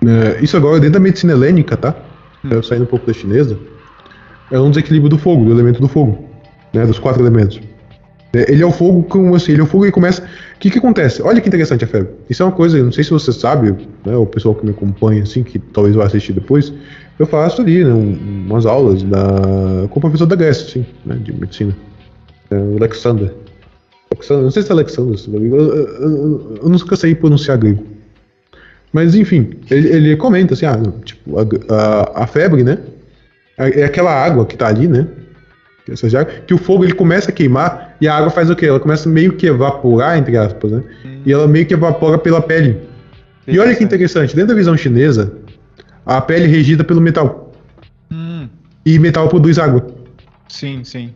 [0.00, 1.94] Né, isso agora dentro da medicina helênica, tá?
[2.44, 2.60] Hum.
[2.62, 3.56] Saindo um pouco da chinesa.
[4.50, 6.24] É um desequilíbrio do fogo, do elemento do fogo,
[6.74, 7.60] né, dos quatro elementos.
[8.34, 10.22] É, ele é o fogo como assim, ele é o fogo e começa.
[10.22, 11.22] O que, que acontece?
[11.22, 12.12] Olha que interessante a febre.
[12.30, 13.72] Isso é uma coisa, não sei se você sabe,
[14.04, 16.72] né, o pessoal que me acompanha, assim, que talvez vá assistir depois,
[17.18, 21.16] eu faço ali, né, um, umas aulas da, com o professor da Grécia, assim, né,
[21.16, 21.76] de medicina.
[22.50, 23.34] É, o Alexander.
[24.14, 24.44] Alexander.
[24.44, 27.84] Não sei se é Alexander, eu, eu, eu, eu nunca sei pronunciar grego.
[28.92, 31.42] Mas enfim, ele, ele comenta assim, ah, tipo, a,
[31.74, 32.78] a, a febre, né?
[33.58, 35.06] É, é aquela água que tá ali, né?
[36.46, 38.66] que o fogo ele começa a queimar e a água faz o quê?
[38.66, 40.82] Ela começa meio que evaporar, entre aspas, né?
[41.04, 41.22] Hum.
[41.24, 42.80] E ela meio que evapora pela pele.
[43.46, 45.32] E olha que interessante, dentro da visão chinesa,
[46.04, 47.52] a pele é regida pelo metal.
[48.10, 48.48] Hum.
[48.84, 49.86] E metal produz água.
[50.48, 51.14] Sim, sim.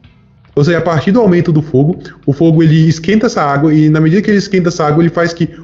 [0.54, 3.90] Ou seja, a partir do aumento do fogo, o fogo ele esquenta essa água e
[3.90, 5.58] na medida que ele esquenta essa água, ele faz que,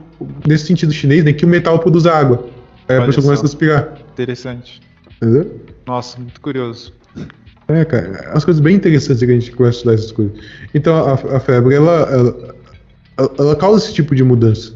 [0.44, 2.48] nesse sentido chinês, né, que o metal produza água.
[2.88, 3.94] Aí a pessoa começa a respirar.
[4.12, 4.82] Interessante.
[5.22, 5.60] Entendeu?
[5.86, 6.92] Nossa, muito curioso.
[7.72, 10.32] É, cara, as coisas bem interessantes que a gente começa a estudar essas coisas.
[10.74, 12.54] Então a, a febre, ela, ela,
[13.38, 14.74] ela, causa esse tipo de mudança.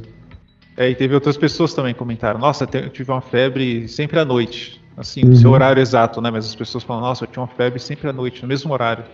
[0.76, 4.24] É, e teve outras pessoas também que comentaram, nossa, eu tive uma febre sempre à
[4.24, 4.80] noite.
[4.96, 6.30] Assim, no seu horário exato, né?
[6.30, 9.04] Mas as pessoas falam, nossa, eu tinha uma febre sempre à noite, no mesmo horário.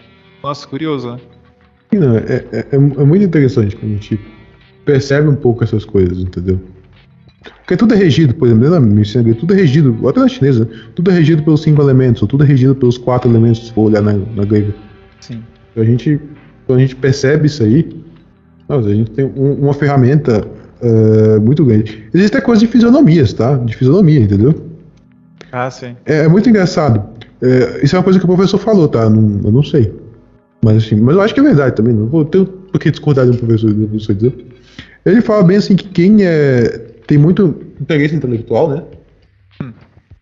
[0.40, 1.20] Nossa, curioso, né?
[1.92, 4.20] Não, é, é, é, é muito interessante quando a gente
[4.84, 6.60] percebe um pouco essas coisas, entendeu?
[7.72, 11.10] Porque tudo é regido, por exemplo, na medicina tudo é regido, até na chinesa, tudo
[11.10, 14.02] é regido pelos cinco elementos, ou tudo é regido pelos quatro elementos, se for olhar
[14.02, 14.74] na, na grega.
[15.20, 15.42] Sim.
[15.74, 16.20] A gente,
[16.66, 17.88] quando a gente percebe isso aí,
[18.68, 20.46] nossa, a gente tem um, uma ferramenta
[20.82, 22.04] uh, muito grande.
[22.12, 23.56] Existem até coisas de fisionomias, tá?
[23.56, 24.54] De fisionomia, entendeu?
[25.50, 25.96] Ah, sim.
[26.04, 27.02] É, é muito engraçado.
[27.40, 29.08] É, isso é uma coisa que o professor falou, tá?
[29.08, 29.94] Não, eu não sei.
[30.62, 31.94] Mas assim, mas eu acho que é verdade também.
[31.94, 34.34] Não vou ter por que discordar de um professor, do professor dizer.
[35.06, 38.82] Ele fala bem assim que quem é tem muito interesse intelectual, né?
[39.62, 39.72] Hum.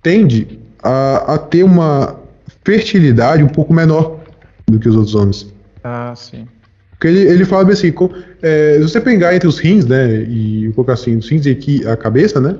[0.02, 2.19] Tende a, a, ter uma
[2.65, 4.20] fertilidade um pouco menor
[4.66, 5.52] do que os outros homens.
[5.85, 6.47] Ah, sim.
[6.90, 8.11] Porque ele, ele fala bem assim, com,
[8.43, 11.86] é, se você pegar entre os rins, né, e colocar assim, os rins e aqui
[11.86, 12.57] a cabeça, né?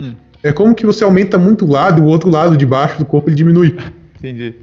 [0.00, 0.14] Hum.
[0.42, 3.04] É como que você aumenta muito o lado e o outro lado de baixo do
[3.04, 3.76] corpo ele diminui.
[4.18, 4.54] Entendi.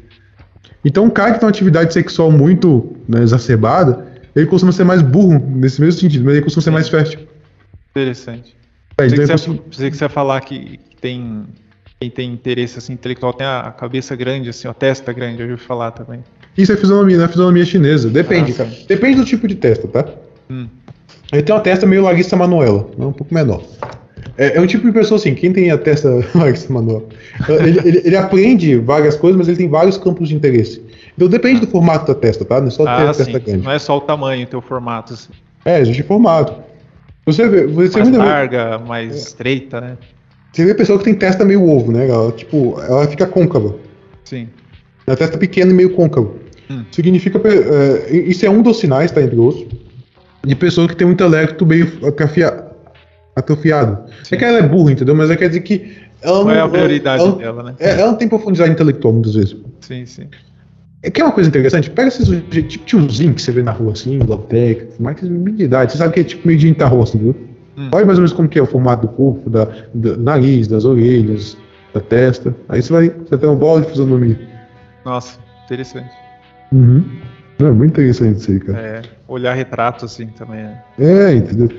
[0.86, 4.06] Então, um cara que tem uma atividade sexual muito né, exacerbada,
[4.36, 7.22] ele costuma ser mais burro nesse mesmo sentido, mas ele costuma ser mais fértil.
[7.92, 8.56] Interessante.
[8.96, 11.46] Pensei, que você, pensei que você ia falar que, tem
[12.00, 15.62] quem tem interesse assim, intelectual tem a cabeça grande, assim, a testa grande, eu ouvi
[15.62, 16.22] falar também.
[16.58, 18.10] Isso é fisionomia, não é fisionomia chinesa.
[18.10, 18.70] Depende, ah, cara.
[18.88, 20.06] Depende do tipo de testa, tá?
[20.50, 20.68] Hum.
[21.32, 23.64] Ele tem uma testa meio Larissa Manuela, um pouco menor.
[24.38, 27.04] É, é, um tipo de pessoa assim, quem tem a testa Larissa Manuela,
[27.48, 30.82] ele, ele, ele, aprende várias coisas, mas ele tem vários campos de interesse.
[31.16, 32.60] Então depende do formato da testa, tá?
[32.60, 33.64] Não é só ah, a testa grande.
[33.64, 35.14] Não é só o tamanho, o teu formato.
[35.14, 35.32] Assim.
[35.66, 36.54] É, existe formato.
[37.26, 39.18] Você vê, você mais larga, vê, mais é.
[39.18, 39.98] estreita, né?
[40.52, 42.08] Você vê pessoa que tem testa meio ovo, né?
[42.08, 43.76] Ela, tipo, ela fica côncava.
[44.24, 44.50] Sim.
[45.08, 46.32] A testa pequena e meio côncava.
[46.70, 46.84] Hum.
[46.92, 47.42] Significa.
[47.48, 49.22] É, isso é um dos sinais, tá?
[49.22, 49.68] Entre outros.
[50.46, 52.66] De pessoa que tem um intelecto meio atrofia,
[53.36, 54.10] atrofiado.
[54.24, 54.36] Sim.
[54.36, 55.16] É que ela é burra, entendeu?
[55.16, 56.04] Mas é quer dizer que.
[56.22, 57.76] Ela Qual não, é a prioridade ela, dela, né?
[57.80, 59.58] É, ela não tem profundidade intelectual, muitas vezes.
[59.82, 60.28] Sim, sim.
[61.04, 62.28] É que é uma coisa interessante, pega esses
[62.70, 66.22] tipo tiozinho que você vê na rua assim, biblioteca, mais de idade, você sabe que
[66.22, 67.36] é tipo meio de roça, entendeu?
[67.78, 67.90] Hum.
[67.92, 70.86] Olha mais ou menos como que é o formato do corpo, da, do nariz, das
[70.86, 71.58] orelhas,
[71.94, 72.56] da testa.
[72.70, 74.40] Aí você vai, você tem uma bola de fisionomia.
[75.04, 76.10] Nossa, interessante.
[76.72, 77.04] Uhum.
[77.60, 78.80] É muito interessante isso aí, cara.
[78.80, 80.84] É, olhar retrato assim também é.
[81.00, 81.70] É, entendeu?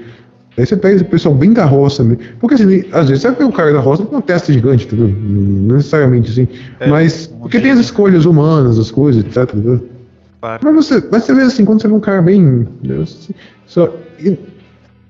[0.56, 2.22] Aí você pega esse pessoal bem da roça mesmo.
[2.40, 5.09] Porque assim, às vezes você vê um cara da roça com uma testa gigante, entendeu?
[5.09, 6.48] Não necessariamente assim.
[6.78, 7.26] É, mas.
[7.26, 9.43] Porque tem as escolhas humanas, as coisas, etc.
[9.52, 9.85] Entendeu?
[10.40, 10.60] Claro.
[10.62, 12.68] Mas, você, mas você vê assim, quando você vê um cara bem.
[13.02, 13.35] Assim,
[13.66, 13.93] só,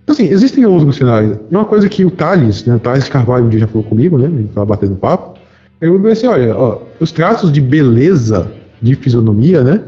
[0.06, 1.38] assim, existem outros cenários.
[1.50, 2.76] Uma coisa que o Thales, né?
[2.76, 4.26] O Thales Carvalho um dia já falou comigo, né?
[4.26, 5.38] Ele tava batendo papo.
[5.80, 8.50] Ele falou assim: olha, ó, os traços de beleza
[8.80, 9.82] de fisionomia, né?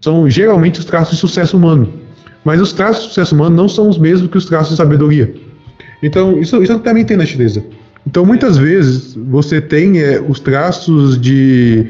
[0.00, 1.92] São geralmente os traços de sucesso humano.
[2.44, 5.34] Mas os traços de sucesso humano não são os mesmos que os traços de sabedoria.
[6.02, 7.64] Então, isso, isso também tem na chinesa.
[8.06, 11.86] Então, muitas vezes, você tem é, os traços de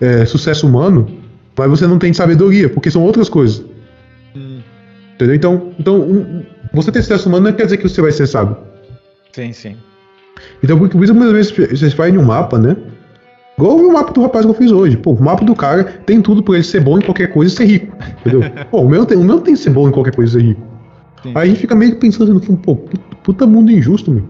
[0.00, 1.08] é, sucesso humano,
[1.56, 3.64] mas você não tem sabedoria, porque são outras coisas.
[4.36, 4.60] Hum.
[5.14, 5.34] Entendeu?
[5.34, 8.56] Então, então um, você ter sucesso humano não quer dizer que você vai ser sábio.
[9.32, 9.76] Sim, sim.
[10.62, 12.76] Então, por isso, muitas vezes, você vai em um mapa, né?
[13.58, 14.96] Igual o mapa do rapaz que eu fiz hoje.
[14.96, 17.56] Pô, o mapa do cara tem tudo pra ele ser bom em qualquer coisa e
[17.56, 17.96] ser rico.
[18.20, 18.48] Entendeu?
[18.70, 20.46] pô, o meu, tem, o meu tem que ser bom em qualquer coisa e ser
[20.46, 20.62] rico.
[21.24, 21.32] Sim.
[21.34, 24.22] Aí a gente fica meio que pensando fundo, pô, puta mundo injusto, meu.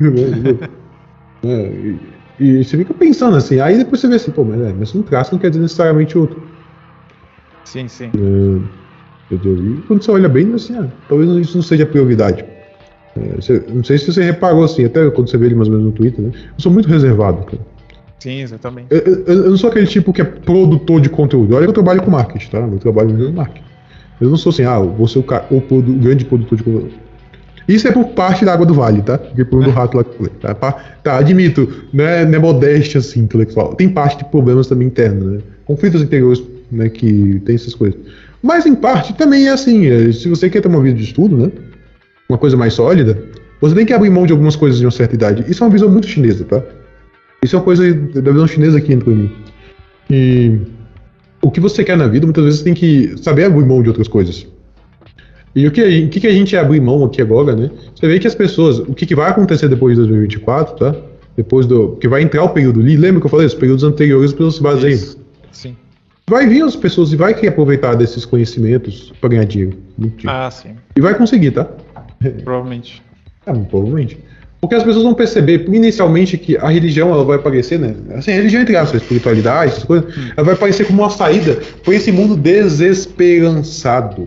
[1.42, 1.70] é,
[2.38, 4.94] e, e, você fica pensando assim, aí depois você vê assim, pô, mas, é, mas
[4.94, 6.42] um traço não quer dizer necessariamente outro.
[7.64, 8.10] Sim, sim.
[8.14, 9.78] É, entendeu?
[9.78, 12.44] E quando você olha bem, assim, ah, talvez isso não seja prioridade.
[13.16, 15.74] É, você, não sei se você reparou assim, até quando você vê ele mais ou
[15.74, 16.32] menos no Twitter, né?
[16.34, 17.73] Eu sou muito reservado, cara.
[18.18, 18.86] Sim, exatamente.
[18.90, 21.54] Eu, eu, eu, não sou aquele tipo que é produtor de conteúdo.
[21.54, 22.58] Olha que eu trabalho com marketing, tá?
[22.58, 23.64] Eu trabalho no marketing.
[24.20, 27.04] Eu não sou assim, ah, vou ser o, cara, o, o grande produtor de conteúdo.
[27.66, 29.16] Isso é por parte da água do vale, tá?
[29.16, 30.32] Porque por do rato lá que eu falei.
[30.40, 30.54] Tá?
[30.54, 33.74] tá, admito, não é, não é modéstia assim intelectual.
[33.74, 35.38] Tem parte de problemas também internos, né?
[35.64, 36.88] Conflitos interiores, né?
[36.90, 37.98] Que tem essas coisas.
[38.42, 41.36] Mas em parte também é assim, é, se você quer ter uma vida de estudo,
[41.36, 41.50] né?
[42.28, 43.18] Uma coisa mais sólida,
[43.60, 45.44] você tem que abrir mão de algumas coisas de uma certa idade.
[45.48, 46.62] Isso é uma visão muito chinesa, tá?
[47.44, 49.30] Isso é uma coisa da visão chinesa aqui entre mim.
[50.10, 50.58] E
[51.42, 54.08] o que você quer na vida, muitas vezes tem que saber abrir mão de outras
[54.08, 54.46] coisas.
[55.54, 57.70] E o que, o que, a gente abrir mão aqui agora, né?
[57.94, 60.96] Você vê que as pessoas, o que, que vai acontecer depois de 2024, tá?
[61.36, 61.96] Depois do.
[61.96, 63.46] que vai entrar o período lembra que eu falei?
[63.46, 65.16] Os períodos anteriores pelos baseios.
[65.52, 65.76] Sim.
[66.28, 69.76] Vai vir as pessoas e vai querer aproveitar desses conhecimentos para ganhar dinheiro.
[70.26, 70.74] Ah, sim.
[70.96, 71.68] E vai conseguir, tá?
[72.42, 73.02] Provavelmente.
[73.46, 74.18] É, provavelmente.
[74.64, 77.94] Porque as pessoas vão perceber inicialmente que a religião ela vai aparecer, né?
[78.14, 80.30] Assim, a religião entre aspas, a espiritualidade, essas coisas, hum.
[80.34, 84.26] ela vai aparecer como uma saída para esse mundo desesperançado.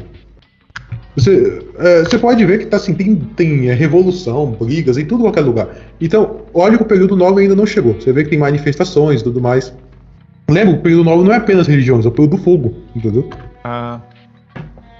[1.15, 5.23] Você, é, você pode ver que tá, assim, tem, tem é, revolução, brigas em tudo
[5.23, 5.69] qualquer lugar.
[5.99, 7.95] Então, olha que o período novo ainda não chegou.
[7.95, 9.73] Você vê que tem manifestações e tudo mais.
[10.47, 13.27] Lembra, o período novo não é apenas religiões, é o período do fogo, entendeu?
[13.63, 13.99] Ah.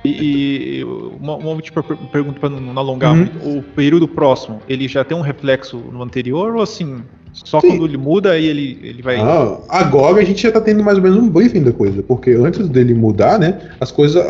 [0.08, 3.18] E, e uma, uma última pergunta para não alongar uhum.
[3.18, 3.58] muito.
[3.58, 7.04] O período próximo, ele já tem um reflexo no anterior ou assim,
[7.34, 7.70] só Sim.
[7.70, 9.18] quando ele muda aí ele, ele vai.
[9.18, 12.32] Ah, agora a gente já está tendo mais ou menos um briefing da coisa, porque
[12.32, 14.24] antes dele mudar, né, as coisas,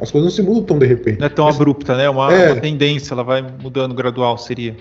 [0.00, 1.18] as coisas não se mudam tão de repente.
[1.18, 2.08] Não é tão abrupta, né?
[2.08, 4.76] Uma, é uma tendência, ela vai mudando gradual, seria.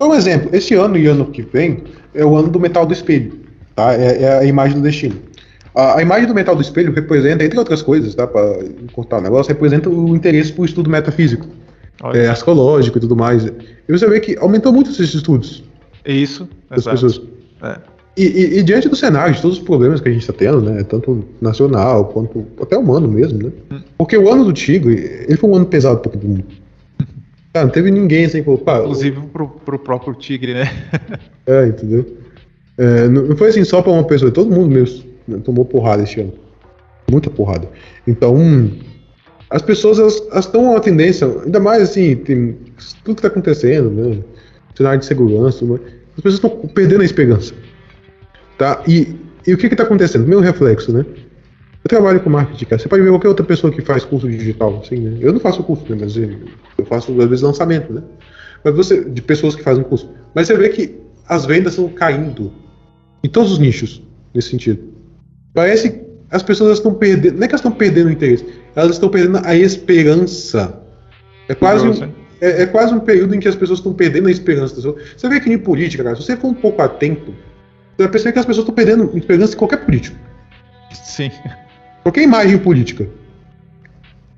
[0.00, 1.82] Um exemplo, esse ano e ano que vem
[2.14, 3.40] é o ano do metal do espelho,
[3.74, 3.94] tá?
[3.94, 5.27] É, é a imagem do destino.
[5.74, 8.26] A, a, imagem do metal do espelho representa, entre outras coisas, tá?
[8.26, 8.58] Para
[8.92, 11.46] cortar o negócio, representa o interesse por estudo metafísico,
[12.14, 13.44] é, astrológico e tudo mais.
[13.44, 13.52] E
[13.88, 15.62] você vê que aumentou muito esses estudos.
[16.04, 16.96] Isso, das exato.
[16.96, 17.22] pessoas.
[17.62, 17.78] É.
[18.16, 20.60] E, e, e, diante do cenário, de todos os problemas que a gente está tendo,
[20.60, 23.52] né, tanto nacional quanto até humano mesmo, né?
[23.70, 23.80] Hum.
[23.96, 26.44] Porque o ano do Tigre, ele foi um ano pesado para todo mundo.
[27.54, 30.70] Ah, não teve ninguém assim, pô, pá, Inclusive pro, pro próprio Tigre, né?
[31.46, 32.06] é, entendeu?
[32.76, 36.20] É, não foi assim só para uma pessoa, todo mundo mesmo né, tomou porrada esse
[36.20, 36.32] ano.
[37.10, 37.68] Muita porrada.
[38.06, 38.36] Então,
[39.50, 42.58] as pessoas elas, estão uma tendência, ainda mais assim, tem
[43.02, 44.22] tudo que está acontecendo, né?
[44.76, 45.80] Cenário de segurança, mas
[46.16, 47.54] as pessoas estão perdendo a esperança.
[48.58, 48.82] Tá?
[48.86, 50.26] E, e o que está acontecendo?
[50.26, 51.04] Meu reflexo, né?
[51.84, 52.82] Eu trabalho com marketing, cara.
[52.82, 55.18] Você pode ver qualquer outra pessoa que faz curso digital, assim, né?
[55.20, 55.96] Eu não faço curso, né?
[55.98, 58.02] Mas eu faço, às vezes, lançamento, né?
[58.64, 60.10] Mas você, de pessoas que fazem curso.
[60.34, 60.96] Mas você vê que
[61.26, 62.52] as vendas estão caindo
[63.22, 64.02] em todos os nichos,
[64.34, 64.97] nesse sentido.
[65.58, 67.36] Parece que as pessoas estão perdendo.
[67.36, 70.80] Não é que elas estão perdendo o interesse, elas estão perdendo a esperança.
[71.48, 74.30] É quase, um, é, é, quase um período em que as pessoas estão perdendo a
[74.30, 74.80] esperança.
[74.80, 77.34] Você vê que em política, cara, se você for um pouco atento,
[77.96, 80.16] você vai perceber que as pessoas estão perdendo esperança em qualquer político.
[80.92, 81.32] Sim.
[82.04, 83.08] Qualquer imagem política.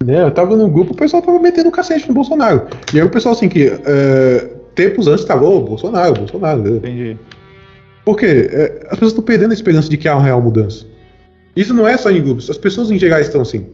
[0.02, 2.66] Né, eu tava no grupo, o pessoal tava metendo cacete no Bolsonaro.
[2.94, 6.62] E aí o pessoal, assim, que é, tempos antes tava, ô, Bolsonaro, Bolsonaro.
[6.62, 6.76] Né?
[6.78, 7.18] Entendi.
[8.06, 8.48] Por quê?
[8.50, 10.88] É, as pessoas estão perdendo a esperança de que há uma real mudança.
[11.60, 13.66] Isso não é só em grupos, as pessoas em geral estão assim.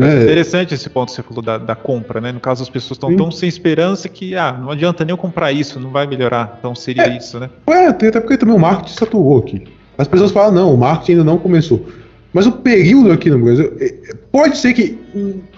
[0.00, 2.32] É interessante esse ponto que você falou da, da compra, né?
[2.32, 5.52] No caso, as pessoas estão tão sem esperança que, ah, não adianta nem eu comprar
[5.52, 6.56] isso, não vai melhorar.
[6.58, 7.50] Então seria é, isso, né?
[7.66, 9.64] É, até porque também o marketing saturou aqui.
[9.98, 11.86] As pessoas falam, não, o marketing ainda não começou.
[12.32, 14.98] Mas o período aqui no Brasil, é, pode ser que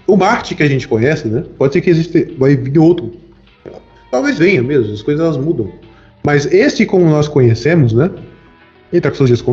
[0.09, 1.45] o marketing que a gente conhece, né?
[1.57, 3.13] Pode ser que existe, vai vir outro.
[4.11, 5.73] Talvez venha mesmo, as coisas elas mudam.
[6.25, 8.11] Mas este, como nós conhecemos, né?
[8.93, 9.45] Ele tá com seus dias?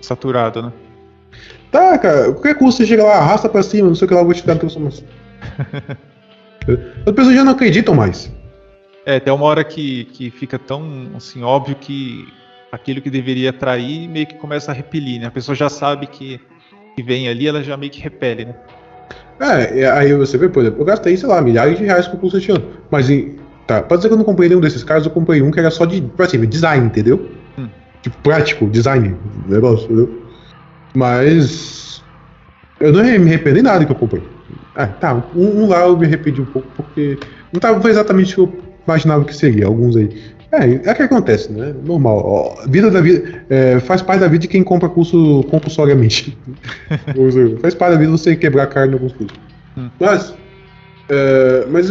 [0.00, 0.72] Saturado, né?
[1.70, 4.20] Tá, cara, qualquer curso você chega lá, arrasta pra cima, não sei o que lá,
[4.20, 5.04] eu vou te dar transformação.
[7.06, 8.32] As pessoas já não acreditam mais.
[9.04, 12.26] É, tem uma hora que, que fica tão assim, óbvio que
[12.70, 15.26] aquilo que deveria atrair meio que começa a repelir, né?
[15.26, 16.40] A pessoa já sabe que,
[16.94, 18.54] que vem ali, ela já meio que repele, né?
[19.40, 22.20] É, aí você vê, por exemplo, eu gastei, sei lá, milhares de reais com o
[22.20, 22.64] curso este ano.
[22.90, 23.08] Mas,
[23.66, 25.70] tá, pode dizer que eu não comprei nenhum desses caras, eu comprei um que era
[25.70, 27.30] só de, por exemplo, design, entendeu?
[27.56, 27.68] Hum.
[28.02, 29.16] Tipo, prático, design,
[29.46, 30.27] negócio, entendeu?
[30.94, 32.02] Mas
[32.80, 34.22] eu não me arrependo em nada que eu comprei.
[34.74, 37.18] Ah, tá, um, um, lá eu me arrependi um pouco porque
[37.52, 40.08] não tava exatamente o que eu imaginava que seria, alguns aí.
[40.50, 41.74] É, é o que acontece, né?
[41.84, 42.22] Normal.
[42.24, 46.38] Ó, vida da vida é, faz parte da vida de quem compra curso compulsoriamente.
[47.60, 49.38] faz parte da vida você quebrar a cara em alguns cursos.
[49.76, 49.90] Hum.
[50.00, 50.34] Mas,
[51.10, 51.90] é, mas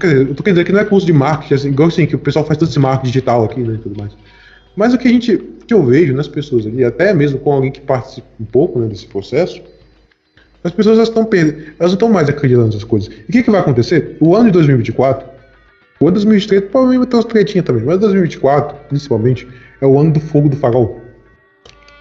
[0.00, 2.06] quer dizer, eu tô querendo dizer que não é curso de marketing, assim, igual assim,
[2.06, 4.16] que o pessoal faz todo esse marketing digital aqui, né, e tudo mais.
[4.74, 5.40] Mas o que a gente,
[5.72, 8.86] que eu vejo nas pessoas ali, até mesmo com alguém que participa um pouco né,
[8.88, 9.62] desse processo,
[10.62, 13.08] as pessoas elas estão perdendo, elas não estão mais acreditando nessas coisas.
[13.08, 14.18] E o que, que vai acontecer?
[14.20, 15.26] O ano de 2024,
[15.98, 19.48] o ano de 2023 provavelmente vai ter umas tretinhas também, mas 2024, principalmente,
[19.80, 21.00] é o ano do fogo do farol.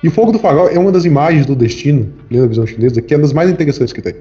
[0.04, 3.02] E o fogo do farol é uma das imagens do destino, dentro da visão chinesa,
[3.02, 4.16] que é uma das mais interessantes que tem.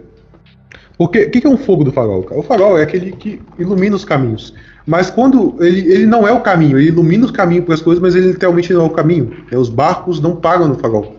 [1.00, 2.26] Porque o que, que é um fogo do farol?
[2.30, 4.52] O farol é aquele que ilumina os caminhos.
[4.86, 8.02] Mas quando ele, ele não é o caminho, ele ilumina o caminho para as coisas,
[8.02, 9.34] mas ele literalmente não é o caminho.
[9.50, 11.16] É, os barcos não pagam no farol.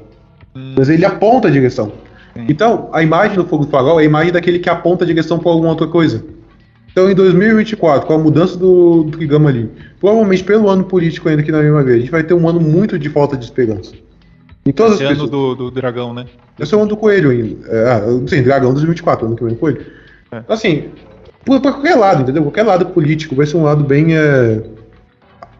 [0.77, 1.93] Mas ele aponta a direção.
[2.35, 2.45] Sim.
[2.47, 5.39] Então, a imagem do fogo do farol é a imagem daquele que aponta a direção
[5.39, 6.23] para alguma outra coisa.
[6.91, 9.67] Então, em 2024, com a mudança do, do Kigama ali,
[9.99, 12.59] provavelmente pelo ano político ainda aqui na mesma vez, a gente vai ter um ano
[12.59, 13.93] muito de falta de esperança.
[14.65, 16.25] Em todas Esse as ano do, do, dragão, né?
[16.59, 17.67] Esse é o ano do coelho ainda.
[17.67, 19.85] É, ah, sim, dragão 2024, ano que vem coelho.
[20.31, 20.43] É.
[20.47, 20.89] Assim,
[21.43, 22.43] para qualquer lado, entendeu?
[22.43, 24.15] Qualquer lado político vai ser um lado bem.
[24.15, 24.61] É...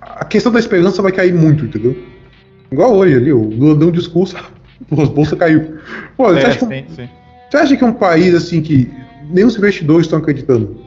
[0.02, 1.98] A questão da esperança vai cair muito, entendeu?
[2.72, 4.36] Igual hoje ali, o Lula deu um discurso,
[4.98, 5.78] as bolsas caiu.
[6.16, 7.10] Pô, você, é, acha que, sim, sim.
[7.50, 8.92] você acha que é um país assim que
[9.30, 10.80] nem os investidores estão acreditando?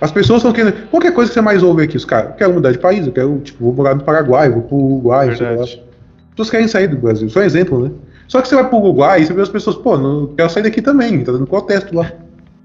[0.00, 0.88] As pessoas estão querendo.
[0.88, 3.12] Qualquer coisa que você mais ouve aqui, os caras, eu quero mudar de país, eu
[3.12, 5.64] quero, tipo, vou morar no Paraguai, vou pro Uruguai, sei lá.
[6.38, 7.90] Pessoas querem sair do Brasil, só um exemplo, né?
[8.28, 10.62] Só que você vai pro Uruguai e você vê as pessoas, pô, não quero sair
[10.62, 12.12] daqui também, tá dando protesto lá.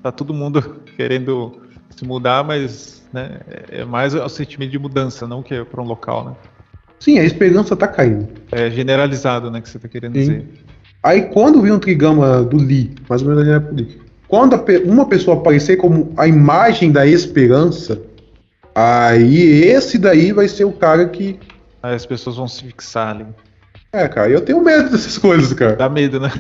[0.03, 0.61] Tá todo mundo
[0.95, 1.59] querendo
[1.89, 3.39] se mudar, mas né,
[3.71, 6.35] é mais o sentimento de mudança, não que é para um local, né?
[6.99, 8.27] Sim, a esperança tá caindo.
[8.51, 10.19] É generalizado, né, que você tá querendo Sim.
[10.19, 10.47] dizer.
[11.01, 13.87] Aí quando vir um trigama do Lee, mais ou menos na época
[14.27, 17.99] quando pe- uma pessoa aparecer como a imagem da esperança,
[18.75, 21.39] aí esse daí vai ser o cara que.
[21.81, 23.25] Aí as pessoas vão se fixar ali.
[23.93, 25.75] É, cara, eu tenho medo dessas coisas, cara.
[25.75, 26.31] Dá medo, né?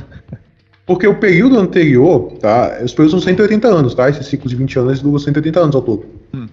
[0.87, 2.79] Porque o período anterior, tá?
[2.83, 4.09] Os períodos são 180 anos, tá?
[4.09, 6.05] Esses ciclos de 20 anos duram 180 anos ao todo.
[6.33, 6.47] Hum.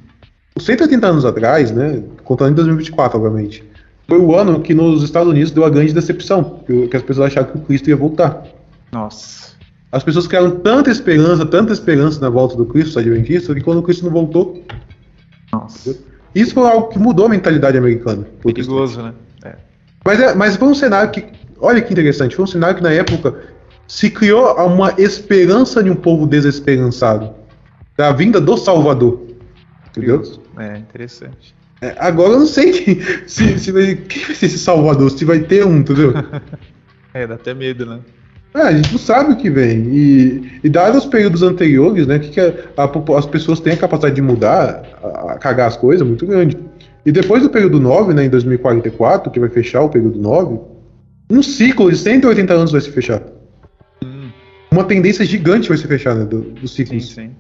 [0.55, 2.03] Os 180 anos atrás, né?
[2.23, 3.65] Contando em 2024, obviamente,
[4.07, 7.29] foi o ano que nos Estados Unidos deu a grande decepção, que, que as pessoas
[7.29, 8.45] acharam que o Cristo ia voltar.
[8.93, 9.55] Nossa.
[9.91, 13.83] As pessoas criaram tanta esperança, tanta esperança na volta do Cristo, adventista, que quando o
[13.83, 14.63] Cristo não voltou,
[15.51, 15.99] Nossa.
[16.35, 18.27] isso foi algo que mudou a mentalidade americana.
[18.43, 19.15] Perigoso, né?
[19.45, 19.70] É.
[20.05, 21.25] Mas, é, mas foi um cenário que,
[21.59, 23.35] olha que interessante, foi um cenário que na época
[23.87, 27.35] se criou uma esperança de um povo desesperançado,
[27.97, 29.27] da vinda do Salvador.
[29.89, 30.23] Entendeu?
[30.59, 31.55] É, interessante.
[31.83, 35.25] É, agora eu não sei quem, se, se vai, quem vai ser esse Salvador, se
[35.25, 36.13] vai ter um, entendeu?
[37.13, 37.99] É, dá até medo, né?
[38.55, 39.79] É, a gente não sabe o que vem.
[39.93, 43.77] E, e dados os períodos anteriores, né, que, que a- a as pessoas têm a
[43.77, 46.57] capacidade de mudar, a, a cagar as coisas, muito grande.
[47.05, 50.59] E depois do período 9, né, em 2044, que vai fechar o período 9,
[51.31, 53.23] um ciclo de 180 anos vai se fechar.
[54.05, 54.29] Hum,
[54.71, 57.13] Uma tendência gigante vai se fechar, né, do- dos sim, ciclos.
[57.15, 57.31] sim.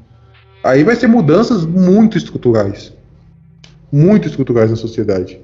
[0.65, 2.93] Aí vai ser mudanças muito estruturais.
[3.93, 5.41] Muito estruturais na sociedade.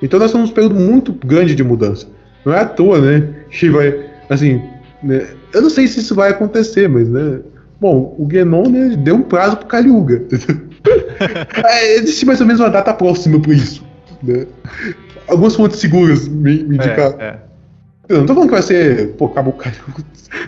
[0.00, 2.06] Então nós estamos num período muito grande de mudança.
[2.44, 3.28] Não é à toa, né?
[3.50, 4.10] Que vai.
[4.28, 4.60] Assim.
[5.02, 7.40] né, eu não sei se isso vai acontecer, mas, né?
[7.80, 10.22] Bom, o Genon né, deu um prazo pro Caliuga.
[11.64, 13.84] é, existe mais ou menos uma data próxima para isso.
[14.22, 14.46] Né?
[15.28, 17.20] Algumas fontes seguras me, me indicaram.
[17.20, 17.38] É, é.
[18.08, 19.08] Eu não tô falando que vai ser.
[19.14, 19.56] Pô, acabou.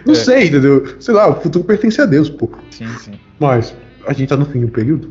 [0.05, 0.17] Não É.
[0.17, 0.85] sei, entendeu?
[1.01, 2.51] Sei lá, o futuro pertence a Deus, pô.
[2.71, 3.13] Sim, sim.
[3.39, 3.75] Mas
[4.07, 5.11] a gente tá no fim do período.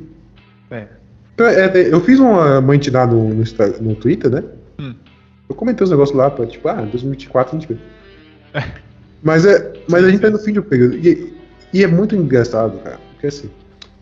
[0.69, 0.87] É.
[1.33, 4.43] Então, é, eu fiz uma mantinar no, no, Insta- no Twitter, né?
[4.79, 4.93] Hum.
[5.49, 7.79] Eu comentei os negócios lá pra, tipo, ah, 2024 a gente vê.
[9.21, 10.95] Mas, é, mas a gente tá no fim do período.
[10.97, 11.33] E,
[11.73, 12.99] e é muito engraçado, cara.
[13.13, 13.49] Porque assim,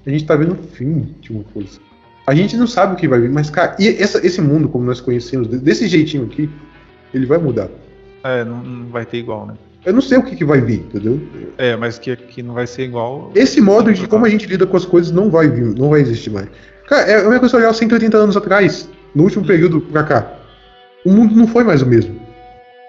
[0.05, 1.79] a gente tá vendo o fim de uma coisa.
[2.27, 4.85] A gente não sabe o que vai vir, mas, cara, e essa- esse mundo, como
[4.85, 6.49] nós conhecemos, de- desse jeitinho aqui,
[7.13, 7.67] ele vai mudar.
[8.23, 9.53] É, não, não vai ter igual, né?
[9.83, 11.19] Eu não sei o que, que vai vir, entendeu?
[11.57, 13.31] É, mas que aqui não vai ser igual.
[13.33, 16.01] Esse modo de como a gente lida com as coisas não vai vir, não vai
[16.01, 16.47] existir mais.
[16.87, 20.33] Cara, é a mesma coisa olhar 180 anos atrás, no último período pra cá.
[21.03, 22.15] O mundo não foi mais o mesmo.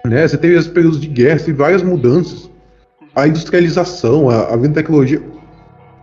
[0.05, 0.27] Né?
[0.27, 2.47] Você teve os períodos de guerra, teve várias mudanças.
[3.15, 5.19] A industrialização, a, a vinda da tecnologia.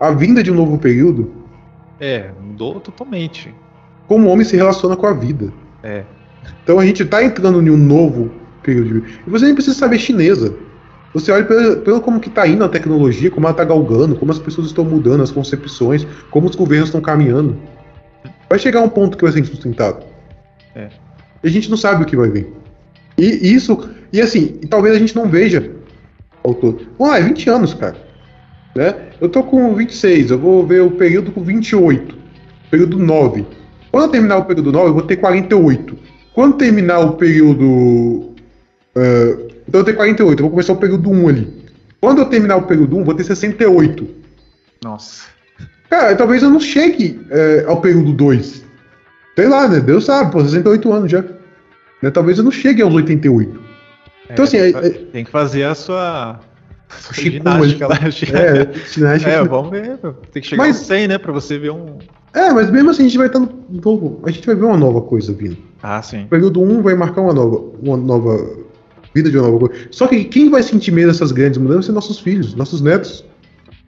[0.01, 1.31] A vinda de um novo período,
[2.01, 3.55] É, mudou totalmente.
[4.09, 5.53] como o homem se relaciona com a vida.
[5.83, 6.05] É.
[6.65, 8.31] Então a gente tá entrando em um novo
[8.63, 9.05] período.
[9.27, 10.55] E você nem precisa saber chinesa.
[11.13, 14.31] Você olha pelo, pelo como que tá indo a tecnologia, como ela tá galgando, como
[14.33, 17.59] as pessoas estão mudando as concepções, como os governos estão caminhando.
[18.49, 20.05] Vai chegar um ponto que vai ser insustentável.
[20.75, 20.89] É.
[21.43, 22.53] E a gente não sabe o que vai vir.
[23.19, 25.71] E isso, e assim, talvez a gente não veja
[26.45, 26.87] ao todo.
[26.99, 27.97] Vamos lá, é 20 anos, cara.
[28.75, 28.95] Né?
[29.21, 32.17] Eu tô com 26, eu vou ver o período com 28.
[32.71, 33.45] Período 9.
[33.91, 35.99] Quando eu terminar o período 9, eu vou ter 48.
[36.33, 38.31] Quando terminar o período.
[38.95, 39.39] eh,
[39.69, 41.61] então eu tenho 48, eu vou começar o período 1 ali.
[42.01, 44.07] Quando eu terminar o período 1, eu vou ter 68.
[44.83, 45.25] Nossa.
[45.91, 48.65] Cara, talvez eu não chegue eh, ao período 2.
[49.37, 49.81] Sei lá, né?
[49.81, 51.25] Deus sabe, pô, 68 anos já.
[52.03, 52.11] Né?
[52.11, 53.61] Talvez eu não chegue aos 88.
[54.31, 56.39] Então, assim, é- é- tem que fazer a sua,
[56.91, 57.97] a sua Chico ginástica lá.
[57.97, 59.31] É, ginástica.
[59.31, 59.99] É, vamos ver.
[60.33, 61.19] Tem que chegar Mas- aos 100, né?
[61.19, 61.99] Pra você ver um.
[62.35, 63.49] É, mas mesmo assim a gente vai estar no
[63.85, 64.21] novo.
[64.25, 65.57] A gente vai ver uma nova coisa vindo.
[65.83, 66.25] Ah, sim.
[66.25, 68.37] O período 1 vai marcar uma nova, uma nova
[69.15, 69.87] vida de uma nova coisa.
[69.91, 73.25] Só que quem vai sentir medo dessas grandes mudanças são nossos filhos, nossos netos.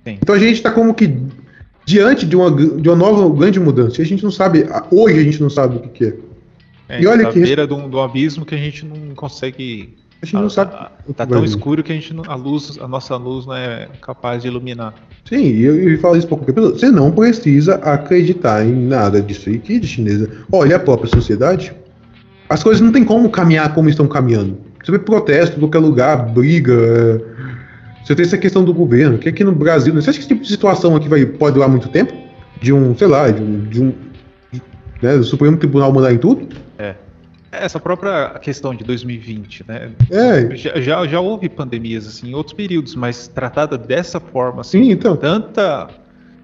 [0.05, 0.19] Sim.
[0.21, 1.17] Então a gente está como que
[1.85, 4.01] diante de uma, de uma nova grande mudança.
[4.01, 6.15] E a gente não sabe, hoje a gente não sabe o que, que é.
[6.89, 9.15] É, E olha tá que- beira de um, de um abismo que a gente não
[9.15, 9.97] consegue.
[10.23, 10.71] A gente não sabe.
[10.71, 13.45] Tá, o que tá vai tão escuro que a gente a luz, a nossa luz
[13.45, 14.95] não é capaz de iluminar.
[15.25, 16.79] Sim, e eu, eu falo isso pra qualquer pessoa.
[16.79, 20.31] Você não precisa acreditar em nada disso aqui de chinesa.
[20.53, 21.75] Olha a própria sociedade.
[22.49, 24.59] As coisas não tem como caminhar como estão caminhando.
[24.85, 26.73] Você vê protesto em qualquer lugar, briga.
[26.73, 29.93] é, Você tem essa questão do governo, que aqui no Brasil.
[29.93, 32.13] Você acha que esse tipo de situação aqui vai, pode durar muito tempo?
[32.61, 33.65] De um, sei lá, de um.
[33.65, 33.93] De um
[35.03, 36.47] né, do Supremo Tribunal mandar em tudo?
[37.53, 39.93] Essa própria questão de 2020, né?
[40.11, 44.83] É, Já, já, já houve pandemias assim, em outros períodos, mas tratada dessa forma, assim,
[44.85, 45.15] sim, então.
[45.17, 45.89] tanta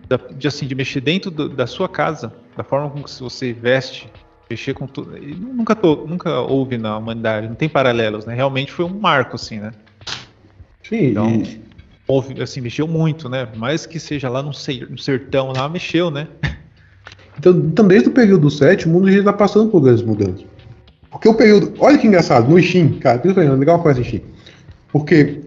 [0.06, 3.52] da- de, assim, de mexer dentro do- da sua casa, da forma como que você
[3.54, 4.10] veste,
[4.50, 5.12] mexer com tudo.
[5.18, 8.34] Nunca, to- nunca houve na humanidade, não tem paralelos, né?
[8.34, 9.72] Realmente foi um marco, assim, né?
[10.82, 11.42] Sim, Então,
[12.06, 13.48] houve, assim, mexeu muito, né?
[13.56, 16.28] Mais que seja lá no, no sertão, lá mexeu, né?
[17.38, 20.44] Então, então, desde o período 7, o mundo já está passando por grandes mudanças.
[21.10, 21.72] Porque o período.
[21.78, 24.22] Olha que engraçado, no Steam, cara, isso é legal fazer Steam.
[24.92, 25.40] Porque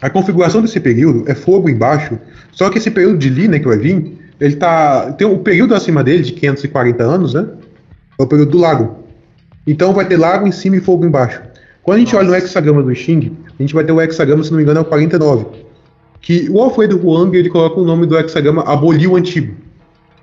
[0.00, 2.18] a configuração desse período é fogo embaixo,
[2.50, 5.12] só que esse período de Lee, né, que vai vir, ele tá.
[5.12, 7.46] Tem o período acima dele, de 540 anos, né?
[8.18, 8.98] É o período do lago.
[9.66, 11.40] Então vai ter lago em cima e fogo embaixo.
[11.82, 14.50] Quando a gente olha no hexagrama do Xing, a gente vai ter o hexagrama, se
[14.50, 15.46] não me engano, é o 49.
[16.20, 19.54] Que o Alfredo Huang ele coloca o nome do hexagrama Aboliu o Antigo.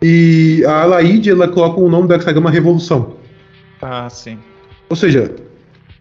[0.02, 3.16] E a Alaide ela coloca o nome do hexagrama Revolução.
[3.82, 4.38] Ah, sim.
[4.90, 5.32] Ou seja,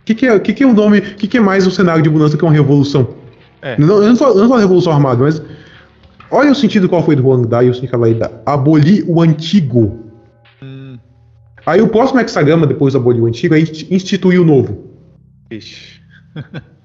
[0.00, 1.70] o que, que, é, que, que é o nome, o que, que é mais um
[1.70, 3.08] cenário de mudança que uma revolução?
[3.60, 3.78] É.
[3.78, 5.42] Não, eu não falo, eu não falo revolução armada, mas
[6.30, 8.30] olha o sentido qual foi do Huang Dai e o sentido vai dar.
[8.46, 9.98] Abolir o antigo.
[10.62, 10.96] Hum,
[11.66, 14.84] Aí o próximo hexagrama, depois de abolir o antigo, é insti- instituir o novo.
[15.50, 15.98] vixe.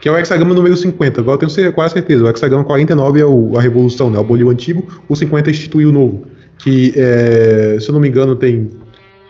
[0.00, 1.20] Que é o hexagrama número 50.
[1.20, 2.24] Agora eu tenho quase certeza.
[2.24, 4.18] O hexagrama 49 é o- a revolução, né?
[4.18, 4.82] Abolir o antigo.
[5.06, 6.26] O 50 é instituir o novo.
[6.58, 8.70] Que, é, se eu não me engano, tem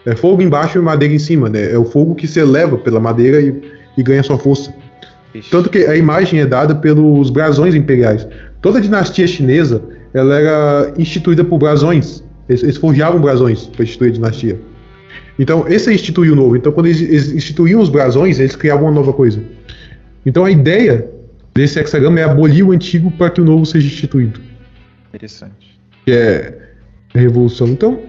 [0.06, 1.72] é, fogo embaixo e madeira em cima, né?
[1.72, 3.60] É o fogo que se eleva pela madeira e,
[3.96, 4.72] e ganha sua força.
[5.32, 5.50] vixe.
[5.50, 8.26] Tanto que a imagem é dada pelos brasões imperiais.
[8.60, 9.82] Toda a dinastia chinesa
[10.12, 12.24] ela era instituída por brasões.
[12.48, 14.60] Eles, eles forjavam brasões para instituir a dinastia.
[15.38, 16.56] Então, esse é instituir o novo.
[16.56, 19.42] Então, quando eles, eles instituíam os brasões, eles criavam uma nova coisa.
[20.26, 21.08] Então, a ideia
[21.54, 24.40] desse hexagrama é abolir o antigo para que o novo seja instituído.
[25.08, 25.80] Interessante.
[26.04, 26.58] Que é
[27.14, 27.68] a revolução.
[27.68, 28.00] Então,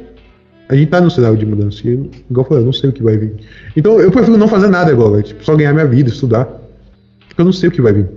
[0.71, 1.81] a gente tá no cenário de mudança.
[1.87, 3.33] E, eu- igual eu falei, eu não sei o que vai vir.
[3.75, 5.21] Então, eu prefiro não fazer nada agora.
[5.21, 6.45] Tipo, só ganhar minha vida, estudar.
[7.27, 8.07] Porque eu não sei o que vai vir.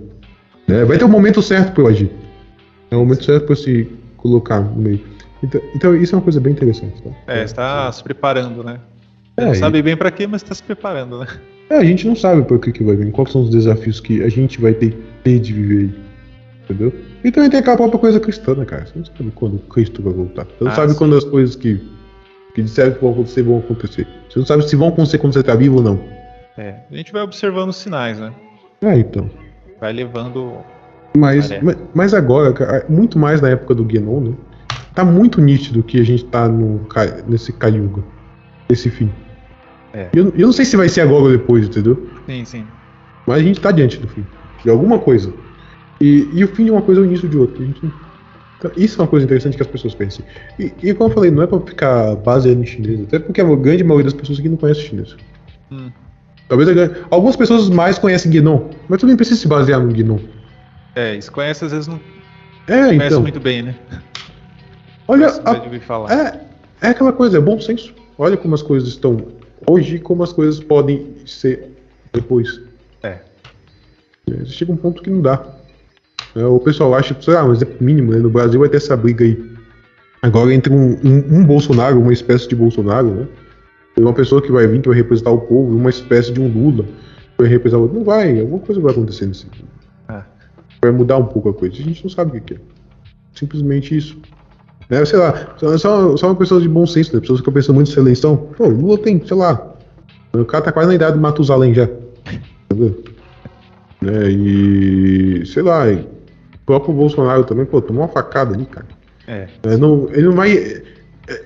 [0.67, 0.83] né?
[0.85, 2.09] Vai ter um momento certo para eu agir.
[2.89, 3.87] É o momento certo para se
[4.17, 4.99] colocar no meio.
[5.43, 7.01] Então, então, isso é uma coisa bem interessante.
[7.03, 7.11] Tá?
[7.27, 8.79] É, está se preparando, né?
[9.37, 11.27] É, não sabe bem pra quê, mas está se preparando, né?
[11.69, 13.99] É, a gente não sabe para o que, que vai vir, quais são os desafios
[13.99, 15.95] que a gente vai ter, ter de viver aí.
[16.63, 16.93] Entendeu?
[17.23, 18.85] E também tem aquela própria coisa cristã, né, cara?
[18.85, 20.45] Você não sabe quando Cristo vai voltar.
[20.45, 20.97] Você não Ah, sabe sim.
[20.97, 21.79] quando as coisas que,
[22.55, 24.07] que disseram que vão acontecer vão acontecer.
[24.29, 25.99] Você não sabe se vão acontecer quando você tá vivo ou não.
[26.57, 28.31] É, a gente vai observando os sinais, né?
[28.81, 29.29] É, então.
[29.79, 30.53] Vai levando.
[31.17, 31.61] Mas, É.
[31.61, 34.33] mas, mas agora, cara, muito mais na época do Genon, né?
[34.93, 36.87] Tá muito nítido que a gente tá no,
[37.27, 38.01] nesse Kaliuga.
[38.69, 39.11] Esse fim.
[39.93, 40.07] É.
[40.13, 42.07] Eu, eu não sei se vai ser agora ou depois, entendeu?
[42.25, 42.65] Sim, sim.
[43.27, 44.25] Mas a gente tá diante do fim.
[44.63, 45.33] De alguma coisa.
[45.99, 47.61] E, e o fim de uma coisa é o início de outra.
[47.61, 48.04] A gente- então,
[48.77, 50.25] isso é uma coisa interessante que as pessoas pensem.
[50.59, 53.55] E, e como eu falei, não é pra ficar baseando em chinês, até porque a
[53.55, 55.15] grande maioria das pessoas aqui não conhece chinês.
[55.71, 55.91] Hum,
[56.47, 56.69] Talvez
[57.09, 60.19] algumas pessoas mais conhecem Gnon, mas tu nem precisa se basear no Gnon.
[60.95, 61.99] É, isso conhece, às vezes não
[62.67, 63.21] É, conhece então.
[63.21, 63.75] muito bem, né?
[65.07, 67.93] Olha, a- é, é aquela coisa, é bom senso.
[68.17, 69.17] Olha como as coisas estão
[69.69, 71.67] hoje e como as coisas podem ser
[72.13, 72.61] depois.
[73.03, 73.19] É.
[74.31, 75.45] É, Chega um ponto que não dá.
[76.35, 78.19] É, o pessoal acha, sei lá, mas é mínimo, né?
[78.19, 79.51] No Brasil vai ter essa briga aí.
[80.21, 83.27] Agora entre um, um- um Bolsonaro, uma espécie de Bolsonaro, né?
[83.97, 86.41] E uma pessoa que vai vir, que vai representar o povo, e uma espécie de
[86.41, 87.97] um Lula, que vai representar o outro.
[87.97, 89.45] Não vai, alguma coisa vai acontecer nesse.
[90.09, 90.21] É.
[90.81, 91.73] Vai mudar um pouco a coisa.
[91.75, 92.57] A gente não sabe o que que é.
[93.33, 94.17] Simplesmente isso.
[94.89, 97.19] Né, sei lá, só, só, uma pessoa de bom senso, né?
[97.21, 98.35] Pessoas que pensam muito nessa eleição.
[98.57, 99.73] Pô, Lula tem, sei lá.
[100.33, 101.87] O cara tá quase na idade do Matusalém já.
[102.69, 103.03] Entendeu?
[104.01, 105.43] Né, e.
[105.45, 105.85] sei lá,
[106.65, 108.87] o próprio Bolsonaro também, pô, tomou uma facada ali, cara.
[109.27, 109.47] É.
[109.61, 110.51] É, não, ele não vai.
[110.51, 110.81] é,
[111.27, 111.41] é,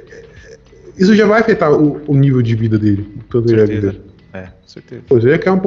[0.98, 3.06] Isso já vai afetar o, o nível de vida dele.
[3.30, 3.92] Tanto ele Certeza.
[3.92, 4.02] viver.
[4.32, 5.02] É, com certeza.
[5.10, 5.62] Pois é, que é um.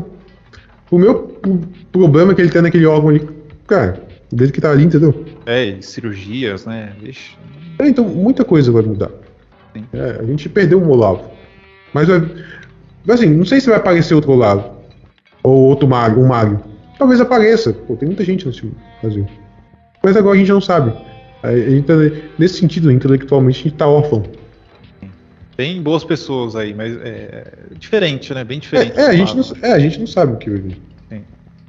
[0.91, 1.39] O meu
[1.93, 3.29] problema que ele tem naquele órgão ali,
[3.67, 5.25] cara, desde que tá ali, entendeu?
[5.45, 6.95] É, e cirurgias, né?
[6.99, 7.37] Vixe.
[7.79, 9.11] É, então muita coisa vai mudar.
[9.75, 9.85] Sim.
[9.93, 11.31] É, a gente perdeu um Olavo.
[11.93, 12.09] Mas.
[13.07, 14.81] Assim, não sei se vai aparecer outro Olavo.
[15.43, 16.59] Ou outro Mario, um Mario.
[16.99, 17.73] Talvez apareça.
[17.73, 18.73] Pô, tem muita gente no
[19.03, 19.27] Brasil.
[20.03, 20.93] Mas agora a gente não sabe.
[21.43, 21.95] Tá-
[22.39, 24.23] nesse sentido, intelectualmente, a gente tá órfão.
[25.57, 27.45] Tem boas pessoas aí, mas é
[27.79, 28.43] diferente, né?
[28.43, 28.99] Bem diferente.
[28.99, 30.83] É, é, a gente não, é, a gente não sabe o que vai vir.
[31.11, 31.23] Sim.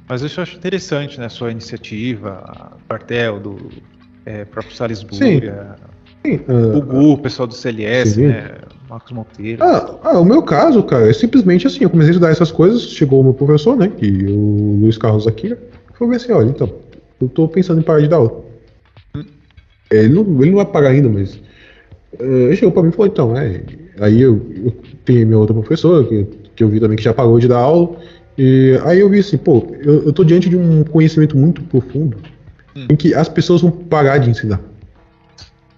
[0.08, 1.26] Mas eu acho interessante, né?
[1.26, 3.70] A sua iniciativa, a quartel do
[4.24, 5.76] é, próprio Salisburia,
[6.24, 8.28] Sim, o ah, Gu, o pessoal do CLS, Sim.
[8.28, 8.52] né?
[8.88, 9.62] Marcos Monteiro.
[9.62, 12.82] Ah, ah, o meu caso, cara, é simplesmente assim, eu comecei a estudar essas coisas,
[12.82, 15.58] chegou o meu professor, né, que o Luiz Carlos Akira,
[15.98, 16.72] falou assim, olha, então,
[17.24, 18.44] eu tô pensando em parar de dar aula.
[19.90, 21.38] É, Ele não, ele não vai parar ainda, mas
[22.18, 23.62] eh, ele chegou pra mim e falou, então, é,
[24.00, 27.38] aí eu, eu tenho minha outra professora, que, que eu vi também que já parou
[27.38, 27.96] de dar aula,
[28.38, 32.16] e aí eu vi assim, pô, eu, eu tô diante de um conhecimento muito profundo,
[32.76, 32.88] Hum.
[32.90, 34.60] em que as pessoas vão parar de ensinar.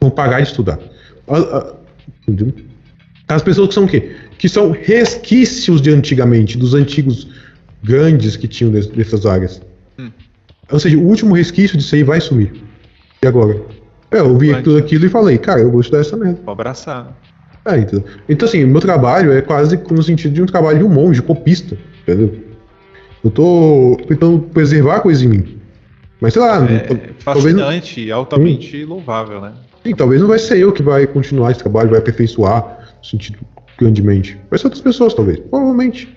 [0.00, 0.78] vão parar de estudar.
[3.28, 4.16] As pessoas que são o quê?
[4.39, 7.28] Que são resquícios de antigamente, dos antigos
[7.83, 9.60] grandes que tinham dessas áreas.
[9.99, 10.10] Hum.
[10.70, 12.53] Ou seja, o último resquício disso aí vai sumir.
[13.23, 13.61] E agora?
[14.11, 16.41] É, eu vi tudo aquilo e falei, cara, eu vou estudar essa merda.
[16.45, 17.17] Vou abraçar.
[17.65, 20.89] É, então, então, assim, meu trabalho é quase no sentido de um trabalho de um
[20.89, 22.47] monge, copista, entendeu?
[23.25, 25.59] Eu tô tentando preservar a coisa em mim.
[26.20, 26.65] Mas sei lá.
[26.65, 28.89] É fascinante e altamente hum.
[28.89, 29.53] louvável, né?
[29.85, 33.39] Sim, talvez não vai ser eu que vai continuar esse trabalho, vai aperfeiçoar no sentido
[33.78, 34.39] grandemente.
[34.49, 35.39] Vai ser outras pessoas, talvez.
[35.39, 36.16] Provavelmente.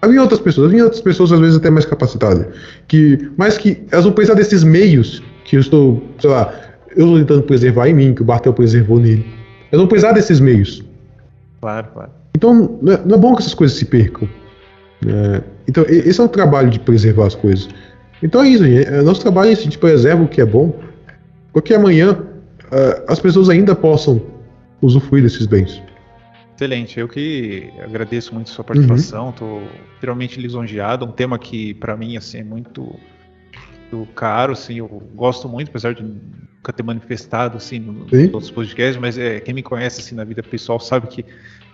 [0.00, 2.46] Havia outras pessoas, havia outras pessoas, às vezes, até mais capacitadas.
[2.86, 6.52] Que, mas que elas vão precisar desses meios que eu estou, sei lá,
[6.96, 9.26] eu estou tentando preservar em mim, que o Bartel preservou nele.
[9.72, 10.84] Elas vão precisar desses meios.
[11.60, 12.10] Claro, claro.
[12.34, 14.28] Então, não é, não é bom que essas coisas se percam.
[15.06, 17.68] É, então, esse é o trabalho de preservar as coisas.
[18.22, 18.86] Então é isso, gente.
[18.86, 20.74] É, nosso trabalho é a gente preserva o que é bom,
[21.52, 24.20] porque amanhã uh, as pessoas ainda possam
[24.82, 25.82] usufruir desses bens.
[26.58, 29.68] Excelente, eu que agradeço muito a sua participação, estou uhum.
[30.02, 32.98] realmente lisonjeado, um tema que para mim assim, é muito,
[33.92, 39.00] muito, caro, assim, eu gosto muito, apesar de nunca ter manifestado assim, nos outros podcasts,
[39.00, 41.24] mas é, quem me conhece assim, na vida pessoal sabe que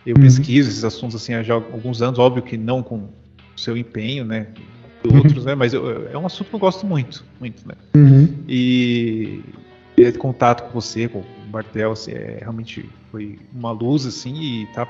[0.05, 0.23] eu uhum.
[0.23, 3.11] pesquiso esses assuntos assim, há já alguns anos, óbvio que não com o
[3.57, 4.49] seu empenho, né,
[5.03, 5.17] uhum.
[5.17, 8.29] outros, né, mas eu, é um assunto que eu gosto muito, muito, né, uhum.
[8.47, 9.41] e
[9.97, 11.23] ter contato com você, com
[11.55, 14.87] Bartel, assim, é, realmente foi uma luz, assim, e tá,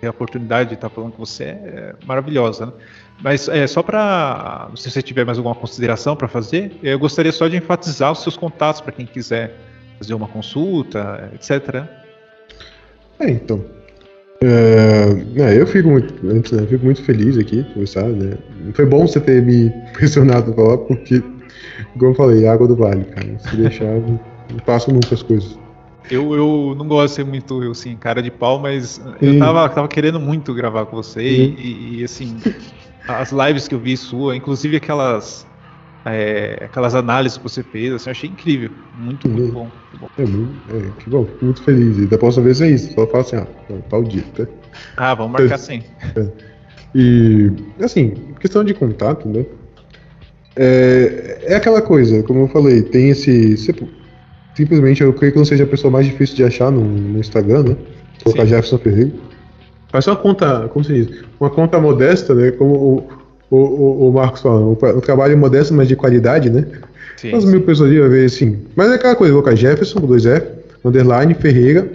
[0.00, 2.72] ter a oportunidade de estar falando com você é maravilhosa, né?
[3.20, 6.98] Mas é, só para, não sei se você tiver mais alguma consideração para fazer, eu
[6.98, 9.54] gostaria só de enfatizar os seus contatos para quem quiser
[9.98, 11.84] fazer uma consulta, etc.
[13.18, 13.64] É, então.
[14.40, 18.38] É, é, eu fico muito, né, eu fico muito feliz aqui, conversar, né?
[18.72, 21.20] Foi bom você ter me pressionado para falar, porque,
[21.98, 23.36] como eu falei, água do vale, cara.
[23.40, 24.20] Se deixar, não
[24.64, 25.58] passo nunca as coisas.
[26.10, 29.88] Eu, eu não gosto de ser muito, assim, cara de pau, mas eu tava, tava
[29.88, 32.38] querendo muito gravar com você e, e, assim,
[33.06, 35.46] as lives que eu vi sua, inclusive aquelas
[36.04, 38.70] é, aquelas análises que você fez, assim, eu achei incrível.
[38.94, 39.64] Muito, muito bom.
[39.64, 40.08] Muito bom.
[40.16, 41.98] É, muito, é, que bom, fico muito feliz.
[41.98, 43.46] E da próxima vez é isso, só fala assim, ah,
[43.88, 44.46] tal dia, tá?
[44.96, 45.82] Ah, vamos marcar sim.
[46.16, 46.32] É.
[46.94, 49.44] E, assim, questão de contato, né?
[50.56, 53.56] É, é aquela coisa, como eu falei, tem esse.
[54.58, 57.62] Simplesmente eu creio que não seja a pessoa mais difícil de achar no, no Instagram,
[57.62, 57.76] né?
[58.24, 58.48] Colocar Sim.
[58.48, 59.12] Jefferson Ferreira.
[59.88, 61.22] Faz uma conta, como se diz?
[61.38, 62.50] Uma conta modesta, né?
[62.50, 63.08] Como o,
[63.52, 66.66] o, o, o Marcos fala, o, o, trabalho modesto, mas de qualidade, né?
[67.16, 67.34] Sim.
[67.34, 68.58] Umas mil pessoas ali vai ver assim.
[68.74, 70.44] Mas é aquela coisa, colocar Jefferson, com dois F,
[70.84, 71.88] underline, Ferreira,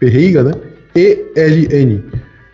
[0.00, 0.52] Ferreira, né?
[0.96, 2.02] E-L-N.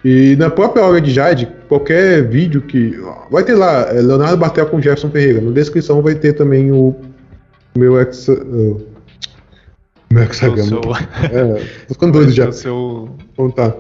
[0.04, 2.94] E na própria hora de Jade, qualquer vídeo que.
[3.30, 5.40] Vai ter lá, é Leonardo Batel com Jefferson Ferreira.
[5.40, 6.94] Na descrição vai ter também o
[7.74, 8.28] meu ex.
[8.28, 8.90] Uh,
[10.12, 10.68] meu hexagrama.
[10.68, 10.80] Seu...
[11.30, 12.48] É, tô ficando doido já.
[12.48, 13.76] O seu contar.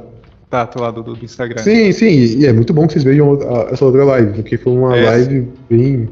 [0.48, 1.62] Tato lá do, do Instagram.
[1.62, 4.72] Sim, sim, e é muito bom que vocês vejam a, essa outra live, porque foi
[4.72, 5.04] uma é.
[5.04, 6.08] live bem,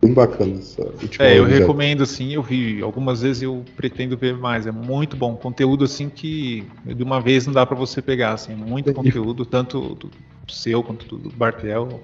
[0.00, 0.54] bem bacana.
[0.58, 0.82] Essa
[1.18, 5.34] é, eu recomendo, assim, eu vi algumas vezes eu pretendo ver mais, é muito bom.
[5.36, 9.44] Conteúdo, assim, que de uma vez não dá para você pegar, assim, muito e, conteúdo,
[9.44, 10.10] tanto do
[10.48, 12.00] seu quanto do Bartel.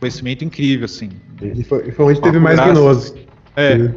[0.00, 1.10] Conhecimento incrível, assim.
[1.40, 3.14] E foi, foi onde teve mais gnose.
[3.56, 3.92] É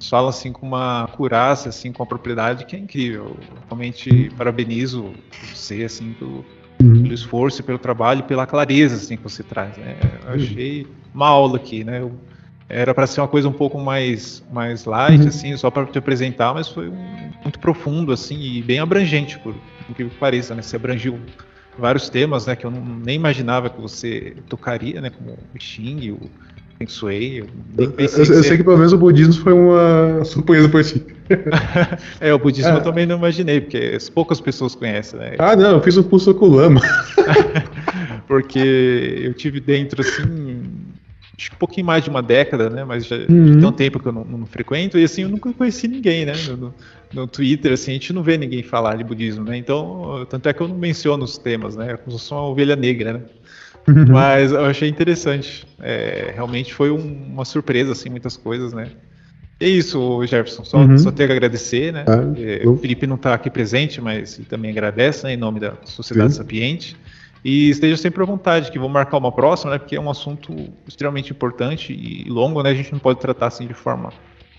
[0.00, 3.36] fala assim com uma curaça, assim, com a propriedade que é incrível.
[3.68, 5.12] Realmente parabenizo
[5.52, 6.44] você, assim, pelo,
[6.82, 7.02] uhum.
[7.02, 9.96] pelo esforço, pelo trabalho, pela clareza, assim, que você traz, né?
[10.24, 10.34] Eu uhum.
[10.34, 12.00] achei uma aula aqui, né?
[12.00, 12.12] Eu,
[12.68, 15.28] era para ser uma coisa um pouco mais mais light, uhum.
[15.28, 19.54] assim, só para te apresentar, mas foi um, muito profundo, assim, e bem abrangente, por
[19.88, 20.62] incrível que pareça, né?
[20.62, 21.18] Você abrangiu
[21.78, 26.12] vários temas, né, que eu não, nem imaginava que você tocaria, né, como o Xing,
[26.12, 26.20] o
[26.78, 26.88] Feng
[27.36, 27.46] Eu,
[27.78, 31.04] eu, eu, eu sei que pelo menos o budismo foi uma surpresa por si.
[32.20, 32.76] é, o budismo é.
[32.76, 35.36] eu também não imaginei, porque poucas pessoas conhecem, né?
[35.38, 36.80] Ah, não, eu fiz um curso com o Lama.
[38.26, 40.62] porque eu tive dentro, assim,
[41.38, 42.84] acho que um pouquinho mais de uma década, né?
[42.84, 43.58] Mas já uhum.
[43.58, 46.32] tem um tempo que eu não, não, frequento, e assim, eu nunca conheci ninguém, né?
[46.48, 46.74] No,
[47.12, 49.56] no, Twitter, assim, a gente não vê ninguém falar de budismo, né?
[49.56, 51.96] Então, tanto é que eu não menciono os temas, né?
[52.06, 53.20] Eu sou uma ovelha negra, né?
[54.08, 55.66] Mas eu achei interessante.
[55.80, 58.90] É, realmente foi um, uma surpresa, assim, muitas coisas, né?
[59.60, 60.64] É isso, Jefferson.
[60.64, 60.98] Só, uhum.
[60.98, 62.04] só tenho a agradecer, né?
[62.08, 65.74] Ah, é, o Felipe não está aqui presente, mas também agradece, né, em nome da
[65.84, 66.38] Sociedade Sim.
[66.38, 66.96] Sapiente.
[67.44, 69.78] E esteja sempre à vontade, que vou marcar uma próxima, né?
[69.78, 72.70] Porque é um assunto extremamente importante e longo, né?
[72.70, 74.10] A gente não pode tratar assim de forma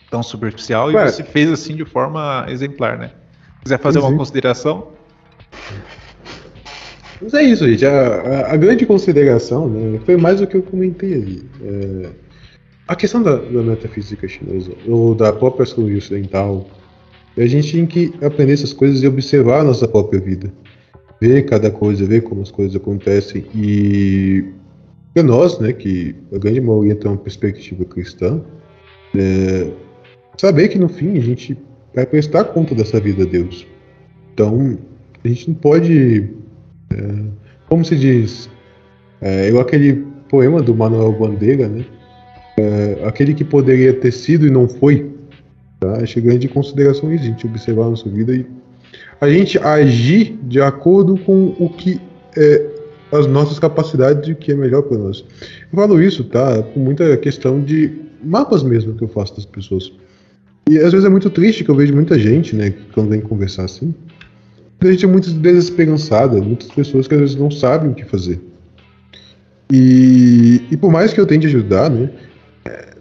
[0.10, 0.88] tão superficial.
[0.90, 1.04] Ué.
[1.04, 3.12] E você fez assim de forma exemplar, né?
[3.64, 4.06] Quiser fazer Sim.
[4.06, 4.92] uma consideração?
[7.22, 7.86] Mas é isso, gente.
[7.86, 11.44] A, a, a, grande consideração né, foi mais o que eu comentei ali.
[11.64, 12.10] É,
[12.88, 16.68] a questão da, da, metafísica chinesa, ou da própria astrologia ocidental,
[17.38, 20.54] E a gente tem que aprender essas coisas e observar a nossa própria vida.
[21.20, 23.46] Ver cada coisa, ver como as coisas acontecem.
[23.56, 24.46] E
[25.14, 28.42] para nós, né, que a grande maioria tem uma perspectiva cristã,
[29.16, 29.72] é,
[30.38, 31.58] saber que no fim a gente
[31.94, 33.66] vai prestar conta dessa vida a Deus.
[34.34, 34.78] Então,
[35.24, 36.30] a gente não pode.
[36.96, 37.26] É,
[37.68, 38.50] como se diz?
[39.22, 41.86] É, eu aquele poema do Manuel Bandeira, né?
[42.58, 45.12] É, aquele que poderia ter sido e não foi,
[45.80, 45.98] tá?
[45.98, 48.46] Acho grande consideração a gente observar a nossa vida e
[49.20, 52.00] a gente agir de acordo com o que
[52.38, 52.76] é
[53.12, 55.24] as nossas capacidades e o que é melhor para nós.
[55.72, 56.64] Eu falo isso, tá?
[56.64, 57.92] Com muita questão de
[58.24, 59.92] mapas mesmo que eu faço das pessoas.
[60.70, 63.66] E às vezes é muito triste que eu vejo muita gente, né, quando vem conversar
[63.66, 63.94] assim.
[64.82, 68.40] A gente é muito desesperançada, muitas pessoas que às vezes não sabem o que fazer.
[69.72, 72.10] E, e por mais que eu tente ajudar, né,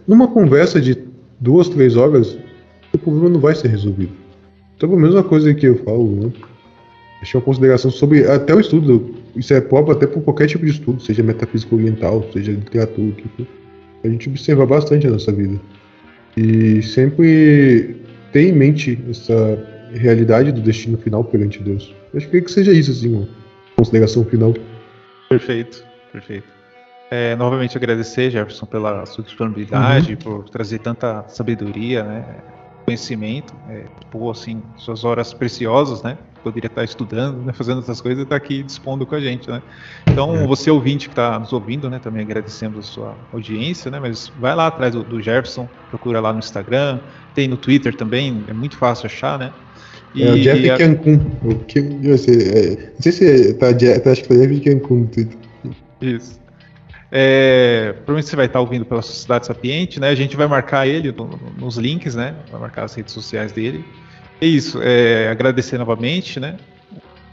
[0.07, 0.97] numa conversa de
[1.39, 2.37] duas, três horas,
[2.93, 4.13] o problema não vai ser resolvido.
[4.75, 6.33] Então, a mesma coisa que eu falo, né?
[7.33, 9.15] Uma consideração sobre até o estudo.
[9.35, 13.47] Isso é próprio até por qualquer tipo de estudo, seja metafísica oriental, seja literatura, que.
[14.03, 15.59] A gente observa bastante a nossa vida.
[16.37, 17.95] E sempre
[18.31, 19.33] ter em mente essa
[19.97, 21.93] realidade do destino final perante Deus.
[22.13, 23.27] Eu acho que, que seja isso, assim, uma
[23.75, 24.53] consideração final.
[25.29, 26.47] Perfeito, perfeito.
[27.11, 30.17] É, novamente agradecer, Jefferson, pela sua disponibilidade, uhum.
[30.17, 32.25] por trazer tanta sabedoria, né,
[32.83, 38.19] conhecimento, é, tipo, assim, suas horas preciosas, né, poderia estar estudando, né, fazendo outras coisas,
[38.19, 39.61] e está aqui dispondo com a gente, né.
[40.07, 40.47] Então, é.
[40.47, 44.55] você ouvinte que está nos ouvindo, né, também agradecemos a sua audiência, né, mas vai
[44.55, 46.99] lá atrás do, do Jefferson, procura lá no Instagram,
[47.33, 49.51] tem no Twitter também, é muito fácil achar, né.
[50.15, 50.77] E, é o Jeff a...
[50.77, 54.59] Cancun, o que, não sei, é, não sei se tá, tá, acho que foi Jeff
[54.61, 55.37] Cancun no Twitter.
[56.01, 56.39] Isso.
[57.11, 60.09] É, provavelmente você vai estar ouvindo pela Sociedade Sapiente, né?
[60.09, 62.35] A gente vai marcar ele no, nos links, né?
[62.51, 63.85] Vai marcar as redes sociais dele.
[64.41, 64.81] É isso.
[64.81, 66.57] É, agradecer novamente, né?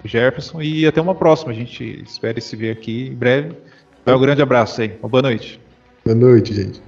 [0.04, 1.52] O Jefferson e até uma próxima.
[1.52, 3.56] A gente espera se ver aqui em breve.
[4.06, 4.92] Um grande abraço aí.
[5.00, 5.60] Uma boa noite.
[6.04, 6.80] Boa noite, gente.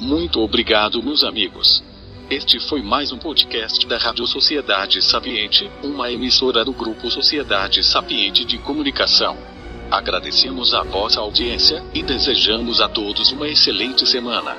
[0.00, 1.84] Muito obrigado, meus amigos.
[2.32, 8.42] Este foi mais um podcast da Rádio Sociedade Sapiente, uma emissora do Grupo Sociedade Sapiente
[8.42, 9.36] de Comunicação.
[9.90, 14.56] Agradecemos a vossa audiência e desejamos a todos uma excelente semana.